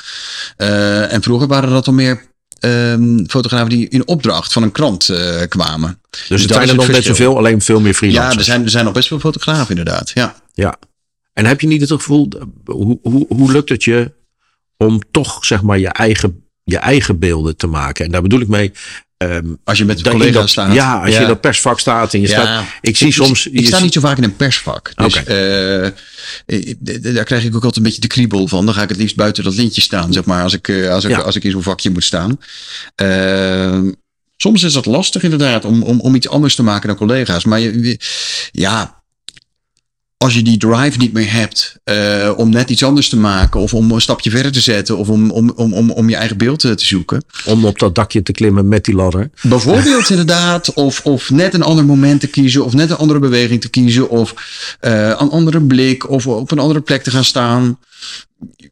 Eh, 0.57 1.13
en 1.13 1.21
vroeger 1.23 1.47
waren 1.47 1.69
dat 1.69 1.88
al 1.88 1.93
meer 1.93 2.25
ehm, 2.59 3.25
fotografen 3.25 3.69
die 3.69 3.89
in 3.89 4.07
opdracht 4.07 4.53
van 4.53 4.63
een 4.63 4.71
krant 4.71 5.11
kwamen. 5.47 5.99
Dus, 6.09 6.28
dat 6.28 6.39
het 6.39 6.51
zijn 6.53 6.69
er 6.69 6.75
nog 6.75 6.88
net 6.88 6.95
verschil. 6.95 7.15
zoveel, 7.15 7.38
alleen 7.38 7.61
veel 7.61 7.80
meer 7.80 7.91
Ja, 7.91 7.97
freelancers. 7.97 8.38
er 8.38 8.43
zijn, 8.43 8.63
er 8.63 8.69
zijn 8.69 8.86
nog 8.86 8.93
best 8.93 9.07
veel 9.07 9.19
fotografen 9.19 9.69
inderdaad. 9.69 10.11
Ja. 10.13 10.36
Ja. 10.53 10.78
En 11.34 11.45
heb 11.45 11.61
je 11.61 11.67
niet 11.67 11.82
het 11.82 11.91
gevoel, 11.91 12.30
hoe, 12.65 12.99
hoe, 13.01 13.25
hoe 13.30 13.51
lukt 13.51 13.69
het 13.69 13.84
je 13.84 14.11
om 14.78 15.01
toch 15.11 15.45
zeg 15.45 15.61
maar 15.61 15.80
je 15.80 15.88
eigen, 15.88 16.46
je 16.70 16.78
eigen 16.78 17.20
beelden 17.20 17.55
te 17.57 17.68
maken? 17.68 18.05
En 18.05 18.11
daar 18.11 18.22
bedoel 18.22 18.39
ik 18.41 18.47
mee. 18.47 18.72
ehm, 19.18 19.45
Als 19.63 19.78
je 19.78 19.86
met 19.86 20.01
collega's 20.01 20.34
dat- 20.34 20.49
staat. 20.49 20.74
Ja, 20.74 20.99
als 21.03 21.15
je 21.15 21.22
in 21.22 21.28
dat 21.28 21.41
persvak 21.41 21.80
staat 21.80 22.13
en 22.13 22.22
je 22.22 22.28
Ja. 22.28 22.41
staat. 22.41 22.63
Ik 22.82 22.97
zie 22.97 23.11
soms. 23.11 23.47
Ik, 23.47 23.59
je 23.59 23.65
sta 23.65 23.80
niet 23.80 23.93
zo 23.93 23.99
vaak 23.99 24.18
in 24.18 24.24
een 24.24 24.36
persvak. 24.36 24.91
Dus 24.95 25.24
eh, 25.24 25.86
ik- 26.45 26.78
daar 27.13 27.24
krijg 27.24 27.41
ik 27.43 27.47
ook 27.49 27.53
altijd 27.53 27.76
een 27.76 27.84
beetje 27.84 28.01
de 28.01 28.07
kriebel 28.07 28.47
van. 28.47 28.65
Dan 28.65 28.74
ga 28.74 28.82
ik 28.82 28.89
het 28.89 28.97
liefst 28.97 29.15
buiten 29.15 29.43
dat 29.43 29.55
lintje 29.55 29.82
staan, 29.82 30.13
zeg 30.13 30.26
maar, 30.26 30.43
als 30.43 30.53
ik, 30.53 30.68
eh, 30.68 30.89
als 30.89 31.03
ik, 31.03 31.09
Ja. 31.09 31.18
als 31.18 31.36
ik 31.36 31.43
in 31.43 31.51
zo'n 31.51 31.63
vakje 31.63 31.89
moet 31.89 32.03
staan. 32.03 32.39
Eh, 32.95 33.80
soms 34.38 34.63
is 34.63 34.74
dat 34.74 34.86
lastig 34.86 35.24
inderdaad, 35.24 35.65
om, 35.65 35.84
om, 35.84 35.99
om 35.99 36.15
iets 36.15 36.30
anders 36.30 36.55
te 36.55 36.63
maken 36.63 36.88
dan 36.88 36.97
collega's. 36.97 37.45
Maar 37.45 37.59
je- 37.59 37.99
ja, 38.51 39.01
als 40.18 40.34
je 40.34 40.41
die 40.41 40.57
drive 40.57 40.97
niet 40.97 41.13
meer 41.13 41.32
hebt 41.32 41.80
eh, 41.84 42.34
om 42.36 42.49
net 42.49 42.70
iets 42.70 42.84
anders 42.84 43.09
te 43.09 43.18
maken, 43.18 43.59
of 43.59 43.74
om 43.74 43.91
een 43.91 44.01
stapje 44.01 44.30
verder 44.30 44.51
te 44.51 44.61
zetten, 44.61 44.97
of 44.97 45.09
om, 45.09 45.32
om, 45.32 45.51
om, 45.55 45.74
om, 45.74 45.91
om 45.91 46.09
je 46.09 46.15
eigen 46.15 46.38
beeld 46.38 46.59
te, 46.59 46.76
te 46.76 46.86
zoeken. 46.86 47.24
Om 47.45 47.65
op 47.65 47.80
dat 47.80 47.95
dakje 47.95 48.22
te 48.22 48.32
klimmen 48.32 48.68
met 48.68 48.86
die 48.86 48.95
ladder. 48.95 49.30
Bijvoorbeeld 49.41 50.09
inderdaad, 50.15 50.74
of, 50.74 51.01
of 51.03 51.30
net 51.30 51.53
een 51.53 51.61
ander 51.61 51.86
moment 51.86 52.20
te 52.20 52.28
kiezen, 52.28 52.65
of 52.65 52.74
net 52.74 52.89
een 52.89 52.97
andere 52.97 53.20
beweging 53.20 53.61
te 53.61 53.70
kiezen, 53.70 54.09
of 54.09 54.34
eh, 54.80 55.07
een 55.07 55.30
andere 55.30 55.61
blik, 55.61 56.09
of 56.09 56.28
op 56.28 56.51
een 56.51 56.59
andere 56.59 56.82
plek 56.82 57.03
te 57.03 57.11
gaan 57.11 57.26
staan. 57.26 57.80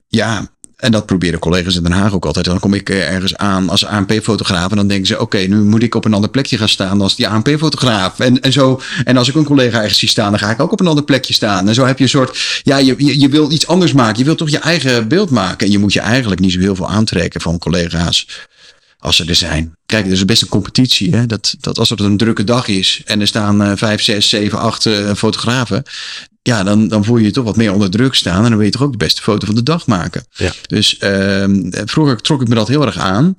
Ja, 0.07 0.47
en 0.75 0.91
dat 0.91 1.05
proberen 1.05 1.39
collega's 1.39 1.75
in 1.75 1.83
Den 1.83 1.91
Haag 1.91 2.13
ook 2.13 2.25
altijd. 2.25 2.45
Dan 2.45 2.59
kom 2.59 2.73
ik 2.73 2.89
eh, 2.89 3.13
ergens 3.13 3.35
aan 3.37 3.69
als 3.69 3.85
ANP-fotograaf. 3.85 4.69
En 4.69 4.77
dan 4.77 4.87
denken 4.87 5.07
ze: 5.07 5.19
oké, 5.19 5.37
nu 5.37 5.55
moet 5.55 5.83
ik 5.83 5.95
op 5.95 6.05
een 6.05 6.13
ander 6.13 6.29
plekje 6.29 6.57
gaan 6.57 6.69
staan 6.69 7.01
als 7.01 7.15
die 7.15 7.27
ANP-fotograaf. 7.27 8.19
En, 8.19 8.41
en, 8.41 8.51
zo, 8.51 8.81
en 9.03 9.17
als 9.17 9.29
ik 9.29 9.35
een 9.35 9.43
collega 9.43 9.81
ergens 9.81 9.99
zie 9.99 10.09
staan, 10.09 10.29
dan 10.29 10.39
ga 10.39 10.49
ik 10.49 10.59
ook 10.59 10.71
op 10.71 10.79
een 10.79 10.87
ander 10.87 11.03
plekje 11.03 11.33
staan. 11.33 11.67
En 11.67 11.73
zo 11.73 11.85
heb 11.85 11.97
je 11.97 12.03
een 12.03 12.09
soort. 12.09 12.61
Ja, 12.63 12.77
je, 12.77 12.95
je, 12.97 13.19
je 13.19 13.29
wil 13.29 13.51
iets 13.51 13.67
anders 13.67 13.93
maken. 13.93 14.17
Je 14.17 14.25
wilt 14.25 14.37
toch 14.37 14.49
je 14.49 14.59
eigen 14.59 15.07
beeld 15.07 15.29
maken. 15.29 15.65
En 15.65 15.71
je 15.71 15.79
moet 15.79 15.93
je 15.93 15.99
eigenlijk 15.99 16.41
niet 16.41 16.51
zo 16.51 16.59
heel 16.59 16.75
veel 16.75 16.89
aantrekken 16.89 17.41
van 17.41 17.57
collega's 17.57 18.27
als 19.05 19.15
ze 19.15 19.25
er 19.25 19.35
zijn. 19.35 19.75
Kijk, 19.85 20.05
er 20.05 20.11
is 20.11 20.25
best 20.25 20.41
een 20.41 20.47
competitie. 20.47 21.15
Hè? 21.15 21.25
Dat, 21.25 21.55
dat 21.59 21.79
als 21.79 21.89
het 21.89 21.99
een 21.99 22.17
drukke 22.17 22.43
dag 22.43 22.67
is 22.67 23.01
en 23.05 23.21
er 23.21 23.27
staan 23.27 23.61
uh, 23.61 23.71
vijf, 23.75 24.01
zes, 24.01 24.29
zeven, 24.29 24.59
acht 24.59 24.85
uh, 24.85 25.13
fotografen. 25.13 25.83
Ja, 26.41 26.63
dan, 26.63 26.87
dan 26.87 27.05
voel 27.05 27.17
je 27.17 27.25
je 27.25 27.31
toch 27.31 27.43
wat 27.43 27.55
meer 27.55 27.73
onder 27.73 27.89
druk 27.89 28.13
staan. 28.13 28.43
En 28.43 28.49
dan 28.49 28.57
wil 28.57 28.65
je 28.65 28.71
toch 28.71 28.81
ook 28.81 28.91
de 28.91 28.97
beste 28.97 29.21
foto 29.21 29.45
van 29.45 29.55
de 29.55 29.63
dag 29.63 29.87
maken. 29.87 30.25
Ja. 30.31 30.51
Dus 30.67 30.97
uh, 30.99 31.45
vroeger 31.85 32.21
trok 32.21 32.41
ik 32.41 32.47
me 32.47 32.55
dat 32.55 32.67
heel 32.67 32.85
erg 32.85 32.97
aan. 32.97 33.35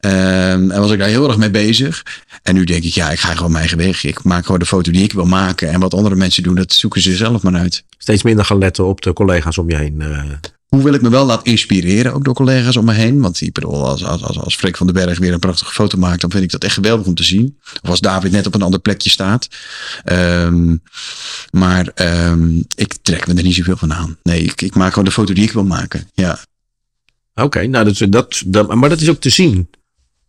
en 0.00 0.68
was 0.68 0.90
ik 0.90 0.98
daar 0.98 1.08
heel 1.08 1.28
erg 1.28 1.36
mee 1.36 1.50
bezig. 1.50 2.02
En 2.42 2.54
nu 2.54 2.64
denk 2.64 2.84
ik, 2.84 2.94
ja, 2.94 3.10
ik 3.10 3.18
ga 3.18 3.34
gewoon 3.34 3.50
mijn 3.50 3.68
eigen 3.68 3.78
weg. 3.78 4.04
Ik 4.04 4.22
maak 4.22 4.44
gewoon 4.44 4.60
de 4.60 4.66
foto 4.66 4.90
die 4.90 5.02
ik 5.02 5.12
wil 5.12 5.24
maken. 5.24 5.68
En 5.68 5.80
wat 5.80 5.94
andere 5.94 6.14
mensen 6.14 6.42
doen, 6.42 6.54
dat 6.54 6.72
zoeken 6.72 7.00
ze 7.00 7.16
zelf 7.16 7.42
maar 7.42 7.54
uit. 7.54 7.84
Steeds 7.98 8.22
minder 8.22 8.44
gaan 8.44 8.58
letten 8.58 8.86
op 8.86 9.02
de 9.02 9.12
collega's 9.12 9.58
om 9.58 9.70
je 9.70 9.76
heen. 9.76 9.96
Uh... 10.00 10.22
Hoewel 10.66 10.94
ik 10.94 11.02
me 11.02 11.08
wel 11.08 11.26
laat 11.26 11.46
inspireren, 11.46 12.14
ook 12.14 12.24
door 12.24 12.34
collega's 12.34 12.76
om 12.76 12.84
me 12.84 12.92
heen. 12.92 13.20
Want 13.20 13.40
ik 13.40 13.52
bedoel, 13.52 13.86
als, 13.86 14.04
als, 14.04 14.38
als, 14.38 14.56
Freek 14.56 14.76
van 14.76 14.86
den 14.86 14.94
Berg 14.94 15.18
weer 15.18 15.32
een 15.32 15.38
prachtige 15.38 15.72
foto 15.72 15.98
maakt, 15.98 16.20
dan 16.20 16.30
vind 16.30 16.44
ik 16.44 16.50
dat 16.50 16.64
echt 16.64 16.74
geweldig 16.74 17.06
om 17.06 17.14
te 17.14 17.24
zien. 17.24 17.58
Of 17.82 17.90
als 17.90 18.00
David 18.00 18.32
net 18.32 18.46
op 18.46 18.54
een 18.54 18.62
ander 18.62 18.80
plekje 18.80 19.10
staat. 19.10 19.48
Um, 20.04 20.82
maar 21.50 21.88
um, 22.30 22.64
ik 22.74 22.96
trek 23.02 23.26
me 23.26 23.34
er 23.34 23.42
niet 23.42 23.54
zoveel 23.54 23.76
van 23.76 23.92
aan. 23.92 24.16
Nee, 24.22 24.42
ik, 24.42 24.62
ik 24.62 24.74
maak 24.74 24.88
gewoon 24.88 25.04
de 25.04 25.10
foto 25.10 25.34
die 25.34 25.44
ik 25.44 25.52
wil 25.52 25.64
maken. 25.64 26.10
Ja. 26.14 26.38
Oké, 27.34 27.66
nou, 27.66 27.84
dat, 27.84 28.12
dat, 28.12 28.42
dat, 28.46 28.74
maar 28.74 28.88
dat 28.88 29.00
is 29.00 29.08
ook 29.08 29.20
te 29.20 29.30
zien. 29.30 29.70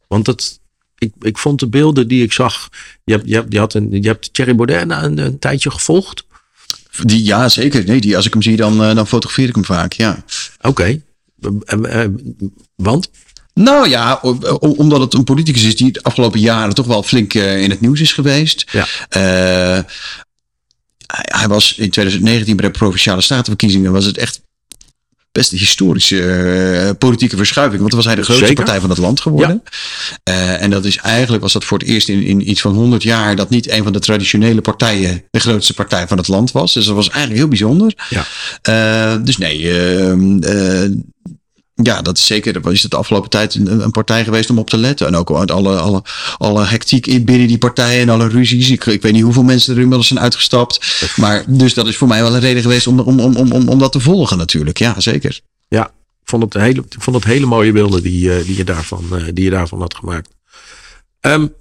Want 0.07 0.25
dat, 0.25 0.59
ik, 0.97 1.11
ik 1.19 1.37
vond 1.37 1.59
de 1.59 1.67
beelden 1.67 2.07
die 2.07 2.23
ik 2.23 2.33
zag. 2.33 2.69
Je 3.03 3.13
hebt, 3.13 3.27
je 3.29 3.45
je 3.49 3.59
had 3.59 3.73
je 3.73 4.07
hebt 4.07 4.33
Thierry 4.33 4.55
Baudet 4.55 4.91
een 4.91 5.39
tijdje 5.39 5.71
gevolgd. 5.71 6.25
Die, 7.03 7.23
ja, 7.23 7.49
zeker. 7.49 7.83
Nee, 7.85 8.01
die, 8.01 8.15
als 8.15 8.25
ik 8.25 8.33
hem 8.33 8.41
zie, 8.41 8.55
dan, 8.55 8.89
uh, 8.89 8.95
dan 8.95 9.07
fotografeer 9.07 9.47
ik 9.47 9.55
hem 9.55 9.65
vaak. 9.65 9.93
Ja. 9.93 10.23
Oké. 10.57 10.67
Okay. 10.67 11.01
Uh, 11.41 12.03
uh, 12.03 12.05
want? 12.75 13.09
Nou 13.53 13.89
ja, 13.89 14.19
omdat 14.59 14.99
het 14.99 15.13
een 15.13 15.23
politicus 15.23 15.63
is 15.63 15.75
die 15.75 15.91
de 15.91 16.03
afgelopen 16.03 16.39
jaren 16.39 16.75
toch 16.75 16.85
wel 16.85 17.03
flink 17.03 17.33
in 17.33 17.69
het 17.69 17.81
nieuws 17.81 18.01
is 18.01 18.13
geweest. 18.13 18.65
Ja. 18.71 18.87
hij 21.07 21.47
was 21.47 21.77
in 21.77 21.89
2019 21.89 22.55
bij 22.55 22.65
de 22.65 22.77
provinciale 22.77 23.21
statenverkiezingen 23.21 23.91
was 23.91 24.05
het 24.05 24.17
echt 24.17 24.41
best 25.37 25.51
een 25.51 25.57
historische 25.57 26.15
uh, 26.15 26.89
politieke 26.97 27.37
verschuiving. 27.37 27.79
Want 27.79 27.91
dan 27.91 27.99
was 27.99 28.07
hij 28.07 28.15
de 28.15 28.23
grootste 28.23 28.45
Zeker. 28.45 28.63
partij 28.63 28.81
van 28.81 28.89
het 28.89 28.99
land 28.99 29.21
geworden. 29.21 29.63
Ja. 30.23 30.33
Uh, 30.33 30.61
en 30.61 30.69
dat 30.69 30.85
is 30.85 30.97
eigenlijk 30.97 31.43
was 31.43 31.53
dat 31.53 31.63
voor 31.63 31.77
het 31.77 31.87
eerst 31.87 32.09
in, 32.09 32.23
in 32.23 32.49
iets 32.49 32.61
van 32.61 32.73
100 32.73 33.03
jaar 33.03 33.35
dat 33.35 33.49
niet 33.49 33.69
een 33.69 33.83
van 33.83 33.93
de 33.93 33.99
traditionele 33.99 34.61
partijen 34.61 35.23
de 35.31 35.39
grootste 35.39 35.73
partij 35.73 36.07
van 36.07 36.17
het 36.17 36.27
land 36.27 36.51
was. 36.51 36.73
Dus 36.73 36.85
dat 36.85 36.95
was 36.95 37.09
eigenlijk 37.09 37.39
heel 37.39 37.47
bijzonder. 37.47 37.93
Ja. 38.09 38.25
Uh, 38.69 39.25
dus 39.25 39.37
nee, 39.37 39.57
ja, 41.83 42.01
dat 42.01 42.17
is 42.17 42.25
zeker. 42.25 42.61
Dat 42.61 42.71
is 42.71 42.81
het 42.81 42.91
de 42.91 42.97
afgelopen 42.97 43.29
tijd 43.29 43.55
een, 43.55 43.81
een, 43.83 43.91
partij 43.91 44.23
geweest 44.23 44.49
om 44.49 44.59
op 44.59 44.69
te 44.69 44.77
letten. 44.77 45.07
En 45.07 45.15
ook 45.15 45.29
alle, 45.29 45.77
alle, 45.77 46.03
alle 46.37 46.65
hectiek 46.65 47.07
in 47.07 47.25
binnen 47.25 47.47
die 47.47 47.57
partijen 47.57 48.01
en 48.01 48.09
alle 48.09 48.27
ruzies. 48.27 48.69
Ik, 48.69 48.85
ik 48.85 49.01
weet 49.01 49.13
niet 49.13 49.23
hoeveel 49.23 49.43
mensen 49.43 49.73
er 49.73 49.79
inmiddels 49.79 50.07
zijn 50.07 50.19
uitgestapt. 50.19 50.79
Maar 51.15 51.43
dus 51.47 51.73
dat 51.73 51.87
is 51.87 51.97
voor 51.97 52.07
mij 52.07 52.21
wel 52.21 52.33
een 52.33 52.39
reden 52.39 52.61
geweest 52.61 52.87
om, 52.87 52.99
om, 52.99 53.19
om, 53.19 53.51
om, 53.51 53.69
om 53.69 53.79
dat 53.79 53.91
te 53.91 53.99
volgen 53.99 54.37
natuurlijk. 54.37 54.77
Ja, 54.77 54.99
zeker. 54.99 55.39
Ja, 55.67 55.85
ik 56.21 56.29
vond 56.29 56.43
het 56.43 56.53
hele, 56.53 56.83
ik 56.89 57.01
vond 57.01 57.15
het 57.15 57.25
hele 57.25 57.45
mooie 57.45 57.71
beelden 57.71 58.03
die, 58.03 58.43
die, 58.43 58.57
je, 58.57 58.63
daarvan, 58.63 59.03
die 59.33 59.43
je 59.43 59.49
daarvan 59.49 59.79
had 59.79 59.95
gemaakt. 59.95 60.29
Um, 61.21 61.53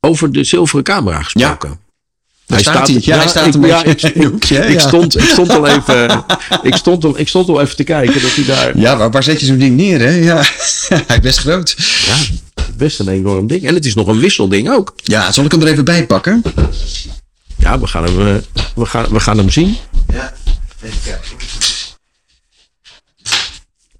over 0.00 0.32
de 0.32 0.44
zilveren 0.44 0.84
camera 0.84 1.22
gesproken. 1.22 1.68
Ja. 1.68 1.78
Hij 2.52 2.62
staat, 2.62 3.04
ja, 3.04 3.16
hij 3.16 3.28
staat 3.28 3.46
ik, 3.46 3.54
een 3.54 3.66
ja, 3.66 3.82
beetje 3.82 4.12
ik, 4.12 4.32
ik, 4.32 4.44
ja, 4.44 4.62
ik, 4.74 4.80
stond, 4.80 5.18
ik 5.18 5.28
stond 5.28 5.50
al 5.50 5.66
even, 5.66 6.24
ik 6.62 6.74
stond 6.74 7.04
al, 7.04 7.18
ik 7.18 7.28
stond 7.28 7.48
al 7.48 7.60
even 7.60 7.76
te 7.76 7.84
kijken 7.84 8.22
dat 8.22 8.34
hij 8.34 8.44
daar. 8.44 8.78
Ja, 8.78 8.94
maar 8.94 9.10
waar 9.10 9.22
zet 9.22 9.40
je 9.40 9.46
zo'n 9.46 9.58
ding 9.58 9.76
neer, 9.76 10.00
hè? 10.00 10.10
Ja, 10.10 10.36
hij 11.06 11.16
is 11.16 11.20
best 11.20 11.38
groot. 11.38 11.74
Ja, 12.06 12.14
best 12.76 12.98
een 12.98 13.08
enorm 13.08 13.46
ding. 13.46 13.66
En 13.66 13.74
het 13.74 13.84
is 13.84 13.94
nog 13.94 14.06
een 14.06 14.18
wisselding 14.18 14.70
ook. 14.70 14.94
Ja, 14.96 15.32
zal 15.32 15.44
ik 15.44 15.50
hem 15.50 15.60
er 15.60 15.68
even 15.68 15.84
bij 15.84 16.06
pakken? 16.06 16.42
Ja, 17.56 17.78
we 17.80 17.86
gaan 17.86 18.04
hem, 18.04 18.42
we 18.74 18.86
gaan, 18.86 19.06
we 19.10 19.20
gaan 19.20 19.38
hem 19.38 19.50
zien. 19.50 19.76
Ja, 20.12 20.32
even 20.82 20.98
kijken. 21.04 21.36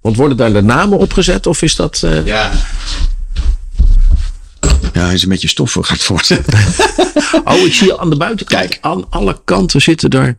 Want 0.01 0.15
worden 0.15 0.37
daar 0.37 0.53
de 0.53 0.61
namen 0.61 0.97
opgezet 0.97 1.47
of 1.47 1.61
is 1.61 1.75
dat. 1.75 2.01
Uh... 2.05 2.25
Ja. 2.25 2.51
Ja, 4.93 5.05
hij 5.05 5.13
is 5.13 5.23
een 5.23 5.29
beetje 5.29 5.47
stoffig 5.47 5.87
gaat 5.87 6.07
worden. 6.07 6.45
oh, 7.53 7.65
ik 7.65 7.73
zie 7.73 7.97
aan 7.97 8.09
de 8.09 8.17
buitenkant. 8.17 8.61
Kijk. 8.61 8.77
Aan 8.81 9.09
alle 9.09 9.41
kanten 9.43 9.81
zitten 9.81 10.09
daar. 10.09 10.37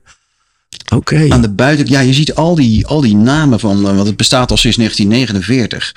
Oké. 0.85 1.15
Okay. 1.15 1.31
Aan 1.31 1.43
de 1.43 1.51
buiten, 1.51 1.89
ja, 1.89 2.01
je 2.01 2.13
ziet 2.13 2.35
al 2.35 2.55
die, 2.55 2.87
al 2.87 3.01
die 3.01 3.17
namen 3.17 3.61
van, 3.61 3.83
want 3.83 4.07
het 4.07 4.17
bestaat 4.17 4.51
al 4.51 4.57
sinds 4.57 4.77
1949. 4.77 5.95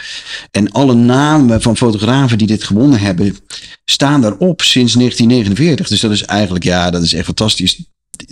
En 0.51 0.71
alle 0.71 0.93
namen 0.93 1.61
van 1.61 1.77
fotografen 1.77 2.37
die 2.37 2.47
dit 2.47 2.63
gewonnen 2.63 2.99
hebben, 2.99 3.37
staan 3.85 4.21
daarop 4.21 4.61
sinds 4.61 4.93
1949. 4.93 5.87
Dus 5.87 5.99
dat 5.99 6.11
is 6.11 6.23
eigenlijk, 6.23 6.63
ja, 6.63 6.89
dat 6.89 7.03
is 7.03 7.13
echt 7.13 7.25
fantastisch. 7.25 7.79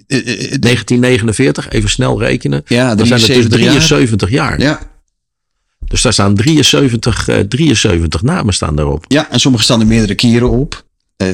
1949, 0.08 1.70
even 1.70 1.90
snel 1.90 2.20
rekenen. 2.20 2.64
Ja, 2.66 2.96
dan 2.96 3.08
zijn 3.08 3.22
het 3.22 3.30
dus 3.30 3.48
73 3.48 4.30
jaar. 4.30 4.60
jaar. 4.60 4.62
Ja. 4.62 4.94
Dus 5.96 6.04
daar 6.04 6.14
staan 6.14 6.36
73, 6.36 7.28
uh, 7.28 7.40
73 7.40 8.22
namen 8.22 8.54
staan 8.54 8.76
daarop. 8.76 9.06
Ja, 9.08 9.32
en 9.32 9.40
sommige 9.40 9.64
staan 9.64 9.80
er 9.80 9.88
meerdere 9.88 10.16
keren 10.16 10.50
op. 10.50 10.86
Uh, 11.18 11.30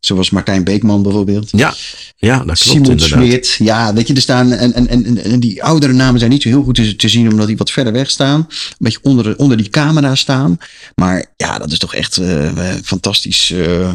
zoals 0.00 0.30
Martijn 0.30 0.64
Beekman 0.64 1.02
bijvoorbeeld. 1.02 1.50
Ja, 1.50 1.74
ja 2.16 2.36
dat 2.36 2.44
klopt 2.44 2.58
Simon 2.58 2.90
inderdaad. 2.90 3.22
Smit. 3.22 3.56
Ja, 3.58 3.94
weet 3.94 4.08
je, 4.08 4.14
er 4.14 4.20
staan. 4.20 4.52
En, 4.52 4.72
en, 4.72 4.88
en, 4.88 5.24
en 5.24 5.40
die 5.40 5.62
oudere 5.62 5.92
namen 5.92 6.18
zijn 6.18 6.30
niet 6.30 6.42
zo 6.42 6.48
heel 6.48 6.62
goed 6.62 6.74
te, 6.74 6.96
te 6.96 7.08
zien, 7.08 7.30
omdat 7.30 7.46
die 7.46 7.56
wat 7.56 7.70
verder 7.70 7.92
weg 7.92 8.10
staan. 8.10 8.40
Een 8.48 8.76
beetje 8.78 8.98
onder, 9.02 9.36
onder 9.36 9.56
die 9.56 9.68
camera 9.68 10.14
staan. 10.14 10.58
Maar 10.94 11.26
ja, 11.36 11.58
dat 11.58 11.72
is 11.72 11.78
toch 11.78 11.94
echt 11.94 12.20
uh, 12.20 12.50
fantastisch. 12.84 13.50
Uh, 13.50 13.92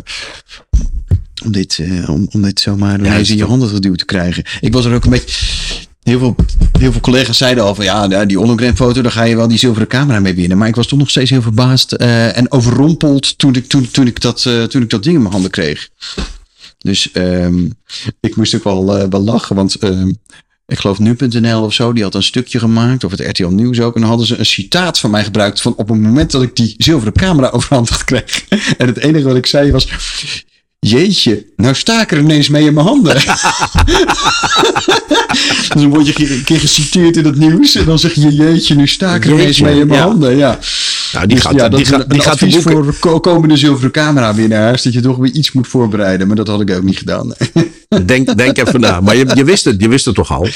om 1.45 1.51
dit, 1.51 1.77
uh, 1.77 2.09
om, 2.09 2.27
om 2.31 2.41
dit 2.41 2.59
zomaar 2.59 3.03
ja, 3.03 3.13
in 3.13 3.37
je 3.37 3.45
handen 3.45 3.69
geduwd 3.69 3.97
te 3.97 4.05
krijgen. 4.05 4.43
Ik 4.61 4.73
was 4.73 4.85
er 4.85 4.93
ook 4.93 5.03
een 5.03 5.09
beetje. 5.09 5.87
Heel 6.09 6.19
veel, 6.19 6.35
heel 6.79 6.91
veel 6.91 7.01
collega's 7.01 7.37
zeiden 7.37 7.63
al 7.63 7.75
van 7.75 7.85
ja, 7.85 8.25
die 8.25 8.37
hologram 8.37 8.75
foto, 8.75 9.01
daar 9.01 9.11
ga 9.11 9.23
je 9.23 9.35
wel 9.35 9.47
die 9.47 9.57
zilveren 9.57 9.87
camera 9.87 10.19
mee 10.19 10.35
winnen. 10.35 10.57
Maar 10.57 10.67
ik 10.67 10.75
was 10.75 10.87
toch 10.87 10.99
nog 10.99 11.09
steeds 11.09 11.29
heel 11.29 11.41
verbaasd 11.41 11.93
uh, 12.01 12.37
en 12.37 12.51
overrompeld 12.51 13.37
toen 13.37 13.55
ik, 13.55 13.67
toen, 13.67 13.91
toen, 13.91 14.07
ik 14.07 14.21
dat, 14.21 14.45
uh, 14.47 14.63
toen 14.63 14.81
ik 14.81 14.89
dat 14.89 15.03
ding 15.03 15.15
in 15.15 15.21
mijn 15.21 15.33
handen 15.33 15.51
kreeg. 15.51 15.89
Dus 16.77 17.09
um, 17.13 17.73
ik 18.19 18.35
moest 18.35 18.55
ook 18.55 18.63
wel, 18.63 19.01
uh, 19.01 19.05
wel 19.09 19.21
lachen, 19.21 19.55
want 19.55 19.83
um, 19.83 20.17
ik 20.65 20.77
geloof 20.79 20.99
nu.nl 20.99 21.63
of 21.63 21.73
zo, 21.73 21.93
die 21.93 22.03
had 22.03 22.15
een 22.15 22.23
stukje 22.23 22.59
gemaakt, 22.59 23.03
of 23.03 23.11
het 23.11 23.19
RTL 23.19 23.47
Nieuws 23.47 23.79
ook. 23.79 23.93
En 23.95 23.99
dan 23.99 24.09
hadden 24.09 24.27
ze 24.27 24.37
een 24.37 24.45
citaat 24.45 24.99
van 24.99 25.11
mij 25.11 25.23
gebruikt 25.23 25.61
van 25.61 25.75
op 25.75 25.89
het 25.89 25.99
moment 25.99 26.31
dat 26.31 26.41
ik 26.41 26.55
die 26.55 26.75
zilveren 26.77 27.13
camera 27.13 27.49
overhandigd 27.49 28.03
kreeg. 28.03 28.45
En 28.77 28.87
het 28.87 28.97
enige 28.97 29.25
wat 29.25 29.35
ik 29.35 29.45
zei 29.45 29.71
was, 29.71 29.87
Jeetje, 30.79 31.45
nou 31.55 31.75
sta 31.75 32.01
ik 32.01 32.11
er 32.11 32.17
ineens 32.19 32.49
mee 32.49 32.65
in 32.65 32.73
mijn 32.73 32.85
handen. 32.85 33.13
dus 35.57 35.67
dan 35.73 35.89
word 35.89 36.07
je 36.07 36.31
een 36.35 36.43
keer 36.43 36.59
geciteerd 36.59 37.17
in 37.17 37.25
het 37.25 37.35
nieuws. 37.37 37.75
En 37.75 37.85
dan 37.85 37.99
zeg 37.99 38.13
je, 38.13 38.35
jeetje, 38.35 38.75
nu 38.75 38.87
sta 38.87 39.15
ik 39.15 39.23
er 39.25 39.29
Jeetje, 39.29 39.41
ineens 39.43 39.59
mee 39.61 39.79
in 39.79 39.87
mijn 39.87 39.99
ja. 39.99 40.05
handen. 40.05 40.37
Ja. 40.37 40.59
Nou, 41.13 41.27
die 41.27 41.35
Dus 41.35 41.45
gaat, 41.45 41.55
ja, 41.55 41.69
die 41.69 41.79
is 41.81 41.87
gaat, 41.89 41.99
een, 42.01 42.07
die 42.07 42.17
een 42.17 42.23
gaat 42.23 42.33
advies 42.33 42.55
voor 42.57 42.95
ko- 42.99 43.19
komende 43.19 43.57
zilveren 43.57 43.91
camera 43.91 44.33
winnaars. 44.35 44.81
Dat 44.83 44.93
je 44.93 45.01
toch 45.01 45.17
weer 45.17 45.31
iets 45.31 45.51
moet 45.51 45.67
voorbereiden. 45.67 46.27
Maar 46.27 46.35
dat 46.35 46.47
had 46.47 46.61
ik 46.61 46.71
ook 46.71 46.83
niet 46.83 46.97
gedaan. 46.97 47.33
Denk, 48.05 48.37
denk 48.37 48.57
even 48.57 48.79
na. 48.79 49.01
Maar 49.01 49.15
je, 49.15 49.25
je, 49.35 49.43
wist 49.43 49.65
het, 49.65 49.81
je 49.81 49.87
wist 49.89 50.05
het 50.05 50.15
toch 50.15 50.31
al? 50.31 50.47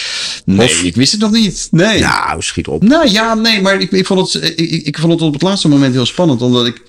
Nee, 0.45 0.67
Of- 0.67 0.83
ik 0.83 0.95
wist 0.95 1.11
het 1.11 1.21
nog 1.21 1.31
niet. 1.31 1.67
Nee. 1.71 1.97
Ja, 1.97 2.35
schiet 2.39 2.67
op. 2.67 2.83
Nou 2.83 3.09
ja, 3.09 3.33
nee, 3.33 3.61
maar 3.61 3.81
ik, 3.81 3.91
ik, 3.91 4.05
vond 4.05 4.33
het, 4.33 4.53
ik, 4.55 4.69
ik 4.85 4.97
vond 4.99 5.11
het 5.13 5.21
op 5.21 5.33
het 5.33 5.41
laatste 5.41 5.67
moment 5.67 5.93
heel 5.93 6.05
spannend. 6.05 6.41
Omdat 6.41 6.65
ik. 6.67 6.81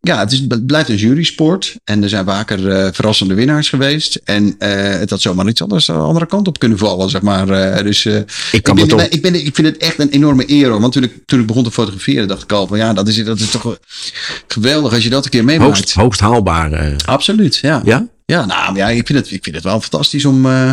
Ja, 0.00 0.18
het, 0.18 0.32
is, 0.32 0.42
het 0.48 0.66
blijft 0.66 0.88
een 0.88 0.96
jurysport. 0.96 1.76
En 1.84 2.02
er 2.02 2.08
zijn 2.08 2.24
vaker 2.24 2.70
eh, 2.70 2.88
verrassende 2.92 3.34
winnaars 3.34 3.68
geweest. 3.68 4.20
En 4.24 4.54
eh, 4.58 4.98
het 4.98 5.10
had 5.10 5.20
zomaar 5.20 5.48
iets 5.48 5.62
anders 5.62 5.86
de 5.86 5.92
andere 5.92 6.26
kant 6.26 6.48
op 6.48 6.58
kunnen 6.58 6.78
vallen, 6.78 7.10
zeg 7.10 7.22
maar. 7.22 7.48
Eh, 7.48 7.82
dus 7.84 8.04
eh, 8.04 8.14
Ik 8.52 8.62
kan 8.62 8.78
ik, 8.78 8.96
ben, 8.96 9.10
ik, 9.10 9.22
ben, 9.22 9.34
ik 9.46 9.54
vind 9.54 9.66
het 9.66 9.76
echt 9.76 9.98
een 9.98 10.10
enorme 10.10 10.50
eer. 10.50 10.80
Want 10.80 10.92
toen 10.92 11.02
ik, 11.02 11.12
toen 11.26 11.40
ik 11.40 11.46
begon 11.46 11.64
te 11.64 11.70
fotograferen, 11.70 12.28
dacht 12.28 12.42
ik 12.42 12.52
al 12.52 12.66
van 12.66 12.78
ja, 12.78 12.92
dat 12.92 13.08
is, 13.08 13.24
dat 13.24 13.38
is 13.38 13.50
toch 13.50 13.62
wel 13.62 13.76
geweldig 14.46 14.92
als 14.94 15.02
je 15.02 15.10
dat 15.10 15.24
een 15.24 15.30
keer 15.30 15.44
meemaakt. 15.44 15.76
Hoogst, 15.76 15.92
hoogst 15.94 16.20
haalbaar. 16.20 16.72
eh. 16.72 16.96
Absoluut, 17.04 17.56
ja. 17.56 17.82
ja? 17.84 18.06
Ja, 18.32 18.44
nou 18.46 18.76
ja, 18.76 18.88
ik 18.88 19.06
vind, 19.06 19.18
het, 19.18 19.30
ik 19.30 19.42
vind 19.44 19.54
het 19.54 19.64
wel 19.64 19.80
fantastisch 19.80 20.24
om, 20.24 20.46
eh, 20.46 20.70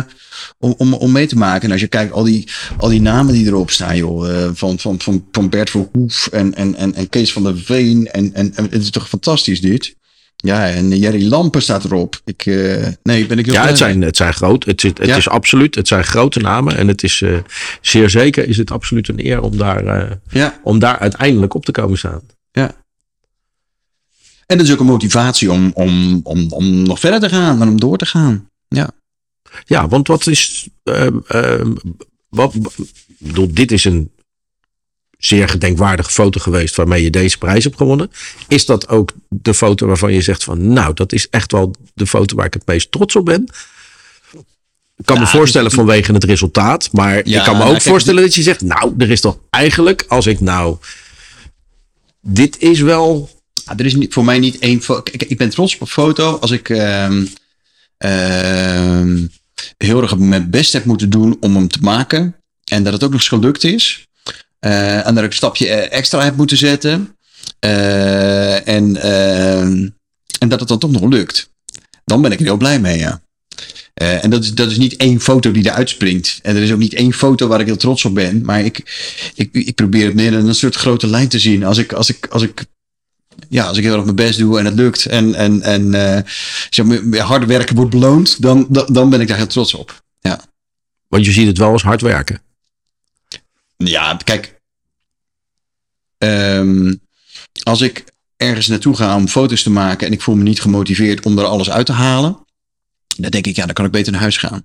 om, 0.58 0.74
om, 0.78 0.94
om 0.94 1.12
mee 1.12 1.26
te 1.26 1.36
maken. 1.36 1.62
En 1.66 1.70
als 1.72 1.80
je 1.80 1.86
kijkt, 1.86 2.12
al 2.12 2.22
die, 2.24 2.48
al 2.78 2.88
die 2.88 3.00
namen 3.00 3.32
die 3.34 3.46
erop 3.46 3.70
staan, 3.70 3.96
joh. 3.96 4.30
eh, 4.44 4.50
van, 4.54 4.78
van, 4.78 5.00
van, 5.00 5.26
van 5.32 5.48
Bert 5.48 5.70
Verhoef 5.70 6.26
en, 6.32 6.54
en, 6.54 6.74
en, 6.74 6.94
en 6.94 7.08
Kees 7.08 7.32
van 7.32 7.42
der 7.42 7.58
Veen. 7.58 8.06
En, 8.10 8.34
en, 8.34 8.52
en 8.56 8.64
het 8.64 8.82
is 8.82 8.90
toch 8.90 9.08
fantastisch 9.08 9.60
dit? 9.60 9.96
Ja, 10.36 10.68
en 10.70 10.98
Jerry 10.98 11.28
Lampen 11.28 11.62
staat 11.62 11.84
erop. 11.84 12.20
Ik, 12.24 12.46
eh, 12.46 12.86
nee, 13.02 13.26
ben 13.26 13.38
ik 13.38 13.44
heel 13.44 13.54
Ja, 13.54 13.66
het 13.66 13.78
zijn, 13.78 14.02
het 14.02 14.16
zijn 14.16 14.34
groot. 14.34 14.64
Het, 14.64 14.84
is, 14.84 14.90
het 14.94 15.06
Ja. 15.06 15.16
is 15.16 15.28
absoluut. 15.28 15.74
Het 15.74 15.88
zijn 15.88 16.04
grote 16.04 16.38
namen. 16.40 16.76
En 16.76 16.88
het 16.88 17.02
is 17.02 17.22
zeer 17.80 18.10
zeker 18.10 18.48
is 18.48 18.56
het 18.56 18.70
absoluut 18.70 19.08
een 19.08 19.26
eer 19.26 19.40
om 19.42 19.56
daar. 19.56 20.18
Ja, 20.30 20.60
om 20.62 20.78
daar 20.78 20.98
uiteindelijk 20.98 21.54
op 21.54 21.64
te 21.64 21.72
komen 21.72 21.98
staan. 21.98 22.20
ja. 22.52 22.82
En 24.46 24.56
dat 24.58 24.66
is 24.66 24.72
ook 24.72 24.80
een 24.80 24.86
motivatie 24.86 25.52
om, 25.52 25.70
om, 25.74 26.20
om, 26.22 26.46
om 26.52 26.82
nog 26.82 27.00
verder 27.00 27.20
te 27.20 27.28
gaan 27.28 27.62
en 27.62 27.68
om 27.68 27.80
door 27.80 27.96
te 27.96 28.06
gaan. 28.06 28.48
Ja. 28.68 28.90
Ja, 29.64 29.88
want 29.88 30.06
wat 30.06 30.26
is. 30.26 30.68
ehm, 30.82 31.72
wat, 32.28 32.54
bedoel, 33.18 33.48
dit 33.54 33.72
is 33.72 33.84
een 33.84 34.10
zeer 35.18 35.48
gedenkwaardige 35.48 36.10
foto 36.10 36.40
geweest 36.40 36.74
waarmee 36.74 37.02
je 37.02 37.10
deze 37.10 37.38
prijs 37.38 37.64
hebt 37.64 37.76
gewonnen. 37.76 38.10
Is 38.48 38.66
dat 38.66 38.88
ook 38.88 39.12
de 39.28 39.54
foto 39.54 39.86
waarvan 39.86 40.12
je 40.12 40.20
zegt 40.20 40.44
van, 40.44 40.72
nou, 40.72 40.94
dat 40.94 41.12
is 41.12 41.28
echt 41.28 41.52
wel 41.52 41.74
de 41.94 42.06
foto 42.06 42.36
waar 42.36 42.46
ik 42.46 42.54
het 42.54 42.66
meest 42.66 42.90
trots 42.90 43.16
op 43.16 43.24
ben? 43.24 43.48
Ik 44.96 45.04
kan 45.04 45.18
me 45.18 45.24
Ja, 45.24 45.30
voorstellen 45.30 45.70
vanwege 45.70 46.12
het 46.12 46.24
resultaat, 46.24 46.92
maar 46.92 47.28
Ja, 47.28 47.38
ik 47.38 47.44
kan 47.44 47.52
me 47.52 47.58
nou, 47.58 47.64
ook 47.70 47.76
kijk, 47.78 47.88
voorstellen 47.88 48.22
dat 48.22 48.34
je 48.34 48.42
zegt, 48.42 48.60
nou, 48.60 48.94
er 48.98 49.10
is 49.10 49.20
toch 49.20 49.38
eigenlijk, 49.50 50.04
als 50.08 50.26
ik 50.26 50.40
nou, 50.40 50.76
dit 52.20 52.58
is 52.58 52.80
wel, 52.80 53.30
Ah, 53.64 53.78
er 53.78 53.86
is 53.86 53.94
niet, 53.94 54.12
voor 54.12 54.24
mij 54.24 54.38
niet 54.38 54.58
één 54.58 54.82
foto. 54.82 55.02
Kijk, 55.02 55.22
ik 55.22 55.38
ben 55.38 55.50
trots 55.50 55.74
op 55.74 55.80
een 55.80 55.86
foto 55.86 56.38
als 56.38 56.50
ik 56.50 56.68
ehm, 56.68 57.26
ehm, 57.96 59.26
heel 59.76 60.02
erg 60.02 60.16
mijn 60.16 60.50
best 60.50 60.72
heb 60.72 60.84
moeten 60.84 61.10
doen 61.10 61.36
om 61.40 61.54
hem 61.54 61.68
te 61.68 61.80
maken. 61.80 62.36
En 62.64 62.82
dat 62.82 62.92
het 62.92 63.04
ook 63.04 63.10
nog 63.10 63.20
eens 63.20 63.28
gelukt 63.28 63.64
is. 63.64 64.06
Eh, 64.58 65.06
en 65.06 65.14
dat 65.14 65.24
ik 65.24 65.30
een 65.30 65.36
stapje 65.36 65.68
eh, 65.68 65.98
extra 65.98 66.22
heb 66.22 66.36
moeten 66.36 66.56
zetten. 66.56 67.16
Eh, 67.58 68.68
en, 68.68 68.96
ehm, 68.96 69.88
en 70.38 70.48
dat 70.48 70.60
het 70.60 70.68
dan 70.68 70.78
toch 70.78 70.90
nog 70.90 71.02
lukt. 71.02 71.50
Dan 72.04 72.22
ben 72.22 72.32
ik 72.32 72.38
er 72.38 72.44
heel 72.44 72.56
blij 72.56 72.80
mee, 72.80 72.98
ja. 72.98 73.22
En 73.94 74.30
dat 74.30 74.44
is, 74.44 74.54
dat 74.54 74.70
is 74.70 74.78
niet 74.78 74.96
één 74.96 75.20
foto 75.20 75.50
die 75.50 75.64
eruit 75.64 75.88
springt. 75.88 76.38
En 76.42 76.56
er 76.56 76.62
is 76.62 76.72
ook 76.72 76.78
niet 76.78 76.94
één 76.94 77.12
foto 77.12 77.46
waar 77.46 77.60
ik 77.60 77.66
heel 77.66 77.76
trots 77.76 78.04
op 78.04 78.14
ben. 78.14 78.44
Maar 78.44 78.64
ik, 78.64 78.78
ik, 79.34 79.48
ik 79.52 79.74
probeer 79.74 80.04
het 80.04 80.14
meer 80.14 80.32
een 80.32 80.54
soort 80.54 80.74
grote 80.74 81.06
lijn 81.06 81.28
te 81.28 81.38
zien. 81.38 81.64
Als 81.64 81.78
ik, 81.78 81.92
als 81.92 82.08
ik, 82.08 82.26
als 82.26 82.42
ik 82.42 82.64
ja, 83.48 83.66
als 83.66 83.76
ik 83.76 83.84
heel 83.84 83.94
erg 83.94 84.04
mijn 84.04 84.16
best 84.16 84.38
doe 84.38 84.58
en 84.58 84.64
het 84.64 84.74
lukt 84.74 85.06
en, 85.06 85.34
en, 85.34 85.62
en 85.62 85.94
eh, 85.94 86.22
zeg 86.70 86.86
maar, 86.86 87.18
harde 87.18 87.46
werken 87.46 87.76
wordt 87.76 87.90
beloond, 87.90 88.42
dan, 88.42 88.66
dan, 88.70 88.86
dan 88.92 89.10
ben 89.10 89.20
ik 89.20 89.28
daar 89.28 89.36
heel 89.36 89.46
trots 89.46 89.74
op. 89.74 90.02
want 91.08 91.26
je 91.26 91.32
ziet 91.32 91.46
het 91.46 91.58
wel 91.58 91.72
als 91.72 91.82
hard 91.82 92.00
werken. 92.00 92.42
Ja, 93.76 94.16
kijk. 94.24 94.60
ehm, 96.18 96.94
als 97.62 97.80
ik 97.80 98.04
ergens 98.36 98.66
naartoe 98.66 98.96
ga 98.96 99.16
om 99.16 99.28
foto's 99.28 99.62
te 99.62 99.70
maken 99.70 100.06
en 100.06 100.12
ik 100.12 100.22
voel 100.22 100.34
me 100.34 100.42
niet 100.42 100.60
gemotiveerd 100.60 101.24
om 101.24 101.38
er 101.38 101.44
alles 101.44 101.70
uit 101.70 101.86
te 101.86 101.92
halen, 101.92 102.38
dan 103.16 103.30
denk 103.30 103.46
ik, 103.46 103.56
ja, 103.56 103.64
dan 103.64 103.74
kan 103.74 103.84
ik 103.84 103.90
beter 103.90 104.12
naar 104.12 104.20
huis 104.20 104.36
gaan. 104.36 104.64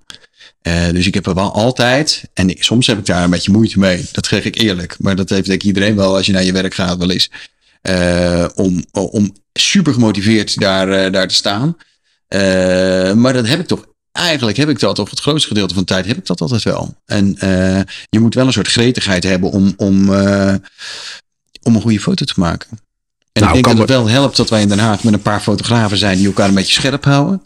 Eh, 0.61 0.89
dus 0.89 1.07
ik 1.07 1.13
heb 1.13 1.25
er 1.25 1.33
wel 1.33 1.53
altijd, 1.53 2.23
en 2.33 2.55
soms 2.59 2.87
heb 2.87 2.97
ik 2.97 3.05
daar 3.05 3.23
een 3.23 3.29
beetje 3.29 3.51
moeite 3.51 3.79
mee, 3.79 4.05
dat 4.11 4.25
zeg 4.25 4.43
ik 4.43 4.57
eerlijk, 4.57 4.95
maar 4.99 5.15
dat 5.15 5.29
heeft 5.29 5.45
denk 5.45 5.61
ik 5.61 5.67
iedereen 5.67 5.95
wel 5.95 6.15
als 6.15 6.25
je 6.25 6.31
naar 6.31 6.43
je 6.43 6.51
werk 6.51 6.73
gaat 6.73 6.97
wel 6.97 7.11
eens, 7.11 7.29
om, 8.55 8.83
om 8.91 9.35
super 9.53 9.93
gemotiveerd 9.93 10.59
daar, 10.59 10.89
eh, 10.89 11.11
daar 11.11 11.27
te 11.27 11.35
staan. 11.35 11.77
Eh, 12.27 13.13
maar 13.13 13.33
dat 13.33 13.47
heb 13.47 13.59
ik 13.59 13.67
toch 13.67 13.85
eigenlijk 14.11 14.57
heb 14.57 14.69
ik 14.69 14.79
dat, 14.79 14.99
of 14.99 15.09
het 15.09 15.19
grootste 15.19 15.47
gedeelte 15.47 15.73
van 15.73 15.83
de 15.83 15.89
tijd 15.89 16.05
heb 16.05 16.17
ik 16.17 16.25
dat 16.25 16.41
altijd 16.41 16.63
wel. 16.63 16.95
En 17.05 17.37
eh, 17.37 17.81
je 18.09 18.19
moet 18.19 18.33
wel 18.33 18.45
een 18.45 18.53
soort 18.53 18.67
gretigheid 18.67 19.23
hebben 19.23 19.51
om, 19.51 19.73
om, 19.77 20.13
eh, 20.13 20.53
om 21.63 21.75
een 21.75 21.81
goede 21.81 21.99
foto 21.99 22.25
te 22.25 22.33
maken. 22.35 22.69
En 23.31 23.41
Nou, 23.41 23.57
ik 23.57 23.63
denk 23.63 23.77
dat 23.77 23.87
het 23.87 23.97
wel 23.97 24.09
helpt 24.09 24.37
dat 24.37 24.49
wij 24.49 24.61
in 24.61 24.67
Den 24.67 24.79
Haag 24.79 25.03
met 25.03 25.13
een 25.13 25.21
paar 25.21 25.41
fotografen 25.41 25.97
zijn 25.97 26.17
die 26.17 26.27
elkaar 26.27 26.47
een 26.47 26.53
beetje 26.53 26.73
scherp 26.73 27.03
houden. 27.03 27.41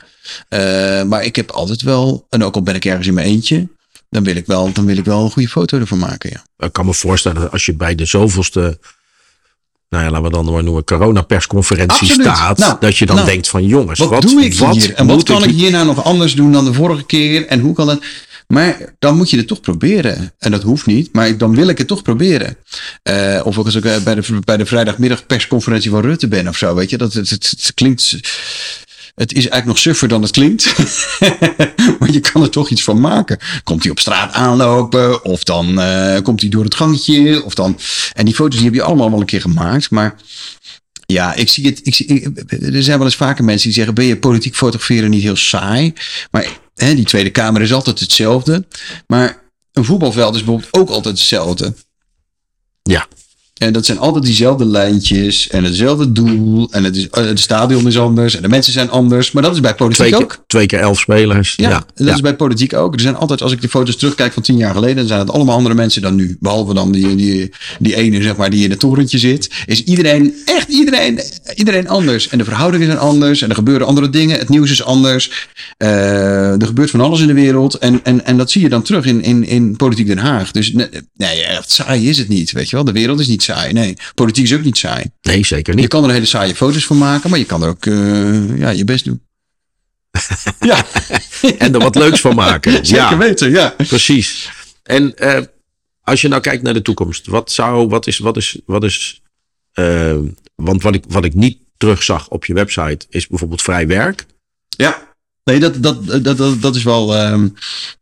Eh, 0.50 1.04
maar 1.04 1.24
ik 1.24 1.36
heb 1.36 1.52
altijd 1.52 1.82
wel, 1.82 2.28
en 2.30 2.44
ook 2.44 2.56
al 2.56 2.62
ben 2.62 2.76
ik 2.76 2.86
ergens 2.86 3.08
in 3.08 3.14
mijn 3.14 3.28
eentje, 3.28 3.68
dan 4.10 4.24
wil 4.24 4.36
ik 4.36 4.46
wel, 4.46 4.72
dan 4.72 4.86
wil 4.86 4.98
ik 4.98 5.06
wel 5.06 5.24
een 5.24 5.32
goede 5.32 5.50
foto 5.50 5.80
ervan 5.80 6.00
maken. 6.00 6.30
Ja. 6.30 6.66
Ik 6.66 6.74
kan 6.74 6.86
me 6.86 6.94
voorstellen 6.94 7.42
dat 7.42 7.52
als 7.52 7.66
je 7.66 7.76
bij 7.76 7.96
de 7.96 8.06
zoveelste, 8.06 8.80
nou 9.94 10.06
ja, 10.06 10.12
laten 10.12 10.30
we 10.30 10.44
dan 10.44 10.54
maar 10.54 10.64
noemen, 10.64 10.84
coronapersconferentie 10.84 12.10
Absoluut. 12.10 12.36
staat, 12.36 12.58
Nou, 12.58 12.78
dat 12.80 12.98
je 12.98 13.06
dan 13.06 13.16
nou, 13.16 13.28
denkt 13.28 13.48
van 13.48 13.66
jongens, 13.66 14.00
Wat, 14.00 14.10
wat, 14.10 14.22
doe 14.22 14.44
ik 14.44 14.54
wat 14.54 14.76
hier? 14.76 14.94
En 14.94 15.08
wat 15.08 15.24
kan 15.24 15.44
ik 15.44 15.50
hier 15.50 15.72
nou 15.72 15.86
nog 15.86 16.04
anders 16.04 16.36
doen 16.36 16.52
dan 16.52 16.66
de 16.66 16.74
vorige 16.74 17.06
keer? 17.06 17.48
En 17.48 17.60
hoe 17.60 17.74
kan 17.74 17.88
dat? 17.88 18.04
Maar 18.48 18.94
dan 19.00 19.18
moet 19.18 19.30
je 19.30 19.38
het 19.38 19.48
toch 19.48 19.60
proberen. 19.60 20.34
En 20.40 20.52
dat 20.52 20.64
hoeft 20.64 20.86
niet, 20.86 21.14
maar 21.14 21.38
dan 21.38 21.56
wil 21.56 21.68
ik 21.68 21.78
het 21.78 21.88
toch 21.88 22.02
proberen. 22.02 22.58
Eh, 23.04 23.42
of 23.44 23.58
ook 23.58 23.66
als 23.66 23.76
ik 23.76 23.86
eh, 23.86 23.98
bij 24.04 24.16
de, 24.16 24.40
bij 24.46 24.58
de 24.58 24.66
vrijdagmiddag 24.66 25.26
persconferentie 25.26 25.92
van 25.92 26.02
Rutte 26.02 26.28
ben 26.28 26.48
of 26.48 26.58
zo. 26.58 26.76
Weet 26.76 26.90
je, 26.90 26.98
dat 26.98 27.14
het, 27.14 27.30
het, 27.30 27.50
het 27.50 27.72
klinkt. 27.74 28.20
Het 29.16 29.32
is 29.32 29.38
eigenlijk 29.38 29.66
nog 29.66 29.78
suffer 29.78 30.08
dan 30.08 30.22
het 30.22 30.32
klinkt. 30.32 30.76
maar 32.00 32.12
je 32.12 32.20
kan 32.20 32.42
er 32.42 32.50
toch 32.50 32.70
iets 32.70 32.84
van 32.84 33.00
maken. 33.00 33.40
Komt 33.64 33.84
hij 33.84 33.92
op 33.92 34.00
straat 34.00 34.34
aanlopen? 34.34 35.26
Of 35.26 35.44
dan 35.44 35.80
eh, 35.80 36.22
komt 36.22 36.42
hij 36.42 36.50
door 36.50 36.64
het 36.64 36.76
gangetje? 36.76 37.44
Of 37.44 37.54
dan... 37.54 37.80
En 38.14 38.26
die 38.26 38.36
foto's 38.36 38.56
die 38.56 38.66
heb 38.66 38.74
je 38.74 38.84
allemaal 38.84 39.10
wel 39.12 39.20
een 39.20 39.26
keer 39.26 39.42
gemaakt. 39.42 39.90
Maar 39.90 40.16
ja, 41.06 41.34
ik 41.34 41.50
zie 41.50 41.66
het. 41.66 41.80
Ik 41.84 41.96
zie, 41.96 42.32
er 42.48 42.84
zijn 42.84 42.98
wel 42.98 43.08
eens 43.08 43.16
vaker 43.16 43.44
mensen 43.44 43.68
die 43.68 43.76
zeggen: 43.76 43.94
Ben 43.94 44.06
je 44.06 44.18
politiek 44.18 44.56
fotograferen 44.56 45.10
niet 45.10 45.22
heel 45.22 45.36
saai? 45.36 45.94
Maar 46.32 46.48
hè, 46.76 46.96
die 46.96 47.06
Tweede 47.06 47.30
Kamer 47.30 47.62
is 47.62 47.74
altijd 47.74 48.00
hetzelfde. 48.00 48.68
Maar 49.08 49.42
een 49.72 49.86
voetbalveld 49.86 50.36
is 50.36 50.44
bijvoorbeeld 50.44 50.74
ook 50.74 50.90
altijd 50.90 51.18
hetzelfde. 51.18 51.74
Ja. 52.84 53.08
En 53.54 53.74
dat 53.74 53.86
zijn 53.86 53.98
altijd 53.98 54.24
diezelfde 54.24 54.66
lijntjes 54.66 55.48
en 55.48 55.64
hetzelfde 55.64 56.12
doel. 56.12 56.68
En 56.72 56.84
het, 56.84 56.96
is, 56.96 57.10
eh, 57.10 57.26
het 57.26 57.40
stadion 57.40 57.88
is 57.88 57.98
anders 57.98 58.36
en 58.36 58.42
de 58.42 58.48
mensen 58.48 58.74
zijn 58.74 58.90
anders. 58.90 59.32
Maar 59.32 59.44
dat 59.44 59.54
is 59.54 59.60
bij 59.60 59.76
politiek 59.76 60.06
twee 60.06 60.22
ook. 60.22 60.44
twee 60.48 60.66
keer 60.66 60.80
elf 60.80 61.00
spelers. 61.00 61.54
Ja, 61.56 61.70
Ja, 61.70 61.86
dat 61.96 62.08
ja. 62.08 62.14
is 62.14 62.22
bij 62.22 62.36
politiek 62.36 62.74
ook. 62.74 62.94
Er 62.94 63.00
zijn 63.00 63.16
altijd, 63.16 63.42
als 63.42 63.52
ik 63.52 63.62
de 63.62 63.70
foto's 63.70 63.96
terugkijk 63.96 64.34
van 64.34 64.44
tien 64.44 64.58
jaar 64.58 64.74
geleden, 64.74 64.96
dan 64.96 65.08
zijn 65.08 65.20
het 65.20 65.32
allemaal 65.32 65.56
andere 65.56 65.76
mensen 65.76 66.02
dan 66.02 66.16
nu. 66.16 66.38
Behalve 66.40 66.74
dan 66.74 66.92
die, 66.92 67.16
die, 67.16 67.52
die 67.80 67.96
ene, 67.96 68.22
zeg 68.22 68.36
maar, 68.36 68.50
die 68.50 68.64
in 68.64 68.70
het 68.70 68.80
torentje 68.80 69.18
zit. 69.18 69.50
Is 69.66 69.84
iedereen, 69.84 70.34
echt 70.46 70.70
iedereen, 70.70 71.20
iedereen 71.56 71.88
anders. 71.88 72.30
En 72.30 72.38
de 72.38 72.44
verhoudingen 72.44 72.88
zijn 72.88 73.00
anders. 73.00 73.42
En 73.42 73.50
er 73.50 73.56
gebeuren 73.56 73.88
andere 73.88 74.10
dingen. 74.10 74.40
Het 74.40 74.50
nieuws 74.50 74.72
is 74.72 74.84
anders. 74.84 75.48
Eh, 75.78 76.62
er 76.62 76.66
gebeurt 76.66 76.90
van 76.90 77.02
alles 77.02 77.22
in 77.22 77.28
de 77.28 77.34
wereld. 77.34 77.74
En, 77.74 78.00
en, 78.04 78.26
en 78.26 78.38
dat 78.38 78.52
zie 78.52 78.62
je 78.62 78.70
dan 78.70 78.82
terug 78.82 79.06
in, 79.06 79.24
in, 79.24 79.46
in 79.46 79.76
politiek 79.76 80.08
Den 80.08 80.18
Haag. 80.18 80.52
Dus 80.52 80.72
nee, 80.72 80.88
nee, 81.16 81.44
echt 81.44 81.72
saai 81.72 82.10
is 82.10 82.18
het 82.18 82.28
niet. 82.28 82.52
Weet 82.52 82.70
je 82.70 82.76
wel, 82.76 82.86
de 82.86 82.92
wereld 82.92 83.20
is 83.20 83.28
niet 83.28 83.43
saai. 83.44 83.74
Nee, 83.74 83.98
politiek 84.16 84.44
is 84.44 84.54
ook 84.54 84.64
niet 84.64 84.78
saai. 84.78 85.04
Nee, 85.22 85.46
zeker 85.46 85.74
Je 85.74 85.80
niet. 85.80 85.90
kan 85.90 86.04
er 86.04 86.12
hele 86.12 86.26
saaie 86.26 86.56
foto's 86.56 86.86
van 86.86 86.98
maken, 86.98 87.30
maar 87.30 87.40
je 87.40 87.46
kan 87.46 87.64
er 87.64 87.70
ook 87.70 87.86
eh, 87.86 88.58
ja, 88.58 88.70
je 88.70 88.84
best 88.84 89.06
doen. 89.06 89.22
ja, 90.60 90.86
En 91.58 91.74
er 91.74 91.80
wat 91.80 91.96
leuks 91.96 92.20
van 92.20 92.36
maken. 92.36 92.72
zeker 92.86 92.96
ja, 92.96 93.18
weten, 93.18 93.52
ja. 93.52 93.76
precies. 93.78 94.52
En 94.84 95.16
eh, 95.18 95.42
als 96.02 96.22
je 96.22 96.28
nou 96.28 96.42
kijkt 96.42 96.64
naar 96.64 96.74
de 96.74 96.82
toekomst, 96.82 97.28
wat 97.28 97.52
zou, 97.52 97.88
wat 97.88 98.08
is, 98.08 98.18
wat 98.18 98.38
is, 98.38 98.60
wat 98.66 98.84
is, 98.84 99.22
eh, 99.72 100.18
want 100.56 100.82
wat 100.82 100.96
ik, 100.96 101.04
wat 101.08 101.26
ik 101.26 101.34
niet 101.34 101.58
terugzag 101.78 102.30
op 102.30 102.46
je 102.46 102.54
website 102.54 103.06
is 103.10 103.28
bijvoorbeeld 103.28 103.62
vrij 103.62 103.88
werk. 103.88 104.26
Ja. 104.68 105.12
Nee, 105.44 105.60
dat, 105.60 105.84
dat, 105.84 106.24
dat, 106.24 106.38
dat, 106.38 106.62
dat 106.62 106.76
is 106.76 106.84
wel 106.84 107.16
ehm, 107.16 107.48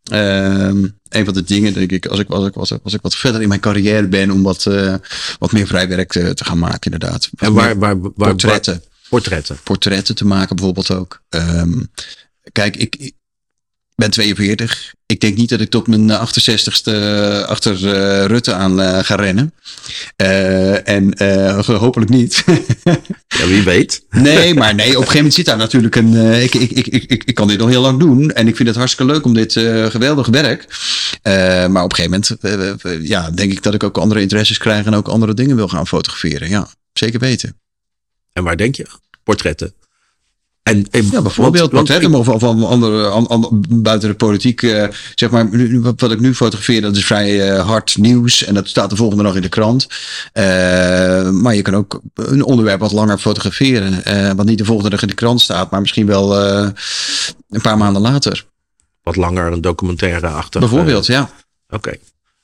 ehm, 0.02 0.86
een 1.14 1.24
van 1.24 1.34
de 1.34 1.42
dingen, 1.44 1.72
denk 1.72 1.92
ik, 1.92 2.06
als 2.06 2.18
ik, 2.18 2.28
als, 2.28 2.46
ik, 2.46 2.56
als, 2.56 2.70
ik, 2.70 2.80
als 2.82 2.94
ik 2.94 3.00
wat 3.02 3.14
verder 3.14 3.42
in 3.42 3.48
mijn 3.48 3.60
carrière 3.60 4.06
ben, 4.08 4.30
om 4.30 4.42
wat, 4.42 4.66
eh, 4.66 4.94
wat 5.38 5.52
meer 5.52 5.66
vrijwerk 5.66 6.12
te, 6.12 6.34
te 6.34 6.44
gaan 6.44 6.58
maken, 6.58 6.92
inderdaad. 6.92 7.28
Wat 7.30 7.48
En 7.48 7.54
waar, 7.54 7.78
waar, 7.78 8.00
waar, 8.00 8.12
portretten. 8.14 8.72
waar- 8.72 9.08
portretten. 9.08 9.56
portretten 9.62 10.14
te 10.14 10.24
maken, 10.24 10.56
bijvoorbeeld 10.56 10.90
ook. 10.90 11.22
Ehm, 11.28 11.80
kijk, 12.52 12.76
ik 12.76 13.12
ben 14.02 14.10
42. 14.10 14.94
Ik 15.06 15.20
denk 15.20 15.36
niet 15.36 15.48
dat 15.48 15.60
ik 15.60 15.70
tot 15.70 15.86
mijn 15.86 16.10
68ste 16.10 16.92
achter 17.46 17.74
eh, 17.74 18.24
Rutte 18.26 18.52
aan 18.54 18.80
eh, 18.80 18.98
ga 19.04 19.14
rennen. 19.14 19.54
Eh, 20.16 20.88
en 20.88 21.12
eh, 21.12 21.58
hopelijk 21.66 22.10
niet. 22.10 22.44
Ja, 23.38 23.46
wie 23.46 23.62
weet. 23.62 24.04
Nee, 24.10 24.54
maar 24.60 24.74
nee, 24.74 24.86
op 24.86 24.90
een 24.90 24.96
gegeven 24.96 25.16
moment 25.16 25.34
zit 25.34 25.44
daar 25.44 25.56
natuurlijk 25.56 25.96
een. 25.96 26.16
eh, 26.16 26.42
ik, 26.42 26.54
ik, 26.54 26.70
ik, 26.70 26.86
ik, 26.86 27.24
ik, 27.24 27.34
kan 27.34 27.48
dit 27.48 27.58
nog 27.58 27.68
heel 27.68 27.80
lang 27.80 27.98
doen. 27.98 28.30
En 28.30 28.48
ik 28.48 28.56
vind 28.56 28.68
het 28.68 28.76
hartstikke 28.76 29.12
leuk 29.12 29.24
om 29.24 29.34
dit 29.34 29.56
eh, 29.56 29.86
geweldige 29.86 30.30
werk. 30.30 30.66
Eh, 31.22 31.32
maar 31.66 31.84
op 31.84 31.90
een 31.90 31.96
gegeven 31.96 32.24
moment 32.40 32.76
eh, 32.84 32.92
eh, 32.94 33.06
ja, 33.08 33.30
denk 33.30 33.52
ik 33.52 33.62
dat 33.62 33.74
ik 33.74 33.82
ook 33.82 33.98
andere 33.98 34.20
interesses 34.20 34.58
krijg 34.58 34.86
en 34.86 34.94
ook 34.94 35.08
andere 35.08 35.34
dingen 35.34 35.56
wil 35.56 35.68
gaan 35.68 35.86
fotograferen. 35.86 36.48
Ja, 36.48 36.68
zeker 36.92 37.20
weten. 37.20 37.60
En 38.32 38.44
waar 38.44 38.56
denk 38.56 38.74
je? 38.76 38.86
aan? 38.90 39.00
Portretten. 39.24 39.74
En, 40.62 40.86
en, 40.90 41.04
Ja, 41.10 41.22
bijvoorbeeld 41.22 41.72
want- 41.72 41.88
want 41.88 42.14
of 42.14 42.24
van, 42.24 42.38
van 42.38 42.64
andere, 42.66 43.06
an- 43.08 43.26
an- 43.26 43.64
buiten 43.68 44.08
de 44.08 44.14
politiek. 44.14 44.62
eh, 44.62 44.88
zeg 45.14 45.30
maar, 45.30 45.48
wat, 45.80 46.00
wat 46.00 46.12
ik 46.12 46.20
nu 46.20 46.34
fotografeer, 46.34 46.80
dat 46.80 46.96
is 46.96 47.04
vrij 47.04 47.50
eh, 47.50 47.66
hard 47.66 47.96
nieuws. 47.96 48.44
En 48.44 48.54
dat 48.54 48.68
staat 48.68 48.90
de 48.90 48.96
volgende 48.96 49.22
dag 49.22 49.34
in 49.34 49.42
de 49.42 49.48
krant. 49.48 49.86
Eh, 50.32 50.44
maar 51.30 51.54
je 51.54 51.62
kan 51.62 51.74
ook 51.74 52.00
een 52.14 52.44
onderwerp 52.44 52.80
wat 52.80 52.92
langer 52.92 53.18
fotograferen. 53.18 54.04
eh, 54.04 54.32
wat 54.32 54.46
niet 54.46 54.58
de 54.58 54.64
volgende 54.64 54.90
dag 54.90 55.02
in 55.02 55.08
de 55.08 55.14
krant 55.14 55.40
staat, 55.40 55.70
maar 55.70 55.80
misschien 55.80 56.06
wel 56.06 56.38
eh, 56.40 56.68
een 57.50 57.60
paar 57.60 57.78
maanden 57.78 58.02
later. 58.02 58.46
wat 59.02 59.16
langer 59.16 59.52
een 59.52 59.60
documentaire 59.60 60.26
achter. 60.26 60.60
Bijvoorbeeld, 60.60 61.06
ja. 61.06 61.30
Oké. 61.68 61.92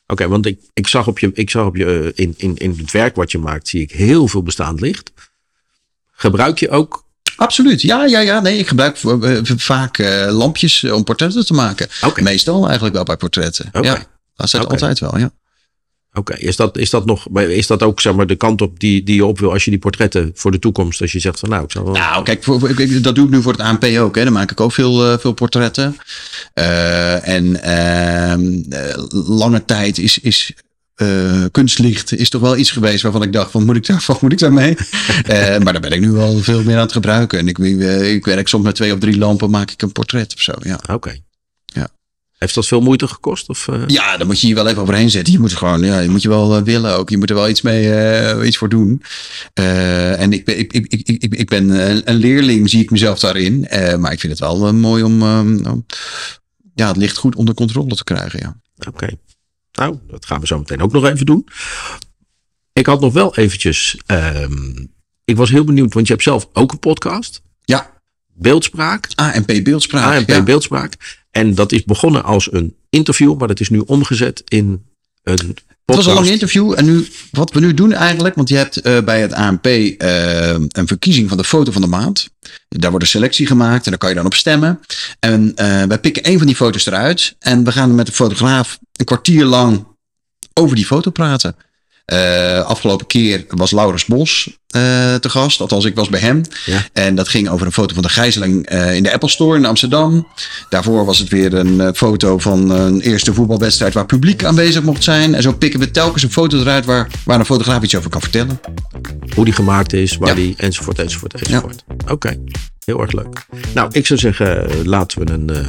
Oké, 0.07 0.29
want 0.29 0.47
ik, 0.47 0.59
ik 0.75 0.87
zag 0.89 1.07
op 1.07 1.19
je, 1.19 1.31
ik 1.35 1.51
zag 1.51 1.67
op 1.67 1.77
je 1.77 2.13
eh, 2.15 2.25
in, 2.25 2.35
in, 2.37 2.57
in 2.57 2.75
het 2.79 2.91
werk 2.91 3.17
wat 3.17 3.31
je 3.31 3.39
maakt, 3.39 3.69
zie 3.69 3.81
ik 3.83 3.91
heel 3.93 4.29
veel 4.29 4.43
bestaand 4.43 4.81
licht. 4.81 5.13
Gebruik 6.13 6.59
je 6.59 6.71
ook. 6.71 7.07
Absoluut. 7.39 7.83
Ja, 7.83 8.05
ja, 8.05 8.21
ja. 8.21 8.41
Nee, 8.41 8.59
ik 8.59 8.69
gebruik 8.69 8.97
eh, 8.97 9.39
vaak 9.43 9.99
eh, 9.99 10.29
lampjes 10.31 10.85
om 10.85 11.05
portretten 11.05 11.47
te 11.47 11.55
maken. 11.55 11.89
Meestal 12.15 12.65
eigenlijk 12.65 12.95
wel 12.95 13.05
bij 13.05 13.17
portretten. 13.17 13.69
Ja, 13.81 14.07
dat 14.35 14.49
zit 14.49 14.67
altijd 14.67 14.99
wel, 14.99 15.19
ja. 15.19 15.31
Oké, 16.13 16.35
is, 16.35 16.57
dat, 16.57 16.79
is 16.79 16.91
dat 16.91 17.07
nog, 17.07 17.27
is 17.39 17.67
dat 17.67 17.83
ook 17.83 18.01
zeg 18.01 18.15
maar 18.15 18.27
de 18.27 18.37
kant 18.37 18.63
op 18.63 18.81
die, 18.81 19.03
die 19.03 19.15
je 19.15 19.25
op 19.25 19.39
wil 19.39 19.53
als 19.53 19.65
je 19.65 19.71
die 19.71 19.81
portretten 19.81 20.31
voor 20.35 20.51
de 20.51 20.59
toekomst, 20.59 21.01
als 21.01 21.13
je 21.13 21.19
zegt 21.19 21.39
van 21.39 21.49
nou, 21.49 21.65
ik 21.65 21.71
zou 21.71 21.85
wel. 21.85 21.95
Nou, 21.95 22.25
kijk, 22.25 23.03
dat 23.03 23.15
doe 23.15 23.25
ik 23.25 23.31
nu 23.31 23.43
voor 23.43 23.53
het 23.53 23.61
ANP 23.61 23.85
ook. 23.85 24.15
Hè. 24.17 24.25
Dan 24.25 24.33
maak 24.33 24.51
ik 24.51 24.61
ook 24.61 24.73
veel, 24.73 25.13
eh, 25.13 25.19
veel 25.19 25.33
portretten. 25.33 25.97
Eh, 26.55 27.29
en 27.29 27.63
ehm, 27.63 28.63
eh, 28.69 29.05
lange 29.11 29.65
tijd 29.65 29.99
is, 29.99 30.19
is 30.19 30.53
eh, 30.99 31.45
kunstlicht 31.51 32.13
is 32.13 32.31
toch 32.31 32.41
wel 32.41 32.57
iets 32.57 32.71
geweest 32.71 33.03
waarvan 33.03 33.23
ik 33.23 33.33
dacht 33.33 33.51
van 33.51 33.65
moet 33.65 33.77
ik 33.77 33.87
daar, 33.87 34.05
wat 34.07 34.21
moet 34.21 34.33
ik 34.33 34.39
daarmee? 34.39 34.77
Eh 35.25 35.59
maar 35.59 35.73
daar 35.73 35.83
ben 35.83 35.93
ik 35.93 36.01
nu 36.01 36.11
wel 36.11 36.39
veel 36.39 36.63
meer 36.63 36.75
aan 36.75 36.83
het 36.83 36.93
gebruiken. 36.93 37.39
En 37.39 37.49
ik, 37.49 37.59
eh, 37.59 38.13
ik 38.13 38.25
werk 38.25 38.49
soms 38.49 38.65
met 38.65 38.75
twee 38.75 38.93
of 38.93 38.99
drie 38.99 39.19
lampen, 39.19 39.51
maak 39.51 39.71
ik 39.71 39.83
een 39.83 39.93
portret 39.93 40.35
of 40.35 40.41
zo. 40.41 40.53
Ja. 40.61 40.81
Oké. 40.91 41.19
Ja. 41.65 41.89
Heeft 42.39 42.55
dat 42.55 42.67
veel 42.67 42.81
moeite 42.81 43.09
gekost? 43.09 43.49
Of, 43.49 43.69
eh? 43.69 43.83
Ja, 43.87 44.17
dan 44.17 44.27
moet 44.27 44.41
je 44.41 44.49
je 44.49 44.55
wel 44.55 44.67
even 44.67 44.83
overheen 44.83 45.11
zetten. 45.11 45.33
Je 45.33 45.39
moet 45.39 45.53
gewoon, 45.53 45.81
ja, 45.81 45.99
je 45.99 46.09
moet 46.09 46.23
je 46.23 46.29
wel 46.29 46.63
willen 46.63 46.97
ook. 46.97 47.11
Je 47.11 47.19
moet 47.19 47.31
er 47.31 47.37
wel 47.37 47.49
iets 47.49 47.63
mee, 47.63 47.95
eh, 47.95 48.47
iets 48.47 48.57
voor 48.57 48.69
doen. 48.69 49.03
Eh, 49.55 50.21
en 50.21 50.33
ik 50.33 50.45
ben, 50.45 50.59
ik, 50.59 50.73
ik, 50.73 50.87
ik, 50.87 51.23
ik, 51.23 51.35
ik 51.35 51.49
ben 51.49 51.69
een, 52.09 52.17
leerling, 52.17 52.71
zie 52.71 52.83
ik 52.83 52.91
mezelf 52.91 53.19
daarin. 53.19 53.69
Eh, 53.69 53.97
maar 53.97 54.13
ik 54.13 54.21
vind 54.21 54.33
het 54.33 54.41
wel 54.41 54.75
mooi 54.75 55.03
om, 55.03 55.23
om 55.23 55.87
ja, 56.75 56.89
het 56.89 56.97
licht 56.97 57.17
goed 57.17 57.37
onder 57.37 57.55
controle 57.55 57.95
te 57.95 58.05
krijgen. 58.05 58.39
Ja. 58.41 58.57
Oké. 58.89 59.09
Nou, 59.79 59.99
dat 60.09 60.27
gaan 60.27 60.41
we 60.41 60.47
zo 60.47 60.59
meteen 60.59 60.81
ook 60.83 60.93
nog 60.93 61.05
even 61.05 61.27
doen. 61.27 61.47
Ik 62.73 62.87
had 62.87 63.01
nog 63.01 63.13
wel 63.13 63.37
eventjes. 63.37 63.99
ehm, 64.07 64.87
ik 65.25 65.37
was 65.37 65.51
heel 65.51 65.65
benieuwd, 65.65 65.95
want 65.95 66.07
je 66.07 66.13
hebt 66.13 66.25
zelf 66.25 66.49
ook 66.53 66.73
een 66.73 66.79
podcast. 66.79 67.43
ja, 67.65 67.97
Beeldspraak. 68.41 69.09
ANP 69.15 69.61
beeldspraak. 69.65 70.17
ANP 70.19 70.29
ja. 70.29 70.43
Beeldspraak. 70.43 71.19
En 71.31 71.55
dat 71.55 71.73
is 71.73 71.85
begonnen 71.85 72.25
als 72.25 72.53
een 72.53 72.77
interview, 72.91 73.39
maar 73.39 73.49
dat 73.49 73.61
is 73.61 73.69
nu 73.69 73.79
omgezet 73.79 74.43
in 74.45 74.87
een. 75.23 75.57
Het 75.89 75.97
was 75.97 76.07
een 76.07 76.15
lang 76.15 76.27
interview. 76.27 76.75
En 76.77 76.85
nu, 76.85 77.09
wat 77.31 77.53
we 77.53 77.61
nu 77.61 77.75
doen 77.75 77.93
eigenlijk, 77.93 78.35
want 78.35 78.49
je 78.49 78.57
hebt 78.57 78.77
eh, 78.77 79.01
bij 79.01 79.21
het 79.21 79.33
ANP 79.33 79.67
eh, 79.67 80.51
een 80.51 80.87
verkiezing 80.87 81.29
van 81.29 81.37
de 81.37 81.45
foto 81.45 81.73
van 81.73 81.81
de 81.81 81.89
maand. 81.89 82.29
Daar 82.69 82.91
wordt 82.91 83.05
een 83.05 83.13
selectie 83.13 83.47
gemaakt 83.47 83.85
en 83.85 83.91
daar 83.91 83.99
kan 83.99 84.09
je 84.09 84.15
dan 84.15 84.25
op 84.25 84.35
stemmen. 84.35 84.81
En 85.21 85.53
eh, 85.55 85.83
wij 85.83 85.99
pikken 85.99 86.23
één 86.23 86.39
van 86.39 86.47
die 86.47 86.57
foto's 86.57 86.87
eruit. 86.87 87.37
En 87.39 87.65
we 87.65 87.73
gaan 87.73 87.95
met 87.95 88.07
de 88.07 88.13
fotograaf 88.13 88.79
een 88.93 89.05
kwartier 89.05 89.45
lang 89.45 89.87
over 90.55 90.77
die 90.77 90.87
foto 90.87 91.11
praten. 91.11 91.57
Eh, 92.09 92.61
afgelopen 92.61 93.07
keer 93.07 93.45
was 93.49 93.71
Laurens 93.71 94.05
Bos 94.05 94.59
eh, 94.69 95.15
te 95.15 95.29
gast. 95.29 95.61
Althans, 95.61 95.85
ik 95.85 95.95
was 95.95 96.09
bij 96.09 96.21
hem. 96.21 96.43
Ja. 96.67 96.87
En 96.93 97.15
dat 97.15 97.29
ging 97.29 97.49
over 97.49 97.67
een 97.67 97.73
foto 97.73 97.95
van 97.95 98.03
de 98.03 98.09
gijzeling 98.09 98.67
eh, 98.67 98.95
in 98.95 99.03
de 99.03 99.13
Apple 99.13 99.29
Store 99.29 99.57
in 99.59 99.65
Amsterdam. 99.65 100.27
Daarvoor 100.69 101.05
was 101.05 101.19
het 101.19 101.29
weer 101.29 101.55
een 101.55 101.81
eh, 101.81 101.89
foto 101.95 102.39
van 102.39 102.71
een 102.71 103.01
eerste 103.01 103.35
voetbalwedstrijd 103.35 103.95
waar 103.95 104.07
publiek 104.07 104.45
aanwezig 104.45 104.83
mocht 104.83 105.03
zijn. 105.05 105.35
En 105.35 105.43
zo 105.43 105.53
pikken 105.53 105.81
we 105.81 105.91
telkens 105.91 106.23
een 106.23 106.33
foto 106.33 106.59
eruit 106.61 106.85
waar, 106.85 107.09
waar 107.25 107.39
een 107.39 107.45
fotograaf 107.45 107.83
iets 107.83 107.95
over 107.97 108.11
kan 108.11 108.21
vertellen. 108.21 108.61
Hoe 109.35 109.45
die 109.45 109.55
gemaakt 109.55 109.93
is, 109.93 110.17
waar 110.17 110.29
Ja. 110.29 110.35
die 110.35 110.55
enzovoort, 110.57 110.99
enzovoort, 110.99 111.35
enzovoort. 111.35 111.85
Oké, 112.11 112.37
heel 112.85 113.01
erg 113.01 113.13
leuk. 113.13 113.47
Nou, 113.75 113.89
ik 113.93 114.07
zou 114.07 114.19
zeggen, 114.19 114.69
laten 114.87 115.19
we 115.27 115.33
een 115.33 115.51
eh, 115.51 115.67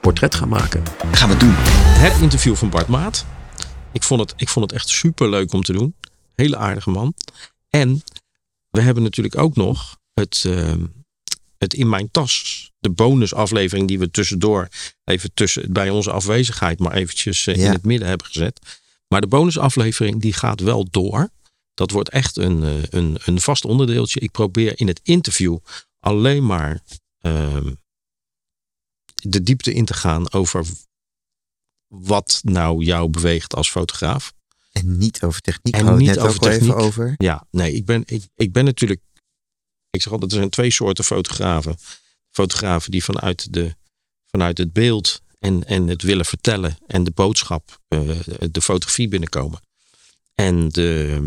portret 0.00 0.34
gaan 0.34 0.48
maken. 0.48 0.82
Gaan 1.12 1.28
we 1.28 1.36
doen. 1.36 1.54
Het 1.98 2.12
interview 2.20 2.54
van 2.54 2.70
Bart 2.70 2.86
Maat. 2.88 3.24
Ik 3.96 4.02
vond 4.02 4.20
het, 4.20 4.34
ik 4.36 4.48
vond 4.48 4.70
het 4.70 4.80
echt 4.80 4.88
super 4.88 5.30
leuk 5.30 5.52
om 5.52 5.62
te 5.62 5.72
doen. 5.72 5.94
Hele 6.34 6.56
aardige 6.56 6.90
man. 6.90 7.14
En 7.70 8.02
we 8.70 8.80
hebben 8.80 9.02
natuurlijk 9.02 9.36
ook 9.38 9.56
nog 9.56 9.98
het, 10.12 10.42
ehm, 10.46 10.86
het 11.58 11.74
In 11.74 11.88
Mijn 11.88 12.10
Tas. 12.10 12.70
De 12.78 12.90
bonusaflevering 12.90 13.88
die 13.88 13.98
we 13.98 14.10
tussendoor 14.10 14.68
even 15.04 15.30
tussen, 15.34 15.72
bij 15.72 15.90
onze 15.90 16.10
afwezigheid 16.10 16.78
maar 16.78 16.92
eventjes 16.92 17.46
eh, 17.46 17.54
Ja. 17.54 17.66
in 17.66 17.72
het 17.72 17.84
midden 17.84 18.08
hebben 18.08 18.26
gezet. 18.26 18.80
Maar 19.08 19.20
de 19.20 19.26
bonusaflevering 19.26 20.20
die 20.20 20.32
gaat 20.32 20.60
wel 20.60 20.86
door. 20.90 21.30
Dat 21.74 21.90
wordt 21.90 22.08
echt 22.08 22.36
een, 22.36 22.62
eh, 22.62 22.82
een, 22.90 23.18
een 23.24 23.40
vast 23.40 23.64
onderdeeltje. 23.64 24.20
Ik 24.20 24.30
probeer 24.30 24.80
in 24.80 24.86
het 24.86 25.00
interview 25.02 25.58
alleen 26.00 26.46
maar 26.46 26.82
ehm, 27.20 27.72
de 29.14 29.42
diepte 29.42 29.72
in 29.72 29.84
te 29.84 29.94
gaan 29.94 30.32
over 30.32 30.66
wat 32.02 32.40
nou 32.44 32.84
jou 32.84 33.08
beweegt 33.08 33.54
als 33.54 33.70
fotograaf. 33.70 34.32
En 34.72 34.98
niet 34.98 35.22
over 35.22 35.40
techniek. 35.40 35.74
En 35.74 35.96
niet 35.96 36.06
net 36.08 36.18
over 36.18 36.28
even 36.28 36.58
techniek. 36.58 36.74
over. 36.74 37.14
Ja, 37.16 37.46
nee, 37.50 37.72
ik 37.72 37.84
ben, 37.84 38.02
ik, 38.06 38.22
ik 38.34 38.52
ben 38.52 38.64
natuurlijk. 38.64 39.00
Ik 39.90 40.02
zeg 40.02 40.12
altijd, 40.12 40.30
er 40.30 40.38
zijn 40.38 40.50
twee 40.50 40.70
soorten 40.70 41.04
fotografen. 41.04 41.76
Fotografen 42.30 42.90
die 42.90 43.04
vanuit, 43.04 43.52
de, 43.52 43.74
vanuit 44.26 44.58
het 44.58 44.72
beeld 44.72 45.22
en, 45.38 45.64
en 45.64 45.88
het 45.88 46.02
willen 46.02 46.24
vertellen 46.24 46.78
en 46.86 47.04
de 47.04 47.10
boodschap, 47.10 47.80
eh, 47.88 48.18
de 48.50 48.62
fotografie 48.62 49.08
binnenkomen. 49.08 49.60
En 50.34 50.68
de, 50.68 51.20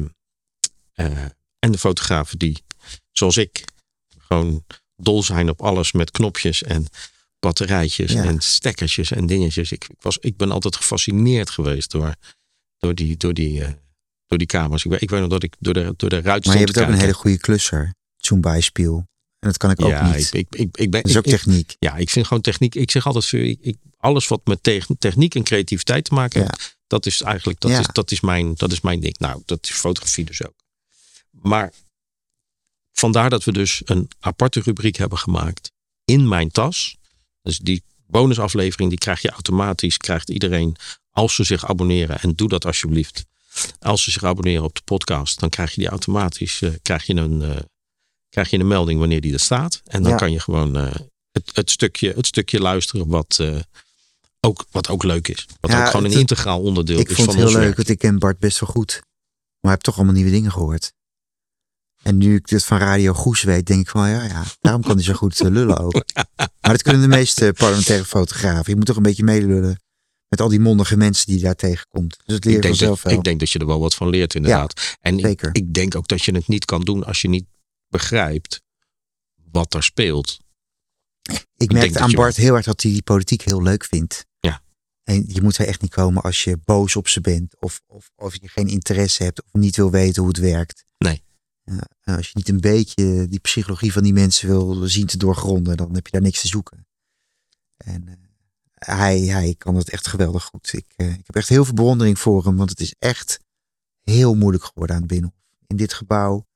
eh, 0.93 1.25
en 1.59 1.71
de 1.71 1.77
fotografen 1.77 2.37
die, 2.37 2.63
zoals 3.11 3.37
ik, 3.37 3.63
gewoon 4.17 4.63
dol 4.95 5.23
zijn 5.23 5.49
op 5.49 5.61
alles 5.61 5.91
met 5.91 6.11
knopjes 6.11 6.63
en 6.63 6.87
batterijtjes 7.39 8.11
Ja. 8.11 8.23
en 8.23 8.39
stekkertjes 8.41 9.11
en 9.11 9.25
dingetjes. 9.25 9.71
Ik, 9.71 9.83
ik, 9.83 9.95
was, 9.99 10.17
ik 10.17 10.37
ben 10.37 10.51
altijd 10.51 10.75
gefascineerd 10.75 11.49
geweest 11.49 11.91
door, 11.91 12.15
door, 12.77 12.95
die, 12.95 13.17
door, 13.17 13.33
die, 13.33 13.63
eh, 13.63 13.71
door 14.25 14.37
die 14.37 14.47
kamers. 14.47 14.85
Ik, 14.85 14.91
weet- 14.91 15.01
ik 15.01 15.09
weet 15.09 15.19
nog 15.19 15.29
dat 15.29 15.43
ik 15.43 15.55
door 15.59 15.73
de, 15.73 15.93
door 15.97 16.09
de 16.09 16.21
ruit 16.21 16.45
Maar 16.45 16.57
je 16.57 16.63
hebt 16.65 16.79
ook 16.79 16.87
een 16.87 16.93
hele 16.99 17.13
goede 17.13 17.37
klusser. 17.37 17.93
Zoom 18.17 18.41
bijspiel. 18.41 18.95
En 19.39 19.47
dat 19.47 19.57
kan 19.57 19.71
ik 19.71 19.81
ook 19.81 19.89
ja, 19.89 20.15
niet. 20.15 20.33
ik, 20.33 20.47
ik, 20.49 20.59
ik, 20.59 20.77
ik 20.77 20.91
ben, 20.91 21.01
dat 21.01 21.11
is 21.11 21.17
ook 21.17 21.23
techniek. 21.23 21.75
ja, 21.79 21.95
ik 21.95 22.09
vind 22.09 22.27
gewoon 22.27 22.43
techniek. 22.43 22.75
Ik 22.75 22.91
zeg 22.91 23.05
altijd, 23.05 23.31
ik, 23.61 23.77
alles 23.97 24.27
wat 24.27 24.41
met 24.43 24.63
te- 24.63 24.85
techniek 24.99 25.35
en 25.35 25.43
creativiteit 25.43 26.03
te 26.05 26.13
maken 26.13 26.41
heeft, 26.41 26.77
dat 26.87 27.05
is 27.05 27.21
eigenlijk 27.21 27.59
dat 27.59 27.71
Ja. 27.71 27.79
is, 27.79 27.87
dat 27.91 28.11
is, 28.11 28.21
mijn, 28.21 28.53
dat 28.55 28.71
is 28.71 28.81
mijn 28.81 28.99
ding. 28.99 29.17
Nou, 29.17 29.41
dat 29.45 29.63
is 29.63 29.69
fotografie 29.71 30.25
dus 30.25 30.45
ook. 30.45 30.53
Maar 31.31 31.73
vandaar 32.91 33.29
dat 33.29 33.43
we 33.43 33.51
dus 33.51 33.81
een 33.85 34.09
aparte 34.19 34.59
rubriek 34.61 34.95
hebben 34.95 35.17
gemaakt 35.17 35.71
in 36.05 36.27
mijn 36.27 36.51
tas. 36.51 36.97
Dus 37.49 37.59
die 37.59 37.83
bonusaflevering, 38.07 38.89
die 38.89 38.99
krijg 38.99 39.21
je 39.21 39.29
automatisch, 39.29 39.97
krijgt 39.97 40.29
iedereen 40.29 40.75
als 41.11 41.35
ze 41.35 41.43
zich 41.43 41.65
abonneren. 41.67 42.19
En 42.19 42.35
doe 42.35 42.49
dat 42.49 42.65
alsjeblieft. 42.65 43.25
Als 43.79 44.03
ze 44.03 44.11
zich 44.11 44.23
abonneren 44.23 44.63
op 44.63 44.75
de 44.75 44.81
podcast, 44.83 45.39
dan 45.39 45.49
krijg 45.49 45.71
je 45.73 45.81
die 45.81 45.89
automatisch, 45.89 46.61
eh, 46.61 46.69
krijg 46.81 47.03
je 47.05 47.15
een, 47.15 47.41
eh, 47.41 47.55
krijg 48.29 48.49
je 48.49 48.59
een 48.59 48.67
melding 48.67 48.99
wanneer 48.99 49.21
die 49.21 49.33
er 49.33 49.39
staat. 49.39 49.81
En 49.85 50.01
dan 50.03 50.11
Ja. 50.11 50.17
kan 50.17 50.31
je 50.31 50.39
gewoon 50.39 50.77
eh, 50.77 50.95
het, 51.31 51.51
het, 51.53 51.69
stukje, 51.71 52.13
het 52.15 52.25
stukje 52.27 52.59
luisteren 52.59 53.07
wat, 53.07 53.39
ook, 54.39 54.65
wat 54.71 54.89
ook 54.89 55.03
leuk 55.03 55.27
is. 55.27 55.45
Wat 55.59 55.71
Ja, 55.71 55.79
ook 55.81 55.85
gewoon 55.89 56.03
een 56.05 56.11
het- 56.11 56.19
integraal 56.19 56.61
onderdeel 56.61 56.99
Ik 56.99 57.09
is 57.09 57.15
vond 57.15 57.27
van 57.27 57.35
het 57.35 57.35
heel 57.37 57.45
ons 57.45 57.53
leuk, 57.55 57.63
werk. 57.63 57.75
want 57.77 57.89
ik 57.89 57.97
ken 57.99 58.19
Bart 58.19 58.39
best 58.39 58.59
wel 58.59 58.69
goed. 58.69 59.01
Maar 59.59 59.71
heb 59.71 59.81
toch 59.81 59.95
allemaal 59.95 60.13
nieuwe 60.13 60.31
dingen 60.31 60.51
gehoord. 60.51 60.91
En 62.03 62.17
nu 62.17 62.35
ik 62.35 62.47
dit 62.47 62.63
van 62.65 62.77
Radio 62.77 63.13
Goes 63.13 63.43
weet, 63.43 63.65
denk 63.65 63.79
ik 63.79 63.89
van 63.89 64.09
ja, 64.09 64.23
ja, 64.23 64.43
daarom 64.61 64.81
kan 64.81 64.95
hij 64.95 65.03
zo 65.03 65.13
goed 65.13 65.41
eh, 65.41 65.49
lullen 65.49 65.77
ook. 65.77 65.93
Maar 66.35 66.71
dat 66.71 66.81
kunnen 66.81 67.01
de 67.01 67.07
meeste 67.07 67.53
parlementaire 67.57 68.05
fotografen. 68.05 68.71
Je 68.71 68.75
moet 68.75 68.85
toch 68.85 68.95
een 68.95 69.03
beetje 69.03 69.23
meelullen 69.23 69.79
met 70.27 70.41
al 70.41 70.49
die 70.49 70.59
mondige 70.59 70.97
mensen 70.97 71.25
die 71.25 71.35
je 71.35 71.43
daar 71.43 71.55
tegenkomt. 71.55 72.17
Dus 72.25 72.35
dat 72.35 72.45
leer 72.45 72.55
Ik 72.55 72.63
je 72.63 72.67
denk, 72.67 72.75
vanzelf 72.75 73.03
wel. 73.03 73.13
ik 73.13 73.23
denk 73.23 73.39
dat 73.39 73.49
je 73.49 73.59
er 73.59 73.65
wel 73.65 73.79
wat 73.79 73.95
van 73.95 74.09
leert, 74.09 74.35
inderdaad. 74.35 74.97
en 75.01 75.19
ik, 75.19 75.49
ik 75.51 75.73
denk 75.73 75.95
ook 75.95 76.07
dat 76.07 76.23
je 76.23 76.31
het 76.31 76.47
niet 76.47 76.65
kan 76.65 76.81
doen 76.81 77.03
als 77.03 77.21
je 77.21 77.29
niet 77.29 77.45
begrijpt 77.87 78.61
wat 79.51 79.73
er 79.73 79.83
speelt. 79.83 80.39
Ik 81.57 81.71
merkte 81.71 81.99
aan 81.99 82.11
Bart 82.11 82.35
heel 82.35 82.55
erg 82.55 82.65
dat 82.65 82.81
hij 82.81 82.91
die 82.91 83.01
politiek 83.01 83.41
heel 83.41 83.61
leuk 83.61 83.85
vindt. 83.85 84.25
Ja. 84.39 84.61
En 85.03 85.23
je 85.27 85.41
moet 85.41 85.57
er 85.57 85.67
echt 85.67 85.81
niet 85.81 85.91
komen 85.91 86.23
als 86.23 86.43
je 86.43 86.57
boos 86.65 86.95
op 86.95 87.07
ze 87.07 87.21
bent. 87.21 87.55
Of, 87.59 87.81
of, 87.87 88.11
of 88.15 88.35
je 88.41 88.47
geen 88.47 88.67
interesse 88.67 89.23
hebt. 89.23 89.43
Of 89.43 89.61
niet 89.61 89.75
wil 89.75 89.91
weten 89.91 90.21
hoe 90.21 90.31
het 90.31 90.39
werkt. 90.39 90.85
Ja, 91.69 92.15
als 92.15 92.27
je 92.27 92.33
niet 92.33 92.49
een 92.49 92.59
beetje 92.59 93.27
die 93.27 93.39
psychologie 93.39 93.91
van 93.91 94.03
die 94.03 94.13
mensen 94.13 94.47
wil 94.47 94.87
zien 94.87 95.05
te 95.05 95.17
doorgronden. 95.17 95.77
Dan 95.77 95.93
heb 95.93 96.05
je 96.05 96.11
daar 96.11 96.21
niks 96.21 96.41
te 96.41 96.47
zoeken. 96.47 96.87
En 97.77 98.07
eh, 98.07 98.15
hij, 98.97 99.19
hij 99.19 99.55
kan 99.57 99.75
het 99.75 99.89
echt 99.89 100.07
geweldig 100.07 100.43
goed. 100.43 100.73
Ik, 100.73 100.85
eh, 100.95 101.09
ik 101.13 101.25
heb 101.25 101.35
echt 101.35 101.49
heel 101.49 101.65
veel 101.65 101.73
bewondering 101.73 102.19
voor 102.19 102.45
hem. 102.45 102.55
Want 102.55 102.69
het 102.69 102.79
is 102.79 102.95
echt 102.99 103.39
heel 104.01 104.35
moeilijk 104.35 104.63
geworden 104.63 104.95
aan 104.95 105.01
het 105.01 105.11
Binnenhof. 105.11 105.39
In 105.67 105.75
dit 105.75 105.93
gebouw. 105.93 106.47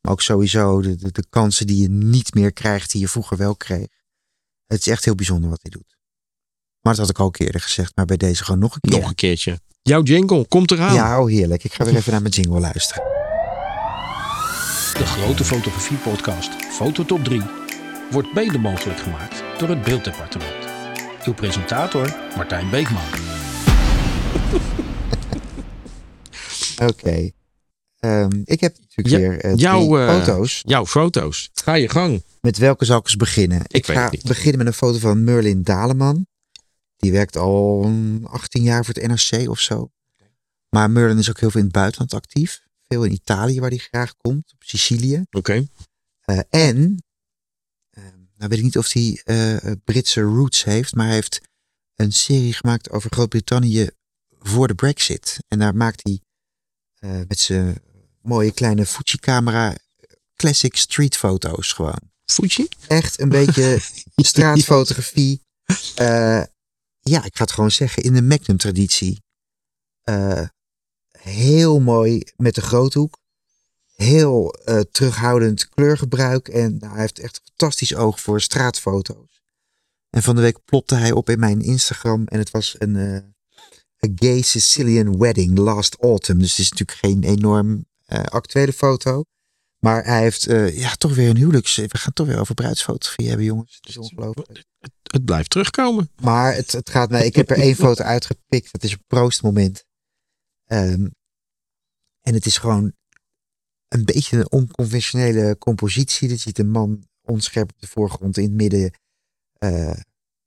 Maar 0.00 0.12
ook 0.12 0.22
sowieso 0.22 0.80
de, 0.80 0.96
de, 0.96 1.12
de 1.12 1.24
kansen 1.28 1.66
die 1.66 1.82
je 1.82 1.88
niet 1.88 2.34
meer 2.34 2.52
krijgt. 2.52 2.90
Die 2.90 3.00
je 3.00 3.08
vroeger 3.08 3.36
wel 3.36 3.56
kreeg. 3.56 3.88
Het 4.66 4.80
is 4.80 4.86
echt 4.86 5.04
heel 5.04 5.14
bijzonder 5.14 5.50
wat 5.50 5.62
hij 5.62 5.70
doet. 5.70 5.96
Maar 6.80 6.94
dat 6.94 7.06
had 7.06 7.10
ik 7.10 7.18
al 7.18 7.34
eerder 7.46 7.60
gezegd. 7.60 7.96
Maar 7.96 8.06
bij 8.06 8.16
deze 8.16 8.44
gewoon 8.44 8.60
nog 8.60 8.74
een 8.74 8.80
keer. 8.80 9.00
Nog 9.00 9.08
een 9.08 9.14
keertje. 9.14 9.60
Jouw 9.82 10.02
jingle 10.02 10.48
komt 10.48 10.70
eraan. 10.70 10.94
Ja, 10.94 11.20
oh 11.20 11.28
heerlijk. 11.28 11.64
Ik 11.64 11.72
ga 11.72 11.84
weer 11.84 11.96
even 11.96 12.12
naar 12.12 12.22
mijn 12.22 12.34
jingle 12.34 12.60
luisteren. 12.60 13.11
De 14.92 15.06
grote 15.06 15.44
fotografie-podcast 15.44 16.50
Fototop 16.50 17.24
3 17.24 17.42
wordt 18.10 18.34
mede 18.34 18.58
mogelijk 18.58 18.98
gemaakt 18.98 19.42
door 19.58 19.68
het 19.68 19.82
Beelddepartement. 19.82 20.66
Uw 21.24 21.34
presentator 21.34 22.16
Martijn 22.36 22.70
Beekman. 22.70 23.02
Oké. 26.90 27.30
Ehm, 27.98 28.40
ik 28.44 28.60
heb 28.60 28.76
natuurlijk 28.78 29.08
Ja, 29.08 29.18
weer 29.18 29.40
eh, 29.40 29.56
jouw, 29.56 29.86
drie 29.86 29.98
eh, 29.98 30.18
foto's. 30.18 30.62
Jouw 30.66 30.86
foto's. 30.86 31.50
Ga 31.52 31.74
je 31.74 31.88
gang. 31.88 32.22
Met 32.40 32.58
welke 32.58 32.84
zal 32.84 32.98
ik 32.98 33.04
eens 33.04 33.16
beginnen? 33.16 33.62
Ik, 33.66 33.86
weet 33.86 33.96
ga 33.96 34.10
beginnen 34.22 34.58
met 34.58 34.66
een 34.66 34.72
foto 34.72 34.98
van 34.98 35.24
Merlin 35.24 35.62
Daleman. 35.62 36.26
Die 36.96 37.12
werkt 37.12 37.36
al 37.36 37.82
mm, 37.82 38.26
18 38.26 38.62
jaar 38.62 38.84
voor 38.84 38.94
het 38.94 39.06
NRC 39.06 39.48
of 39.48 39.60
zo. 39.60 39.90
Maar 40.68 40.90
Merlin 40.90 41.18
is 41.18 41.30
ook 41.30 41.40
heel 41.40 41.50
veel 41.50 41.60
in 41.60 41.66
het 41.66 41.74
buitenland 41.74 42.14
actief. 42.14 42.62
Veel 42.92 43.04
in 43.04 43.12
Italië, 43.12 43.60
waar 43.60 43.70
hij 43.70 43.78
graag 43.78 44.16
komt. 44.16 44.52
Op 44.54 44.62
Sicilië. 44.62 45.24
Oké. 45.30 45.66
Eh, 46.20 46.38
en, 46.50 47.04
eh, 47.90 48.02
nou 48.36 48.48
weet 48.48 48.58
ik 48.58 48.64
niet 48.64 48.78
of 48.78 48.92
hij 48.92 49.20
eh, 49.24 49.72
Britse 49.84 50.20
roots 50.20 50.64
heeft, 50.64 50.94
maar 50.94 51.06
hij 51.06 51.14
heeft 51.14 51.40
een 51.94 52.12
serie 52.12 52.52
gemaakt 52.52 52.90
over 52.90 53.10
Groot-Brittannië 53.12 53.90
voor 54.38 54.68
de 54.68 54.74
Brexit. 54.74 55.38
En 55.48 55.58
daar 55.58 55.74
maakt 55.74 56.02
hij 56.02 56.20
met 57.28 57.38
zijn 57.38 57.82
mooie 58.22 58.52
kleine 58.52 58.86
Fuji-camera 58.86 59.76
classic 60.36 60.76
streetfoto's 60.76 61.72
gewoon. 61.72 62.00
Fuji? 62.24 62.68
Echt 62.88 63.20
een 63.20 63.28
beetje 63.28 63.80
straatfotografie. 64.16 65.42
Ja, 67.00 67.24
ik 67.24 67.36
ga 67.36 67.42
het 67.42 67.52
gewoon 67.52 67.70
zeggen, 67.70 68.02
in 68.02 68.12
de 68.12 68.22
Magnum-traditie. 68.22 69.22
Eh, 71.22 71.32
heel 71.32 71.80
mooi 71.80 72.22
met 72.36 72.54
de 72.54 72.60
groothoek. 72.60 73.20
Heel 73.94 74.52
eh, 74.52 74.80
terughoudend 74.80 75.68
kleurgebruik. 75.68 76.48
En 76.48 76.76
nou, 76.78 76.92
hij 76.92 77.00
heeft 77.00 77.18
echt 77.18 77.36
een 77.36 77.42
fantastisch 77.44 77.94
oog 77.94 78.20
voor 78.20 78.40
straatfoto's. 78.40 79.32
En 80.10 80.22
van 80.22 80.36
de 80.36 80.42
week 80.42 80.64
plopte 80.64 80.94
hij 80.94 81.12
op 81.12 81.30
in 81.30 81.38
mijn 81.38 81.60
Instagram. 81.60 82.26
En 82.26 82.38
het 82.38 82.50
was 82.50 82.74
een 82.78 82.96
eh, 82.96 84.10
a 84.10 84.12
gay 84.14 84.42
Sicilian 84.42 85.18
wedding 85.18 85.58
last 85.58 85.96
autumn. 86.00 86.40
Dus 86.40 86.50
het 86.50 86.58
is 86.58 86.70
natuurlijk 86.70 86.98
geen 86.98 87.22
enorm 87.22 87.86
eh, 88.06 88.22
actuele 88.22 88.72
foto. 88.72 89.24
Maar 89.78 90.04
hij 90.04 90.20
heeft 90.22 90.46
eh, 90.46 90.78
ja, 90.78 90.94
toch 90.94 91.14
weer 91.14 91.28
een 91.28 91.36
huwelijks... 91.36 91.76
We 91.76 91.98
gaan 91.98 92.12
toch 92.12 92.26
weer 92.26 92.40
over 92.40 92.54
bruidsfotografie 92.54 93.28
hebben, 93.28 93.46
jongens. 93.46 93.78
Het 93.80 93.88
is 93.88 93.98
ongelooflijk. 93.98 94.64
Het 95.02 95.24
blijft 95.24 95.50
terugkomen. 95.50 96.10
Maar 96.20 96.54
het, 96.54 96.72
het 96.72 96.90
gaat 96.90 97.10
mij. 97.10 97.26
Ik 97.26 97.36
heb 97.36 97.50
er 97.50 97.56
één 97.56 97.74
foto 97.74 98.04
uitgepikt. 98.04 98.72
Dat 98.72 98.82
is 98.82 98.92
een 98.92 99.04
proostmoment. 99.06 99.84
Ehm, 100.72 101.06
en 102.20 102.34
het 102.34 102.46
is 102.46 102.58
gewoon 102.58 102.92
een 103.88 104.04
beetje 104.04 104.36
een 104.36 104.50
onconventionele 104.50 105.58
compositie. 105.58 106.28
Je 106.28 106.36
ziet 106.36 106.58
een 106.58 106.70
man 106.70 107.06
onscherp 107.22 107.70
op 107.72 107.80
de 107.80 107.86
voorgrond 107.86 108.36
in 108.36 108.44
het 108.44 108.52
midden 108.52 108.92
eh, 109.58 110.00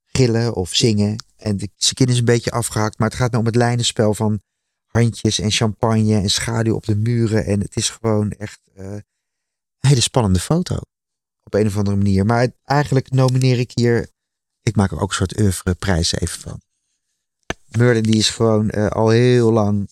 gillen 0.05 0.55
of 0.55 0.73
zingen. 0.73 1.23
En 1.35 1.57
de, 1.57 1.69
zijn 1.75 1.95
kin 1.95 2.07
is 2.07 2.17
een 2.17 2.25
beetje 2.25 2.51
afgehakt. 2.51 2.97
Maar 2.97 3.09
het 3.09 3.17
gaat 3.17 3.31
nou 3.31 3.43
om 3.43 3.49
het 3.49 3.57
lijnenspel 3.57 4.13
van 4.13 4.41
handjes 4.85 5.39
en 5.39 5.51
champagne 5.51 6.15
en 6.15 6.29
schaduw 6.29 6.75
op 6.75 6.85
de 6.85 6.95
muren. 6.95 7.45
En 7.45 7.59
het 7.59 7.75
is 7.75 7.89
gewoon 7.89 8.31
echt 8.31 8.59
eh, 8.73 8.93
een 8.93 9.89
hele 9.89 10.01
spannende 10.01 10.39
foto. 10.39 10.75
Op 11.43 11.53
een 11.53 11.67
of 11.67 11.77
andere 11.77 11.95
manier. 11.95 12.25
Maar 12.25 12.51
eigenlijk 12.63 13.11
nomineer 13.11 13.59
ik 13.59 13.71
hier 13.73 14.09
ik 14.61 14.75
maak 14.75 14.91
er 14.91 14.99
ook 14.99 15.09
een 15.09 15.15
soort 15.15 15.39
oeuvreprijs 15.39 16.13
even 16.13 16.39
van. 16.39 16.61
Merlin 17.77 18.03
die 18.03 18.17
is 18.17 18.29
gewoon 18.29 18.69
eh, 18.69 18.87
al 18.87 19.09
heel 19.09 19.51
lang. 19.51 19.89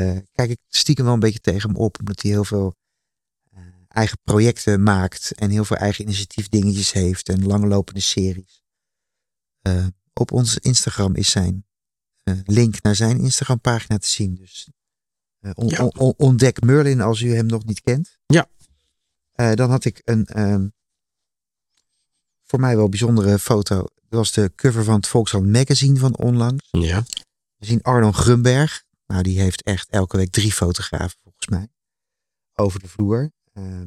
Eh, 0.00 0.18
kijk 0.32 0.50
ik 0.50 0.58
stiekem 0.68 1.04
wel 1.04 1.14
een 1.14 1.20
beetje 1.20 1.40
tegen 1.40 1.68
hem 1.70 1.78
op. 1.78 1.98
Omdat 1.98 2.22
hij 2.22 2.30
heel 2.30 2.44
veel 2.44 2.74
eh, 3.50 3.62
eigen 3.88 4.18
projecten 4.22 4.82
maakt. 4.82 5.32
En 5.32 5.50
heel 5.50 5.64
veel 5.64 5.76
eigen 5.76 6.04
initiatief 6.04 6.48
dingetjes 6.48 6.92
heeft. 6.92 7.28
En 7.28 7.46
langlopende 7.46 8.00
series. 8.00 8.62
Eh, 9.60 9.86
op 10.12 10.32
ons 10.32 10.58
Instagram 10.58 11.14
is 11.14 11.30
zijn 11.30 11.66
link 12.44 12.82
naar 12.82 12.94
zijn 12.96 13.18
Instagram 13.20 13.60
pagina 13.60 13.98
te 13.98 14.08
zien. 14.08 14.34
Dus 14.34 14.68
on- 15.54 15.68
Ja. 15.68 15.84
on- 15.84 15.98
on- 15.98 16.14
ontdek 16.16 16.62
Merlin 16.62 17.00
als 17.00 17.20
u 17.20 17.34
hem 17.34 17.46
nog 17.46 17.64
niet 17.64 17.80
kent. 17.80 18.18
Ja. 18.26 18.48
Dan 19.54 19.70
had 19.70 19.84
ik 19.84 20.00
een 20.04 20.26
ehm, 20.26 20.68
voor 22.42 22.60
mij 22.60 22.76
wel 22.76 22.88
bijzondere 22.88 23.38
foto. 23.38 23.76
Dat 23.76 23.88
was 24.08 24.32
de 24.32 24.52
cover 24.56 24.84
van 24.84 24.94
het 24.94 25.06
Volkskrant 25.06 25.46
magazine 25.46 25.98
van 25.98 26.16
onlangs. 26.16 26.68
Ja. 26.70 27.04
We 27.56 27.66
zien 27.66 27.82
Arno 27.82 28.12
Grunberg. 28.12 28.83
Nou, 29.06 29.22
die 29.22 29.40
heeft 29.40 29.62
echt 29.62 29.88
elke 29.88 30.16
week 30.16 30.30
drie 30.30 30.52
fotografen 30.52 31.18
volgens 31.22 31.48
mij. 31.48 31.68
Over 32.54 32.80
de 32.80 32.88
vloer. 32.88 33.30
Ehm, 33.52 33.86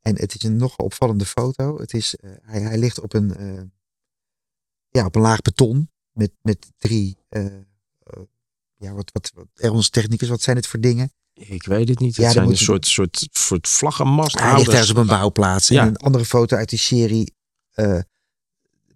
en 0.00 0.16
het 0.16 0.34
is 0.34 0.42
een 0.42 0.56
nogal 0.56 0.84
opvallende 0.86 1.26
foto. 1.26 1.78
Het 1.78 1.92
is, 1.94 2.16
eh, 2.16 2.30
hij, 2.42 2.60
hij 2.60 2.78
ligt 2.78 3.00
op 3.00 3.14
een, 3.14 3.36
eh, 3.36 3.62
ja, 4.88 5.04
op 5.04 5.14
een 5.14 5.22
laag 5.22 5.40
beton. 5.40 5.90
Met, 6.12 6.30
met 6.42 6.72
drie, 6.78 7.18
eh, 7.28 7.46
eh, 7.46 7.62
ja, 8.76 8.92
wat, 8.92 9.10
wat, 9.12 9.32
wat 9.34 9.70
onze 9.70 9.90
technicus, 9.90 10.28
wat 10.28 10.42
zijn 10.42 10.56
het 10.56 10.66
voor 10.66 10.80
dingen? 10.80 11.12
Ik 11.34 11.64
weet 11.64 11.88
het 11.88 11.98
niet. 11.98 12.16
Het 12.16 12.24
Ja, 12.24 12.32
zijn 12.32 12.48
een 12.48 12.56
soort, 12.56 12.86
soort, 12.86 13.28
soort 13.30 13.68
vlaggenmast. 13.68 14.38
Hij 14.38 14.56
ligt 14.56 14.68
ergens 14.68 14.90
op 14.90 14.96
een 14.96 15.06
bouwplaats. 15.06 15.68
Ja. 15.68 15.82
En 15.82 15.88
een 15.88 15.96
andere 15.96 16.24
foto 16.24 16.56
uit 16.56 16.68
die 16.68 16.78
serie 16.78 17.34
eh, 17.70 17.98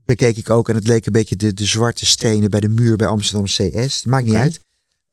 bekeek 0.05 0.37
ik 0.37 0.51
ook. 0.51 0.69
En 0.69 0.75
het 0.75 0.87
leek 0.87 1.07
een 1.07 1.13
beetje 1.13 1.37
de, 1.37 1.55
de 1.55 1.65
zwarte 1.65 2.07
stenen 2.07 2.51
bij 2.51 2.61
de 2.61 2.69
muur 2.69 2.97
bij 2.97 3.07
Amsterdam 3.07 3.47
CS. 3.47 4.05
Maakt 4.05 4.25
niet 4.25 4.35
uit. 4.35 4.61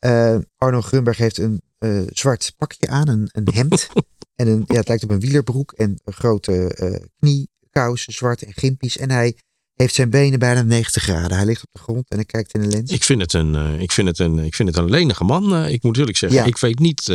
Eh, 0.02 0.38
Arno 0.58 0.82
Grunberg 0.82 1.18
heeft 1.18 1.38
een 1.38 1.62
eh, 1.78 2.02
zwart 2.08 2.54
pakje 2.58 2.88
aan, 2.88 3.08
een, 3.08 3.30
een 3.32 3.54
hemd. 3.54 3.88
en 4.36 4.48
een, 4.48 4.64
ja, 4.68 4.76
het 4.76 4.88
lijkt 4.88 5.04
op 5.04 5.10
een 5.10 5.20
wielerbroek 5.20 5.72
en 5.72 6.00
een 6.04 6.14
grote 6.14 6.74
eh 6.74 7.08
kniekousen, 7.20 8.14
zwart 8.14 8.44
en 8.44 8.54
gimpies. 8.54 8.98
En 8.98 9.12
hij 9.12 9.36
heeft 9.74 9.96
zijn 9.96 10.10
benen 10.10 10.40
bijna 10.40 10.62
90 10.62 11.04
graden. 11.04 11.38
Hij 11.38 11.46
ligt 11.46 11.64
op 11.64 11.70
de 11.72 11.80
grond 11.80 12.10
en 12.10 12.16
hij 12.16 12.26
kijkt 12.26 12.54
in 12.54 12.62
de 12.62 12.68
lens. 12.68 12.92
Ik 12.92 13.04
vind 13.04 13.22
het 13.22 13.34
een, 13.34 13.80
ik 13.80 13.92
vind 13.92 14.08
het 14.08 14.20
een, 14.20 14.40
ik 14.40 14.56
vind 14.56 14.70
het 14.70 14.78
een 14.78 14.90
lenige 14.90 15.24
man. 15.24 15.66
ik 15.66 15.84
moet 15.84 15.98
eerlijk 15.98 16.18
zeggen. 16.18 16.40
Ja. 16.40 16.46
Ik 16.46 16.58
weet 16.58 16.80
niet. 16.80 17.08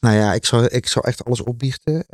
Nou 0.00 0.16
ja, 0.16 0.34
ik 0.34 0.44
zal, 0.44 0.74
ik 0.74 0.86
zal 0.86 1.02
echt 1.02 1.24
alles 1.24 1.42
opbiechten. 1.42 2.06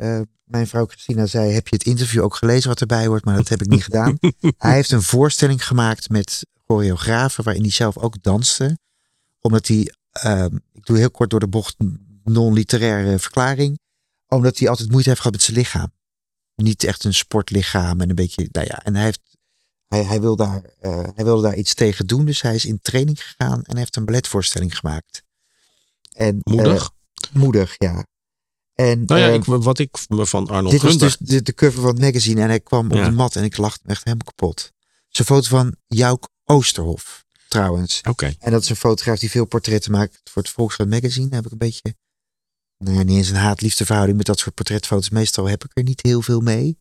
Mijn 0.51 0.67
vrouw 0.67 0.85
Christina 0.85 1.25
zei, 1.25 1.51
heb 1.51 1.67
je 1.67 1.75
het 1.75 1.85
interview 1.85 2.23
ook 2.23 2.35
gelezen 2.35 2.69
wat 2.69 2.81
erbij 2.81 3.05
hoort? 3.05 3.25
Maar 3.25 3.35
dat 3.35 3.49
heb 3.49 3.61
ik 3.61 3.67
niet 3.67 3.83
gedaan. 3.83 4.17
Hij 4.57 4.73
heeft 4.73 4.91
een 4.91 5.01
voorstelling 5.01 5.67
gemaakt 5.67 6.09
met 6.09 6.45
choreografen 6.67 7.43
waarin 7.43 7.61
hij 7.61 7.71
zelf 7.71 7.97
ook 7.97 8.23
danste. 8.23 8.77
Omdat 9.41 9.67
hij, 9.67 9.93
ik 10.73 10.85
doe 10.85 10.97
heel 10.97 11.11
kort 11.11 11.29
door 11.29 11.39
de 11.39 11.47
bocht, 11.47 11.75
non-literaire 12.23 13.19
verklaring. 13.19 13.79
Omdat 14.27 14.57
hij 14.57 14.69
altijd 14.69 14.91
moeite 14.91 15.09
heeft 15.09 15.21
gehad 15.21 15.35
met 15.35 15.45
zijn 15.45 15.57
lichaam. 15.57 15.91
Niet 16.55 16.83
echt 16.83 17.03
een 17.03 17.13
sportlichaam 17.13 18.01
en 18.01 18.09
een 18.09 18.15
beetje, 18.15 18.47
nou 18.51 18.67
ja. 18.67 18.83
En 18.83 18.95
hij 18.95 19.03
heeft, 19.03 19.21
hij, 19.87 20.03
hij, 20.03 20.21
wil 20.21 20.35
daar, 20.35 20.63
eh, 20.79 21.07
hij 21.15 21.23
wilde 21.23 21.41
daar 21.41 21.55
iets 21.55 21.73
tegen 21.73 22.07
doen. 22.07 22.25
Dus 22.25 22.41
hij 22.41 22.55
is 22.55 22.65
in 22.65 22.81
training 22.81 23.23
gegaan 23.23 23.63
en 23.63 23.77
heeft 23.77 23.95
een 23.95 24.05
balletvoorstelling 24.05 24.77
gemaakt. 24.77 25.23
En, 26.11 26.39
eh, 26.41 26.53
moedig. 26.53 26.91
moedig, 27.31 27.75
ja. 27.77 28.05
En 28.73 29.05
nou 29.05 29.19
ja, 29.19 29.27
eh, 29.27 29.33
ik, 29.33 29.43
wat 29.43 29.79
ik 29.79 29.97
me 30.07 30.25
van 30.25 30.47
Arnold 30.47 30.71
dit 30.71 30.81
was 30.81 30.97
dus 30.97 31.17
de, 31.17 31.41
de 31.41 31.53
cover 31.53 31.81
van 31.81 31.89
het 31.89 31.99
magazine 31.99 32.41
en 32.41 32.47
hij 32.47 32.59
kwam 32.59 32.91
op 32.91 33.03
de 33.03 33.11
mat 33.11 33.35
en 33.35 33.43
ik 33.43 33.57
lachte 33.57 33.87
echt 33.87 34.03
helemaal 34.03 34.25
kapot. 34.25 34.59
Het 34.59 35.11
is 35.11 35.19
een 35.19 35.25
foto 35.25 35.47
van 35.47 35.75
Jouk 35.87 36.29
Oosterhof, 36.43 37.25
trouwens. 37.51 38.01
Oké. 38.09 38.33
En 38.39 38.51
dat 38.51 38.63
is 38.63 38.69
een 38.69 38.75
fotograaf 38.75 39.19
die 39.19 39.29
veel 39.29 39.45
portretten 39.45 39.91
maakt 39.91 40.21
voor 40.23 40.41
het 40.41 40.51
Volkskrant 40.51 40.89
magazine. 40.89 41.25
Daar 41.27 41.35
heb 41.35 41.45
ik 41.45 41.51
een 41.51 41.57
beetje, 41.57 41.95
nou 42.77 42.97
ja, 42.97 43.03
niet 43.03 43.17
eens 43.17 43.29
een 43.29 43.35
haat-liefde 43.35 43.85
verhouding 43.85 44.17
met 44.17 44.25
dat 44.27 44.39
soort 44.39 44.55
portretfoto's. 44.55 45.09
Meestal 45.09 45.45
heb 45.45 45.63
ik 45.63 45.71
er 45.73 45.83
niet 45.83 46.01
heel 46.01 46.21
veel 46.21 46.39
mee. 46.39 46.79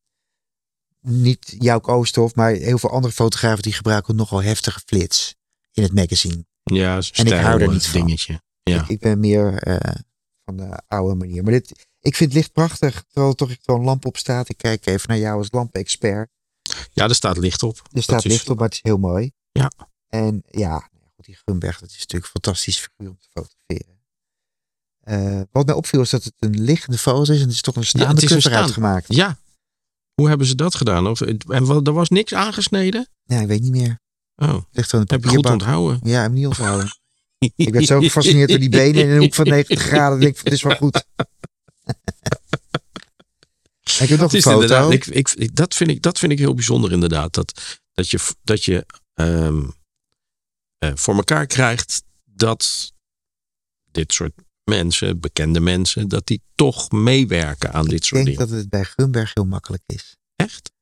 Niet 1.01 1.55
Jouk 1.59 1.89
Oosterhof, 1.89 2.35
maar 2.35 2.53
heel 2.53 2.79
veel 2.79 2.91
andere 2.91 3.13
fotografen 3.13 3.63
die 3.63 3.73
gebruiken 3.73 4.17
nogal 4.17 4.43
heftige 4.43 4.81
flits 4.87 5.35
in 5.73 5.83
het 5.83 5.95
magazine. 5.95 6.45
Ja, 6.63 7.01
En 7.13 7.27
ik 7.27 7.33
hou 7.33 7.61
er 7.63 7.69
niet 7.69 7.87
van. 7.87 8.01
dingetje. 8.01 8.41
Ja. 8.63 8.83
Ik, 8.83 8.89
ik 8.89 9.01
ben 9.01 9.21
meer 9.21 9.55
eh, 9.55 9.95
van 10.45 10.57
de 10.57 10.83
oude 10.89 11.15
manier. 11.15 11.43
Maar 11.43 11.53
dit, 11.53 11.71
ik 12.01 12.17
vind 12.17 12.31
het 12.31 12.33
licht 12.33 12.53
prachtig, 12.53 13.05
terwijl 13.07 13.31
er 13.31 13.37
toch 13.37 13.51
echt 13.51 13.67
wel 13.67 13.77
een 13.77 13.85
lamp 13.85 14.05
op 14.05 14.17
staat. 14.17 14.49
Ik 14.49 14.57
kijk 14.57 14.87
even 14.87 15.09
naar 15.09 15.19
jou 15.19 15.39
als 15.39 15.49
lampenexpert. 15.51 16.31
ja, 16.93 17.05
er 17.09 17.15
staat 17.15 17.37
licht 17.37 17.63
op. 17.63 17.83
Er 17.93 18.03
staat 18.03 18.25
licht 18.25 18.49
op, 18.51 18.57
maar 18.59 18.65
het 18.69 18.75
is 18.75 18.83
heel 18.83 18.99
mooi. 18.99 19.33
Ja. 19.53 19.71
En 20.11 20.43
ja, 20.51 20.61
ja, 20.69 21.09
goed, 21.17 21.25
die 21.25 21.37
Grunberg, 21.37 21.79
dat 21.81 21.89
is 21.91 21.99
natuurlijk 21.99 22.25
een 22.25 22.41
fantastisch 22.43 22.79
figuur 22.79 23.09
om 23.11 23.19
te 23.19 23.29
fotograferen. 23.31 23.99
Eh, 25.01 25.41
wat 25.53 25.67
mij 25.67 25.75
opviel 25.75 26.01
is 26.01 26.11
dat 26.11 26.25
het 26.25 26.35
een 26.39 26.61
liggende 26.63 26.99
foto 26.99 27.23
is 27.33 27.39
en 27.39 27.45
het 27.45 27.51
is 27.53 27.61
toch 27.61 27.77
een 27.77 27.85
staande 27.85 28.21
cover 28.21 28.41
staan- 28.41 28.53
uitgemaakt. 28.53 29.15
Ja. 29.15 29.39
Hoe 30.15 30.29
hebben 30.29 30.47
ze 30.47 30.55
dat 30.55 30.75
gedaan? 30.75 31.07
Of, 31.07 31.21
en 31.21 31.65
wat- 31.65 31.87
er 31.87 31.93
was 31.93 32.09
niks 32.09 32.35
aangesneden? 32.35 33.09
Ja, 33.25 33.41
ik 33.41 33.47
weet 33.47 33.63
niet 33.63 33.71
meer. 33.71 34.01
Oh, 34.37 34.57
ligt 34.73 34.91
heb 34.93 35.25
je 35.25 35.29
goed 35.29 35.47
onthouden. 35.47 36.01
Ja, 36.03 36.23
heb 36.23 36.33
niet 36.33 36.47
onthouden. 36.47 36.99
Ik 37.39 37.73
werd 37.73 37.87
zo 37.87 38.01
gefascineerd 38.01 38.49
door 38.49 38.59
die 38.59 38.69
benen 38.69 39.03
in 39.03 39.09
een 39.11 39.19
hoek 39.19 39.35
van 39.35 39.49
90 39.57 39.81
graden. 39.81 40.21
Denk, 40.21 40.37
van, 40.37 40.45
het 40.45 40.53
is 40.55 40.63
wel 40.63 40.77
goed. 40.77 40.97
ik 44.01 44.09
heb 44.09 44.19
nog 44.19 44.31
een 44.33 44.39
is 44.39 44.45
foto. 44.45 44.91
ik, 44.91 45.57
dat, 45.57 45.75
vind 45.75 45.91
ik, 45.91 46.03
dat 46.03 46.19
vind 46.19 46.33
ik 46.33 46.39
heel 46.39 46.55
bijzonder 46.55 46.93
inderdaad. 46.93 47.35
Dat, 47.35 47.79
dat 47.95 48.11
je, 48.11 48.19
dat 48.43 48.65
je 48.65 48.87
ehm, 49.15 49.59
eh, 49.59 49.69
voor 50.81 51.15
elkaar 51.15 51.47
krijgt 51.47 52.03
dat 52.25 52.93
dit 53.91 54.13
soort 54.13 54.33
mensen, 54.65 55.21
bekende 55.21 55.61
mensen, 55.61 56.09
dat 56.09 56.27
die 56.27 56.43
toch 56.55 56.91
meewerken 56.91 57.73
aan 57.73 57.85
dit 57.85 57.93
Ik 57.99 58.05
soort 58.05 58.25
denk 58.25 58.37
dingen. 58.37 58.51
dat 58.51 58.59
het 58.61 58.69
bij 58.69 58.85
Grunberg 58.85 59.31
heel 59.35 59.47
makkelijk 59.47 59.83
is. 59.87 60.17
Echt? 60.37 60.73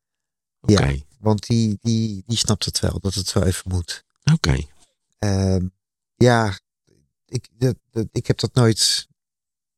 Oké. 0.61 0.85
Ja. 0.87 0.97
Want 1.19 1.47
die, 1.47 1.79
die, 1.81 2.23
die 2.27 2.37
snapt 2.39 2.65
het 2.65 2.79
wel, 2.81 3.01
dat 3.01 3.15
het 3.15 3.33
wel 3.33 3.45
even 3.47 3.71
moet. 3.71 4.05
Oké. 4.33 4.59
Ehm, 5.19 5.67
ja, 6.15 6.59
ik, 7.27 7.49
dat, 7.53 7.77
dat- 7.91 8.09
ik 8.13 8.27
heb 8.27 8.39
dat 8.39 8.55
nooit. 8.55 9.07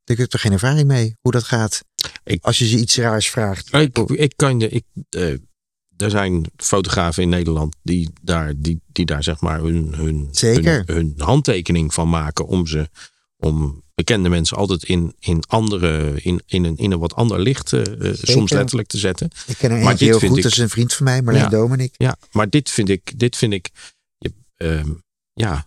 Ik 0.05 0.19
heb 0.19 0.33
er 0.33 0.39
geen 0.39 0.53
ervaring 0.53 0.87
mee 0.89 1.17
hoe 1.21 1.33
dat 1.33 1.45
gaat. 1.45 1.85
Ik- 2.25 2.45
Als 2.45 2.59
je 2.59 2.67
ze 2.67 2.79
iets 2.79 2.97
raars 2.97 3.31
vraagt. 3.31 3.73
Ik, 3.75 3.99
ik 3.99 4.33
kan 4.37 4.61
je, 4.61 4.69
ik, 4.69 4.85
eh, 5.09 5.35
er 6.01 6.11
zijn 6.11 6.45
fotografen 6.57 7.23
in 7.23 7.29
Nederland 7.29 7.77
die 7.83 8.11
daar, 8.23 8.53
die, 8.57 8.81
die 8.87 9.05
daar 9.07 9.23
zeg 9.23 9.41
maar 9.41 9.61
hun, 9.61 9.95
hun, 9.95 10.29
Zeker. 10.31 10.83
hun, 10.87 10.97
hun 10.97 11.15
handtekening 11.17 11.95
van 11.95 12.09
maken 12.09 12.47
om 12.47 12.67
ze 12.67 12.89
om 13.37 13.83
bekende 13.95 14.29
mensen 14.29 14.57
altijd 14.57 14.85
in, 14.85 15.15
in 15.19 15.43
andere 15.47 16.21
in, 16.23 16.43
in, 16.47 16.65
een, 16.65 16.77
in 16.77 16.93
een 16.93 16.99
wat 16.99 17.15
ander 17.15 17.41
licht 17.41 17.73
eh, 17.73 18.09
eh, 18.11 18.15
soms 18.23 18.51
letterlijk 18.51 18.89
te 18.89 18.99
zetten. 18.99 19.31
Ik 19.47 19.57
ken 19.59 19.71
er 19.71 19.89
dit 19.89 19.99
heel 19.99 20.19
vind 20.19 20.29
goed. 20.31 20.37
ik- 20.37 20.43
Dat 20.43 20.53
is 20.53 20.59
een 20.59 20.69
vriend 20.69 20.95
van 20.95 21.05
mij, 21.05 21.23
Marleen 21.23 21.43
Ja. 21.43 21.49
Domenik. 21.49 21.95
Ja, 21.97 22.17
maar 22.33 22.51
dit 22.51 22.71
vind 22.71 22.89
ik, 22.89 23.19
dit 23.19 23.37
vind 23.37 23.53
ik, 23.53 23.71
ehm, 24.57 24.89
ja, 25.33 25.67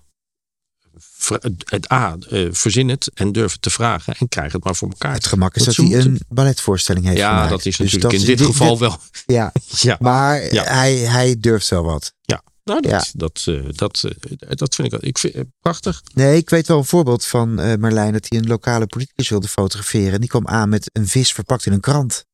het, 1.66 1.92
A, 1.92 2.18
eh, 2.30 2.48
verzin 2.52 2.90
het 2.90 3.12
en 3.14 3.32
durf 3.32 3.52
het 3.52 3.62
te 3.62 3.70
vragen 3.70 4.14
en 4.20 4.28
krijg 4.28 4.52
het 4.52 4.64
maar 4.64 4.76
voor 4.76 4.90
elkaar. 4.90 5.14
Het 5.14 5.26
gemak 5.26 5.56
is 5.56 5.64
Dat 5.64 5.76
hij 5.76 5.94
een 5.94 6.20
balletvoorstelling 6.30 7.06
heeft 7.06 7.18
ja, 7.18 7.30
gemaakt. 7.30 7.50
dat 7.50 7.66
is 7.66 7.78
Dus 7.78 7.92
natuurlijk 7.92 8.12
dat 8.12 8.22
in 8.30 8.36
dit 8.38 8.46
geval 8.46 8.80
wel. 8.80 9.00
Ja, 9.26 9.52
Ja, 9.88 9.98
maar 10.00 10.54
Ja. 10.54 10.64
Hij, 10.64 10.96
hij 10.96 11.36
durft 11.40 11.70
wel 11.70 11.84
wat. 11.84 12.14
ja. 12.22 12.42
Nou, 12.64 12.82
dat, 12.82 12.92
Ja. 12.92 13.04
dat, 13.14 13.44
eh, 13.46 13.56
dat, 13.70 14.04
eh, 14.04 14.50
dat 14.50 14.76
vind 14.76 14.94
ik, 14.94 15.02
ik 15.02 15.18
vind, 15.18 15.36
prachtig. 15.62 16.02
Nee, 16.14 16.38
ik 16.38 16.50
weet 16.50 16.68
wel 16.68 16.78
een 16.78 16.86
voorbeeld 16.86 17.26
van 17.26 17.60
eh 17.60 17.76
Marlijn 17.78 18.14
dat 18.14 18.26
hij 18.30 18.40
een 18.40 18.48
lokale 18.48 18.86
politicus 18.86 19.30
wilde 19.30 19.48
fotograferen. 19.48 20.14
En 20.14 20.20
die 20.20 20.30
kwam 20.30 20.48
aan 20.48 20.70
met 20.70 20.90
een 20.94 21.08
vis 21.08 21.32
verpakt 21.34 21.66
in 21.66 21.74
een 21.74 21.80
krant. 21.80 22.26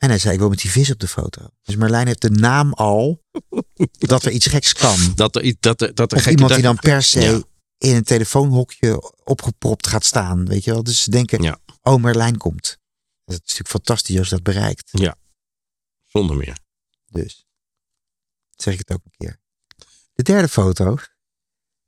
En 0.00 0.08
hij 0.08 0.18
zei, 0.18 0.32
ik 0.34 0.38
wil 0.40 0.48
met 0.48 0.58
die 0.58 0.70
vis 0.70 0.90
op 0.90 0.98
de 0.98 1.08
foto. 1.08 1.48
Dus 1.62 1.76
Marlijn 1.76 2.06
heeft 2.06 2.20
de 2.22 2.30
naam 2.30 2.72
al 2.72 3.22
dat 3.98 4.24
er 4.24 4.32
iets 4.32 4.46
geks 4.46 4.72
kan. 4.72 4.98
Dat 5.14 5.36
er, 5.36 5.54
dat 5.60 5.80
er, 5.80 5.94
dat 5.94 6.12
er 6.12 6.18
Of 6.18 6.26
iemand 6.26 6.52
die 6.54 6.62
dan 6.62 6.76
per 6.76 7.02
se 7.02 7.20
Ja. 7.20 7.42
in 7.78 7.94
een 7.94 8.04
telefoonhokje 8.04 9.14
opgepropt 9.24 9.86
gaat 9.86 10.04
staan. 10.04 10.46
Weet 10.46 10.64
je 10.64 10.70
wel? 10.72 10.82
Dus 10.82 11.02
ze 11.02 11.10
denken, 11.10 11.42
Ja. 11.42 11.58
oh 11.82 12.02
Marlijn 12.02 12.36
komt. 12.36 12.62
Dat 13.24 13.34
is 13.34 13.40
natuurlijk 13.40 13.68
fantastisch 13.68 14.18
als 14.18 14.28
je 14.28 14.34
dat 14.34 14.42
bereikt. 14.44 14.90
Zonder 16.06 16.36
meer. 16.36 16.58
Dus 17.06 17.46
zeg 18.56 18.72
ik 18.72 18.78
het 18.78 18.92
ook 18.92 19.04
een 19.04 19.14
keer. 19.16 19.40
De 20.12 20.22
derde 20.22 20.48
foto 20.48 20.96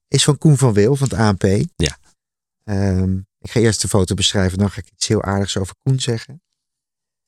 is 0.08 0.24
van 0.24 0.38
Koen 0.38 0.58
van 0.58 0.72
Wil 0.72 0.96
van 0.96 1.08
het 1.08 1.18
ANP. 1.18 1.42
Ja. 1.76 1.98
Ehm, 2.64 3.16
ik 3.38 3.50
ga 3.50 3.60
eerst 3.60 3.80
de 3.82 3.88
foto 3.88 4.14
beschrijven, 4.14 4.58
dan 4.58 4.70
ga 4.70 4.78
ik 4.80 4.90
iets 4.90 5.06
heel 5.08 5.22
aardigs 5.22 5.56
over 5.56 5.74
Koen 5.82 6.00
zeggen. 6.00 6.42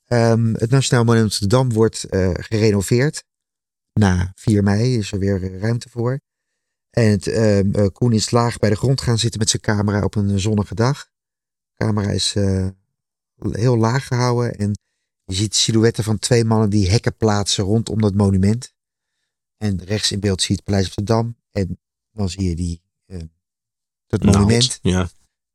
Ehm, 0.04 0.54
het 0.54 0.70
Nationaal 0.70 1.04
Monument 1.04 1.34
op 1.34 1.40
de 1.40 1.46
Dam 1.46 1.72
wordt 1.72 2.04
eh, 2.04 2.30
gerenoveerd. 2.32 3.24
Na 3.92 4.32
4 4.34 4.62
mei 4.62 4.96
is 4.96 5.12
er 5.12 5.18
weer 5.18 5.42
eh, 5.42 5.60
ruimte 5.60 5.88
voor. 5.88 6.20
En 6.94 7.10
het, 7.10 7.26
ehm, 7.26 7.70
eh, 7.72 7.86
Koen 7.92 8.12
is 8.12 8.30
laag 8.30 8.58
bij 8.58 8.70
de 8.70 8.76
grond 8.76 9.00
gaan 9.00 9.18
zitten 9.18 9.40
met 9.40 9.50
zijn 9.50 9.62
camera 9.62 10.04
op 10.04 10.14
een 10.14 10.40
zonnige 10.40 10.74
dag. 10.74 11.08
De 11.74 11.84
camera 11.84 12.10
is 12.10 12.34
eh, 12.34 12.68
heel 13.50 13.76
laag 13.76 14.06
gehouden 14.06 14.54
en 14.54 14.78
je 15.24 15.34
ziet 15.34 15.54
silhouetten 15.54 16.04
van 16.04 16.18
twee 16.18 16.44
mannen 16.44 16.70
die 16.70 16.90
hekken 16.90 17.16
plaatsen 17.16 17.64
rondom 17.64 18.00
dat 18.00 18.14
monument. 18.14 18.72
En 19.56 19.84
rechts 19.84 20.12
in 20.12 20.20
beeld 20.20 20.42
zie 20.42 20.50
je 20.50 20.54
het 20.54 20.64
Paleis 20.64 20.88
op 20.88 20.94
de 20.94 21.02
Dam. 21.02 21.36
En 21.50 21.78
dan 22.12 22.28
zie 22.28 22.48
je 22.48 22.56
die, 22.56 22.82
eh, 23.06 23.18
dat 24.06 24.22
monument. 24.22 24.78
Ja. 24.82 25.08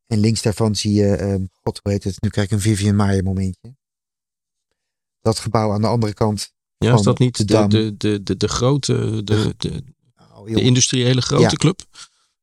En 0.08 0.20
links 0.20 0.42
daarvan 0.42 0.76
zie 0.76 0.94
je, 0.94 1.16
ehm, 1.16 1.46
god 1.52 1.80
hoe 1.84 1.92
heet 1.92 2.04
het, 2.04 2.22
nu 2.22 2.30
krijg 2.30 2.48
ik 2.48 2.54
een 2.54 2.62
Vivian 2.62 2.96
Maier 2.96 3.24
momentje. 3.24 3.76
Dat 5.22 5.40
gebouw 5.40 5.72
aan 5.72 5.82
de 5.82 5.88
andere 5.88 6.14
kant. 6.14 6.54
ja, 6.78 6.94
is 6.94 7.02
dat 7.02 7.20
niet 7.20 7.38
de 7.38 7.46
de, 7.46 7.68
de, 7.68 7.98
de, 7.98 8.24
de, 8.24 8.38
de 8.38 8.48
grote, 8.48 9.24
de, 9.24 9.54
de, 9.58 9.84
Oh, 10.34 10.46
de 10.46 10.52
joh, 10.52 10.62
industriële 10.64 11.22
grote 11.22 11.42
Ja. 11.44 11.50
club? 11.50 11.82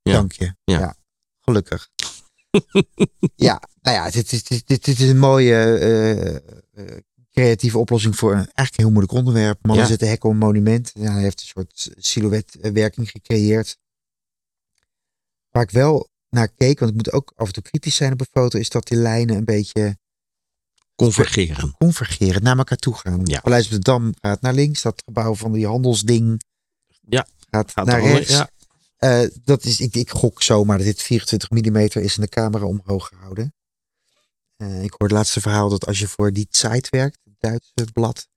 ja. 0.03 0.13
Dank 0.13 0.33
je. 0.33 0.45
Ja. 0.65 0.79
Ja, 0.79 0.97
gelukkig. 1.41 1.89
ja, 3.49 3.63
nou 3.81 3.97
ja, 3.97 4.11
dit, 4.11 4.31
dit, 4.31 4.49
dit, 4.49 4.85
dit 4.85 4.89
is 5.01 5.09
een 5.09 5.19
mooie 5.19 5.55
eh, 5.55 6.37
eh, 6.37 6.43
creatieve 7.33 7.79
oplossing 7.79 8.17
voor 8.17 8.31
een 8.31 8.37
eigenlijk 8.37 8.71
een 8.77 8.85
heel 8.85 8.91
moeilijk 8.91 9.13
onderwerp. 9.13 9.59
Mannen 9.63 9.83
Ja. 9.85 9.91
zetten 9.91 10.09
hekken 10.09 10.29
om 10.29 10.35
een 10.35 10.41
monument. 10.47 10.91
Ja, 10.95 11.13
hij 11.13 11.23
heeft 11.23 11.41
een 11.41 11.47
soort 11.47 11.91
silhouetwerking 11.99 13.11
gecreëerd. 13.11 13.79
Waar 15.51 15.63
ik 15.63 15.71
wel 15.71 16.09
naar 16.29 16.49
keek, 16.49 16.79
want 16.79 16.91
ik 16.91 16.97
moet 16.97 17.13
ook 17.13 17.33
af 17.37 17.47
en 17.47 17.53
toe 17.53 17.63
kritisch 17.63 17.97
zijn 17.97 18.13
op 18.13 18.21
een 18.21 18.27
foto, 18.31 18.59
is 18.59 18.69
dat 18.71 18.87
die 18.87 18.99
lijnen 18.99 19.37
een 19.37 19.45
beetje 19.45 19.99
Convergeren. 20.97 21.75
convergeren, 21.79 22.43
naar 22.43 22.59
elkaar 22.59 22.79
toe 22.79 22.95
gaan. 22.95 23.21
Ja. 23.25 23.41
Paleis 23.41 23.65
op 23.65 23.71
de 23.71 23.79
Dam 23.79 24.15
gaat 24.21 24.41
naar 24.41 24.55
links, 24.55 24.83
dat 24.83 25.03
gebouw 25.05 25.35
van 25.35 25.53
die 25.53 25.67
handelsding 25.67 26.43
Ja, 27.09 27.27
gaat, 27.51 27.73
Gaat 27.73 27.87
naar 27.87 28.01
rechts. 28.03 28.31
ja. 28.31 28.51
Eh, 28.97 29.29
dat 29.45 29.65
is, 29.65 29.81
ik, 29.81 29.95
ik 29.95 30.11
gok 30.11 30.43
zomaar 30.43 30.77
dat 30.77 30.87
dit 30.87 31.03
24 31.03 31.51
mm 31.51 31.77
is 31.77 32.17
en 32.17 32.23
de 32.23 32.29
camera 32.29 32.65
omhoog 32.65 33.09
gehouden. 33.09 33.55
Eh, 34.57 34.83
ik 34.83 34.91
hoor 34.91 35.09
het 35.09 35.17
laatste 35.17 35.41
verhaal 35.41 35.69
dat 35.69 35.87
als 35.87 35.99
je 35.99 36.09
voor 36.09 36.33
die 36.33 36.47
site 36.51 36.89
werkt, 36.91 37.19
het 37.25 37.35
Duitse 37.39 37.93
blad, 37.93 38.29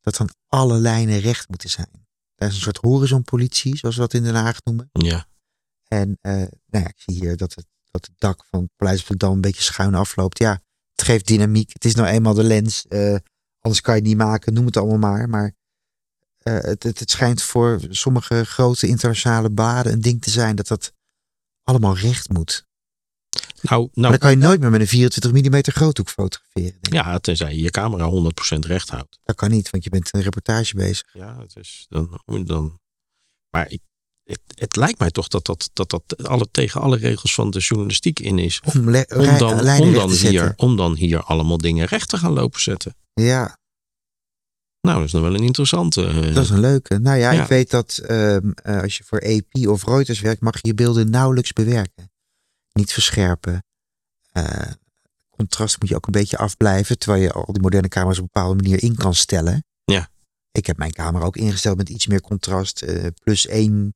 dat 0.00 0.16
dan 0.16 0.30
alle 0.46 0.78
lijnen 0.78 1.18
recht 1.20 1.48
moeten 1.48 1.70
zijn. 1.70 2.06
Dat 2.34 2.48
is 2.48 2.54
een 2.54 2.60
soort 2.60 2.76
horizonpolitie, 2.76 3.76
zoals 3.76 3.94
we 3.94 4.00
dat 4.00 4.14
in 4.14 4.22
Den 4.22 4.34
Haag 4.34 4.58
noemen. 4.64 4.88
Ja. 4.92 5.26
En 5.88 6.18
eh, 6.20 6.32
nou 6.32 6.48
ja, 6.84 6.88
ik 6.88 6.96
zie 6.96 7.14
hier 7.14 7.36
dat 7.36 7.54
het, 7.54 7.66
dat 7.90 8.06
het 8.06 8.14
dak 8.18 8.44
van 8.50 8.60
het 8.60 8.70
Paleis 8.76 9.00
op 9.00 9.06
de 9.06 9.16
Dam 9.16 9.32
een 9.32 9.40
beetje 9.40 9.62
schuin 9.62 9.94
afloopt. 9.94 10.38
Ja, 10.38 10.62
het 10.96 11.04
geeft 11.04 11.26
dynamiek. 11.26 11.72
Het 11.72 11.84
is 11.84 11.94
nou 11.94 12.08
eenmaal 12.08 12.34
de 12.34 12.42
lens. 12.44 12.86
eh, 12.86 13.16
anders 13.60 13.80
kan 13.80 13.94
je 13.94 14.00
het 14.00 14.08
niet 14.08 14.18
maken. 14.18 14.52
Noem 14.52 14.66
het 14.66 14.76
allemaal 14.76 14.98
maar. 14.98 15.28
Maar 15.28 15.54
eh, 16.38 16.54
het, 16.54 16.82
het, 16.82 16.98
het 16.98 17.10
schijnt 17.10 17.42
voor 17.42 17.80
sommige 17.88 18.44
grote 18.44 18.86
internationale 18.86 19.50
baden 19.50 19.92
een 19.92 20.00
ding 20.00 20.22
te 20.22 20.30
zijn 20.30 20.56
dat 20.56 20.66
dat 20.66 20.92
allemaal 21.62 21.96
recht 21.96 22.28
moet. 22.28 22.64
Nou, 23.60 23.80
Maar 23.82 23.90
nou 23.94 24.10
dan 24.10 24.18
kan 24.18 24.30
je 24.30 24.36
nooit 24.36 24.60
meer 24.60 24.70
met 24.70 24.80
een 24.80 24.86
24 24.86 25.32
mm 25.32 25.60
groothoek 25.62 26.08
fotograferen. 26.08 26.78
Ja, 26.80 27.18
tenzij 27.18 27.54
je 27.54 27.62
je 27.62 27.70
camera 27.70 28.10
100% 28.56 28.58
recht 28.58 28.88
houdt. 28.88 29.18
Dat 29.22 29.36
kan 29.36 29.50
niet, 29.50 29.70
want 29.70 29.84
je 29.84 29.90
bent 29.90 30.14
een 30.14 30.20
reportage 30.22 30.74
bezig. 30.74 31.08
Ja, 31.12 31.38
het 31.40 31.56
is 31.56 31.86
dan, 31.88 32.20
dan 32.44 32.80
maar 33.50 33.70
ik, 33.70 33.82
het, 34.26 34.40
het 34.54 34.76
lijkt 34.76 34.98
mij 34.98 35.10
toch 35.10 35.28
dat 35.28 35.44
dat, 35.46 35.70
dat, 35.72 35.90
dat 35.90 36.26
alle, 36.26 36.48
tegen 36.50 36.80
alle 36.80 36.96
regels 36.96 37.34
van 37.34 37.50
de 37.50 37.58
journalistiek 37.58 38.20
in 38.20 38.38
is. 38.38 38.60
Om, 38.74 38.90
le- 38.90 39.04
Om 39.16 39.38
dan, 39.38 39.52
om, 39.80 39.92
dan 39.92 40.10
hier, 40.10 40.52
om 40.56 40.76
dan 40.76 40.94
hier 40.94 41.22
allemaal 41.22 41.58
dingen 41.58 41.86
recht 41.86 42.08
te 42.08 42.16
gaan 42.18 42.32
lopen 42.32 42.60
zetten. 42.60 42.96
Ja, 43.12 43.56
Nou, 44.80 44.98
dat 44.98 45.06
is 45.06 45.12
nog 45.12 45.22
wel 45.22 45.34
een 45.34 45.44
interessante. 45.44 46.06
eh, 46.06 46.34
Dat 46.34 46.44
is 46.44 46.50
een 46.50 46.60
leuke. 46.60 46.98
Nou 46.98 47.18
ja, 47.18 47.30
Ja. 47.30 47.42
ik 47.42 47.48
weet 47.48 47.70
dat 47.70 47.96
ehm, 47.98 48.50
eh, 48.54 48.82
als 48.82 48.96
je 48.96 49.04
voor 49.04 49.20
AP 49.22 49.66
of 49.68 49.84
Reuters 49.84 50.20
werkt, 50.20 50.40
mag 50.40 50.54
je 50.54 50.66
je 50.68 50.74
beelden 50.74 51.10
nauwelijks 51.10 51.52
bewerken. 51.52 52.10
Niet 52.72 52.92
verscherpen. 52.92 53.64
Eh, 54.32 54.70
contrast 55.36 55.80
moet 55.80 55.88
je 55.88 55.94
ook 55.96 56.06
een 56.06 56.12
beetje 56.12 56.38
afblijven, 56.38 56.98
terwijl 56.98 57.22
je 57.22 57.32
al 57.32 57.52
die 57.52 57.62
moderne 57.62 57.88
camera's 57.88 58.18
op 58.18 58.22
een 58.24 58.30
bepaalde 58.32 58.62
manier 58.62 58.82
in 58.82 58.94
kan 58.94 59.14
stellen. 59.14 59.64
Ja. 59.84 60.08
Ik 60.50 60.66
heb 60.66 60.76
mijn 60.76 60.92
camera 60.92 61.24
ook 61.24 61.36
ingesteld 61.36 61.76
met 61.76 61.88
iets 61.88 62.06
meer 62.06 62.20
contrast. 62.20 62.84
plus 63.24 63.46
één 63.46 63.94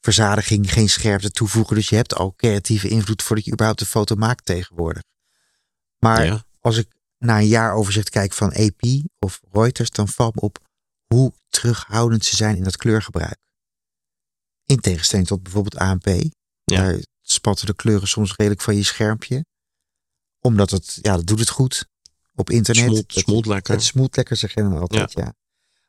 verzadiging, 0.00 0.72
geen 0.72 0.88
scherpte 0.88 1.30
toevoegen. 1.30 1.76
Dus 1.76 1.88
je 1.88 1.96
hebt 1.96 2.14
al 2.14 2.34
creatieve 2.36 2.88
invloed 2.88 3.22
voordat 3.22 3.44
je 3.44 3.52
überhaupt 3.52 3.80
een 3.80 3.86
foto 3.86 4.14
maakt 4.14 4.44
tegenwoordig. 4.44 5.02
Maar 5.98 6.24
ja. 6.24 6.44
als 6.60 6.76
ik 6.76 6.88
na 7.18 7.38
een 7.38 7.46
jaar 7.46 7.72
overzicht 7.74 8.10
kijk 8.10 8.32
van 8.32 8.52
AP 8.52 8.82
of 9.18 9.40
Reuters, 9.52 9.90
dan 9.90 10.08
valt 10.08 10.34
me 10.34 10.40
op 10.40 10.58
hoe 11.06 11.32
terughoudend 11.48 12.24
ze 12.24 12.36
zijn 12.36 12.56
in 12.56 12.62
dat 12.64 12.76
kleurgebruik. 12.76 13.38
In 14.64 14.80
tegenstelling 14.80 15.28
tot 15.28 15.42
bijvoorbeeld 15.42 15.76
ANP. 15.76 16.06
Ja. 16.06 16.82
Daar 16.82 16.98
spatten 17.20 17.66
de 17.66 17.74
kleuren 17.74 18.08
soms 18.08 18.36
redelijk 18.36 18.62
van 18.62 18.76
je 18.76 18.82
schermpje. 18.84 19.44
Omdat 20.40 20.70
het, 20.70 20.98
ja, 21.02 21.16
dat 21.16 21.26
doet 21.26 21.38
het 21.38 21.48
goed 21.48 21.86
op 22.34 22.50
internet. 22.50 22.96
Het- 22.96 23.12
smolt 23.12 23.46
lekker. 23.46 23.74
Het 23.74 23.82
smoelt 23.82 24.16
lekker, 24.16 24.36
zeggen 24.36 24.78
altijd, 24.78 25.12
ja. 25.12 25.34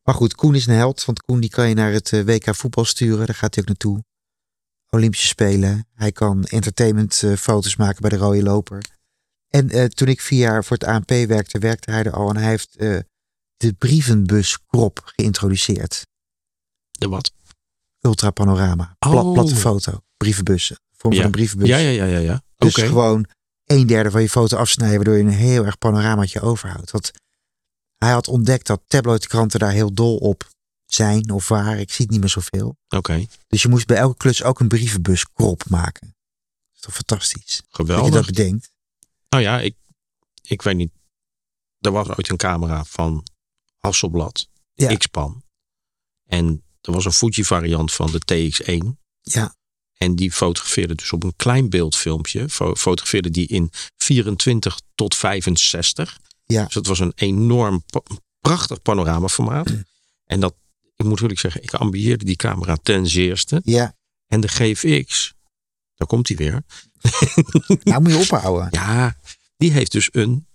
Maar 0.03 0.15
goed, 0.15 0.35
Koen 0.35 0.55
is 0.55 0.65
een 0.67 0.73
held, 0.75 1.05
want 1.05 1.21
Koen 1.21 1.39
die 1.39 1.49
kan 1.49 1.69
je 1.69 1.75
naar 1.75 1.91
het 1.91 2.13
eh, 2.13 2.23
WK 2.25 2.55
voetbal 2.55 2.85
sturen. 2.85 3.25
Daar 3.25 3.35
gaat 3.35 3.53
hij 3.55 3.63
ook 3.63 3.69
naartoe. 3.69 4.03
Olympische 4.89 5.27
Spelen. 5.27 5.87
Hij 5.93 6.11
kan 6.11 6.43
entertainment 6.43 7.23
eh, 7.23 7.33
foto's 7.35 7.75
maken 7.75 8.01
bij 8.01 8.09
de 8.09 8.15
rode 8.17 8.43
loper. 8.43 8.83
En 9.47 9.69
eh, 9.69 9.85
toen 9.85 10.07
ik 10.07 10.21
vier 10.21 10.39
jaar 10.39 10.63
voor 10.63 10.77
het 10.77 10.87
ANP 10.87 11.09
werkte, 11.09 11.59
werkte 11.59 11.91
hij 11.91 12.03
er 12.03 12.11
al. 12.13 12.29
En 12.29 12.35
hij 12.37 12.49
heeft 12.49 12.75
eh, 12.75 12.97
de 13.57 13.73
brievenbus-krop 13.73 15.01
geïntroduceerd. 15.15 16.05
De 16.91 17.07
wat? 17.09 17.31
Ultra 18.01 18.31
panorama. 18.31 18.95
Pla- 18.99 19.21
Oh. 19.21 19.33
Platte 19.33 19.55
foto. 19.55 20.01
Brievenbussen. 20.17 20.79
Vorm 20.91 21.13
van 21.13 21.21
Ja. 21.21 21.25
een 21.25 21.31
brievenbus. 21.31 21.67
Ja, 21.67 21.77
ja, 21.77 21.89
ja, 21.89 22.05
ja. 22.05 22.17
ja. 22.19 22.41
Dus 22.57 22.75
gewoon 22.75 23.25
een 23.65 23.87
derde 23.87 24.11
van 24.11 24.21
je 24.21 24.29
foto 24.29 24.57
afsnijden, 24.57 24.95
waardoor 24.95 25.15
je 25.17 25.23
een 25.23 25.29
heel 25.29 25.65
erg 25.65 25.77
panoramaatje 25.77 26.41
overhoudt. 26.41 26.91
Want 26.91 27.11
hij 27.99 28.11
had 28.11 28.27
ontdekt 28.27 28.67
dat 28.67 28.81
tabloidkranten 28.87 29.59
daar 29.59 29.71
heel 29.71 29.93
dol 29.93 30.17
op 30.17 30.49
zijn 30.85 31.31
of 31.31 31.47
waren. 31.47 31.79
Ik 31.79 31.89
zie 31.91 32.01
het 32.05 32.09
niet 32.09 32.19
meer 32.19 32.29
zoveel. 32.29 32.77
Oké. 32.89 33.25
Dus 33.47 33.61
je 33.61 33.67
moest 33.69 33.87
bij 33.87 33.97
elke 33.97 34.17
klus 34.17 34.43
ook 34.43 34.59
een 34.59 34.67
brievenbus 34.67 35.31
krop 35.33 35.69
maken. 35.69 36.07
Dat 36.07 36.75
is 36.75 36.81
toch 36.81 36.93
fantastisch? 36.93 37.55
Dat 37.57 37.65
je 37.69 37.75
Geweldig. 37.75 38.13
dat 38.13 38.25
bedenkt. 38.25 38.69
Nou 39.29 39.43
ja, 39.43 39.59
ik, 39.59 39.75
ik 40.41 40.61
weet 40.61 40.75
niet. 40.75 40.91
Er 41.79 41.91
was 41.91 42.07
ooit 42.07 42.29
een 42.29 42.37
camera 42.37 42.83
van 42.83 43.23
Hasselblad, 43.77 44.47
Ja. 44.73 44.95
X-Pan. 44.97 45.43
En 46.25 46.63
er 46.81 46.91
was 46.91 47.05
een 47.05 47.13
Fuji 47.13 47.43
variant 47.45 47.93
van 47.93 48.11
de 48.11 48.21
TX1. 48.33 48.97
Ja. 49.21 49.55
En 49.97 50.15
die 50.15 50.31
fotografeerde 50.31 50.95
dus 50.95 51.11
op 51.13 51.23
een 51.23 51.35
klein 51.35 51.69
beeldfilmpje. 51.69 52.49
fo- 52.49 52.75
Fotografeerde 52.75 53.29
die 53.29 53.47
in 53.47 53.71
24 53.97 54.79
tot 54.95 55.15
65. 55.15 56.19
Ja. 56.53 56.63
Dus 56.63 56.73
dat 56.73 56.87
was 56.87 56.99
een 56.99 57.13
enorm 57.15 57.83
prachtig 58.39 58.81
panoramaformaat. 58.81 59.73
En 60.25 60.39
dat, 60.39 60.55
ik 60.95 61.05
moet 61.05 61.21
eerlijk 61.21 61.39
zeggen, 61.39 61.63
ik 61.63 61.73
ambieerde 61.73 62.25
die 62.25 62.35
camera 62.35 62.75
ten 62.75 63.07
zeerste. 63.07 63.61
Ja. 63.63 63.95
En 64.27 64.41
de 64.41 64.47
GFX, 64.47 65.33
daar 65.95 66.07
komt 66.07 66.27
hij 66.27 66.37
weer. 66.37 66.63
Nou 67.83 68.01
moet 68.01 68.11
je 68.11 68.17
ophouden. 68.17 68.67
Ja, 68.71 69.17
die 69.57 69.71
heeft 69.71 69.91
dus 69.91 70.09
een 70.11 70.47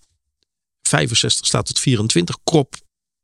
65 0.83 1.47
staat 1.47 1.67
tot 1.67 1.79
24 1.79 2.39
krop 2.45 2.75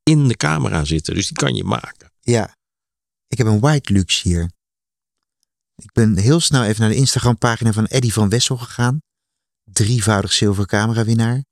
in 0.02 0.28
de 0.28 0.36
camera 0.36 0.84
zitten. 0.84 1.14
Dus 1.14 1.26
die 1.26 1.36
kan 1.36 1.54
je 1.54 1.64
maken. 1.64 2.12
Ja. 2.20 2.56
Ik 3.26 3.38
heb 3.38 3.46
een 3.46 3.60
white 3.60 3.92
lux 3.92 4.22
hier. 4.22 4.50
Ik 5.74 5.92
ben 5.92 6.16
heel 6.16 6.40
snel 6.40 6.64
even 6.64 6.80
naar 6.80 6.90
de 6.90 6.96
Instagram 6.96 7.38
pagina 7.38 7.72
van 7.72 7.86
Eddy 7.86 8.10
van 8.10 8.28
Wessel 8.28 8.56
gegaan. 8.56 9.02
Drievoudig 9.64 10.32
zilveren 10.32 10.68
camerawinnaar. 10.68 11.44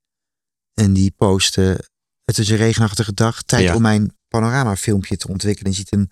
En 0.79 0.93
die 0.93 1.11
postte, 1.17 1.89
het 2.25 2.39
is 2.39 2.49
een 2.49 2.57
regenachtige 2.57 3.15
dag, 3.15 3.43
tijd 3.43 3.63
Ja. 3.65 3.75
om 3.75 3.83
mijn 3.83 4.17
panoramafilmpje 4.29 5.17
te 5.17 5.29
ontwikkelen. 5.29 5.71
Je 5.73 5.77
ziet 5.79 5.93
een 5.93 6.11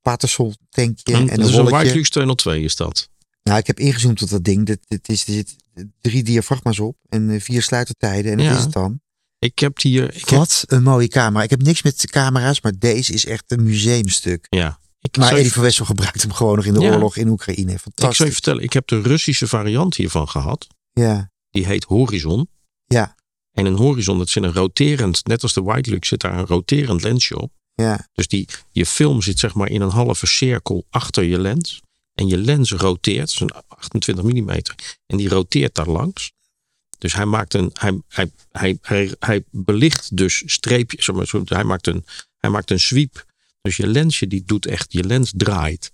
Patterson 0.00 0.54
tankje 0.68 1.12
En 1.12 1.20
en 1.20 1.26
dat 1.26 1.38
een 1.38 1.44
is 1.44 1.48
een 1.50 1.54
rolletje. 1.56 1.76
White 1.76 1.94
Lux 1.94 2.10
202 2.10 2.62
is 2.62 2.76
dat. 2.76 3.08
Nou, 3.42 3.58
ik 3.58 3.66
heb 3.66 3.78
ingezoomd 3.80 4.22
op 4.22 4.28
dat 4.28 4.44
ding. 4.44 4.66
Dit, 4.66 4.78
dit 4.88 5.08
is, 5.08 5.26
er 5.26 5.32
zit 5.32 5.56
drie 6.00 6.22
diafragma's 6.22 6.78
op 6.78 6.96
en 7.08 7.30
eh, 7.30 7.40
vier 7.40 7.62
sluitertijden. 7.62 8.30
En 8.32 8.36
dat 8.38 8.46
Ja. 8.46 8.56
is 8.56 8.62
het 8.62 8.72
dan. 8.72 9.00
Ik 9.38 9.58
heb 9.58 9.80
hier... 9.80 10.14
Ik 10.14 10.28
heb, 10.28 10.38
Wat 10.38 10.64
een 10.66 10.82
mooie 10.82 11.08
camera. 11.08 11.42
Ik 11.44 11.50
heb 11.50 11.62
niks 11.62 11.82
met 11.82 12.10
camera's, 12.10 12.60
maar 12.60 12.72
deze 12.78 13.12
is 13.12 13.26
echt 13.26 13.44
een 13.46 13.62
museumstuk. 13.62 14.46
ja, 14.50 14.78
ik 15.00 15.16
Maar 15.16 15.32
Eddie 15.36 15.52
van 15.52 15.62
Wessel 15.62 15.84
gebruikt 15.84 16.22
hem 16.22 16.32
gewoon 16.32 16.56
nog 16.56 16.64
in 16.64 16.74
de 16.74 16.80
Ja. 16.80 16.92
oorlog 16.92 17.16
in 17.16 17.28
Oekraïne. 17.28 17.72
ik 17.72 17.78
zou 17.78 17.80
Fantastisch. 17.94 18.26
je 18.26 18.32
vertellen, 18.32 18.62
ik 18.62 18.72
heb 18.72 18.86
de 18.88 19.00
Russische 19.00 19.46
variant 19.48 19.94
hiervan 19.96 20.28
gehad. 20.28 20.66
Ja, 20.92 21.30
Die 21.50 21.66
heet 21.66 21.84
Horizon. 21.84 22.48
ja, 22.86 23.14
En 23.52 23.66
een 23.66 23.76
horizon, 23.76 24.18
dat 24.18 24.28
zit 24.28 24.42
een 24.42 24.52
roterend, 24.52 25.26
net 25.26 25.42
als 25.42 25.52
de 25.52 25.62
White 25.62 25.90
Lux, 25.90 26.08
zit 26.08 26.20
daar 26.20 26.38
een 26.38 26.46
roterend 26.46 27.02
lensje 27.02 27.38
op. 27.38 27.52
ja. 27.74 28.08
Dus 28.12 28.28
die, 28.28 28.48
je 28.72 28.86
film 28.86 29.22
zit 29.22 29.38
zeg 29.38 29.54
maar 29.54 29.68
in 29.70 29.80
een 29.80 29.90
halve 29.90 30.26
cirkel 30.26 30.86
achter 30.90 31.24
je 31.24 31.38
lens. 31.38 31.80
En 32.14 32.26
je 32.26 32.36
lens 32.36 32.72
roteert, 32.72 33.40
een 33.40 33.50
28 33.68 34.24
mm. 34.24 34.48
En 35.06 35.16
die 35.16 35.28
roteert 35.28 35.74
daar 35.74 35.88
langs. 35.88 36.32
Dus 36.98 37.12
hij 37.14 37.24
maakt 37.24 37.54
een, 37.54 37.70
hij, 37.72 38.00
hij, 38.08 38.30
hij, 38.50 38.78
hij, 38.82 39.14
hij 39.18 39.44
belicht 39.50 40.16
dus 40.16 40.42
streepjes. 40.46 41.04
zeg 41.04 41.14
maar, 41.14 41.42
Hij 41.44 41.64
maakt 41.64 41.86
een, 41.86 42.04
hij 42.38 42.50
maakt 42.50 42.70
een 42.70 42.80
sweep. 42.80 43.24
Dus 43.62 43.76
je 43.76 43.86
lensje 43.86 44.26
die 44.26 44.42
doet 44.46 44.66
echt, 44.66 44.92
je 44.92 45.04
lens 45.04 45.32
draait. 45.36 45.92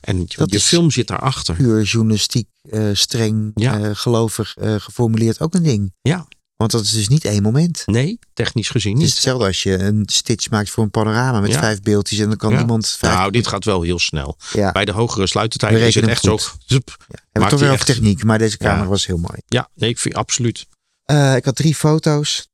En 0.00 0.24
je, 0.26 0.60
film 0.60 0.90
zit 0.90 1.06
daarachter. 1.06 1.54
Puur 1.54 1.82
journalistiek, 1.82 2.48
eh, 2.70 2.90
streng, 2.92 3.50
Ja. 3.54 3.80
eh, 3.80 3.90
gelovig 3.94 4.56
eh, 4.56 4.74
geformuleerd 4.78 5.40
ook 5.40 5.54
een 5.54 5.62
ding. 5.62 5.94
Ja, 6.02 6.26
Want 6.58 6.70
dat 6.70 6.82
is 6.82 6.90
dus 6.90 7.08
niet 7.08 7.24
één 7.24 7.42
moment. 7.42 7.82
nee, 7.86 8.18
technisch 8.32 8.68
gezien 8.68 8.92
Het 8.92 9.00
is 9.00 9.06
niet. 9.06 9.14
hetzelfde 9.14 9.46
als 9.46 9.62
je 9.62 9.78
een 9.78 10.02
stitch 10.06 10.50
maakt 10.50 10.70
voor 10.70 10.84
een 10.84 10.90
panorama 10.90 11.40
met 11.40 11.50
Ja. 11.52 11.58
vijf 11.58 11.82
beeldjes 11.82 12.18
en 12.18 12.28
dan 12.28 12.36
kan 12.36 12.52
Ja. 12.52 12.58
iemand 12.60 12.88
vijf... 12.88 13.14
Nou, 13.14 13.30
dit 13.30 13.46
gaat 13.46 13.64
wel 13.64 13.82
heel 13.82 13.98
snel. 13.98 14.36
ja, 14.52 14.72
Bij 14.72 14.84
de 14.84 14.92
hogere 14.92 15.26
sluitertijden 15.26 15.80
is 15.80 15.94
het 15.94 16.06
echt 16.06 16.22
zo. 16.22 16.38
zup, 16.66 16.96
we 17.08 17.40
maakt 17.40 17.50
toch 17.50 17.60
weer 17.60 17.70
over 17.70 17.84
techniek, 17.84 18.24
maar 18.24 18.38
deze 18.38 18.56
camera 18.56 18.82
Ja. 18.82 18.88
was 18.88 19.06
heel 19.06 19.16
mooi. 19.18 19.40
Ja, 19.46 19.68
nee, 19.74 19.90
ik 19.90 19.98
vind 19.98 20.14
absoluut. 20.14 20.66
Eh, 21.04 21.36
ik 21.36 21.44
had 21.44 21.56
drie 21.56 21.74
foto's. 21.74 22.48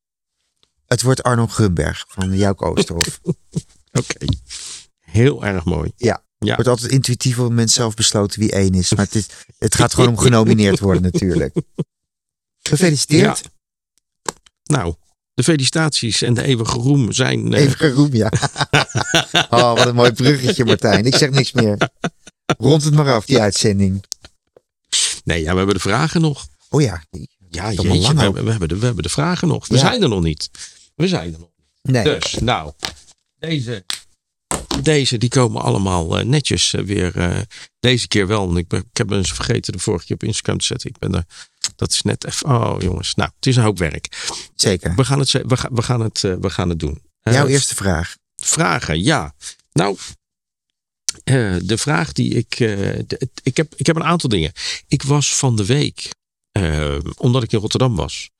Het 0.86 1.02
wordt 1.02 1.22
Arno 1.22 1.46
Grunberg 1.46 2.04
van 2.08 2.36
Jouk 2.36 2.62
Oosterhof. 2.62 3.20
Oké. 4.00 4.26
Heel 5.00 5.44
erg 5.44 5.64
mooi. 5.64 5.92
Ja. 5.96 6.22
Ja. 6.38 6.54
wordt 6.54 6.68
altijd 6.70 6.90
intuïtief 6.92 7.32
op 7.36 7.40
het 7.40 7.48
moment 7.48 7.70
zelf 7.70 7.94
besloten 7.94 8.40
wie 8.40 8.52
één 8.52 8.74
is. 8.74 8.94
Maar 8.94 9.04
het, 9.04 9.14
is, 9.14 9.26
het 9.58 9.74
gaat 9.74 9.94
gewoon 9.94 10.08
om 10.10 10.18
genomineerd 10.18 10.78
worden 10.80 11.02
natuurlijk. 11.02 11.54
Gefeliciteerd. 12.68 13.42
Nou, 14.64 14.94
de 15.34 15.42
felicitaties 15.42 16.22
en 16.22 16.34
de 16.34 16.42
eeuwige 16.42 16.78
roem 16.78 17.12
zijn. 17.12 17.54
eh, 17.54 17.60
Even 17.62 17.76
geroem, 17.76 18.14
ja. 18.14 18.32
oh, 19.50 19.74
wat 19.74 19.86
een 19.86 19.94
mooi 19.94 20.12
bruggetje 20.12 20.64
Martijn. 20.64 21.04
Ik 21.06 21.14
zeg 21.16 21.30
niks 21.30 21.52
meer. 21.52 21.88
Rond 22.58 22.84
het 22.84 22.94
maar 22.94 23.12
af, 23.12 23.24
die 23.26 23.40
uitzending. 23.40 24.04
nee, 25.24 25.42
ja, 25.42 25.50
we 25.50 25.56
hebben 25.56 25.74
de 25.74 25.80
vragen 25.80 26.20
nog. 26.20 26.46
Oh 26.70 26.80
ja. 26.82 27.04
Ja, 27.50 27.72
jeetje, 27.72 27.88
we, 28.14 28.20
hebben- 28.20 28.44
we, 28.44 28.50
hebben 28.50 28.68
de, 28.68 28.78
we 28.78 28.84
hebben 28.84 29.02
de 29.02 29.08
vragen 29.08 29.48
nog. 29.48 29.66
We 29.68 29.74
Ja. 29.74 29.80
zijn 29.80 30.02
er 30.02 30.08
nog 30.08 30.22
niet. 30.22 30.50
We 30.94 31.08
zijn 31.08 31.32
er 31.32 31.38
nog. 31.38 31.48
Nee. 31.82 32.04
Dus, 32.04 32.34
nou, 32.38 32.72
deze, 33.38 33.84
deze 34.82 35.18
die 35.18 35.28
komen 35.28 35.62
allemaal 35.62 36.18
eh, 36.18 36.24
netjes 36.24 36.72
eh, 36.74 36.84
weer. 36.84 37.44
deze 37.80 38.08
keer 38.08 38.26
wel. 38.26 38.56
Ik, 38.56 38.68
ben, 38.68 38.80
ik 38.90 38.96
heb 38.96 39.10
eens 39.10 39.32
vergeten 39.32 39.72
de 39.72 39.78
vorige 39.78 40.04
keer 40.06 40.16
op 40.16 40.22
Instagram 40.22 40.58
te 40.58 40.64
zetten. 40.64 40.90
Ik 40.90 40.98
ben 40.98 41.14
er. 41.14 41.24
Dat 41.76 41.90
is 41.90 42.02
net 42.02 42.24
even. 42.26 42.46
Oh, 42.48 42.76
jongens. 42.80 43.14
Nou, 43.14 43.30
het 43.36 43.46
is 43.46 43.56
een 43.56 43.62
hoop 43.62 43.78
werk. 43.78 44.28
Zeker. 44.54 44.94
We 44.94 45.04
gaan 45.04 45.18
het, 45.18 45.30
we 45.32 45.56
gaan, 45.56 45.74
we 45.74 45.82
gaan 45.82 46.00
het, 46.00 46.24
eh, 46.24 46.34
we 46.40 46.50
gaan 46.50 46.68
het 46.68 46.78
doen. 46.78 47.02
Eh, 47.22 47.32
Jouw 47.32 47.46
eerste 47.46 47.74
vraag. 47.74 48.16
Vragen, 48.36 49.02
ja. 49.02 49.34
Nou, 49.72 49.96
eh, 51.24 51.56
de 51.62 51.78
vraag 51.78 52.12
die 52.12 52.34
ik. 52.34 52.52
eh, 52.52 52.68
de- 53.06 53.28
ik, 53.42 53.56
heb, 53.56 53.74
ik 53.76 53.86
heb 53.86 53.96
een 53.96 54.04
aantal 54.04 54.28
dingen. 54.28 54.52
Ik 54.88 55.02
was 55.02 55.34
van 55.34 55.56
de 55.56 55.64
week, 55.64 56.10
eh, 56.52 56.98
omdat 57.16 57.42
ik 57.42 57.52
in 57.52 57.58
Rotterdam 57.58 57.96
was, 57.96 58.30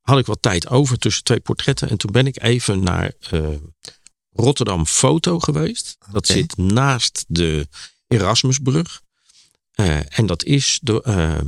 had 0.00 0.18
ik 0.18 0.26
wat 0.26 0.42
tijd 0.42 0.68
over 0.68 0.98
tussen 0.98 1.24
twee 1.24 1.40
portretten. 1.40 1.88
En 1.90 1.96
toen 1.96 2.12
ben 2.12 2.26
ik 2.26 2.42
even 2.42 2.82
naar 2.82 3.12
eh, 3.30 3.48
Rotterdam 4.32 4.86
Foto 4.86 5.38
geweest. 5.38 5.98
Dat 6.12 6.26
zit 6.26 6.56
naast 6.56 7.24
de 7.28 7.68
Erasmusbrug. 8.08 9.00
Eh, 9.74 10.18
en 10.18 10.26
dat 10.26 10.44
is, 10.44 10.78
de, 10.82 11.02
eh, 11.02 11.38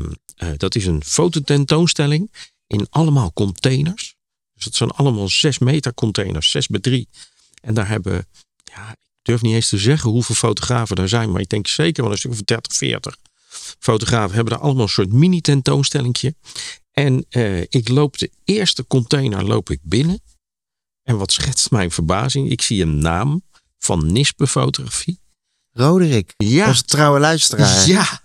dat 0.56 0.74
is 0.74 0.86
een 0.86 1.04
fototentoonstelling 1.04 2.32
in 2.66 2.86
allemaal 2.90 3.32
containers. 3.32 4.14
Dus 4.54 4.64
dat 4.64 4.74
zijn 4.74 4.90
allemaal 4.90 5.28
6 5.28 5.58
meter 5.58 5.94
containers, 5.94 6.50
6 6.50 6.66
bij 6.66 6.80
3. 6.80 7.08
En 7.62 7.74
daar 7.74 7.88
hebben, 7.88 8.26
ja, 8.64 8.90
ik 8.90 8.98
durf 9.22 9.42
niet 9.42 9.54
eens 9.54 9.68
te 9.68 9.78
zeggen 9.78 10.10
hoeveel 10.10 10.34
fotografen 10.34 10.96
er 10.96 11.08
zijn, 11.08 11.30
maar 11.30 11.40
ik 11.40 11.48
denk 11.48 11.66
zeker 11.66 12.02
wel 12.02 12.12
een 12.12 12.18
stuk 12.18 12.30
of 12.30 12.42
30, 12.42 12.76
40 12.76 13.16
fotografen 13.78 14.34
hebben 14.34 14.52
daar 14.52 14.62
allemaal 14.62 14.82
een 14.82 14.88
soort 14.88 15.12
mini 15.12 15.40
tentoonstellingje. 15.40 16.34
En 16.92 17.26
eh, 17.28 17.60
ik 17.60 17.88
loop 17.88 18.18
de 18.18 18.30
eerste 18.44 18.86
container 18.86 19.44
loop 19.44 19.70
ik 19.70 19.78
binnen. 19.82 20.20
En 21.02 21.16
wat 21.16 21.32
schetst 21.32 21.70
mijn 21.70 21.90
verbazing? 21.90 22.50
Ik 22.50 22.62
zie 22.62 22.82
een 22.82 22.98
naam 22.98 23.42
van 23.78 24.12
Nispe 24.12 24.46
Fotografie. 24.46 25.20
Roderick, 25.72 26.34
Ja, 26.36 26.68
onze 26.68 26.84
trouwe 26.84 27.20
luisteraar. 27.20 27.88
ja. 27.88 28.20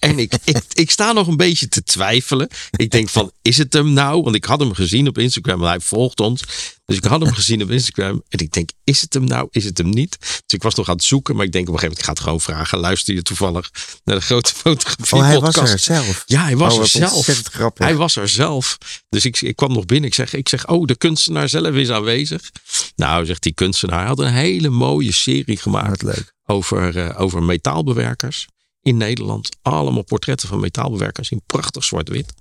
En 0.00 0.18
ik, 0.18 0.32
ik, 0.44 0.62
ik 0.72 0.90
sta 0.90 1.12
nog 1.12 1.26
een 1.26 1.36
beetje 1.36 1.68
te 1.68 1.82
twijfelen. 1.82 2.48
Ik 2.70 2.90
denk 2.90 3.08
van, 3.08 3.32
is 3.42 3.58
het 3.58 3.72
hem 3.72 3.92
nou? 3.92 4.22
Want 4.22 4.36
ik 4.36 4.44
had 4.44 4.60
hem 4.60 4.74
gezien 4.74 5.08
op 5.08 5.18
Instagram. 5.18 5.62
Hij 5.62 5.80
volgt 5.80 6.20
ons. 6.20 6.42
Dus 6.84 6.96
ik 6.96 7.04
had 7.04 7.20
hem 7.20 7.32
gezien 7.32 7.62
op 7.62 7.70
Instagram. 7.70 8.22
En 8.28 8.38
ik 8.38 8.52
denk, 8.52 8.70
is 8.84 9.00
het 9.00 9.14
hem 9.14 9.24
nou? 9.24 9.48
Is 9.50 9.64
het 9.64 9.78
hem 9.78 9.88
niet? 9.88 10.16
Dus 10.20 10.40
ik 10.46 10.62
was 10.62 10.74
nog 10.74 10.88
aan 10.88 10.94
het 10.94 11.04
zoeken. 11.04 11.36
Maar 11.36 11.44
ik 11.44 11.52
denk 11.52 11.68
op 11.68 11.74
een 11.74 11.80
gegeven 11.80 12.02
moment, 12.02 12.18
ik 12.18 12.24
ga 12.24 12.32
het 12.34 12.46
gewoon 12.46 12.56
vragen. 12.56 12.78
Luister 12.78 13.14
je 13.14 13.22
toevallig 13.22 13.70
naar 14.04 14.16
de 14.16 14.22
grote 14.22 14.52
fotografie 14.54 15.18
Oh, 15.18 15.24
hij 15.24 15.40
was 15.40 15.56
er 15.56 15.78
zelf. 15.78 16.22
Ja, 16.26 16.42
hij 16.42 16.56
was 16.56 16.74
oh, 16.74 16.80
er 16.80 16.88
zelf. 16.88 17.26
grappig. 17.44 17.86
Hij 17.86 17.96
was 17.96 18.16
er 18.16 18.28
zelf. 18.28 18.78
Dus 19.08 19.24
ik, 19.24 19.40
ik 19.40 19.56
kwam 19.56 19.72
nog 19.72 19.86
binnen. 19.86 20.08
Ik 20.08 20.14
zeg, 20.14 20.34
ik 20.34 20.48
zeg, 20.48 20.68
oh, 20.68 20.86
de 20.86 20.96
kunstenaar 20.96 21.48
zelf 21.48 21.74
is 21.74 21.90
aanwezig. 21.90 22.50
Nou, 22.96 23.26
zegt 23.26 23.42
die 23.42 23.54
kunstenaar, 23.54 23.98
hij 23.98 24.08
had 24.08 24.18
een 24.18 24.32
hele 24.32 24.68
mooie 24.68 25.12
serie 25.12 25.56
gemaakt 25.56 26.02
leuk. 26.02 26.34
over, 26.46 26.96
eh, 26.96 27.20
over 27.20 27.42
metaalbewerkers 27.42 28.46
in 28.82 28.96
Nederland. 28.96 29.48
Allemaal 29.62 30.02
portretten 30.02 30.48
van 30.48 30.60
metaalbewerkers 30.60 31.30
in 31.30 31.42
prachtig 31.46 31.84
zwart-wit. 31.84 32.32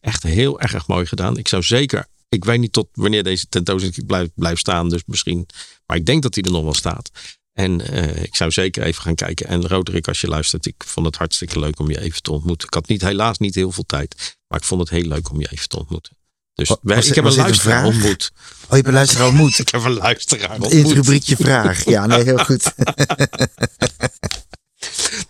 Echt 0.00 0.22
heel 0.22 0.60
erg 0.60 0.86
mooi 0.86 1.06
gedaan. 1.06 1.36
Ik 1.38 1.48
zou 1.48 1.62
zeker, 1.62 2.06
ik 2.28 2.44
weet 2.44 2.58
niet 2.60 2.72
tot 2.72 2.88
wanneer 2.92 3.22
deze 3.22 3.46
tentoonstelling 3.48 4.06
blijft 4.06 4.30
blijft 4.34 4.60
staan, 4.60 4.88
dus 4.88 5.02
misschien, 5.06 5.46
maar 5.86 5.96
ik 5.96 6.06
denk 6.06 6.22
dat 6.22 6.34
hij 6.34 6.44
er 6.44 6.50
nog 6.50 6.62
wel 6.62 6.74
staat. 6.74 7.10
En 7.52 7.80
eh, 7.88 8.22
ik 8.22 8.36
zou 8.36 8.50
zeker 8.50 8.82
even 8.82 9.02
gaan 9.02 9.14
kijken. 9.14 9.46
En 9.46 9.66
Roderick, 9.68 10.08
als 10.08 10.20
je 10.20 10.28
luistert, 10.28 10.66
ik 10.66 10.84
vond 10.86 11.06
het 11.06 11.16
hartstikke 11.16 11.58
leuk 11.58 11.78
om 11.78 11.90
je 11.90 12.00
even 12.00 12.22
te 12.22 12.32
ontmoeten. 12.32 12.66
Ik 12.68 12.74
had 12.74 12.88
niet, 12.88 13.02
helaas 13.02 13.38
niet 13.38 13.54
heel 13.54 13.72
veel 13.72 13.86
tijd, 13.86 14.36
maar 14.48 14.58
ik 14.58 14.64
vond 14.66 14.80
het 14.80 14.90
heel 14.90 15.08
leuk 15.08 15.30
om 15.30 15.40
je 15.40 15.48
even 15.50 15.68
te 15.68 15.78
ontmoeten. 15.78 16.16
Dus 16.54 16.68
wij- 16.82 16.96
was 16.96 17.06
ik 17.06 17.14
heb 17.14 17.24
een 17.24 17.34
luisteraar 17.34 17.84
ontmoet. 17.84 18.30
Oh, 18.34 18.68
je 18.68 18.74
hebt 18.74 18.86
een 18.86 18.92
luisteraar 18.92 19.26
ontmoet. 19.28 19.58
Ik 19.64 19.68
heb 19.68 19.84
een 19.84 19.92
luisteraar 19.92 20.54
In 20.56 20.62
het 20.62 20.72
ontmoet. 20.72 20.92
rubriekje 20.92 21.36
vraag. 21.36 21.84
Ja, 21.84 22.06
nee, 22.06 22.22
heel 22.22 22.38
goed. 22.38 22.72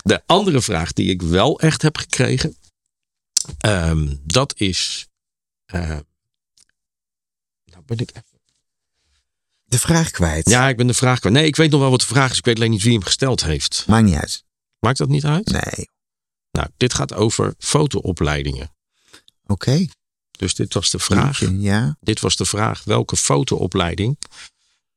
De 0.03 0.23
andere 0.27 0.63
vraag 0.63 0.93
die 0.93 1.11
ik 1.11 1.23
wel 1.23 1.61
echt 1.61 1.83
heb 1.83 1.97
gekregen, 1.97 2.57
ehm, 3.59 4.15
dat 4.25 4.55
is. 4.61 5.07
eh, 5.65 5.89
nou 7.65 7.83
ben 7.87 7.99
ik 7.99 8.11
even. 8.11 8.23
De 9.65 9.79
vraag 9.79 10.11
kwijt. 10.11 10.49
Ja, 10.49 10.69
ik 10.69 10.77
ben 10.77 10.87
de 10.87 10.95
vraag 10.95 11.19
kwijt. 11.19 11.35
Nee, 11.35 11.47
ik 11.47 11.57
weet 11.57 11.71
nog 11.71 11.81
wel 11.81 11.91
wat 11.91 12.01
de 12.01 12.07
vraag 12.07 12.31
is. 12.31 12.39
Ik 12.39 12.45
weet 12.45 12.57
alleen 12.57 12.71
niet 12.71 12.83
wie 12.83 12.93
hem 12.93 13.03
gesteld 13.03 13.45
heeft. 13.45 13.85
Maakt 13.87 14.05
niet 14.05 14.15
uit. 14.15 14.45
Maakt 14.79 14.99
dat 14.99 15.09
niet 15.09 15.25
uit? 15.25 15.47
Nee. 15.49 15.89
Nou, 16.51 16.69
dit 16.77 16.95
gaat 16.95 17.15
over 17.15 17.55
fotoopleidingen. 17.59 18.75
Oké. 19.47 19.87
Dus 20.31 20.55
dit 20.55 20.75
was 20.75 20.91
de 20.91 20.99
vraag. 20.99 21.41
Ja. 21.59 21.97
Dit 22.01 22.21
was 22.21 22.37
de 22.37 22.45
vraag: 22.45 22.85
welke 22.85 23.17
fotoopleiding 23.17 24.19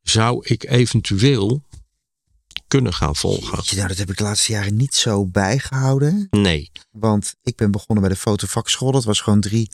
zou 0.01 0.45
ik 0.45 0.63
eventueel 0.69 1.63
kunnen 2.67 2.93
gaan 2.93 3.15
volgen. 3.15 3.55
Jeetje, 3.55 3.75
nou, 3.75 3.87
dat 3.87 3.97
heb 3.97 4.09
ik 4.09 4.17
de 4.17 4.23
laatste 4.23 4.51
jaren 4.51 4.75
niet 4.75 4.95
zo 4.95 5.25
bijgehouden. 5.25 6.27
Nee. 6.29 6.71
Want 6.91 7.35
ik 7.43 7.55
ben 7.55 7.71
begonnen 7.71 8.05
bij 8.05 8.13
de 8.13 8.19
fotovakschool. 8.19 8.91
Dat 8.91 9.03
was 9.03 9.21
gewoon 9.21 9.41
drie 9.41 9.69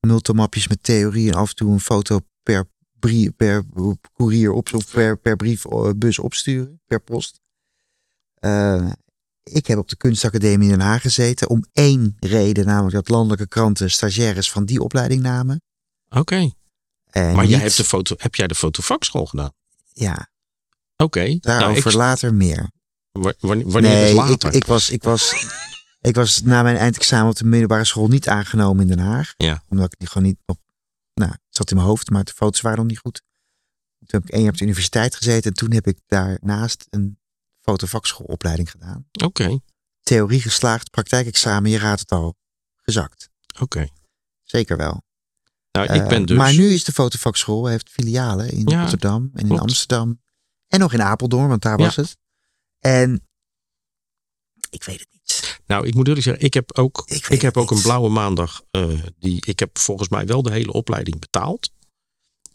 multimapjes 0.00 0.68
met 0.68 0.82
theorie 0.82 1.28
en 1.28 1.34
af 1.34 1.48
en 1.48 1.54
toe 1.54 1.72
een 1.72 1.80
foto 1.80 2.20
per, 2.42 2.68
brie, 2.98 3.30
per 3.30 3.64
courier 4.16 4.52
op, 4.52 4.74
of 4.74 4.90
per, 4.90 5.18
per 5.18 5.36
briefbus 5.36 6.18
opsturen, 6.18 6.80
per 6.86 7.00
post. 7.00 7.40
Eh, 8.34 8.90
ik 9.42 9.66
heb 9.66 9.78
op 9.78 9.88
de 9.88 9.96
kunstacademie 9.96 10.70
in 10.70 10.78
Den 10.78 10.86
Haag 10.86 11.02
gezeten 11.02 11.48
om 11.48 11.64
één 11.72 12.16
reden, 12.18 12.66
namelijk 12.66 12.94
dat 12.94 13.08
landelijke 13.08 13.48
kranten 13.48 13.90
stagiaires 13.90 14.50
van 14.50 14.64
die 14.64 14.80
opleiding 14.80 15.22
namen. 15.22 15.62
Oké. 16.08 16.50
Maar 17.12 17.46
jij 17.46 17.58
hebt 17.58 17.76
de 17.76 17.84
foto, 17.84 18.14
heb 18.18 18.34
jij 18.34 18.46
de 18.46 18.54
fotovakschool 18.54 19.26
gedaan? 19.26 19.52
Ja, 19.92 20.28
Oké. 21.02 21.24
Nou, 21.24 21.38
daarover 21.40 21.90
ik- 21.90 21.96
later 21.96 22.34
meer. 22.34 22.70
wa- 23.12 23.34
wanneer 23.40 23.66
wanneer 23.70 23.90
nee, 23.90 24.04
is 24.04 24.10
ik, 24.10 24.16
later? 24.16 24.54
ik, 24.54 24.64
was, 24.64 24.90
ik, 24.90 25.02
was, 25.02 25.46
ik 26.00 26.14
was 26.14 26.42
na 26.42 26.62
mijn 26.62 26.76
eindexamen 26.76 27.30
op 27.30 27.36
de 27.36 27.44
middelbare 27.44 27.84
school 27.84 28.08
niet 28.08 28.28
aangenomen 28.28 28.82
in 28.82 28.96
Den 28.96 29.06
Haag. 29.06 29.34
Ja. 29.36 29.62
Omdat 29.68 29.92
ik 29.92 29.98
die 29.98 30.08
gewoon 30.08 30.26
niet 30.28 30.38
nog... 30.46 30.56
Nou, 31.14 31.30
het 31.30 31.40
zat 31.48 31.70
in 31.70 31.76
mijn 31.76 31.88
hoofd, 31.88 32.10
maar 32.10 32.24
de 32.24 32.32
foto's 32.32 32.60
waren 32.60 32.78
nog 32.78 32.86
niet 32.86 32.98
goed. 32.98 33.22
Toen 33.98 34.20
heb 34.20 34.22
ik 34.22 34.30
één 34.30 34.42
jaar 34.42 34.50
op 34.52 34.58
de 34.58 34.64
universiteit 34.64 35.14
gezeten. 35.16 35.50
En 35.50 35.56
toen 35.56 35.72
heb 35.72 35.86
ik 35.86 35.98
daarnaast 36.06 36.86
een 36.90 37.18
fotovakschoolopleiding 37.60 38.70
gedaan. 38.70 39.06
Oké. 39.24 39.58
Theorie 40.02 40.40
geslaagd, 40.40 40.90
praktijkexamen, 40.90 41.70
je 41.70 41.78
raadt 41.78 42.00
het 42.00 42.12
al, 42.12 42.36
gezakt. 42.76 43.28
Oké. 43.60 43.88
Zeker 44.42 44.76
wel. 44.76 45.02
Nou, 45.72 45.92
ik 45.92 46.00
Eh, 46.02 46.08
ben 46.08 46.26
dus. 46.26 46.36
Maar 46.36 46.54
nu 46.54 46.68
is 46.68 46.84
de 46.84 46.92
fotovakschool, 46.92 47.66
heeft 47.66 47.88
filialen 47.90 48.50
in 48.50 48.66
Ja, 48.66 48.80
Rotterdam 48.80 49.30
en 49.34 49.40
in 49.40 49.46
klopt. 49.46 49.60
Amsterdam. 49.62 50.20
En 50.68 50.78
nog 50.78 50.92
in 50.92 51.02
Apeldoorn, 51.02 51.48
want 51.48 51.62
daar 51.62 51.78
Ja. 51.78 51.84
was 51.84 51.96
het. 51.96 52.16
En 52.78 53.28
ik 54.70 54.84
weet 54.84 55.00
het 55.00 55.08
niet. 55.12 55.60
Nou, 55.66 55.86
ik 55.86 55.94
moet 55.94 56.06
eerlijk 56.06 56.24
zeggen, 56.24 56.44
ik 56.44 56.54
heb 56.54 56.72
ook, 56.78 57.04
Ik 57.28 57.42
heb 57.42 57.56
ook 57.56 57.70
een 57.70 57.82
blauwe 57.82 58.08
maandag. 58.08 58.62
eh, 58.70 59.02
die, 59.18 59.46
ik 59.46 59.58
heb 59.58 59.78
volgens 59.78 60.08
mij 60.08 60.26
wel 60.26 60.42
de 60.42 60.50
hele 60.52 60.72
opleiding 60.72 61.20
betaald. 61.20 61.70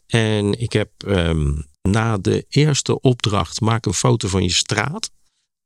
En 0.06 0.60
ik 0.60 0.72
heb 0.72 1.02
ehm, 1.02 1.62
na 1.82 2.18
de 2.18 2.46
eerste 2.48 3.00
opdracht, 3.00 3.60
maak 3.60 3.86
een 3.86 3.94
foto 3.94 4.28
van 4.28 4.42
je 4.42 4.52
straat. 4.52 5.10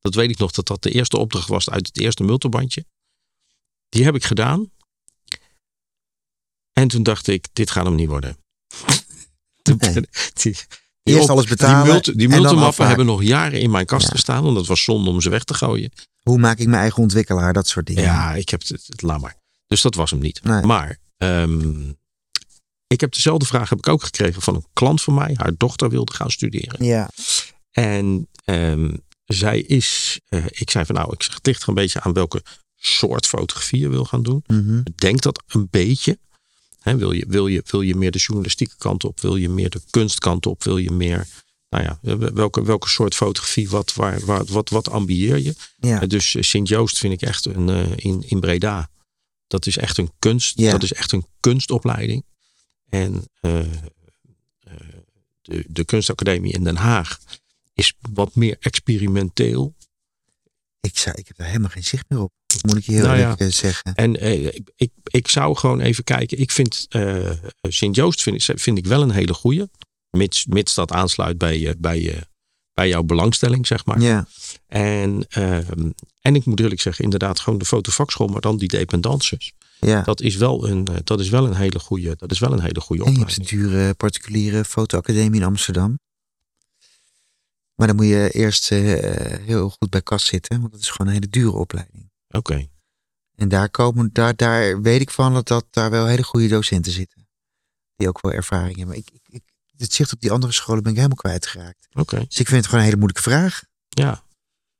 Dat 0.01 0.15
weet 0.15 0.31
ik 0.31 0.39
nog 0.39 0.51
dat 0.53 0.67
dat 0.67 0.83
de 0.83 0.91
eerste 0.91 1.17
opdracht 1.17 1.49
was 1.49 1.71
uit 1.71 1.87
het 1.87 1.99
eerste 2.01 2.23
multibandje. 2.23 2.85
Die 3.89 4.05
heb 4.05 4.15
ik 4.15 4.25
gedaan. 4.25 4.71
En 6.73 6.89
toen 6.89 7.03
dacht 7.03 7.27
ik, 7.27 7.47
dit 7.53 7.71
gaat 7.71 7.85
hem 7.85 7.95
niet 7.95 8.09
worden. 8.09 8.37
Toen 9.63 9.77
Nee. 9.79 10.55
Eerst 11.15 11.25
op- 11.25 11.31
alles 11.31 11.47
betalen 11.47 11.83
Die, 11.85 11.93
multi, 11.93 12.13
die 12.17 12.29
multimappen 12.29 12.87
hebben 12.87 13.07
nog 13.07 13.23
jaren 13.23 13.61
in 13.61 13.71
mijn 13.71 13.87
kast 13.87 14.07
Ja. 14.07 14.11
gestaan. 14.13 14.43
Want 14.43 14.57
dat 14.57 14.67
was 14.67 14.83
zonde 14.85 15.11
om 15.11 15.21
ze 15.21 15.31
weg 15.31 15.45
te 15.45 15.55
gooien. 15.55 15.93
Hoe 16.23 16.39
maak 16.39 16.59
ik 16.59 16.67
mijn 16.67 16.81
eigen 16.81 17.03
ontwikkelaar? 17.03 17.53
Dat 17.53 17.69
soort 17.69 17.87
dingen. 17.87 18.03
Ja, 18.03 18.35
ik 18.35 18.49
heb 18.49 18.61
het, 18.61 18.85
het 18.87 19.03
laat 19.03 19.21
maar. 19.21 19.37
Dus 19.67 19.83
dat 19.83 19.95
was 19.95 20.11
hem 20.11 20.21
niet. 20.21 20.41
Nee. 20.45 20.63
Maar 20.63 20.99
ehm, 21.17 21.89
ik 22.87 23.01
heb 23.01 23.13
dezelfde 23.13 23.47
vraag 23.47 23.69
heb 23.69 23.79
ik 23.79 23.89
ook 23.89 24.03
gekregen 24.03 24.43
van 24.43 24.55
een 24.55 24.67
klant 24.73 25.03
van 25.03 25.15
mij. 25.15 25.35
Haar 25.37 25.53
dochter 25.57 25.91
wilde 25.91 26.13
gaan 26.13 26.31
studeren. 26.31 26.85
Ja. 26.85 27.11
En 27.71 28.29
ehm, 28.45 28.91
zij 29.25 29.61
is, 29.61 30.21
eh, 30.29 30.45
ik 30.49 30.71
zei 30.71 30.85
van 30.85 30.95
nou, 30.95 31.13
ik 31.13 31.23
zeg, 31.23 31.39
er 31.43 31.69
een 31.69 31.75
beetje 31.75 32.01
aan 32.01 32.13
welke 32.13 32.43
soort 32.77 33.27
fotografie 33.27 33.81
je 33.81 33.89
wil 33.89 34.05
gaan 34.05 34.23
doen. 34.23 34.45
Mhm. 34.47 34.83
Bedenk 34.83 35.23
dat 35.23 35.43
een 35.47 35.69
beetje. 35.71 36.19
Wil, 36.97 37.13
je, 37.13 37.25
wil, 37.29 37.47
je, 37.47 37.63
wil 37.67 37.81
je 37.81 37.95
meer 37.95 38.11
de 38.11 38.19
journalistieke 38.19 38.77
kant 38.79 39.05
op? 39.05 39.21
Wil 39.21 39.37
je 39.37 39.49
meer 39.49 39.71
de 39.71 39.81
kunstkant 39.91 40.47
op? 40.47 40.65
Wil 40.65 40.77
je 40.77 40.91
meer, 40.91 41.27
nou 41.69 41.85
ja, 41.85 41.99
welke, 42.33 42.63
welke 42.65 42.89
soort 42.89 43.15
fotografie? 43.15 43.69
Wat, 43.69 43.95
waar, 43.95 44.25
waar, 44.25 44.45
wat, 44.45 44.69
wat 44.69 44.91
ambieer 44.91 45.39
je? 45.39 45.55
ja. 45.77 46.01
Eh, 46.01 46.09
Dus 46.09 46.35
eh, 46.35 46.43
Sint-Joost 46.43 46.99
vind 46.99 47.13
ik 47.13 47.23
echt 47.23 47.45
een, 47.45 47.69
eh, 47.69 47.91
in, 47.97 48.23
in 48.27 48.41
Breda. 48.41 48.91
Dat 49.47 49.67
is 49.67 49.77
echt 49.77 49.99
een 49.99 50.13
kunst. 50.19 50.59
Ja. 50.59 50.71
Dat 50.71 50.83
is 50.83 50.93
echt 50.93 51.13
een 51.13 51.27
kunstopleiding. 51.41 52.25
En 52.89 53.25
de, 55.43 55.65
de 55.69 55.85
kunstacademie 55.85 56.53
in 56.53 56.65
Den 56.65 56.77
Haag 56.77 57.19
is 57.75 57.95
wat 58.13 58.35
meer 58.35 58.57
experimenteel. 58.61 59.75
Ik, 60.81 60.99
zou, 60.99 61.17
ik 61.19 61.27
heb 61.27 61.37
daar 61.37 61.47
helemaal 61.47 61.71
geen 61.71 61.85
zicht 61.85 62.05
meer 62.09 62.21
op. 62.21 62.33
Moet 62.63 62.77
ik 62.77 62.85
je 62.85 62.93
heel 62.93 63.03
Nou 63.05 63.15
ja. 63.17 63.23
eerlijk 63.23 63.41
eh, 63.41 63.49
zeggen. 63.49 63.95
En 63.95 64.21
eh, 64.21 64.45
ik, 64.47 64.71
ik, 64.77 64.91
ik 65.05 65.29
zou 65.29 65.57
gewoon 65.57 65.81
even 65.81 66.05
kijken. 66.05 66.39
Ik 66.41 66.51
vind 66.51 66.87
eh, 66.89 67.31
Sint-Joost 67.63 68.23
vind, 68.23 68.49
ik- 68.49 68.61
vind 68.61 68.79
ik 68.79 68.87
wel 68.87 69.03
een 69.03 69.11
hele 69.11 69.35
goeie. 69.35 69.65
Mits, 70.11 70.47
mits 70.47 70.75
dat 70.75 70.93
aansluit 70.93 71.39
bij, 71.39 71.75
bij, 71.79 72.23
bij 72.75 72.89
jouw 72.89 73.03
belangstelling, 73.03 73.67
zeg 73.67 73.85
maar. 73.85 74.01
Ja. 74.01 74.27
En, 74.67 75.27
ehm, 75.29 75.91
en 76.21 76.35
ik 76.35 76.45
moet 76.45 76.61
eerlijk 76.61 76.81
zeggen, 76.81 77.05
inderdaad, 77.05 77.41
gewoon 77.41 77.59
de 77.59 77.65
fotovakschool, 77.65 78.27
maar 78.27 78.41
dan 78.41 78.57
die 78.57 78.69
dependances. 78.69 79.53
ja. 79.81 80.03
Dat 80.03 80.21
is 80.21 80.37
wel 80.37 80.69
een, 80.69 80.87
dat 81.05 81.21
is 81.21 81.29
wel 81.29 81.47
een 81.47 81.55
hele 81.57 81.79
goede, 81.79 82.15
dat 82.17 82.31
is 82.31 82.39
wel 82.39 82.53
een 82.53 82.61
hele 82.63 82.81
goede 82.81 83.05
En 83.05 83.13
je 83.13 83.19
hebt 83.19 83.31
opleiding. 83.39 83.63
dure 83.71 83.95
particuliere 83.95 84.65
fotoacademie 84.65 85.41
in 85.41 85.47
Amsterdam. 85.47 85.99
Maar 87.75 87.87
dan 87.87 87.97
moet 87.97 88.07
je 88.07 88.31
eerst 88.33 88.69
heel 88.69 89.69
goed 89.71 89.91
bij 89.91 90.03
kas 90.03 90.27
zitten. 90.27 90.61
Want 90.61 90.73
dat 90.73 90.81
is 90.81 90.91
gewoon 90.91 91.07
een 91.07 91.13
hele 91.13 91.29
dure 91.31 91.53
opleiding. 91.57 92.11
Oké. 92.39 92.69
En 93.35 93.49
daar, 93.49 93.71
komen, 93.71 94.11
daar, 94.13 94.37
daar 94.37 94.81
weet 94.83 95.01
ik 95.01 95.11
van 95.11 95.35
dat, 95.35 95.47
dat 95.49 95.67
daar 95.71 95.91
wel 95.91 96.07
hele 96.07 96.23
goede 96.23 96.49
docenten 96.49 96.93
zitten. 96.93 97.29
Die 97.97 98.09
ook 98.09 98.21
wel 98.21 98.33
ervaring 98.33 98.77
hebben. 98.77 98.97
Ik, 98.97 99.11
ik, 99.11 99.23
ik, 99.29 99.43
het 99.77 99.93
zicht 99.93 100.13
op 100.13 100.21
die 100.21 100.31
andere 100.31 100.53
scholen 100.53 100.83
ben 100.83 100.91
ik 100.93 100.97
helemaal 100.97 101.19
kwijtgeraakt. 101.19 101.89
Oké. 101.93 102.17
Dus 102.17 102.39
ik 102.39 102.47
vind 102.47 102.51
het 102.51 102.65
gewoon 102.65 102.81
een 102.81 102.85
hele 102.85 102.97
moeilijke 102.97 103.31
vraag. 103.31 103.63
Ja. 103.89 104.27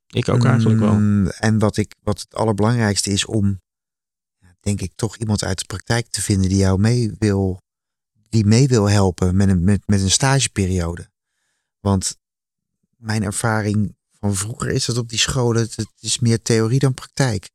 Ik 0.07 0.29
ook 0.29 0.45
eigenlijk 0.45 0.81
wel. 0.81 0.93
Mm, 0.93 1.27
En 1.27 1.59
wat, 1.59 1.77
ik, 1.77 1.95
wat 2.03 2.21
het 2.21 2.35
allerbelangrijkste 2.35 3.11
is 3.11 3.25
om, 3.25 3.61
denk 4.61 4.81
ik, 4.81 4.93
toch 4.95 5.17
iemand 5.17 5.45
uit 5.45 5.59
de 5.59 5.65
praktijk 5.65 6.09
te 6.09 6.23
vinden 6.23 6.49
die 6.49 6.59
jou 6.59 6.79
mee 6.79 7.15
wil, 7.19 7.63
die 8.29 8.45
mee 8.45 8.69
wil 8.69 8.91
helpen 8.91 9.37
met 9.37 9.49
een, 9.49 9.65
met, 9.65 9.83
met 9.87 10.01
een 10.01 10.11
stageperiode. 10.11 11.11
Want 11.81 12.17
mijn 12.97 13.23
ervaring 13.23 13.97
van 14.21 14.35
vroeger 14.35 14.71
is 14.71 14.85
dat 14.85 14.99
op 14.99 15.09
die 15.09 15.19
scholen, 15.19 15.63
het, 15.63 15.77
het 15.77 15.89
is 16.01 16.19
meer 16.19 16.43
theorie 16.43 16.79
dan 16.79 16.95
praktijk. 16.95 17.49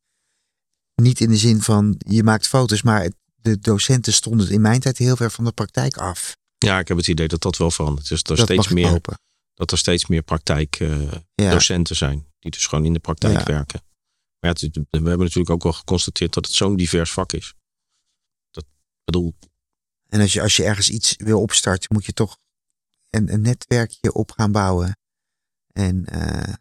Niet 0.95 1.19
in 1.19 1.29
de 1.29 1.37
zin 1.37 1.61
van 1.61 1.95
je 2.07 2.23
maakt 2.23 2.47
foto's, 2.47 2.81
maar 2.81 3.01
het- 3.01 3.15
de 3.35 3.59
docenten 3.59 4.13
stonden 4.13 4.49
in 4.49 4.61
mijn 4.61 4.79
tijd 4.79 4.97
heel 4.97 5.15
ver 5.15 5.31
van 5.31 5.43
de 5.45 5.51
praktijk 5.51 5.97
af. 5.97 6.35
Ja, 6.57 6.79
ik 6.79 6.87
heb 6.87 6.97
het 6.97 7.07
idee 7.07 7.27
dat 7.27 7.41
dat 7.41 7.57
wel 7.57 7.71
verandert. 7.71 8.07
Dus 8.07 8.23
dat 8.23 8.39
er 8.39 8.45
dat 8.45 8.55
steeds 8.55 8.67
meer, 8.73 8.87
hopen. 8.89 9.19
dat 9.53 9.71
er 9.71 9.77
steeds 9.77 10.05
meer 10.07 10.21
praktijkdocenten 10.21 11.95
Ja. 11.95 12.07
zijn. 12.07 12.27
Die 12.39 12.51
dus 12.51 12.67
gewoon 12.67 12.85
in 12.85 12.93
de 12.93 12.99
praktijk 12.99 13.37
Ja. 13.37 13.43
werken. 13.45 13.81
Maar 14.39 14.55
ja, 14.55 14.67
het- 14.67 14.75
we 14.75 14.81
hebben 14.91 15.17
natuurlijk 15.17 15.49
ook 15.49 15.63
wel 15.63 15.73
geconstateerd 15.73 16.33
dat 16.33 16.45
het 16.45 16.55
zo'n 16.55 16.75
divers 16.75 17.11
vak 17.11 17.33
is. 17.33 17.53
Dat 18.51 18.65
bedoel, 19.05 19.33
En 20.09 20.21
als 20.21 20.33
je, 20.33 20.41
als 20.41 20.55
je 20.55 20.63
ergens 20.63 20.89
iets 20.89 21.13
wil 21.17 21.41
opstarten, 21.41 21.89
moet 21.93 22.05
je 22.05 22.13
toch 22.13 22.37
een, 23.09 23.33
een 23.33 23.41
netwerkje 23.41 24.13
op 24.13 24.31
gaan 24.31 24.51
bouwen. 24.51 24.97
En 25.73 26.05
eh, 26.05 26.53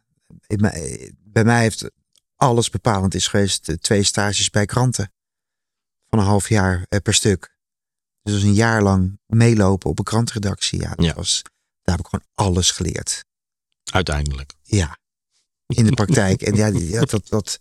bij 1.18 1.44
mij 1.44 1.60
heeft 1.60 1.90
alles 2.36 2.70
bepalend 2.70 3.14
is 3.14 3.26
geweest 3.26 3.76
twee 3.80 4.02
stages 4.02 4.50
bij 4.50 4.66
kranten. 4.66 5.12
Van 6.08 6.18
een 6.18 6.24
half 6.24 6.48
jaar 6.48 6.86
eh, 6.88 7.00
per 7.00 7.14
stuk. 7.14 7.56
Dus 8.22 8.34
dat 8.34 8.42
een 8.42 8.54
jaar 8.54 8.82
lang 8.82 9.20
meelopen 9.26 9.90
op 9.90 9.98
een 9.98 10.04
krantredactie. 10.04 10.80
Ja, 10.80 10.94
dat 10.94 11.04
Ja. 11.04 11.14
Was, 11.14 11.42
daar 11.82 11.96
heb 11.96 12.04
ik 12.04 12.10
gewoon 12.10 12.26
alles 12.34 12.70
geleerd. 12.70 13.24
uiteindelijk. 13.84 14.54
Ja, 14.62 14.98
in 15.66 15.84
de 15.84 15.94
praktijk. 15.94 16.42
en 16.42 16.54
ja, 16.54 16.66
ja, 16.66 17.00
dat, 17.00 17.28
dat. 17.28 17.60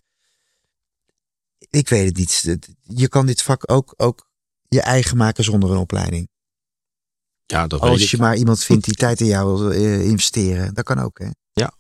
Ik 1.57 1.89
weet 1.89 2.05
het 2.05 2.17
niet. 2.17 2.57
Je 2.81 3.07
kan 3.07 3.25
dit 3.25 3.41
vak 3.41 3.71
ook, 3.71 3.93
ook 3.97 4.29
je 4.67 4.81
eigen 4.81 5.17
maken 5.17 5.43
zonder 5.43 5.71
een 5.71 5.77
opleiding. 5.77 6.29
Ja, 7.51 7.67
dat 7.67 7.79
Als 7.79 8.01
ik. 8.01 8.09
je 8.09 8.17
maar 8.17 8.35
iemand 8.35 8.63
vindt 8.63 8.85
die 8.85 8.93
tijd 8.95 9.19
in 9.19 9.25
jou 9.25 9.57
wil 9.59 9.71
eh, 9.71 10.05
investeren. 10.05 10.73
Dat 10.73 10.83
kan 10.85 10.99
ook, 10.99 11.19
hè? 11.19 11.29
Ja. 11.51 11.73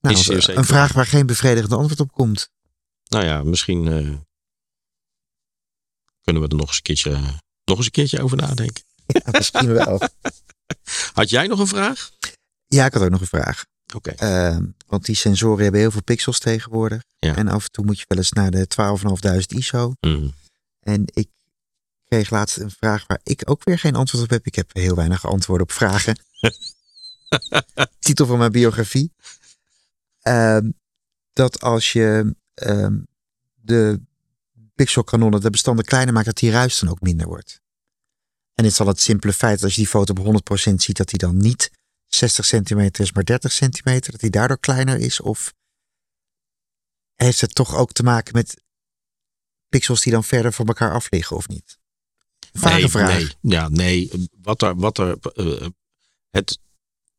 Nou, 0.00 0.14
Is 0.14 0.28
een 0.28 0.42
zeker 0.42 0.64
vraag 0.64 0.86
waar. 0.86 0.96
waar 0.96 1.06
geen 1.06 1.26
bevredigend 1.26 1.72
antwoord 1.72 2.00
op 2.00 2.12
komt. 2.12 2.50
Nou 3.08 3.24
ja, 3.24 3.42
misschien 3.42 3.86
eh, 3.86 4.16
kunnen 6.22 6.42
we 6.42 6.48
er 6.48 6.56
nog 6.56 6.66
eens 6.66 6.76
een 6.76 6.82
keertje, 6.82 7.10
nog 7.64 7.76
eens 7.76 7.84
een 7.84 7.90
keertje 7.90 8.22
over 8.22 8.36
nadenken. 8.36 8.82
Ja, 9.06 9.30
misschien 9.30 9.72
wel. 9.72 10.00
Had 11.12 11.30
jij 11.30 11.46
nog 11.46 11.58
een 11.58 11.66
vraag? 11.66 12.10
Ja, 12.66 12.86
ik 12.86 12.92
had 12.92 13.02
ook 13.02 13.10
nog 13.10 13.20
een 13.20 13.26
vraag. 13.26 13.64
Oké. 13.94 14.10
Ehm, 14.10 14.64
want 14.86 15.04
die 15.04 15.14
sensoren 15.14 15.62
hebben 15.62 15.80
heel 15.80 15.90
veel 15.90 16.02
pixels 16.02 16.38
tegenwoordig. 16.38 17.02
Ja. 17.18 17.36
En 17.36 17.48
af 17.48 17.64
en 17.64 17.70
toe 17.70 17.84
moet 17.84 17.98
je 17.98 18.04
wel 18.08 18.18
eens 18.18 18.32
naar 18.32 18.50
de 18.50 18.66
12.500 18.68 19.56
ISO. 19.58 19.92
Mm. 20.00 20.32
En 20.80 21.02
ik 21.06 21.28
kreeg 22.10 22.30
laatst 22.30 22.56
een 22.56 22.70
vraag 22.70 23.06
waar 23.06 23.20
ik 23.22 23.42
ook 23.44 23.64
weer 23.64 23.78
geen 23.78 23.94
antwoord 23.94 24.24
op 24.24 24.30
heb. 24.30 24.46
Ik 24.46 24.54
heb 24.54 24.74
heel 24.74 24.94
weinig 24.94 25.26
antwoorden 25.26 25.66
op 25.66 25.72
vragen. 25.72 26.20
Titel 27.98 28.26
van 28.26 28.38
mijn 28.38 28.52
biografie. 28.52 29.12
Ehm, 30.20 30.70
dat 31.32 31.60
als 31.60 31.92
je 31.92 32.36
ehm, 32.54 32.98
de 33.54 34.00
pixelkanonnen, 34.74 35.40
de 35.40 35.50
bestanden 35.50 35.84
kleiner 35.84 36.14
maakt, 36.14 36.26
dat 36.26 36.36
die 36.36 36.50
ruis 36.50 36.78
dan 36.78 36.88
ook 36.88 37.00
minder 37.00 37.26
wordt. 37.26 37.60
En 38.54 38.64
dit 38.64 38.72
is 38.72 38.80
al 38.80 38.86
het 38.86 39.00
simpele 39.00 39.32
feit 39.32 39.54
dat 39.54 39.64
als 39.64 39.74
je 39.74 39.80
die 39.80 39.90
foto 39.90 40.12
op 40.12 40.42
100% 40.70 40.74
ziet, 40.74 40.96
dat 40.96 41.08
die 41.08 41.18
dan 41.18 41.36
niet 41.36 41.70
60 42.06 42.44
centimeter 42.44 43.04
is 43.04 43.12
maar 43.12 43.24
30 43.24 43.52
centimeter, 43.52 44.10
dat 44.10 44.20
die 44.20 44.30
daardoor 44.30 44.58
kleiner 44.58 44.96
is? 44.96 45.20
Of 45.20 45.54
heeft 47.14 47.40
het 47.40 47.54
toch 47.54 47.74
ook 47.76 47.92
te 47.92 48.02
maken 48.02 48.34
met 48.34 48.62
pixels 49.68 50.02
die 50.02 50.12
dan 50.12 50.24
verder 50.24 50.52
van 50.52 50.66
elkaar 50.66 50.92
af 50.92 51.10
liggen 51.10 51.36
of 51.36 51.48
niet? 51.48 51.79
Vage 52.52 52.76
nee, 52.76 52.88
vraag. 52.88 53.18
Nee, 53.18 53.28
ja, 53.40 53.68
nee. 53.68 54.10
Wat 54.40 54.62
er, 54.62 54.76
wat 54.76 54.98
er, 54.98 55.18
eh, 55.18 55.68
het, 56.30 56.58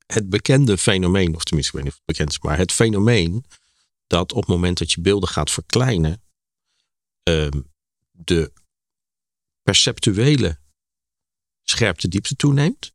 het 0.06 0.30
bekende 0.30 0.78
fenomeen, 0.78 1.36
of 1.36 1.44
tenminste, 1.44 1.72
ik 1.72 1.84
weet 1.84 1.84
niet 1.84 1.94
of 1.94 2.00
het 2.06 2.18
bekend 2.18 2.30
is, 2.30 2.40
maar 2.40 2.58
het 2.58 2.72
fenomeen 2.72 3.46
dat 4.08 4.32
op 4.32 4.40
het 4.40 4.50
moment 4.50 4.78
dat 4.78 4.92
je 4.92 5.02
beelden 5.02 5.30
gaat 5.30 5.52
verkleinen, 5.52 6.24
ehm, 7.24 7.62
de 8.12 8.54
perceptuele 9.62 10.60
scherpte 11.64 12.08
diepte 12.08 12.36
toeneemt. 12.36 12.92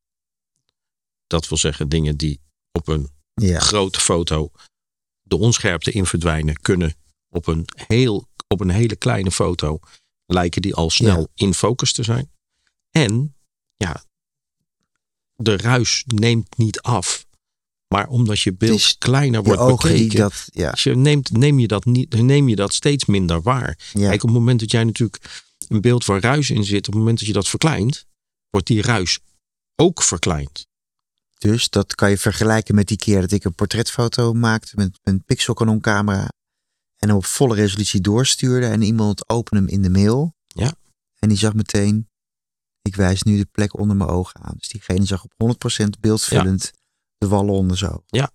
Dat 1.26 1.48
wil 1.48 1.58
zeggen, 1.58 1.88
dingen 1.88 2.16
die 2.16 2.40
op 2.72 2.88
een 2.88 3.10
Ja, 3.34 3.58
grote 3.58 4.00
foto 4.00 4.50
de 5.22 5.36
onscherpte 5.36 5.92
in 5.92 6.06
verdwijnen, 6.06 6.60
kunnen 6.60 6.94
op 7.28 7.46
een, 7.46 7.68
heel, 7.74 8.28
op 8.48 8.60
een 8.60 8.70
hele 8.70 8.96
kleine 8.96 9.30
foto 9.30 9.80
lijken 10.26 10.62
die 10.62 10.74
al 10.74 10.90
snel 10.90 11.18
Ja. 11.20 11.26
in 11.34 11.54
focus 11.54 11.92
te 11.92 12.02
zijn. 12.02 12.30
En 12.90 13.36
ja, 13.74 14.04
de 15.34 15.56
ruis 15.56 16.02
neemt 16.06 16.56
niet 16.56 16.80
af. 16.80 17.24
Maar 17.88 18.08
omdat 18.08 18.40
je 18.40 18.54
beeld 18.54 18.78
is 18.78 18.98
kleiner 18.98 19.42
wordt 19.42 19.66
bekeken, 19.66 20.18
dat, 20.18 20.48
ja, 20.52 20.74
je 20.82 20.94
neemt, 20.96 21.30
neem, 21.30 21.58
je 21.58 21.66
dat 21.66 21.84
niet, 21.84 22.14
neem 22.22 22.48
je 22.48 22.56
dat 22.56 22.74
steeds 22.74 23.04
minder 23.04 23.42
waar. 23.42 23.78
ja, 23.92 24.08
Kijk, 24.08 24.22
op 24.22 24.28
het 24.28 24.38
moment 24.38 24.60
dat 24.60 24.70
jij 24.70 24.84
natuurlijk 24.84 25.44
een 25.68 25.80
beeld 25.80 26.04
waar 26.04 26.20
ruis 26.20 26.50
in 26.50 26.64
zit, 26.64 26.78
op 26.86 26.92
het 26.92 26.94
moment 26.94 27.18
dat 27.18 27.26
je 27.26 27.32
dat 27.34 27.48
verkleint, 27.48 28.06
wordt 28.50 28.66
die 28.66 28.82
ruis 28.82 29.18
ook 29.76 30.02
verkleind. 30.02 30.66
dus 31.38 31.68
dat 31.68 31.94
kan 31.94 32.10
je 32.10 32.18
vergelijken 32.18 32.74
met 32.74 32.88
die 32.88 32.96
keer 32.96 33.20
dat 33.20 33.32
ik 33.32 33.44
een 33.44 33.54
portretfoto 33.54 34.32
maakte 34.32 34.72
met 34.76 34.98
een 35.02 35.24
pixelcanon 35.24 35.80
camera 35.80 36.28
en 36.96 37.08
hem 37.08 37.16
op 37.16 37.24
volle 37.24 37.54
resolutie 37.54 38.00
doorstuurde 38.00 38.66
en 38.66 38.82
iemand 38.82 39.28
opende 39.28 39.60
hem 39.64 39.72
in 39.74 39.82
de 39.82 39.90
mail. 39.90 40.34
Ja. 40.46 40.74
En 41.18 41.28
die 41.28 41.38
zag 41.38 41.54
meteen, 41.54 42.08
ik 42.82 42.96
wijs 42.96 43.22
nu 43.22 43.36
de 43.38 43.44
plek 43.46 43.78
onder 43.78 43.96
mijn 43.96 44.10
ogen 44.10 44.40
aan. 44.40 44.54
Dus 44.58 44.68
diegene 44.68 45.04
zag 45.04 45.24
op 45.24 45.32
100% 45.36 46.00
beeldvullend 46.00 46.70
de 47.18 47.28
wallen 47.28 47.54
onder 47.54 47.78
zo. 47.78 48.02
Ja. 48.06 48.30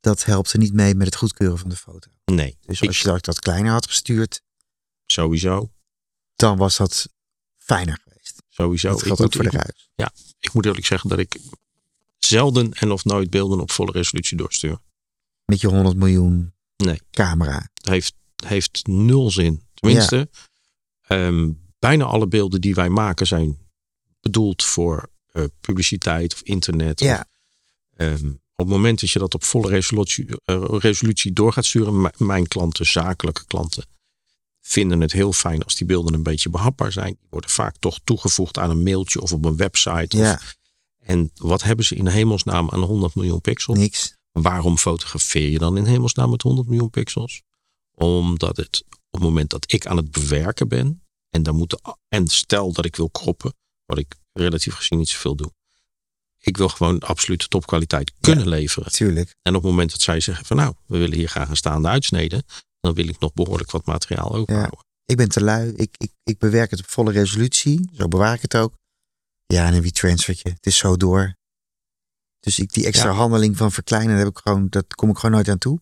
Dat 0.00 0.24
helpt 0.24 0.52
er 0.52 0.58
niet 0.58 0.72
mee 0.72 0.94
met 0.94 1.06
het 1.06 1.16
goedkeuren 1.16 1.58
van 1.58 1.68
de 1.68 1.76
foto. 1.76 2.10
Nee, 2.24 2.56
Dus 2.60 2.80
ik- 2.80 2.88
als 2.88 2.98
je 2.98 3.04
dat, 3.04 3.24
dat 3.24 3.38
kleiner 3.38 3.72
had 3.72 3.86
gestuurd, 3.86 4.42
sowieso. 5.06 5.70
dan 6.36 6.56
was 6.56 6.76
dat 6.76 7.08
fijner 7.56 7.98
geweest. 8.04 8.42
Sowieso. 8.48 8.88
dat 8.88 8.98
Ik 9.00 9.04
geldt 9.06 9.20
moet, 9.20 9.28
ook 9.28 9.34
voor 9.42 9.50
de 9.50 9.56
ik, 9.58 9.64
ruis. 9.96 10.34
ik 10.38 10.52
moet 10.52 10.66
eerlijk 10.66 10.86
zeggen 10.86 11.08
dat 11.10 11.18
ik 11.18 11.40
zelden 12.18 12.72
en 12.72 12.90
of 12.90 13.04
nooit 13.04 13.30
beelden 13.30 13.60
op 13.60 13.70
volle 13.70 13.92
resolutie 13.92 14.36
doorstuur. 14.36 14.78
Met 15.44 15.60
je 15.60 15.66
100 15.68 15.96
miljoen 15.96 16.54
Nee. 16.80 17.00
camera. 17.10 17.68
Het 17.74 17.88
heeft, 17.88 18.14
heeft 18.46 18.86
nul 18.86 19.30
zin. 19.30 19.62
Tenminste, 19.74 20.28
ehm, 21.06 21.50
bijna 21.78 22.04
alle 22.04 22.26
beelden 22.28 22.60
die 22.60 22.74
wij 22.74 22.88
maken 22.88 23.26
zijn 23.26 23.58
bedoeld 24.20 24.64
voor 24.64 25.10
eh, 25.32 25.44
publiciteit 25.60 26.34
of 26.34 26.42
internet. 26.42 27.00
Ja. 27.00 27.18
Of, 27.18 27.24
ehm, 27.96 28.28
op 28.28 28.66
het 28.66 28.68
moment 28.68 29.00
dat 29.00 29.10
je 29.10 29.18
dat 29.18 29.34
op 29.34 29.44
volle 29.44 29.68
resolutie, 29.68 30.26
eh, 30.44 30.64
resolutie 30.68 31.32
door 31.32 31.52
gaat 31.52 31.64
sturen, 31.64 32.10
mijn 32.16 32.48
klanten, 32.48 32.86
zakelijke 32.86 33.44
klanten, 33.46 33.84
vinden 34.60 35.00
het 35.00 35.12
heel 35.12 35.32
fijn 35.32 35.64
als 35.64 35.76
die 35.76 35.86
beelden 35.86 36.14
een 36.14 36.22
beetje 36.22 36.50
behapbaar 36.50 36.92
zijn. 36.92 37.16
Die 37.20 37.26
worden 37.30 37.50
vaak 37.50 37.76
toch 37.78 37.98
toegevoegd 38.04 38.58
aan 38.58 38.70
een 38.70 38.82
mailtje 38.82 39.20
of 39.20 39.32
op 39.32 39.44
een 39.44 39.56
website. 39.56 40.16
Of, 40.16 40.22
Ja, 40.22 40.40
en 41.00 41.30
wat 41.34 41.62
hebben 41.62 41.84
ze 41.84 41.94
in 41.94 42.06
hemelsnaam 42.06 42.70
aan 42.70 42.82
100 42.82 43.14
miljoen 43.14 43.40
pixels? 43.40 43.78
niks. 43.78 44.18
Waarom 44.32 44.78
fotografeer 44.78 45.50
je 45.50 45.58
dan 45.58 45.76
in 45.76 45.84
hemelsnaam 45.84 46.30
met 46.30 46.42
100 46.42 46.68
miljoen 46.68 46.90
pixels? 46.90 47.42
Omdat 47.94 48.56
het 48.56 48.84
op 48.88 48.98
het 49.10 49.22
moment 49.22 49.50
dat 49.50 49.72
ik 49.72 49.86
aan 49.86 49.96
het 49.96 50.10
bewerken 50.10 50.68
ben 50.68 51.02
en 51.30 51.42
dan 51.42 51.56
moet 51.56 51.70
de- 51.70 51.96
en 52.08 52.26
stel 52.28 52.72
dat 52.72 52.84
ik 52.84 52.96
wil 52.96 53.10
kroppen, 53.10 53.54
wat 53.84 53.98
ik 53.98 54.14
relatief 54.32 54.74
gezien 54.74 54.98
niet 54.98 55.08
zoveel 55.08 55.36
doe. 55.36 55.52
Ik 56.38 56.56
wil 56.56 56.68
gewoon 56.68 56.98
absolute 57.00 57.48
topkwaliteit 57.48 58.12
kunnen 58.20 58.48
leveren. 58.48 58.84
Natuurlijk. 58.84 59.34
En 59.42 59.54
op 59.54 59.62
het 59.62 59.70
moment 59.70 59.90
dat 59.90 60.00
zij 60.00 60.20
zeggen 60.20 60.44
van 60.46 60.56
nou, 60.56 60.74
we 60.86 60.98
willen 60.98 61.16
hier 61.16 61.28
graag 61.28 61.48
een 61.48 61.56
staande 61.56 61.88
uitsnede, 61.88 62.44
dan 62.80 62.94
wil 62.94 63.08
ik 63.08 63.18
nog 63.18 63.32
behoorlijk 63.34 63.70
wat 63.70 63.86
materiaal 63.86 64.34
overhouden. 64.34 64.78
Ik 65.04 65.16
ben 65.16 65.28
te 65.28 65.42
lui. 65.42 65.72
Ik, 65.76 65.94
ik, 65.98 66.12
ik 66.24 66.38
bewerk 66.38 66.70
het 66.70 66.80
op 66.80 66.88
volle 66.90 67.12
resolutie. 67.12 67.90
Zo 67.92 68.08
bewaar 68.08 68.34
ik 68.34 68.42
het 68.42 68.56
ook. 68.56 68.72
Ja, 69.46 69.66
en 69.66 69.74
een 69.74 69.82
WeTransfertje. 69.82 70.48
Het 70.50 70.66
is 70.66 70.76
zo 70.76 70.96
door. 70.96 71.34
Dus 72.40 72.58
ik, 72.58 72.72
die 72.72 72.86
extra 72.86 73.08
Ja. 73.10 73.14
handeling 73.16 73.56
van 73.56 73.72
verkleinen, 73.72 74.14
daar 74.16 74.24
heb 74.24 74.28
ik 74.36 74.38
gewoon, 74.38 74.66
dat 74.68 74.94
kom 74.94 75.10
ik 75.10 75.16
gewoon 75.16 75.30
nooit 75.34 75.48
aan 75.48 75.58
toe. 75.58 75.80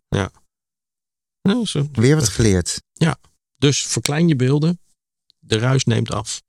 Nou, 1.42 1.66
zo- 1.66 1.88
Weer 1.92 2.16
wat 2.16 2.28
geleerd. 2.28 2.82
Dus 3.56 3.86
verklein 3.86 4.28
je 4.28 4.36
beelden, 4.36 4.80
de 5.38 5.58
ruis 5.58 5.84
neemt 5.84 6.10
af. 6.10 6.42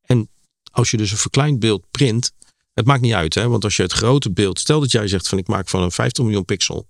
En 0.00 0.30
als 0.70 0.90
je 0.90 0.96
dus 0.96 1.10
een 1.10 1.16
verkleind 1.16 1.58
beeld 1.58 1.90
print, 1.90 2.32
het 2.72 2.86
maakt 2.86 3.00
niet 3.00 3.12
uit, 3.12 3.34
hè? 3.34 3.48
want 3.48 3.64
als 3.64 3.76
je 3.76 3.82
het 3.82 3.92
grote 3.92 4.30
beeld, 4.32 4.58
stel 4.58 4.80
dat 4.80 4.90
jij 4.90 5.08
zegt 5.08 5.28
van 5.28 5.38
ik 5.38 5.46
maak 5.46 5.68
van 5.68 5.82
een 5.82 5.90
50 5.92 6.24
miljoen 6.24 6.44
pixel 6.44 6.88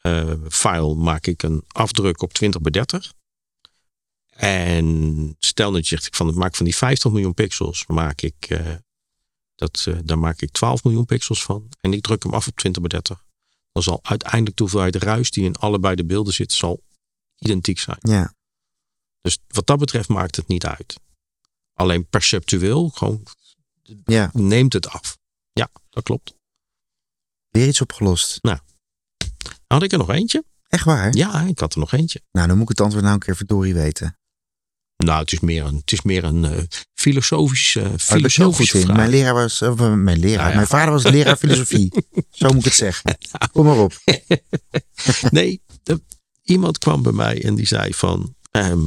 eh, 0.00 0.32
file, 0.48 0.94
maak 0.94 1.26
ik 1.26 1.42
een 1.42 1.64
afdruk 1.68 2.22
op 2.22 2.32
20 2.32 2.60
bij 2.60 2.70
30. 2.70 3.12
En 4.30 5.36
stel 5.38 5.72
dat 5.72 5.88
je 5.88 5.96
zegt 6.00 6.16
van 6.16 6.28
ik 6.28 6.34
maak 6.34 6.54
van 6.56 6.64
die 6.64 6.76
50 6.76 7.10
miljoen 7.10 7.34
pixels, 7.34 7.86
maak 7.86 8.20
ik, 8.20 8.46
eh, 8.48 8.74
dat, 9.60 9.84
eh, 9.88 9.98
daar 10.04 10.18
maak 10.18 10.40
ik 10.40 10.50
12 10.50 10.84
miljoen 10.84 11.04
pixels 11.04 11.42
van. 11.42 11.68
En 11.80 11.92
ik 11.92 12.02
druk 12.02 12.22
hem 12.22 12.34
af 12.34 12.46
op 12.46 12.56
20 12.56 12.82
bij 12.82 12.90
30. 12.90 13.24
Dan 13.72 13.82
zal 13.82 13.98
uiteindelijk 14.02 14.56
de 14.56 14.62
hoeveelheid 14.62 14.96
ruis 14.96 15.30
die 15.30 15.44
in 15.44 15.56
allebei 15.56 15.94
de 15.94 16.04
beelden 16.04 16.32
zit, 16.32 16.52
zal 16.52 16.82
identiek 17.38 17.78
zijn. 17.78 17.98
Ja. 18.00 18.34
Dus 19.20 19.38
wat 19.48 19.66
dat 19.66 19.78
betreft 19.78 20.08
maakt 20.08 20.36
het 20.36 20.48
niet 20.48 20.66
uit. 20.66 21.00
Alleen 21.74 22.06
perceptueel 22.06 22.88
gewoon 22.88 23.22
ja, 24.04 24.30
neemt 24.32 24.72
het 24.72 24.88
af. 24.88 25.18
Ja, 25.52 25.68
dat 25.90 26.02
klopt. 26.02 26.34
weer 27.48 27.68
iets 27.68 27.80
opgelost. 27.80 28.38
Had 29.66 29.82
ik 29.82 29.92
er 29.92 29.98
nog 29.98 30.10
eentje? 30.10 30.44
Echt 30.68 30.84
waar? 30.84 31.14
Ja, 31.14 31.40
ik 31.40 31.58
had 31.58 31.72
er 31.72 31.78
nog 31.78 31.92
eentje. 31.92 32.22
Nou, 32.32 32.46
dan 32.46 32.56
moet 32.56 32.70
ik 32.70 32.76
het 32.76 32.80
antwoord 32.80 33.04
nou 33.04 33.14
een 33.14 33.20
keer 33.20 33.36
verdorie 33.36 33.74
weten. 33.74 34.18
Nou, 34.96 35.20
het 35.20 35.32
is 35.32 35.40
meer 35.40 35.64
een, 35.64 35.76
het 35.76 35.92
is 35.92 36.02
meer 36.02 36.24
een 36.24 36.44
eh, 36.44 36.62
filosofisch, 37.00 37.76
eh 37.76 37.84
Oh, 37.84 37.90
goed 37.90 38.02
filosofische 38.02 38.80
vraag. 38.80 38.96
Mijn 38.96 39.10
leraar 39.10 39.34
was, 39.34 39.60
eh, 39.60 39.94
mijn 39.94 40.18
leraar, 40.18 40.36
Nou 40.38 40.48
ja. 40.50 40.54
mijn 40.54 40.66
vader 40.66 40.92
was 40.92 41.02
leraar 41.02 41.36
filosofie. 41.46 41.92
Zo 42.30 42.48
moet 42.48 42.56
ik 42.58 42.64
het 42.64 42.74
zeggen. 42.74 43.18
Kom 43.52 43.64
maar 43.66 43.78
op. 43.78 43.92
Nee, 45.30 45.62
de- 45.82 46.02
iemand 46.42 46.78
kwam 46.78 47.02
bij 47.02 47.12
mij 47.12 47.44
en 47.44 47.54
die 47.54 47.66
zei 47.66 47.94
van, 47.94 48.34
ehm, 48.50 48.80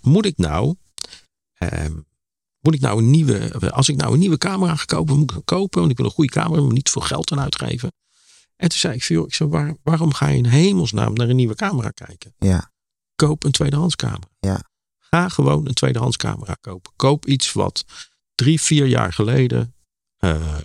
moet 0.00 0.26
ik 0.26 0.36
nou, 0.36 0.74
ehm, 1.54 1.92
moet 2.60 2.74
ik 2.74 2.80
nou 2.80 2.98
een 2.98 3.10
nieuwe, 3.10 3.70
als 3.70 3.88
ik 3.88 3.96
nou 3.96 4.12
een 4.12 4.18
nieuwe 4.18 4.38
camera 4.38 4.76
ga 4.76 4.84
kopen, 4.84 5.14
moet 5.14 5.24
ik 5.24 5.30
hem 5.30 5.44
kopen, 5.44 5.78
want 5.78 5.90
ik 5.90 5.96
wil 5.96 6.06
een 6.06 6.12
goede 6.12 6.30
camera, 6.32 6.62
maar 6.62 6.72
niet 6.72 6.90
veel 6.90 7.02
geld 7.02 7.32
aan 7.32 7.40
uitgeven. 7.40 7.92
En 8.56 8.68
toen 8.68 8.78
zei 8.78 8.94
ik, 8.94 9.02
joh, 9.02 9.26
ik 9.26 9.34
zei, 9.34 9.48
waar, 9.48 9.76
waarom 9.82 10.12
ga 10.14 10.28
je 10.28 10.36
in 10.36 10.46
hemelsnaam 10.46 11.12
naar 11.12 11.28
een 11.28 11.36
nieuwe 11.36 11.54
camera 11.54 11.90
kijken? 11.90 12.34
Ja, 12.38 12.72
Koop 13.14 13.44
een 13.44 13.50
tweedehands 13.52 13.96
camera. 13.96 14.28
Ja. 14.40 14.62
Ga 15.14 15.28
gewoon 15.28 15.66
een 15.66 15.74
tweedehands 15.74 16.16
camera 16.16 16.54
kopen. 16.60 16.92
Koop 16.96 17.26
iets 17.26 17.52
wat 17.52 17.84
drie, 18.34 18.60
vier 18.60 18.86
jaar 18.86 19.12
geleden 19.12 19.74
eh, 20.16 20.58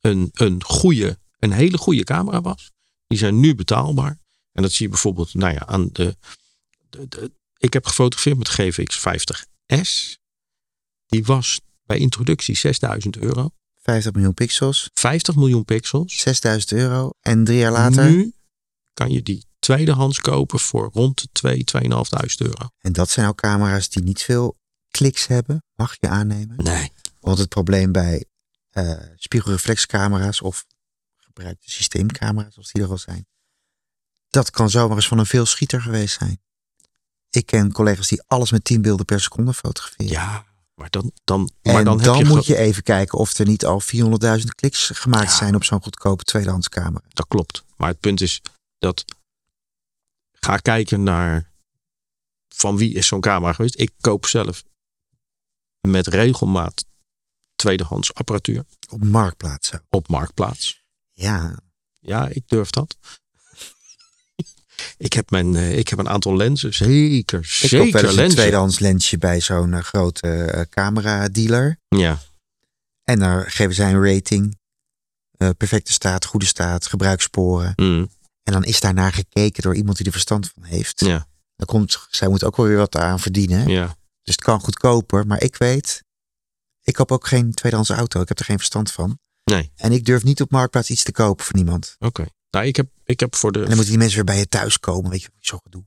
een, 0.00 0.30
een 0.32 0.64
goede, 0.64 1.18
een 1.38 1.52
hele 1.52 1.78
goede 1.78 2.04
camera 2.04 2.40
was. 2.40 2.70
Die 3.06 3.18
zijn 3.18 3.40
nu 3.40 3.54
betaalbaar. 3.54 4.18
En 4.52 4.62
dat 4.62 4.72
zie 4.72 4.84
je 4.84 4.90
bijvoorbeeld, 4.92 5.34
nou 5.34 5.52
ja, 5.52 5.66
aan 5.66 5.88
de, 5.92 6.16
de, 6.90 7.08
de- 7.08 7.32
ik 7.58 7.72
heb 7.72 7.86
gefotografeerd 7.86 8.38
met 8.38 8.48
GVX 8.48 8.98
50S. 8.98 10.18
Die 11.06 11.24
was 11.24 11.60
bij 11.84 11.98
introductie 11.98 12.56
6000 12.56 13.16
euro. 13.16 13.50
50 13.82 14.12
miljoen 14.12 14.34
pixels, 14.34 14.90
50 14.94 15.34
miljoen 15.34 15.64
pixels. 15.64 16.18
6000 16.20 16.72
euro. 16.72 17.10
En 17.20 17.44
drie 17.44 17.58
jaar 17.58 17.72
later, 17.72 18.10
Nu 18.10 18.34
kan 18.92 19.10
je 19.10 19.22
die 19.22 19.44
tweedehands 19.64 20.20
kopen 20.20 20.58
voor 20.58 20.90
rond 20.92 21.20
de 21.20 21.28
2, 21.32 21.64
2.500 21.82 21.88
euro. 22.36 22.68
en 22.78 22.92
dat 22.92 23.10
zijn 23.10 23.28
ook 23.28 23.36
camera's 23.36 23.88
die 23.88 24.02
niet 24.02 24.22
veel 24.22 24.56
kliks 24.90 25.26
hebben, 25.26 25.62
mag 25.74 25.96
je 26.00 26.08
aannemen. 26.08 26.56
Nee. 26.56 26.92
Want 27.20 27.38
het 27.38 27.48
probleem 27.48 27.92
bij 27.92 28.24
eh, 28.70 28.92
spiegelreflexcamera's 29.16 30.40
of 30.40 30.64
gebruikte 31.16 31.70
systeemcamera's, 31.70 32.56
als 32.56 32.72
die 32.72 32.82
er 32.82 32.90
al 32.90 32.98
zijn, 32.98 33.26
dat 34.30 34.50
kan 34.50 34.70
zomaar 34.70 34.96
eens 34.96 35.08
van 35.08 35.18
een 35.18 35.26
veel 35.26 35.46
schieter 35.46 35.80
geweest 35.80 36.18
zijn. 36.18 36.40
Ik 37.30 37.46
ken 37.46 37.72
collega's 37.72 38.08
die 38.08 38.22
alles 38.26 38.50
met 38.50 38.64
10 38.64 38.82
beelden 38.82 39.04
per 39.04 39.20
seconde 39.20 39.54
fotograferen. 39.54 40.12
Ja, 40.12 40.44
maar 40.74 40.90
dan, 40.90 41.12
dan, 41.24 41.50
en 41.62 41.72
maar 41.72 41.84
dan, 41.84 41.98
dan, 41.98 42.16
heb 42.16 42.26
je 42.26 42.32
moet 42.32 42.46
je 42.46 42.56
even 42.56 42.82
kijken 42.82 43.18
of 43.18 43.38
er 43.38 43.46
niet 43.46 43.64
al 43.64 43.82
400.000 43.82 44.44
kliks 44.54 44.90
gemaakt 44.94 45.30
Ja. 45.30 45.36
zijn 45.36 45.54
op 45.54 45.64
zo'n 45.64 45.82
goedkope 45.82 46.24
tweedehands 46.24 46.68
camera. 46.68 47.04
Dat 47.08 47.26
klopt. 47.28 47.64
Maar 47.76 47.88
het 47.88 48.00
punt 48.00 48.20
is 48.20 48.40
dat 48.78 49.04
ga 50.44 50.56
kijken 50.56 51.02
naar 51.02 51.50
van 52.48 52.76
wie 52.76 52.94
is 52.94 53.06
zo'n 53.06 53.20
camera 53.20 53.52
geweest. 53.52 53.80
Ik 53.80 53.90
koop 54.00 54.26
zelf 54.26 54.64
met 55.80 56.06
regelmaat 56.06 56.84
tweedehands 57.54 58.14
apparatuur. 58.14 58.64
Op 58.90 59.04
Marktplaats 59.04 59.72
op 59.90 60.08
Marktplaats. 60.08 60.82
Ja. 61.12 61.58
Ja, 62.00 62.28
ik 62.28 62.48
durf 62.48 62.70
dat. 62.70 62.96
ik, 65.06 65.12
heb 65.12 65.30
mijn, 65.30 65.56
eh, 65.56 65.78
ik 65.78 65.88
heb 65.88 65.98
een 65.98 66.08
aantal 66.08 66.36
lenzen. 66.36 66.74
Zeker, 66.74 67.38
Ik 67.38 67.44
zeker 67.44 68.02
wel 68.02 68.10
eens 68.10 68.16
een 68.16 68.28
tweedehands 68.28 68.78
lensje 68.78 69.18
bij 69.18 69.40
zo'n 69.40 69.74
eh, 69.74 69.82
grote 69.82 70.28
eh, 70.44 70.60
camera 70.70 71.28
dealer. 71.28 71.78
Ja, 71.88 72.18
En 73.04 73.18
daar 73.18 73.50
geven 73.50 73.74
zij 73.74 73.92
een 73.92 74.04
rating. 74.14 74.62
Perfecte 75.56 75.92
staat, 75.92 76.24
goede 76.24 76.46
staat, 76.46 76.86
gebruikssporen. 76.86 77.72
mm, 77.76 78.08
En 78.44 78.52
dan 78.52 78.64
is 78.64 78.80
daarnaar 78.80 79.12
gekeken 79.12 79.62
door 79.62 79.74
iemand 79.74 79.96
die 79.96 80.06
er 80.06 80.12
verstand 80.12 80.50
van 80.54 80.62
heeft. 80.62 81.00
ja, 81.00 81.26
Dan 81.56 81.66
komt, 81.66 82.06
zij 82.10 82.28
moet 82.28 82.44
ook 82.44 82.56
wel 82.56 82.66
weer 82.66 82.76
wat 82.76 82.96
aan 82.96 83.20
verdienen. 83.20 83.68
ja. 83.68 83.96
Dus 84.22 84.34
het 84.34 84.44
kan 84.44 84.60
goedkoper. 84.60 85.26
Maar 85.26 85.42
ik 85.42 85.56
weet, 85.56 86.02
ik 86.82 86.94
koop 86.94 87.12
ook 87.12 87.26
geen 87.26 87.52
tweedehands 87.54 87.90
auto. 87.90 88.20
Ik 88.20 88.28
heb 88.28 88.38
er 88.38 88.44
geen 88.44 88.56
verstand 88.56 88.92
van. 88.92 89.18
Nee, 89.44 89.72
En 89.76 89.92
ik 89.92 90.04
durf 90.04 90.22
niet 90.24 90.40
op 90.40 90.50
Marktplaats 90.50 90.90
iets 90.90 91.02
te 91.02 91.12
kopen 91.12 91.44
voor 91.44 91.54
niemand. 91.56 91.96
oké. 91.98 92.26
Nou, 92.50 92.66
ik 92.66 92.76
heb, 92.76 92.88
ik 93.04 93.20
heb 93.20 93.34
voor 93.34 93.52
de 93.52 93.58
En 93.58 93.64
dan 93.64 93.74
moeten 93.74 93.90
die 93.90 93.98
mensen 93.98 94.16
weer 94.16 94.26
bij 94.26 94.38
je 94.38 94.48
thuis 94.48 94.80
komen. 94.80 95.10
Weet 95.10 95.22
je, 95.22 95.28
zo 95.40 95.58
gedoe. 95.62 95.84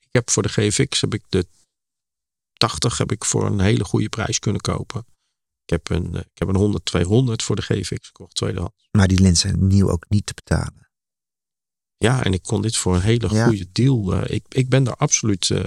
Ik 0.00 0.08
heb 0.14 0.30
voor 0.30 0.42
de 0.42 0.48
GFX 0.48 1.00
heb 1.00 1.14
ik 1.14 1.22
de 1.28 1.46
80 2.52 2.98
heb 2.98 3.12
ik 3.12 3.24
voor 3.24 3.46
een 3.46 3.60
hele 3.60 3.84
goede 3.84 4.08
prijs 4.08 4.38
kunnen 4.38 4.60
kopen. 4.60 5.06
Ik 5.64 5.70
heb 5.70 5.90
een, 5.90 6.14
eh, 6.14 6.20
ik 6.20 6.38
heb 6.38 6.48
een 6.48 6.56
100 6.56 6.84
200 6.84 7.42
voor 7.42 7.56
de 7.56 7.62
GFX 7.62 8.06
gekocht, 8.06 8.34
tweedehands. 8.34 8.88
Maar 8.90 9.08
die 9.08 9.20
lenzen 9.20 9.48
zijn 9.50 9.66
nieuw 9.66 9.90
ook 9.90 10.04
niet 10.08 10.26
te 10.26 10.34
betalen. 10.34 10.87
Ja, 11.98 12.24
en 12.24 12.32
ik 12.32 12.42
kon 12.42 12.62
dit 12.62 12.76
voor 12.76 12.94
een 12.94 13.00
hele 13.00 13.34
Ja. 13.34 13.46
goede 13.46 13.68
deal. 13.72 14.14
eh, 14.14 14.34
ik, 14.34 14.44
ik 14.48 14.68
ben 14.68 14.84
daar 14.84 14.96
absoluut. 14.96 15.50
eh, 15.50 15.62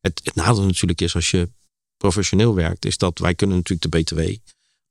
het, 0.00 0.20
het 0.24 0.34
nadeel 0.34 0.64
natuurlijk 0.64 1.00
is 1.00 1.14
als 1.14 1.30
je 1.30 1.50
professioneel 1.96 2.54
werkt, 2.54 2.84
is 2.84 2.96
dat 2.98 3.18
wij 3.18 3.34
kunnen 3.34 3.56
natuurlijk 3.56 3.92
de 3.92 3.98
BTW 4.02 4.36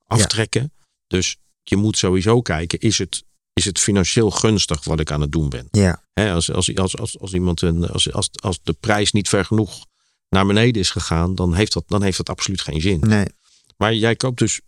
aftrekken. 0.05 0.71
Dus 1.07 1.37
je 1.63 1.75
moet 1.75 1.97
sowieso 1.97 2.41
kijken, 2.41 2.79
is 2.79 2.97
het, 2.97 3.23
is 3.53 3.65
het 3.65 3.79
financieel 3.79 4.31
gunstig 4.31 4.83
wat 4.83 4.99
ik 4.99 5.11
aan 5.11 5.21
het 5.21 5.31
doen 5.31 5.49
ben? 5.49 5.67
Ja, 5.71 6.03
Hè, 6.13 6.31
als, 6.33 6.51
als, 6.51 6.75
als, 6.75 6.97
als, 6.97 7.19
als 7.19 7.33
iemand 7.33 7.61
een, 7.61 7.87
als, 7.89 8.11
als, 8.13 8.29
als 8.41 8.59
de 8.63 8.73
prijs 8.73 9.11
niet 9.11 9.29
ver 9.29 9.45
genoeg 9.45 9.85
naar 10.29 10.45
beneden 10.45 10.81
is 10.81 10.89
gegaan, 10.89 11.35
dan 11.35 11.53
heeft 11.53 11.73
dat, 11.73 11.83
dan 11.87 12.03
heeft 12.03 12.17
dat 12.17 12.29
absoluut 12.29 12.61
geen 12.61 12.81
zin. 12.81 12.99
nee. 12.99 13.27
Maar 13.77 13.93
jij 13.93 14.15
koopt 14.15 14.39
dus 14.39 14.61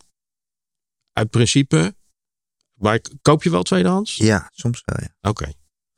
uit 1.14 1.30
principe. 1.30 1.96
Maar 2.74 3.02
koop 3.22 3.44
je 3.44 3.50
wel 3.50 3.64
tweedehands? 3.64 4.16
Ja, 4.16 4.52
soms 4.54 4.82
wel 4.86 4.98
ja. 5.02 5.30
Oké. 5.30 5.54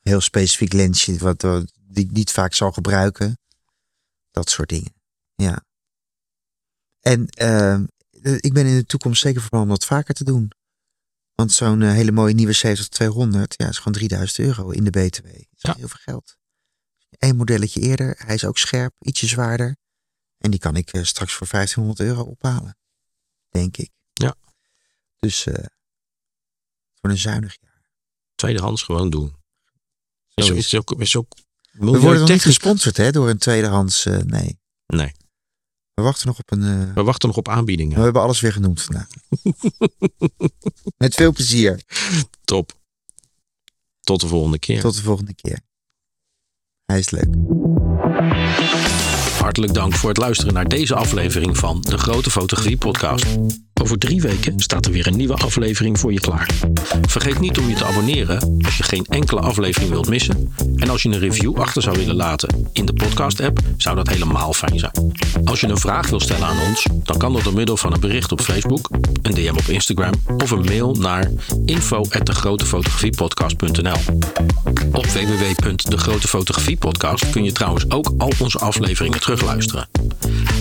Heel 0.07 0.21
specifiek 0.21 0.73
lensje 0.73 1.17
wat 1.17 1.43
eh, 1.43 1.61
ik 1.93 2.11
niet 2.11 2.31
vaak 2.31 2.53
zal 2.53 2.71
gebruiken. 2.71 3.39
Dat 4.31 4.49
soort 4.49 4.69
dingen. 4.69 4.93
Ja. 5.35 5.65
En 6.99 7.27
ehm, 7.27 7.85
eh, 8.21 8.34
ik 8.39 8.53
ben 8.53 8.65
in 8.65 8.75
de 8.75 8.85
toekomst 8.85 9.21
zeker 9.21 9.41
van 9.41 9.49
plan 9.49 9.61
om 9.61 9.69
dat 9.69 9.85
vaker 9.85 10.13
te 10.13 10.23
doen. 10.23 10.51
Want 11.34 11.51
zo'n 11.51 11.81
eh, 11.81 11.91
hele 11.91 12.11
mooie 12.11 12.34
nieuwe 12.34 12.53
70-200, 12.53 13.55
ja, 13.55 13.67
is 13.67 13.77
gewoon 13.77 13.93
3000 13.93 14.39
euro 14.39 14.69
in 14.69 14.84
de 14.84 14.89
BTW. 14.89 15.23
Dat 15.25 15.34
is 15.35 15.45
Ja. 15.61 15.73
heel 15.75 15.88
veel 15.88 15.99
geld. 16.03 16.38
Eén 17.09 17.35
modelletje 17.35 17.81
eerder, 17.81 18.15
hij 18.25 18.35
is 18.35 18.45
ook 18.45 18.57
scherp, 18.57 18.93
ietsje 18.99 19.27
zwaarder. 19.27 19.77
En 20.38 20.51
die 20.51 20.59
kan 20.59 20.75
ik 20.75 20.91
eh, 20.93 21.03
straks 21.03 21.34
voor 21.34 21.47
1500 21.47 21.99
euro 22.09 22.23
ophalen. 22.23 22.77
Denk 23.49 23.77
ik. 23.77 23.89
Ja. 24.13 24.35
Dus 25.19 25.43
voor 26.93 27.09
een 27.09 27.17
zuinig 27.17 27.57
jaar. 27.61 27.91
Tweedehands 28.35 28.84
gewoon 28.84 29.09
doen. 29.09 29.35
Is, 30.38 30.45
Zo 30.45 30.53
is, 30.53 30.65
is 30.65 30.76
ook, 30.76 30.93
is 31.01 31.15
ook 31.15 31.35
We 31.72 31.85
worden 31.85 32.19
nog 32.19 32.30
niet 32.30 32.41
gesponsord 32.41 32.97
hè, 32.97 33.11
door 33.11 33.30
een 33.30 33.38
tweedehands. 33.38 34.05
eh, 34.05 34.18
nee. 34.18 34.59
Nee, 34.85 35.11
We 35.93 36.01
wachten 36.01 36.27
nog 36.27 36.39
op 36.39 36.51
een. 36.51 36.64
eh, 36.64 36.93
we 36.93 37.03
wachten 37.03 37.27
nog 37.27 37.38
op 37.38 37.45
we 37.45 37.51
aanbiedingen. 37.51 38.01
hebben 38.01 38.22
alles 38.22 38.39
weer 38.39 38.53
genoemd 38.53 38.81
vandaag. 38.81 39.07
Met 40.97 41.15
veel 41.15 41.31
plezier. 41.31 41.81
Top. 42.43 42.72
Tot 44.01 44.22
de 44.22 44.27
volgende 44.27 44.59
keer. 44.59 44.81
Tot 44.81 44.95
de 44.95 45.01
volgende 45.01 45.34
keer. 45.34 45.59
Hij 46.85 46.99
is 46.99 47.09
leuk. 47.09 47.27
Hartelijk 49.39 49.73
dank 49.73 49.93
voor 49.95 50.09
het 50.09 50.18
luisteren 50.18 50.53
naar 50.53 50.68
deze 50.68 50.95
aflevering 50.95 51.57
van 51.57 51.81
de 51.81 51.97
Grote 51.97 52.31
Fotografie 52.31 52.77
Podcast. 52.77 53.26
Over 53.81 53.97
drie 53.97 54.21
weken 54.21 54.59
staat 54.59 54.85
er 54.85 54.91
weer 54.91 55.07
een 55.07 55.15
nieuwe 55.15 55.33
aflevering 55.33 55.99
voor 55.99 56.13
je 56.13 56.19
klaar. 56.19 56.49
Vergeet 57.07 57.39
niet 57.39 57.57
om 57.57 57.69
je 57.69 57.75
te 57.75 57.85
abonneren 57.85 58.57
als 58.61 58.77
je 58.77 58.83
geen 58.83 59.05
enkele 59.05 59.39
aflevering 59.39 59.91
wilt 59.91 60.09
missen. 60.09 60.53
En 60.75 60.89
als 60.89 61.03
je 61.03 61.09
een 61.09 61.19
review 61.19 61.57
achter 61.57 61.81
zou 61.81 61.97
willen 61.97 62.15
laten 62.15 62.67
in 62.71 62.85
de 62.85 62.93
podcast-app, 62.93 63.59
zou 63.77 63.95
dat 63.95 64.09
helemaal 64.09 64.53
fijn 64.53 64.79
zijn. 64.79 64.91
Als 65.43 65.59
je 65.59 65.67
een 65.67 65.77
vraag 65.77 66.09
wil 66.09 66.19
stellen 66.19 66.47
aan 66.47 66.59
ons, 66.67 66.85
dan 67.03 67.17
kan 67.17 67.33
dat 67.33 67.43
door 67.43 67.53
middel 67.53 67.77
van 67.77 67.93
een 67.93 67.99
bericht 67.99 68.31
op 68.31 68.41
Facebook, 68.41 68.89
een 69.21 69.33
DM 69.33 69.55
op 69.57 69.67
Instagram 69.67 70.13
of 70.37 70.51
een 70.51 70.65
mail 70.65 70.95
naar 70.95 71.31
info@degrotefotografiepodcast.nl. 71.65 73.99
Op 74.91 75.05
www.degrotefotografiepodcast 75.05 77.29
kun 77.29 77.43
je 77.43 77.51
trouwens 77.51 77.89
ook 77.89 78.13
al 78.17 78.31
onze 78.39 78.59
afleveringen 78.59 79.19
terugluisteren. 79.19 79.87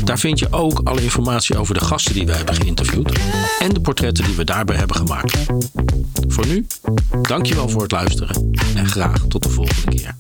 Daar 0.05 0.19
vind 0.19 0.39
je 0.39 0.47
ook 0.51 0.81
alle 0.85 1.03
informatie 1.03 1.59
over 1.59 1.75
de 1.75 1.81
gasten 1.81 2.15
die 2.15 2.27
we 2.27 2.33
hebben 2.33 2.55
geïnterviewd 2.55 3.06
en 3.59 3.69
de 3.69 3.81
portretten 3.81 4.25
die 4.25 4.37
we 4.37 4.45
daarbij 4.45 4.77
hebben 4.77 4.97
gemaakt. 4.97 5.47
Voor 6.29 6.47
nu, 6.47 6.67
dankjewel 7.23 7.69
voor 7.69 7.83
het 7.83 7.93
luisteren 7.93 8.51
en 8.75 8.87
graag 8.87 9.23
tot 9.29 9.43
de 9.43 9.49
volgende 9.49 9.97
keer. 9.97 10.15